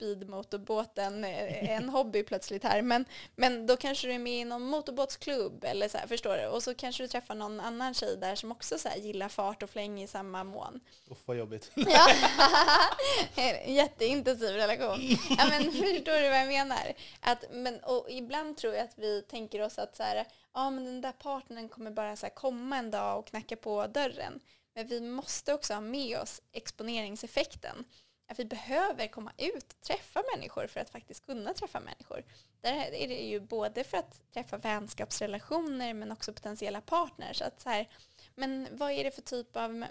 speedmotorbåten 0.02 1.24
en 1.24 1.90
hobby 1.90 2.24
plötsligt 2.24 2.64
här. 2.64 2.82
Men, 2.82 3.06
men 3.36 3.68
då 3.68 3.78
kanske 3.78 4.08
du 4.08 4.14
är 4.14 4.20
med 4.20 4.42
i 4.42 4.46
någon 4.46 4.62
motorbåtsklubb 4.62 5.64
eller 5.64 5.88
så 5.88 5.98
här, 5.98 6.08
förstår 6.08 6.38
du? 6.38 6.48
Och 6.48 6.64
så 6.64 6.74
kanske 6.74 7.04
du 7.04 7.08
träffar 7.08 7.36
någon 7.36 7.60
annan 7.60 7.94
tjej 7.94 8.18
där 8.18 8.36
som 8.36 8.52
också 8.52 8.78
så 8.78 8.90
här, 8.90 8.98
gillar 8.98 9.30
fart 9.30 9.64
och 9.64 9.70
fläng 9.70 10.02
i 10.02 10.08
samma 10.08 10.44
mån. 10.44 10.80
Uff 11.10 11.18
vad 11.26 11.38
jobbigt. 11.38 11.72
Ja, 13.36 13.44
jätteintensiv 13.66 14.56
relation. 14.56 15.00
Ja 15.38 15.50
men 15.50 15.72
förstår 15.72 16.22
du 16.22 16.30
vad 16.30 16.40
jag 16.40 16.48
menar? 16.48 16.94
Att, 17.20 17.44
men, 17.52 17.80
och 17.80 18.06
ibland 18.10 18.58
tror 18.58 18.74
jag 18.74 18.84
att 18.84 18.98
vi 18.98 19.22
tänker 19.22 19.62
oss 19.62 19.80
att 19.80 19.96
så 19.96 20.04
här, 20.04 20.26
ja 20.54 20.70
men 20.70 20.86
den 20.86 21.02
där 21.02 21.12
partnern 21.12 21.70
kommer 21.70 21.92
bara 21.92 22.16
så 22.16 22.26
här, 22.26 22.34
komma 22.34 22.78
en 22.78 22.92
dag 22.92 23.20
och 23.20 23.28
knacka 23.28 23.56
på 23.56 23.88
dörren. 23.88 24.40
Men 24.76 24.88
vi 24.88 25.02
måste 25.02 25.54
också 25.54 25.74
ha 25.74 25.82
med 25.82 26.20
oss 26.20 26.42
exponeringseffekten 26.52 27.86
att 28.32 28.40
vi 28.40 28.46
behöver 28.46 29.08
komma 29.08 29.32
ut 29.38 29.74
och 29.74 29.82
träffa 29.82 30.24
människor 30.36 30.68
för 30.68 30.80
att 30.80 30.90
faktiskt 30.90 31.26
kunna 31.26 31.54
träffa 31.54 31.80
människor. 31.80 32.24
Där 32.62 32.94
är 32.94 33.08
det 33.08 33.16
ju 33.16 33.40
både 33.40 33.84
för 33.84 33.98
att 33.98 34.22
träffa 34.34 34.58
vänskapsrelationer 34.58 35.94
men 35.94 36.12
också 36.12 36.34
potentiella 36.34 36.82
partners. 36.82 37.42
Att 37.42 37.62
så 37.62 37.70
här, 37.70 37.90
men 38.36 38.68
vad 38.72 38.92
är 38.92 39.04
det 39.04 39.12
för 39.12 39.22
typ 39.22 39.56
av 39.56 39.86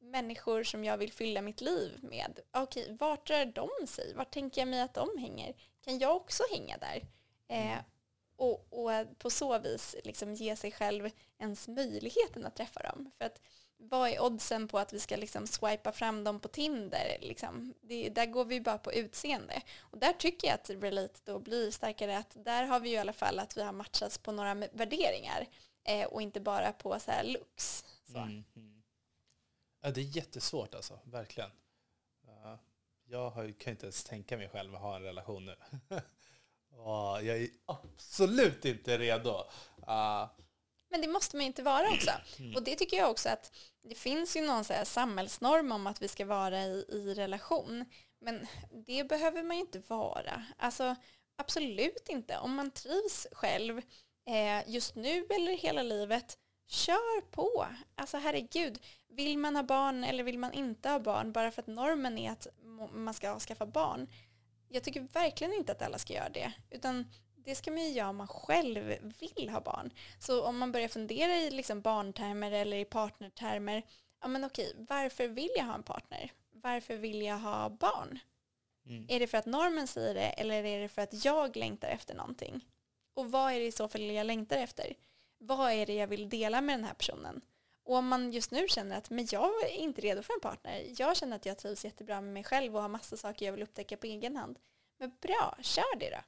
människor 0.00 0.64
som 0.64 0.84
jag 0.84 0.96
vill 0.96 1.12
fylla 1.12 1.42
mitt 1.42 1.60
liv 1.60 1.98
med? 2.02 2.40
Okej, 2.52 2.96
vart 3.00 3.30
rör 3.30 3.46
de 3.46 3.68
sig? 3.86 4.14
Vart 4.14 4.30
tänker 4.30 4.60
jag 4.60 4.68
mig 4.68 4.80
att 4.80 4.94
de 4.94 5.18
hänger? 5.18 5.54
Kan 5.84 5.98
jag 5.98 6.16
också 6.16 6.42
hänga 6.52 6.78
där? 6.78 7.02
Eh, 7.48 7.78
Och, 8.36 8.66
och 8.70 9.18
på 9.18 9.30
så 9.30 9.58
vis 9.58 9.96
liksom 10.04 10.34
ge 10.34 10.56
sig 10.56 10.72
själv 10.72 11.10
ens 11.38 11.68
möjligheten 11.68 12.46
att 12.46 12.56
träffa 12.56 12.82
dem. 12.82 13.10
För 13.18 13.24
att 13.24 13.40
vad 13.90 14.10
är 14.10 14.22
oddsen 14.22 14.68
på 14.68 14.78
att 14.78 14.92
vi 14.92 15.00
ska 15.00 15.16
liksom 15.16 15.46
swipa 15.46 15.92
fram 15.92 16.24
dem 16.24 16.40
på 16.40 16.48
Tinder? 16.48 17.16
Liksom? 17.20 17.74
Det, 17.80 18.08
där 18.08 18.26
går 18.26 18.44
vi 18.44 18.60
bara 18.60 18.78
på 18.78 18.92
utseende. 18.92 19.62
Och 19.80 19.98
där 19.98 20.12
tycker 20.12 20.48
jag 20.48 20.54
att 20.54 20.70
Relate 20.70 21.20
då 21.24 21.38
blir 21.38 21.70
starkare. 21.70 22.18
Att 22.18 22.44
där 22.44 22.64
har 22.64 22.80
vi 22.80 22.88
ju 22.88 22.94
i 22.94 22.98
alla 22.98 23.12
fall 23.12 23.38
att 23.38 23.56
vi 23.56 23.62
har 23.62 23.72
matchats 23.72 24.18
på 24.18 24.32
några 24.32 24.54
värderingar 24.54 25.46
eh, 25.84 26.06
och 26.06 26.22
inte 26.22 26.40
bara 26.40 26.72
på 26.72 27.00
så 27.00 27.10
här 27.10 27.24
looks. 27.24 27.84
Så. 28.04 28.18
Mm, 28.18 28.44
mm. 28.56 28.82
Ja, 29.80 29.90
det 29.90 30.00
är 30.00 30.16
jättesvårt 30.16 30.74
alltså, 30.74 30.98
verkligen. 31.04 31.50
Uh, 32.28 32.56
jag 33.04 33.30
har, 33.30 33.52
kan 33.52 33.70
inte 33.70 33.86
ens 33.86 34.04
tänka 34.04 34.36
mig 34.36 34.48
själv 34.48 34.74
att 34.74 34.80
ha 34.80 34.96
en 34.96 35.02
relation 35.02 35.44
nu. 35.44 35.56
jag 37.22 37.26
är 37.26 37.48
absolut 37.66 38.64
inte 38.64 38.98
redo. 38.98 39.44
Uh, 39.78 40.26
men 40.92 41.00
det 41.00 41.08
måste 41.08 41.36
man 41.36 41.44
ju 41.44 41.46
inte 41.46 41.62
vara 41.62 41.88
också. 41.88 42.10
Mm. 42.38 42.56
Och 42.56 42.62
det 42.62 42.76
tycker 42.76 42.96
jag 42.96 43.10
också 43.10 43.28
att 43.28 43.52
det 43.82 43.94
finns 43.94 44.36
ju 44.36 44.40
någon 44.40 44.64
så 44.64 44.74
samhällsnorm 44.84 45.72
om 45.72 45.86
att 45.86 46.02
vi 46.02 46.08
ska 46.08 46.24
vara 46.26 46.62
i, 46.64 46.84
i 46.88 47.14
relation. 47.14 47.84
Men 48.20 48.46
det 48.86 49.04
behöver 49.04 49.42
man 49.42 49.56
ju 49.56 49.60
inte 49.60 49.82
vara. 49.88 50.44
Alltså 50.56 50.96
absolut 51.36 52.08
inte. 52.08 52.38
Om 52.38 52.54
man 52.54 52.70
trivs 52.70 53.26
själv 53.32 53.78
eh, 54.26 54.70
just 54.70 54.94
nu 54.94 55.26
eller 55.30 55.52
hela 55.52 55.82
livet, 55.82 56.38
kör 56.68 57.20
på. 57.20 57.66
Alltså 57.94 58.16
herregud, 58.16 58.78
vill 59.08 59.38
man 59.38 59.56
ha 59.56 59.62
barn 59.62 60.04
eller 60.04 60.24
vill 60.24 60.38
man 60.38 60.52
inte 60.52 60.88
ha 60.88 60.98
barn 60.98 61.32
bara 61.32 61.50
för 61.50 61.62
att 61.62 61.68
normen 61.68 62.18
är 62.18 62.30
att 62.30 62.46
man 62.92 63.14
ska 63.14 63.40
skaffa 63.40 63.66
barn. 63.66 64.08
Jag 64.68 64.84
tycker 64.84 65.00
verkligen 65.00 65.52
inte 65.52 65.72
att 65.72 65.82
alla 65.82 65.98
ska 65.98 66.14
göra 66.14 66.28
det. 66.28 66.52
Utan 66.70 67.06
det 67.44 67.54
ska 67.54 67.70
man 67.70 67.84
ju 67.84 67.90
göra 67.90 68.08
om 68.08 68.16
man 68.16 68.28
själv 68.28 69.12
vill 69.20 69.48
ha 69.48 69.60
barn. 69.60 69.90
Så 70.18 70.44
om 70.44 70.58
man 70.58 70.72
börjar 70.72 70.88
fundera 70.88 71.36
i 71.36 71.50
liksom 71.50 71.80
barntermer 71.80 72.52
eller 72.52 72.76
i 72.76 72.84
partnertermer, 72.84 73.82
ja 74.20 74.28
men 74.28 74.44
okej, 74.44 74.74
varför 74.78 75.28
vill 75.28 75.50
jag 75.56 75.64
ha 75.64 75.74
en 75.74 75.82
partner? 75.82 76.32
Varför 76.50 76.96
vill 76.96 77.22
jag 77.22 77.38
ha 77.38 77.68
barn? 77.68 78.18
Mm. 78.86 79.06
Är 79.08 79.20
det 79.20 79.26
för 79.26 79.38
att 79.38 79.46
normen 79.46 79.86
säger 79.86 80.14
det 80.14 80.28
eller 80.28 80.64
är 80.64 80.80
det 80.80 80.88
för 80.88 81.02
att 81.02 81.24
jag 81.24 81.56
längtar 81.56 81.88
efter 81.88 82.14
någonting? 82.14 82.64
Och 83.14 83.30
vad 83.30 83.52
är 83.52 83.60
det 83.60 83.66
i 83.66 83.72
så 83.72 83.88
fall 83.88 84.02
jag 84.02 84.26
längtar 84.26 84.56
efter? 84.56 84.94
Vad 85.38 85.72
är 85.72 85.86
det 85.86 85.94
jag 85.94 86.06
vill 86.06 86.28
dela 86.28 86.60
med 86.60 86.78
den 86.78 86.84
här 86.84 86.94
personen? 86.94 87.40
Och 87.84 87.96
om 87.96 88.08
man 88.08 88.32
just 88.32 88.50
nu 88.50 88.68
känner 88.68 88.98
att 88.98 89.10
men 89.10 89.28
jag 89.30 89.62
är 89.62 89.76
inte 89.76 90.00
redo 90.00 90.22
för 90.22 90.34
en 90.34 90.40
partner, 90.40 90.84
jag 90.96 91.16
känner 91.16 91.36
att 91.36 91.46
jag 91.46 91.58
trivs 91.58 91.84
jättebra 91.84 92.20
med 92.20 92.32
mig 92.32 92.44
själv 92.44 92.76
och 92.76 92.82
har 92.82 92.88
massa 92.88 93.16
saker 93.16 93.46
jag 93.46 93.52
vill 93.52 93.62
upptäcka 93.62 93.96
på 93.96 94.06
egen 94.06 94.36
hand. 94.36 94.58
Men 94.98 95.12
bra, 95.20 95.56
kör 95.60 95.96
det 95.96 96.10
då. 96.10 96.20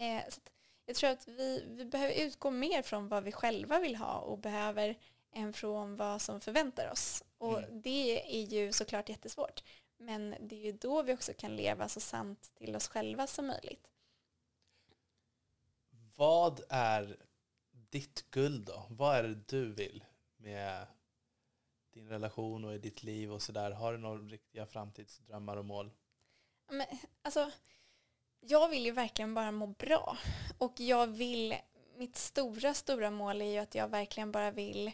Eh, 0.00 0.22
så 0.28 0.40
jag 0.86 0.96
tror 0.96 1.10
att 1.10 1.28
vi, 1.28 1.64
vi 1.68 1.84
behöver 1.84 2.14
utgå 2.14 2.50
mer 2.50 2.82
från 2.82 3.08
vad 3.08 3.24
vi 3.24 3.32
själva 3.32 3.80
vill 3.80 3.96
ha 3.96 4.18
och 4.18 4.38
behöver 4.38 4.98
än 5.32 5.52
från 5.52 5.96
vad 5.96 6.22
som 6.22 6.40
förväntar 6.40 6.90
oss. 6.90 7.24
Och 7.38 7.58
mm. 7.58 7.82
det 7.82 8.36
är 8.36 8.46
ju 8.46 8.72
såklart 8.72 9.08
jättesvårt. 9.08 9.64
Men 9.96 10.34
det 10.40 10.56
är 10.56 10.64
ju 10.64 10.72
då 10.72 11.02
vi 11.02 11.14
också 11.14 11.32
kan 11.38 11.56
leva 11.56 11.88
så 11.88 12.00
sant 12.00 12.52
till 12.54 12.76
oss 12.76 12.88
själva 12.88 13.26
som 13.26 13.46
möjligt. 13.46 13.90
Vad 16.16 16.60
är 16.68 17.16
ditt 17.70 18.30
guld 18.30 18.66
då? 18.66 18.86
Vad 18.90 19.16
är 19.16 19.22
det 19.22 19.48
du 19.48 19.72
vill 19.72 20.04
med 20.36 20.86
din 21.92 22.08
relation 22.08 22.64
och 22.64 22.74
i 22.74 22.78
ditt 22.78 23.02
liv 23.02 23.32
och 23.32 23.42
sådär? 23.42 23.70
Har 23.70 23.92
du 23.92 23.98
några 23.98 24.22
riktiga 24.22 24.66
framtidsdrömmar 24.66 25.56
och 25.56 25.64
mål? 25.64 25.90
Men, 26.68 26.86
alltså, 27.22 27.50
jag 28.40 28.68
vill 28.68 28.84
ju 28.84 28.92
verkligen 28.92 29.34
bara 29.34 29.52
må 29.52 29.66
bra. 29.66 30.18
Och 30.58 30.80
jag 30.80 31.06
vill, 31.06 31.54
mitt 31.96 32.16
stora, 32.16 32.74
stora 32.74 33.10
mål 33.10 33.42
är 33.42 33.52
ju 33.52 33.58
att 33.58 33.74
jag 33.74 33.88
verkligen 33.88 34.32
bara 34.32 34.50
vill 34.50 34.92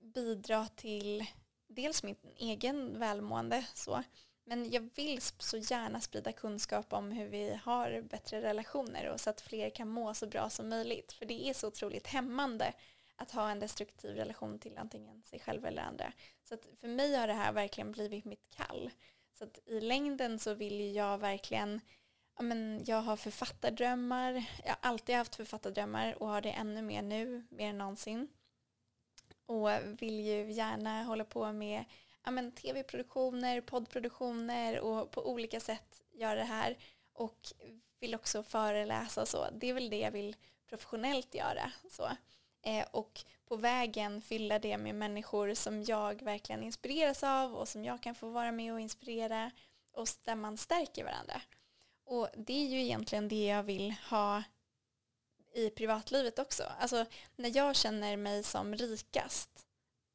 bidra 0.00 0.66
till 0.66 1.26
dels 1.68 2.02
mitt 2.02 2.24
egen 2.36 2.98
välmående 2.98 3.66
så, 3.74 4.02
men 4.44 4.70
jag 4.70 4.90
vill 4.94 5.20
så 5.38 5.56
gärna 5.56 6.00
sprida 6.00 6.32
kunskap 6.32 6.92
om 6.92 7.12
hur 7.12 7.28
vi 7.28 7.60
har 7.64 8.00
bättre 8.02 8.42
relationer 8.42 9.10
och 9.10 9.20
så 9.20 9.30
att 9.30 9.40
fler 9.40 9.70
kan 9.70 9.88
må 9.88 10.14
så 10.14 10.26
bra 10.26 10.50
som 10.50 10.68
möjligt. 10.68 11.12
För 11.12 11.26
det 11.26 11.48
är 11.48 11.54
så 11.54 11.68
otroligt 11.68 12.06
hämmande 12.06 12.72
att 13.16 13.30
ha 13.30 13.50
en 13.50 13.60
destruktiv 13.60 14.16
relation 14.16 14.58
till 14.58 14.78
antingen 14.78 15.22
sig 15.22 15.40
själv 15.40 15.66
eller 15.66 15.82
andra. 15.82 16.12
Så 16.44 16.54
att 16.54 16.68
för 16.80 16.88
mig 16.88 17.14
har 17.14 17.26
det 17.26 17.32
här 17.32 17.52
verkligen 17.52 17.92
blivit 17.92 18.24
mitt 18.24 18.50
kall. 18.56 18.90
Så 19.38 19.44
att 19.44 19.58
i 19.66 19.80
längden 19.80 20.38
så 20.38 20.54
vill 20.54 20.94
jag 20.94 21.18
verkligen 21.18 21.80
men 22.42 22.84
jag 22.86 23.02
har 23.02 23.16
författardrömmar. 23.16 24.32
Jag 24.64 24.70
har 24.70 24.78
alltid 24.80 25.14
haft 25.14 25.34
författardrömmar 25.36 26.22
och 26.22 26.28
har 26.28 26.40
det 26.40 26.50
ännu 26.50 26.82
mer 26.82 27.02
nu, 27.02 27.46
mer 27.50 27.70
än 27.70 27.78
någonsin. 27.78 28.28
Och 29.46 29.70
vill 30.02 30.20
ju 30.20 30.52
gärna 30.52 31.02
hålla 31.02 31.24
på 31.24 31.52
med 31.52 31.84
ja, 32.24 32.30
men 32.30 32.52
tv-produktioner, 32.52 33.60
poddproduktioner 33.60 34.80
och 34.80 35.10
på 35.10 35.30
olika 35.30 35.60
sätt 35.60 36.02
göra 36.12 36.34
det 36.34 36.44
här. 36.44 36.76
Och 37.12 37.38
vill 38.00 38.14
också 38.14 38.42
föreläsa 38.42 39.22
och 39.22 39.28
så. 39.28 39.46
Det 39.52 39.66
är 39.66 39.74
väl 39.74 39.90
det 39.90 39.98
jag 39.98 40.10
vill 40.10 40.36
professionellt 40.68 41.34
göra. 41.34 41.72
Så. 41.90 42.08
Eh, 42.62 42.86
och 42.90 43.24
på 43.48 43.56
vägen 43.56 44.22
fylla 44.22 44.58
det 44.58 44.78
med 44.78 44.94
människor 44.94 45.54
som 45.54 45.82
jag 45.82 46.22
verkligen 46.22 46.62
inspireras 46.62 47.22
av 47.22 47.54
och 47.54 47.68
som 47.68 47.84
jag 47.84 48.02
kan 48.02 48.14
få 48.14 48.28
vara 48.28 48.52
med 48.52 48.72
och 48.72 48.80
inspirera 48.80 49.50
och 49.92 50.08
där 50.24 50.34
man 50.34 50.56
stärker 50.56 51.04
varandra. 51.04 51.40
Och 52.06 52.28
det 52.36 52.52
är 52.52 52.66
ju 52.66 52.80
egentligen 52.80 53.28
det 53.28 53.46
jag 53.46 53.62
vill 53.62 53.94
ha 54.10 54.42
i 55.54 55.70
privatlivet 55.70 56.38
också. 56.38 56.62
Alltså 56.78 57.06
när 57.36 57.56
jag 57.56 57.76
känner 57.76 58.16
mig 58.16 58.42
som 58.42 58.74
rikast, 58.74 59.66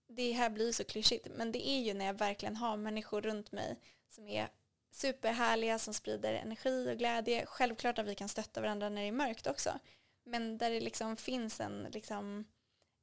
det 0.07 0.31
här 0.31 0.49
blir 0.49 0.71
så 0.71 0.83
klyschigt, 0.83 1.27
men 1.35 1.51
det 1.51 1.69
är 1.69 1.79
ju 1.79 1.93
när 1.93 2.05
jag 2.05 2.13
verkligen 2.13 2.55
har 2.55 2.77
människor 2.77 3.21
runt 3.21 3.51
mig 3.51 3.75
som 4.09 4.27
är 4.27 4.49
superhärliga, 4.91 5.79
som 5.79 5.93
sprider 5.93 6.33
energi 6.33 6.91
och 6.91 6.97
glädje. 6.97 7.45
Självklart 7.45 7.99
att 7.99 8.05
vi 8.05 8.15
kan 8.15 8.29
stötta 8.29 8.61
varandra 8.61 8.89
när 8.89 9.01
det 9.01 9.07
är 9.07 9.11
mörkt 9.11 9.47
också, 9.47 9.79
men 10.23 10.57
där 10.57 10.71
det 10.71 10.79
liksom 10.79 11.17
finns 11.17 11.59
en 11.59 11.87
liksom, 11.91 12.45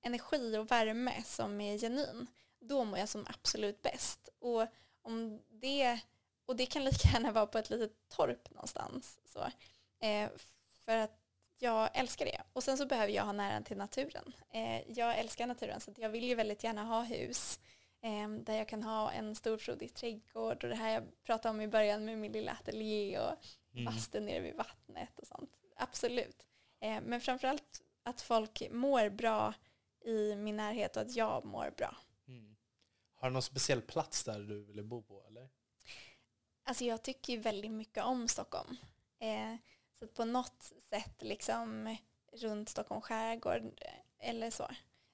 energi 0.03 0.57
och 0.57 0.71
värme 0.71 1.23
som 1.25 1.61
är 1.61 1.79
genuin, 1.79 2.27
då 2.61 2.85
mår 2.85 2.99
jag 2.99 3.09
som 3.09 3.27
absolut 3.27 3.83
bäst. 3.83 4.29
Och 4.39 4.67
om 5.03 5.41
det 5.49 6.01
och 6.49 6.57
det 6.57 6.67
kan 6.67 6.85
lika 6.85 7.09
gärna 7.09 7.33
vara 7.33 7.47
på 7.47 7.59
ett 7.59 7.71
litet 7.71 8.09
torp 8.09 8.51
någonstans. 8.51 9.21
Så. 9.25 9.41
Eh, 10.07 10.31
för 10.71 10.97
att 10.97 11.21
jag 11.59 11.91
älskar 11.95 12.25
det. 12.25 12.43
Och 12.53 12.65
sen 12.65 12.79
så 12.79 12.87
behöver 12.87 13.13
jag 13.13 13.25
ha 13.25 13.33
nära 13.33 13.63
till 13.63 13.77
naturen. 13.77 14.33
Eh, 14.53 14.91
jag 14.91 15.19
älskar 15.19 15.47
naturen 15.47 15.81
så 15.81 15.95
jag 15.97 16.09
vill 16.09 16.25
ju 16.25 16.35
väldigt 16.35 16.65
gärna 16.65 16.85
ha 16.85 17.03
hus 17.03 17.61
eh, 18.03 18.29
där 18.29 18.57
jag 18.57 18.69
kan 18.69 18.83
ha 18.83 19.13
en 19.13 19.35
stor 19.35 19.59
frodig 19.59 19.95
trädgård 19.95 20.65
och 20.65 20.71
det 20.71 20.77
här 20.77 20.95
jag 20.95 21.23
pratade 21.25 21.51
om 21.51 21.61
i 21.61 21.69
början 21.69 22.05
med 22.05 22.19
min 22.19 22.33
lilla 22.33 22.53
ateljé 22.53 23.19
och 23.19 23.35
mm. 23.73 23.85
bastu 23.85 24.21
nere 24.21 24.41
vid 24.41 24.57
vattnet 24.57 25.19
och 25.19 25.27
sånt. 25.27 25.51
Absolut. 25.77 26.47
Eh, 26.81 27.01
men 27.03 27.21
framförallt 27.21 27.83
att 28.03 28.21
folk 28.21 28.63
mår 28.71 29.11
bra 29.11 29.55
i 30.05 30.35
min 30.35 30.57
närhet 30.57 30.97
och 30.97 31.03
att 31.03 31.17
jag 31.17 31.45
mår 31.45 31.75
bra. 31.77 31.97
Mm. 32.29 32.57
Har 33.15 33.29
du 33.29 33.33
någon 33.33 33.43
speciell 33.43 33.83
plats 33.83 34.25
där 34.25 34.39
du 34.39 34.65
vill 34.65 34.85
bo 34.85 35.03
på 35.03 35.25
eller? 35.25 35.49
Alltså 36.69 36.85
jag 36.85 37.03
tycker 37.03 37.33
ju 37.33 37.39
väldigt 37.39 37.71
mycket 37.71 38.05
om 38.05 38.29
Stockholm. 38.29 38.77
Eh, 39.19 39.57
så 39.99 40.07
på 40.07 40.25
något 40.25 40.73
sätt 40.91 41.23
liksom 41.23 41.97
runt 42.33 42.69
Stockholm 42.69 43.01
skärgård 43.01 43.63
eller 44.19 44.51
så. 44.51 44.69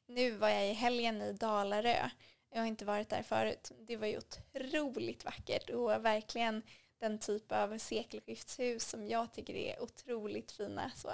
Nu 0.07 0.31
var 0.31 0.49
jag 0.49 0.71
i 0.71 0.73
helgen 0.73 1.23
i 1.23 1.33
Dalarö. 1.33 2.09
Jag 2.51 2.59
har 2.59 2.67
inte 2.67 2.85
varit 2.85 3.09
där 3.09 3.23
förut. 3.23 3.73
Det 3.79 3.97
var 3.97 4.07
ju 4.07 4.19
otroligt 4.19 5.25
vackert 5.25 5.71
och 5.71 6.05
verkligen 6.05 6.63
den 6.99 7.19
typ 7.19 7.53
av 7.53 7.79
sekelskiftshus 7.79 8.89
som 8.89 9.07
jag 9.07 9.33
tycker 9.33 9.55
är 9.55 9.83
otroligt 9.83 10.53
fina. 10.53 10.91
Så, 10.97 11.09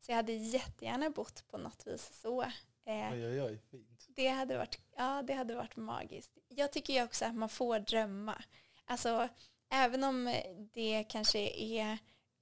så 0.00 0.12
jag 0.12 0.16
hade 0.16 0.32
jättegärna 0.32 1.10
bott 1.10 1.44
på 1.48 1.58
något 1.58 1.86
vis 1.86 2.20
så. 2.22 2.42
Eh, 2.84 3.12
oj, 3.12 3.26
oj, 3.26 3.42
oj, 3.42 3.58
fint. 3.70 4.06
Det 4.08 4.28
hade 4.28 4.58
varit, 4.58 4.78
ja, 4.96 5.22
det 5.22 5.34
hade 5.34 5.54
varit 5.54 5.76
magiskt. 5.76 6.38
Jag 6.48 6.72
tycker 6.72 6.92
ju 6.92 7.04
också 7.04 7.24
att 7.24 7.34
man 7.34 7.48
får 7.48 7.78
drömma. 7.78 8.42
Alltså, 8.84 9.28
även 9.68 10.04
om 10.04 10.40
det 10.72 11.04
kanske 11.08 11.38
är 11.48 11.98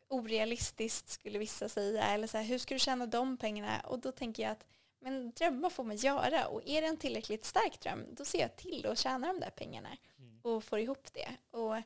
orealistiskt 0.09 1.09
skulle 1.09 1.39
vissa 1.39 1.69
säga, 1.69 2.05
eller 2.05 2.27
så 2.27 2.39
här, 2.39 2.45
hur 2.45 2.59
ska 2.59 2.75
du 2.75 2.79
tjäna 2.79 3.07
de 3.07 3.37
pengarna? 3.37 3.81
Och 3.81 3.99
då 3.99 4.13
tänker 4.13 4.43
jag 4.43 4.53
att 4.53 4.67
men 5.05 5.31
drömmar 5.31 5.71
får 5.71 5.85
man 5.85 5.97
göra 5.97 6.47
och 6.47 6.63
är 6.67 6.83
det 6.83 6.87
en 6.87 6.97
tillräckligt 6.97 7.45
stark 7.45 7.81
dröm 7.81 8.07
då 8.11 8.25
ser 8.25 8.41
jag 8.41 8.57
till 8.57 8.87
att 8.87 8.99
tjäna 8.99 9.27
de 9.27 9.41
där 9.41 9.51
pengarna 9.51 9.97
mm. 10.19 10.41
och 10.43 10.65
får 10.65 10.79
ihop 10.79 11.13
det. 11.13 11.37
Och 11.51 11.77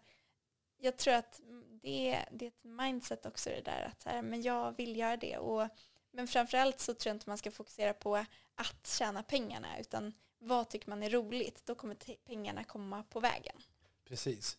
jag 0.79 0.97
tror 0.97 1.15
att 1.15 1.41
det, 1.83 2.19
det 2.31 2.45
är 2.45 2.49
ett 2.49 2.65
mindset 2.65 3.27
också 3.27 3.51
det 3.51 3.61
där 3.61 3.83
att 3.93 4.05
här, 4.05 4.23
men 4.23 4.43
jag 4.43 4.77
vill 4.77 4.97
göra 4.97 5.17
det. 5.17 5.39
Och, 5.39 5.69
men 6.11 6.29
framförallt 6.29 6.81
så 6.81 6.95
tror 6.95 7.11
jag 7.11 7.17
inte 7.17 7.29
man 7.29 7.39
ska 7.39 7.51
fokusera 7.51 7.95
på 7.95 8.25
att 8.55 8.87
tjäna 8.87 9.23
pengarna 9.23 9.79
utan 9.79 10.13
vad 10.39 10.69
tycker 10.69 10.91
man 10.91 11.03
är 11.03 11.11
roligt? 11.11 11.67
Då 11.67 11.75
kommer 11.75 11.97
pengarna 12.27 12.65
komma 12.65 13.03
på 13.03 13.21
vägen. 13.21 13.57
Precis. 14.05 14.59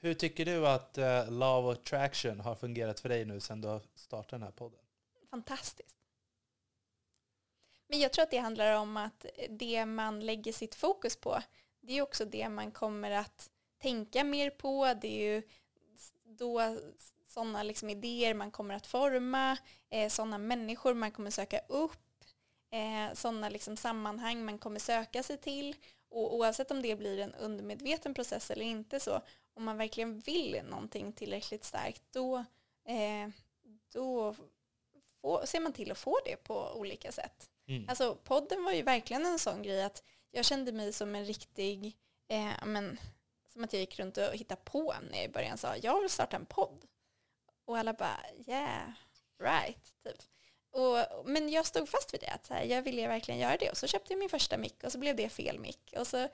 Hur 0.00 0.14
tycker 0.14 0.44
du 0.44 0.66
att 0.66 0.98
eh, 0.98 1.04
uh, 1.04 1.30
Love 1.30 1.72
Attraction 1.72 2.40
har 2.40 2.54
fungerat 2.54 3.00
för 3.00 3.08
dig 3.08 3.24
nu 3.24 3.40
sedan 3.40 3.60
du 3.60 3.68
har 3.68 3.82
startat 3.94 4.30
den 4.30 4.42
här 4.42 4.50
podden? 4.50 4.80
Fantastiskt. 5.30 5.96
Men 7.88 8.00
jag 8.00 8.12
tror 8.12 8.22
att 8.22 8.30
det 8.30 8.38
handlar 8.38 8.76
om 8.76 8.96
att 8.96 9.26
det 9.48 9.86
man 9.86 10.20
lägger 10.20 10.52
sitt 10.52 10.74
fokus 10.74 11.16
på, 11.16 11.42
det 11.80 11.98
är 11.98 12.02
också 12.02 12.24
det 12.24 12.48
man 12.48 12.72
kommer 12.72 13.10
att 13.10 13.50
tänka 13.78 14.24
mer 14.24 14.50
på. 14.50 14.94
Det 15.00 15.08
är 15.08 15.34
ju 15.34 15.42
då 16.24 16.78
sådana 17.28 17.62
liksom 17.62 17.90
idéer 17.90 18.34
man 18.34 18.50
kommer 18.50 18.74
att 18.74 18.86
forma, 18.86 19.56
eh, 19.90 20.08
sådana 20.08 20.38
människor 20.38 20.94
man 20.94 21.10
kommer 21.10 21.30
söka 21.30 21.60
upp, 21.68 22.24
eh, 22.70 23.14
sådana 23.14 23.48
liksom 23.48 23.76
sammanhang 23.76 24.44
man 24.44 24.58
kommer 24.58 24.80
söka 24.80 25.22
sig 25.22 25.36
till. 25.36 25.76
Och 26.10 26.34
oavsett 26.34 26.70
om 26.70 26.82
det 26.82 26.96
blir 26.96 27.18
en 27.18 27.34
undermedveten 27.34 28.14
process 28.14 28.50
eller 28.50 28.64
inte 28.64 29.00
så, 29.00 29.20
om 29.58 29.64
man 29.64 29.76
verkligen 29.76 30.20
vill 30.20 30.62
någonting 30.64 31.12
tillräckligt 31.12 31.64
starkt, 31.64 32.02
då, 32.10 32.44
eh, 32.84 33.28
då 33.92 34.34
få, 35.20 35.46
ser 35.46 35.60
man 35.60 35.72
till 35.72 35.90
att 35.90 35.98
få 35.98 36.18
det 36.24 36.36
på 36.36 36.72
olika 36.72 37.12
sätt. 37.12 37.50
Mm. 37.66 37.88
Alltså 37.88 38.14
podden 38.24 38.64
var 38.64 38.72
ju 38.72 38.82
verkligen 38.82 39.26
en 39.26 39.38
sån 39.38 39.62
grej 39.62 39.82
att 39.82 40.02
jag 40.30 40.44
kände 40.44 40.72
mig 40.72 40.92
som 40.92 41.14
en 41.14 41.24
riktig, 41.24 41.96
eh, 42.28 42.52
men, 42.66 42.98
som 43.52 43.64
att 43.64 43.72
jag 43.72 43.80
gick 43.80 43.98
runt 43.98 44.18
och 44.18 44.34
hittade 44.34 44.60
på 44.64 44.94
när 45.10 45.16
jag 45.16 45.24
i 45.24 45.32
början 45.32 45.58
sa 45.58 45.76
jag 45.76 46.00
vill 46.00 46.10
starta 46.10 46.36
en 46.36 46.46
podd. 46.46 46.84
Och 47.64 47.78
alla 47.78 47.92
bara 47.92 48.20
yeah, 48.46 48.90
right. 49.42 49.94
Typ. 50.04 50.22
Och, 50.70 51.28
men 51.28 51.48
jag 51.48 51.66
stod 51.66 51.88
fast 51.88 52.14
vid 52.14 52.20
det, 52.20 52.30
att 52.30 52.46
så 52.46 52.54
här, 52.54 52.64
jag 52.64 52.82
ville 52.82 53.08
verkligen 53.08 53.40
göra 53.40 53.56
det. 53.56 53.70
Och 53.70 53.76
så 53.76 53.86
köpte 53.86 54.12
jag 54.12 54.18
min 54.18 54.28
första 54.28 54.56
mick 54.56 54.84
och 54.84 54.92
så 54.92 54.98
blev 54.98 55.16
det 55.16 55.28
fel 55.28 55.58
mick. 55.58 55.94
Och 55.96 56.06
så 56.06 56.28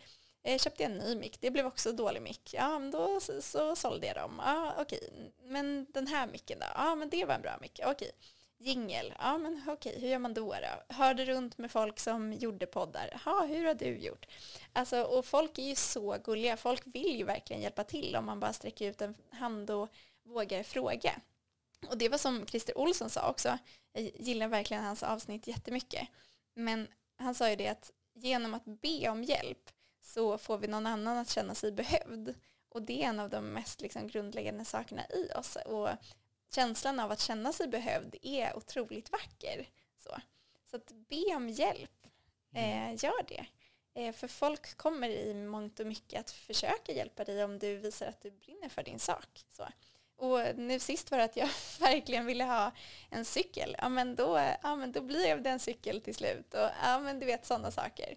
eh, 0.44 0.58
köpte 0.58 0.82
jag 0.82 0.92
en 0.92 0.98
ny 0.98 1.16
mick, 1.16 1.40
det 1.40 1.50
blev 1.50 1.66
också 1.66 1.92
dålig 1.92 2.22
mick. 2.22 2.54
Ja, 2.54 2.78
men 2.78 2.90
då 2.90 3.20
så, 3.20 3.42
så 3.42 3.76
sålde 3.76 4.06
jag 4.06 4.16
dem. 4.16 4.40
Ja, 4.44 4.74
okej. 4.78 5.32
Men 5.42 5.86
den 5.92 6.06
här 6.06 6.26
micken 6.26 6.58
då? 6.58 6.66
Ja, 6.74 6.94
men 6.94 7.08
det 7.08 7.24
var 7.24 7.34
en 7.34 7.42
bra 7.42 7.58
mick. 7.60 7.80
Okej. 7.86 8.10
Jingel, 8.58 9.14
ja 9.18 9.38
men 9.38 9.62
okej, 9.68 10.00
hur 10.00 10.08
gör 10.08 10.18
man 10.18 10.34
då, 10.34 10.54
då? 10.54 10.94
Hörde 10.94 11.24
runt 11.24 11.58
med 11.58 11.70
folk 11.70 11.98
som 11.98 12.32
gjorde 12.32 12.66
poddar. 12.66 13.22
Ja, 13.24 13.46
hur 13.48 13.66
har 13.66 13.74
du 13.74 13.98
gjort? 13.98 14.26
Alltså, 14.72 15.02
och 15.02 15.24
folk 15.24 15.58
är 15.58 15.62
ju 15.62 15.74
så 15.74 16.16
gulliga. 16.24 16.56
Folk 16.56 16.82
vill 16.86 17.16
ju 17.16 17.24
verkligen 17.24 17.62
hjälpa 17.62 17.84
till 17.84 18.16
om 18.16 18.24
man 18.24 18.40
bara 18.40 18.52
sträcker 18.52 18.90
ut 18.90 19.02
en 19.02 19.14
hand 19.30 19.70
och 19.70 19.88
vågar 20.22 20.62
fråga. 20.62 21.20
Och 21.88 21.98
det 21.98 22.08
var 22.08 22.18
som 22.18 22.46
Christer 22.46 22.78
Olsson 22.78 23.10
sa 23.10 23.30
också. 23.30 23.58
Jag 23.92 24.02
gillar 24.02 24.48
verkligen 24.48 24.84
hans 24.84 25.02
avsnitt 25.02 25.46
jättemycket. 25.46 26.08
Men 26.54 26.88
han 27.16 27.34
sa 27.34 27.50
ju 27.50 27.56
det 27.56 27.68
att 27.68 27.90
genom 28.14 28.54
att 28.54 28.64
be 28.64 29.08
om 29.08 29.24
hjälp 29.24 29.70
så 30.04 30.38
får 30.38 30.58
vi 30.58 30.66
någon 30.66 30.86
annan 30.86 31.18
att 31.18 31.30
känna 31.30 31.54
sig 31.54 31.72
behövd. 31.72 32.34
Och 32.68 32.82
det 32.82 33.02
är 33.02 33.08
en 33.08 33.20
av 33.20 33.30
de 33.30 33.52
mest 33.52 33.80
liksom 33.80 34.06
grundläggande 34.06 34.64
sakerna 34.64 35.06
i 35.06 35.30
oss. 35.38 35.56
Och 35.66 35.88
känslan 36.54 37.00
av 37.00 37.10
att 37.10 37.20
känna 37.20 37.52
sig 37.52 37.68
behövd 37.68 38.16
är 38.22 38.56
otroligt 38.56 39.12
vacker. 39.12 39.68
Så, 39.98 40.16
så 40.70 40.76
att 40.76 40.92
be 41.08 41.36
om 41.36 41.48
hjälp, 41.48 42.06
mm. 42.54 42.94
eh, 42.94 43.04
gör 43.04 43.22
det. 43.28 43.46
Eh, 43.94 44.12
för 44.12 44.28
folk 44.28 44.76
kommer 44.76 45.08
i 45.08 45.34
mångt 45.34 45.80
och 45.80 45.86
mycket 45.86 46.20
att 46.20 46.30
försöka 46.30 46.92
hjälpa 46.92 47.24
dig 47.24 47.44
om 47.44 47.58
du 47.58 47.76
visar 47.76 48.06
att 48.06 48.20
du 48.20 48.30
brinner 48.30 48.68
för 48.68 48.82
din 48.82 48.98
sak. 48.98 49.44
Så. 49.50 49.68
Och 50.16 50.40
nu 50.56 50.78
sist 50.78 51.10
var 51.10 51.18
det 51.18 51.24
att 51.24 51.36
jag 51.36 51.48
verkligen 51.80 52.26
ville 52.26 52.44
ha 52.44 52.72
en 53.10 53.24
cykel. 53.24 53.76
Ja 53.78 53.88
men 53.88 54.16
då, 54.16 54.54
ja, 54.62 54.76
men 54.76 54.92
då 54.92 55.00
blir 55.00 55.36
det 55.36 55.50
en 55.50 55.60
cykel 55.60 56.00
till 56.00 56.14
slut. 56.14 56.54
Och, 56.54 56.68
ja 56.82 57.00
men 57.00 57.20
du 57.20 57.26
vet 57.26 57.46
sådana 57.46 57.70
saker. 57.70 58.16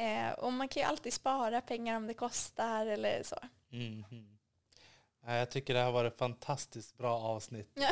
Eh, 0.00 0.32
och 0.32 0.52
man 0.52 0.68
kan 0.68 0.82
ju 0.82 0.88
alltid 0.88 1.12
spara 1.12 1.60
pengar 1.60 1.96
om 1.96 2.06
det 2.06 2.14
kostar 2.14 2.86
eller 2.86 3.22
så. 3.22 3.36
Mm. 3.72 4.04
Jag 5.26 5.50
tycker 5.50 5.74
det 5.74 5.80
här 5.80 5.90
var 5.90 6.04
ett 6.04 6.18
fantastiskt 6.18 6.98
bra 6.98 7.18
avsnitt. 7.18 7.70
Ja. 7.74 7.90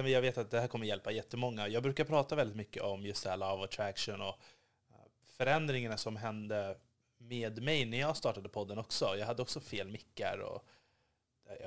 jag 0.08 0.20
vet 0.20 0.38
att 0.38 0.50
det 0.50 0.60
här 0.60 0.68
kommer 0.68 0.86
hjälpa 0.86 1.10
jättemånga. 1.10 1.68
Jag 1.68 1.82
brukar 1.82 2.04
prata 2.04 2.34
väldigt 2.34 2.56
mycket 2.56 2.82
om 2.82 3.06
just 3.06 3.24
det 3.24 3.30
här 3.30 3.36
Love 3.36 3.64
Attraction 3.64 4.20
och 4.20 4.38
eh, 4.90 4.96
förändringarna 5.26 5.96
som 5.96 6.16
hände 6.16 6.78
med 7.18 7.62
mig 7.62 7.84
när 7.84 7.98
jag 7.98 8.16
startade 8.16 8.48
podden 8.48 8.78
också. 8.78 9.16
Jag 9.18 9.26
hade 9.26 9.42
också 9.42 9.60
fel 9.60 9.88
mickar 9.88 10.38
och 10.38 10.66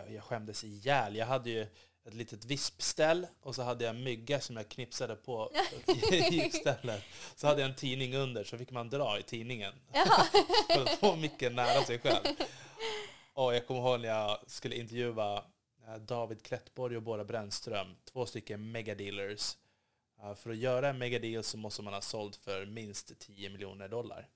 jag 0.10 0.24
skämdes 0.24 0.64
ihjäl. 0.64 1.16
Jag 1.16 1.26
hade 1.26 1.50
ju 1.50 1.68
ett 2.08 2.14
litet 2.14 2.46
vispställ 2.46 3.28
och 3.42 3.56
så 3.56 3.64
hade 3.64 3.84
jag 3.86 3.96
en 3.96 4.04
mygga 4.04 4.42
som 4.42 4.58
jag 4.58 4.70
knipsade 4.70 5.16
på 5.16 5.52
gickstället. 6.32 7.04
Så 7.36 7.48
hade 7.48 7.62
jag 7.62 7.70
en 7.70 7.76
tidning 7.76 8.16
under 8.16 8.44
så 8.44 8.58
fick 8.58 8.72
man 8.72 8.90
dra 8.90 9.20
i 9.20 9.24
tidningen. 9.24 9.74
för 10.74 10.84
att 10.84 11.00
få 11.00 11.16
micken 11.16 11.56
nära 11.56 11.84
sig 11.84 12.00
själv. 12.00 12.26
Och 13.34 13.56
jag 13.56 13.68
kommer 13.68 13.80
ihåg 13.80 14.00
när 14.00 14.10
jag 14.10 14.40
skulle 14.48 14.76
intervjua 14.76 15.44
eh, 15.88 15.96
David 15.96 16.44
Klettborg 16.44 16.98
och 16.98 17.04
Bora 17.04 17.24
Brännström, 17.24 17.96
två 18.12 18.26
stycken 18.26 18.72
megadealers. 18.72 19.58
För 20.36 20.50
att 20.50 20.58
göra 20.58 20.90
en 20.90 20.98
megadeal 20.98 21.44
så 21.44 21.58
måste 21.58 21.82
man 21.82 21.94
ha 21.94 22.02
sålt 22.02 22.36
för 22.36 22.66
minst 22.66 23.20
10 23.20 23.50
miljoner 23.50 23.88
dollar. 23.88 24.28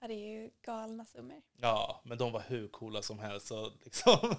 Ja, 0.00 0.08
det 0.08 0.14
är 0.14 0.42
ju 0.42 0.50
galna 0.62 1.04
summor. 1.04 1.42
Ja, 1.56 2.00
men 2.04 2.18
de 2.18 2.32
var 2.32 2.40
hur 2.40 2.68
coola 2.68 3.02
som 3.02 3.18
helst. 3.18 3.50
Och, 3.50 3.72
liksom, 3.84 4.34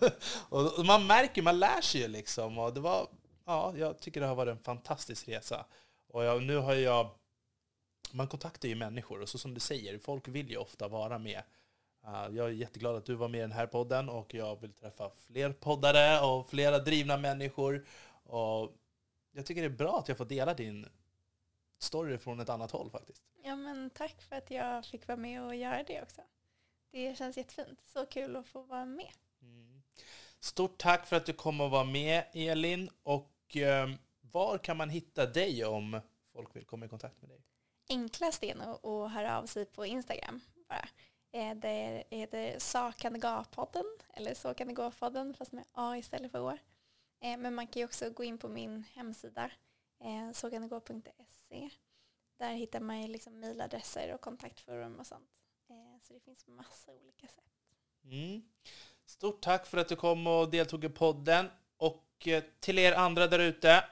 och 0.50 0.86
man 0.86 1.08
märker, 1.08 1.42
man 1.42 1.60
lär 1.60 1.82
sig 1.82 2.02
ju 2.02 2.08
liksom. 2.08 2.58
Och 2.58 2.74
det 2.74 2.80
var, 2.80 3.08
ja, 3.46 3.74
jag 3.78 4.00
tycker 4.00 4.22
det 4.22 4.28
har 4.28 4.36
varit 4.36 4.52
en 4.52 4.64
fantastisk 4.64 5.30
resa. 5.30 5.66
Och 6.08 6.24
jag, 6.24 6.44
nu 6.44 6.58
har 6.58 6.74
jag, 6.74 7.10
man 8.12 8.28
kontaktar 8.28 8.70
ju 8.70 8.76
människor 8.76 9.22
och 9.22 9.30
så 9.30 9.38
som 9.38 9.54
du 9.54 9.60
säger, 9.60 10.00
folk 10.00 10.28
vill 10.28 10.50
ju 10.50 10.58
ofta 10.58 10.88
vara 10.88 11.20
med. 11.20 11.44
Uh, 12.08 12.36
jag 12.36 12.46
är 12.46 12.52
jätteglad 12.52 12.96
att 12.96 13.06
du 13.06 13.16
var 13.16 13.28
med 13.28 13.38
i 13.38 13.42
den 13.42 13.52
här 13.52 13.68
podden 13.68 14.10
och 14.10 14.34
jag 14.34 14.62
vill 14.62 14.74
träffa 14.74 15.10
fler 15.28 15.54
poddare 15.54 16.26
och 16.26 16.50
flera 16.50 16.80
drivna 16.80 17.18
människor. 17.18 17.86
Och 18.24 18.72
jag 19.32 19.46
tycker 19.46 19.62
det 19.62 19.68
är 19.68 19.70
bra 19.70 20.00
att 20.00 20.08
jag 20.08 20.18
får 20.18 20.26
dela 20.26 20.54
din 20.54 20.88
story 21.84 22.18
från 22.18 22.40
ett 22.40 22.50
annat 22.50 22.72
håll 22.72 22.90
faktiskt. 22.90 23.24
Ja 23.44 23.56
men 23.56 23.90
tack 23.90 24.22
för 24.22 24.36
att 24.36 24.52
jag 24.52 24.86
fick 24.86 25.08
vara 25.08 25.18
med 25.18 25.44
och 25.44 25.56
göra 25.56 25.84
det 25.84 26.02
också. 26.02 26.22
Det 26.92 27.18
känns 27.18 27.38
jättefint. 27.38 27.80
Så 27.86 28.06
kul 28.06 28.36
att 28.36 28.48
få 28.48 28.62
vara 28.62 28.86
med. 28.86 29.12
Mm. 29.42 29.82
Stort 30.40 30.78
tack 30.78 31.08
för 31.08 31.16
att 31.16 31.26
du 31.26 31.34
kom 31.34 31.62
och 31.62 31.72
var 31.72 31.86
med 31.86 32.24
Elin. 32.34 32.90
Och 33.04 33.58
eh, 33.58 33.90
var 34.22 34.58
kan 34.58 34.78
man 34.78 34.90
hitta 34.90 35.26
dig 35.26 35.66
om 35.66 36.02
folk 36.34 36.56
vill 36.56 36.66
komma 36.66 36.86
i 36.86 36.90
kontakt 36.90 37.22
med 37.22 37.30
dig? 37.30 37.42
Enklast 37.90 38.44
är 38.44 38.56
nog 38.56 38.86
att 38.86 39.12
höra 39.12 39.38
av 39.38 39.46
sig 39.46 39.66
på 39.66 39.86
Instagram 39.86 40.42
bara. 40.70 40.88
Eh, 41.32 41.56
det 41.56 42.04
heter 42.10 42.60
Så 42.60 42.92
kan 42.98 43.14
det 43.14 43.20
gå-podden, 43.20 43.86
eller 44.14 44.34
Så 44.34 44.54
kan 44.54 44.68
det 44.68 44.74
gå-podden 44.74 45.34
fast 45.34 45.52
med 45.52 45.66
A 45.72 45.98
istället 45.98 46.32
för 46.32 46.40
Å. 46.40 46.58
Eh, 47.20 47.38
men 47.38 47.56
man 47.56 47.68
kan 47.68 47.80
ju 47.80 47.86
också 47.86 48.10
gå 48.10 48.24
in 48.24 48.38
på 48.38 48.48
min 48.48 48.84
hemsida, 48.94 49.52
eh, 50.02 50.32
såkandegå.se. 50.34 51.70
Där 52.38 52.54
hittar 52.54 52.80
man 52.80 53.02
ju 53.02 53.08
liksom 53.08 53.40
mejladresser 53.40 54.14
och 54.14 54.22
kontaktforum 54.22 55.00
och 55.00 55.08
sånt. 55.08 55.30
Eh, 55.70 56.02
så 56.02 56.14
det 56.14 56.20
finns 56.20 56.48
massa 56.48 56.92
olika 56.92 57.28
sätt. 57.28 57.44
Mm. 58.04 58.42
Stort 59.06 59.42
tack 59.42 59.66
för 59.66 59.78
att 59.78 59.88
du 59.88 59.96
kom 59.96 60.28
och 60.28 60.50
deltog 60.52 60.86
i 60.86 60.90
podden. 60.90 61.50
Och 61.78 62.28
eh, 62.28 62.44
till 62.60 62.80
er 62.80 62.94
andra 62.94 63.28
där 63.28 63.40
ute, 63.40 63.84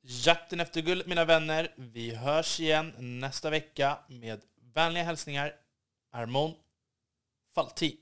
jakten 0.00 0.60
efter 0.60 0.80
guld 0.80 1.08
mina 1.08 1.24
vänner. 1.24 1.74
Vi 1.76 2.14
hörs 2.14 2.60
igen 2.60 2.94
nästa 2.98 3.50
vecka 3.50 3.98
med 4.08 4.40
vänliga 4.56 5.04
hälsningar 5.04 5.56
Armon 6.10 6.54
Falti. 7.54 7.96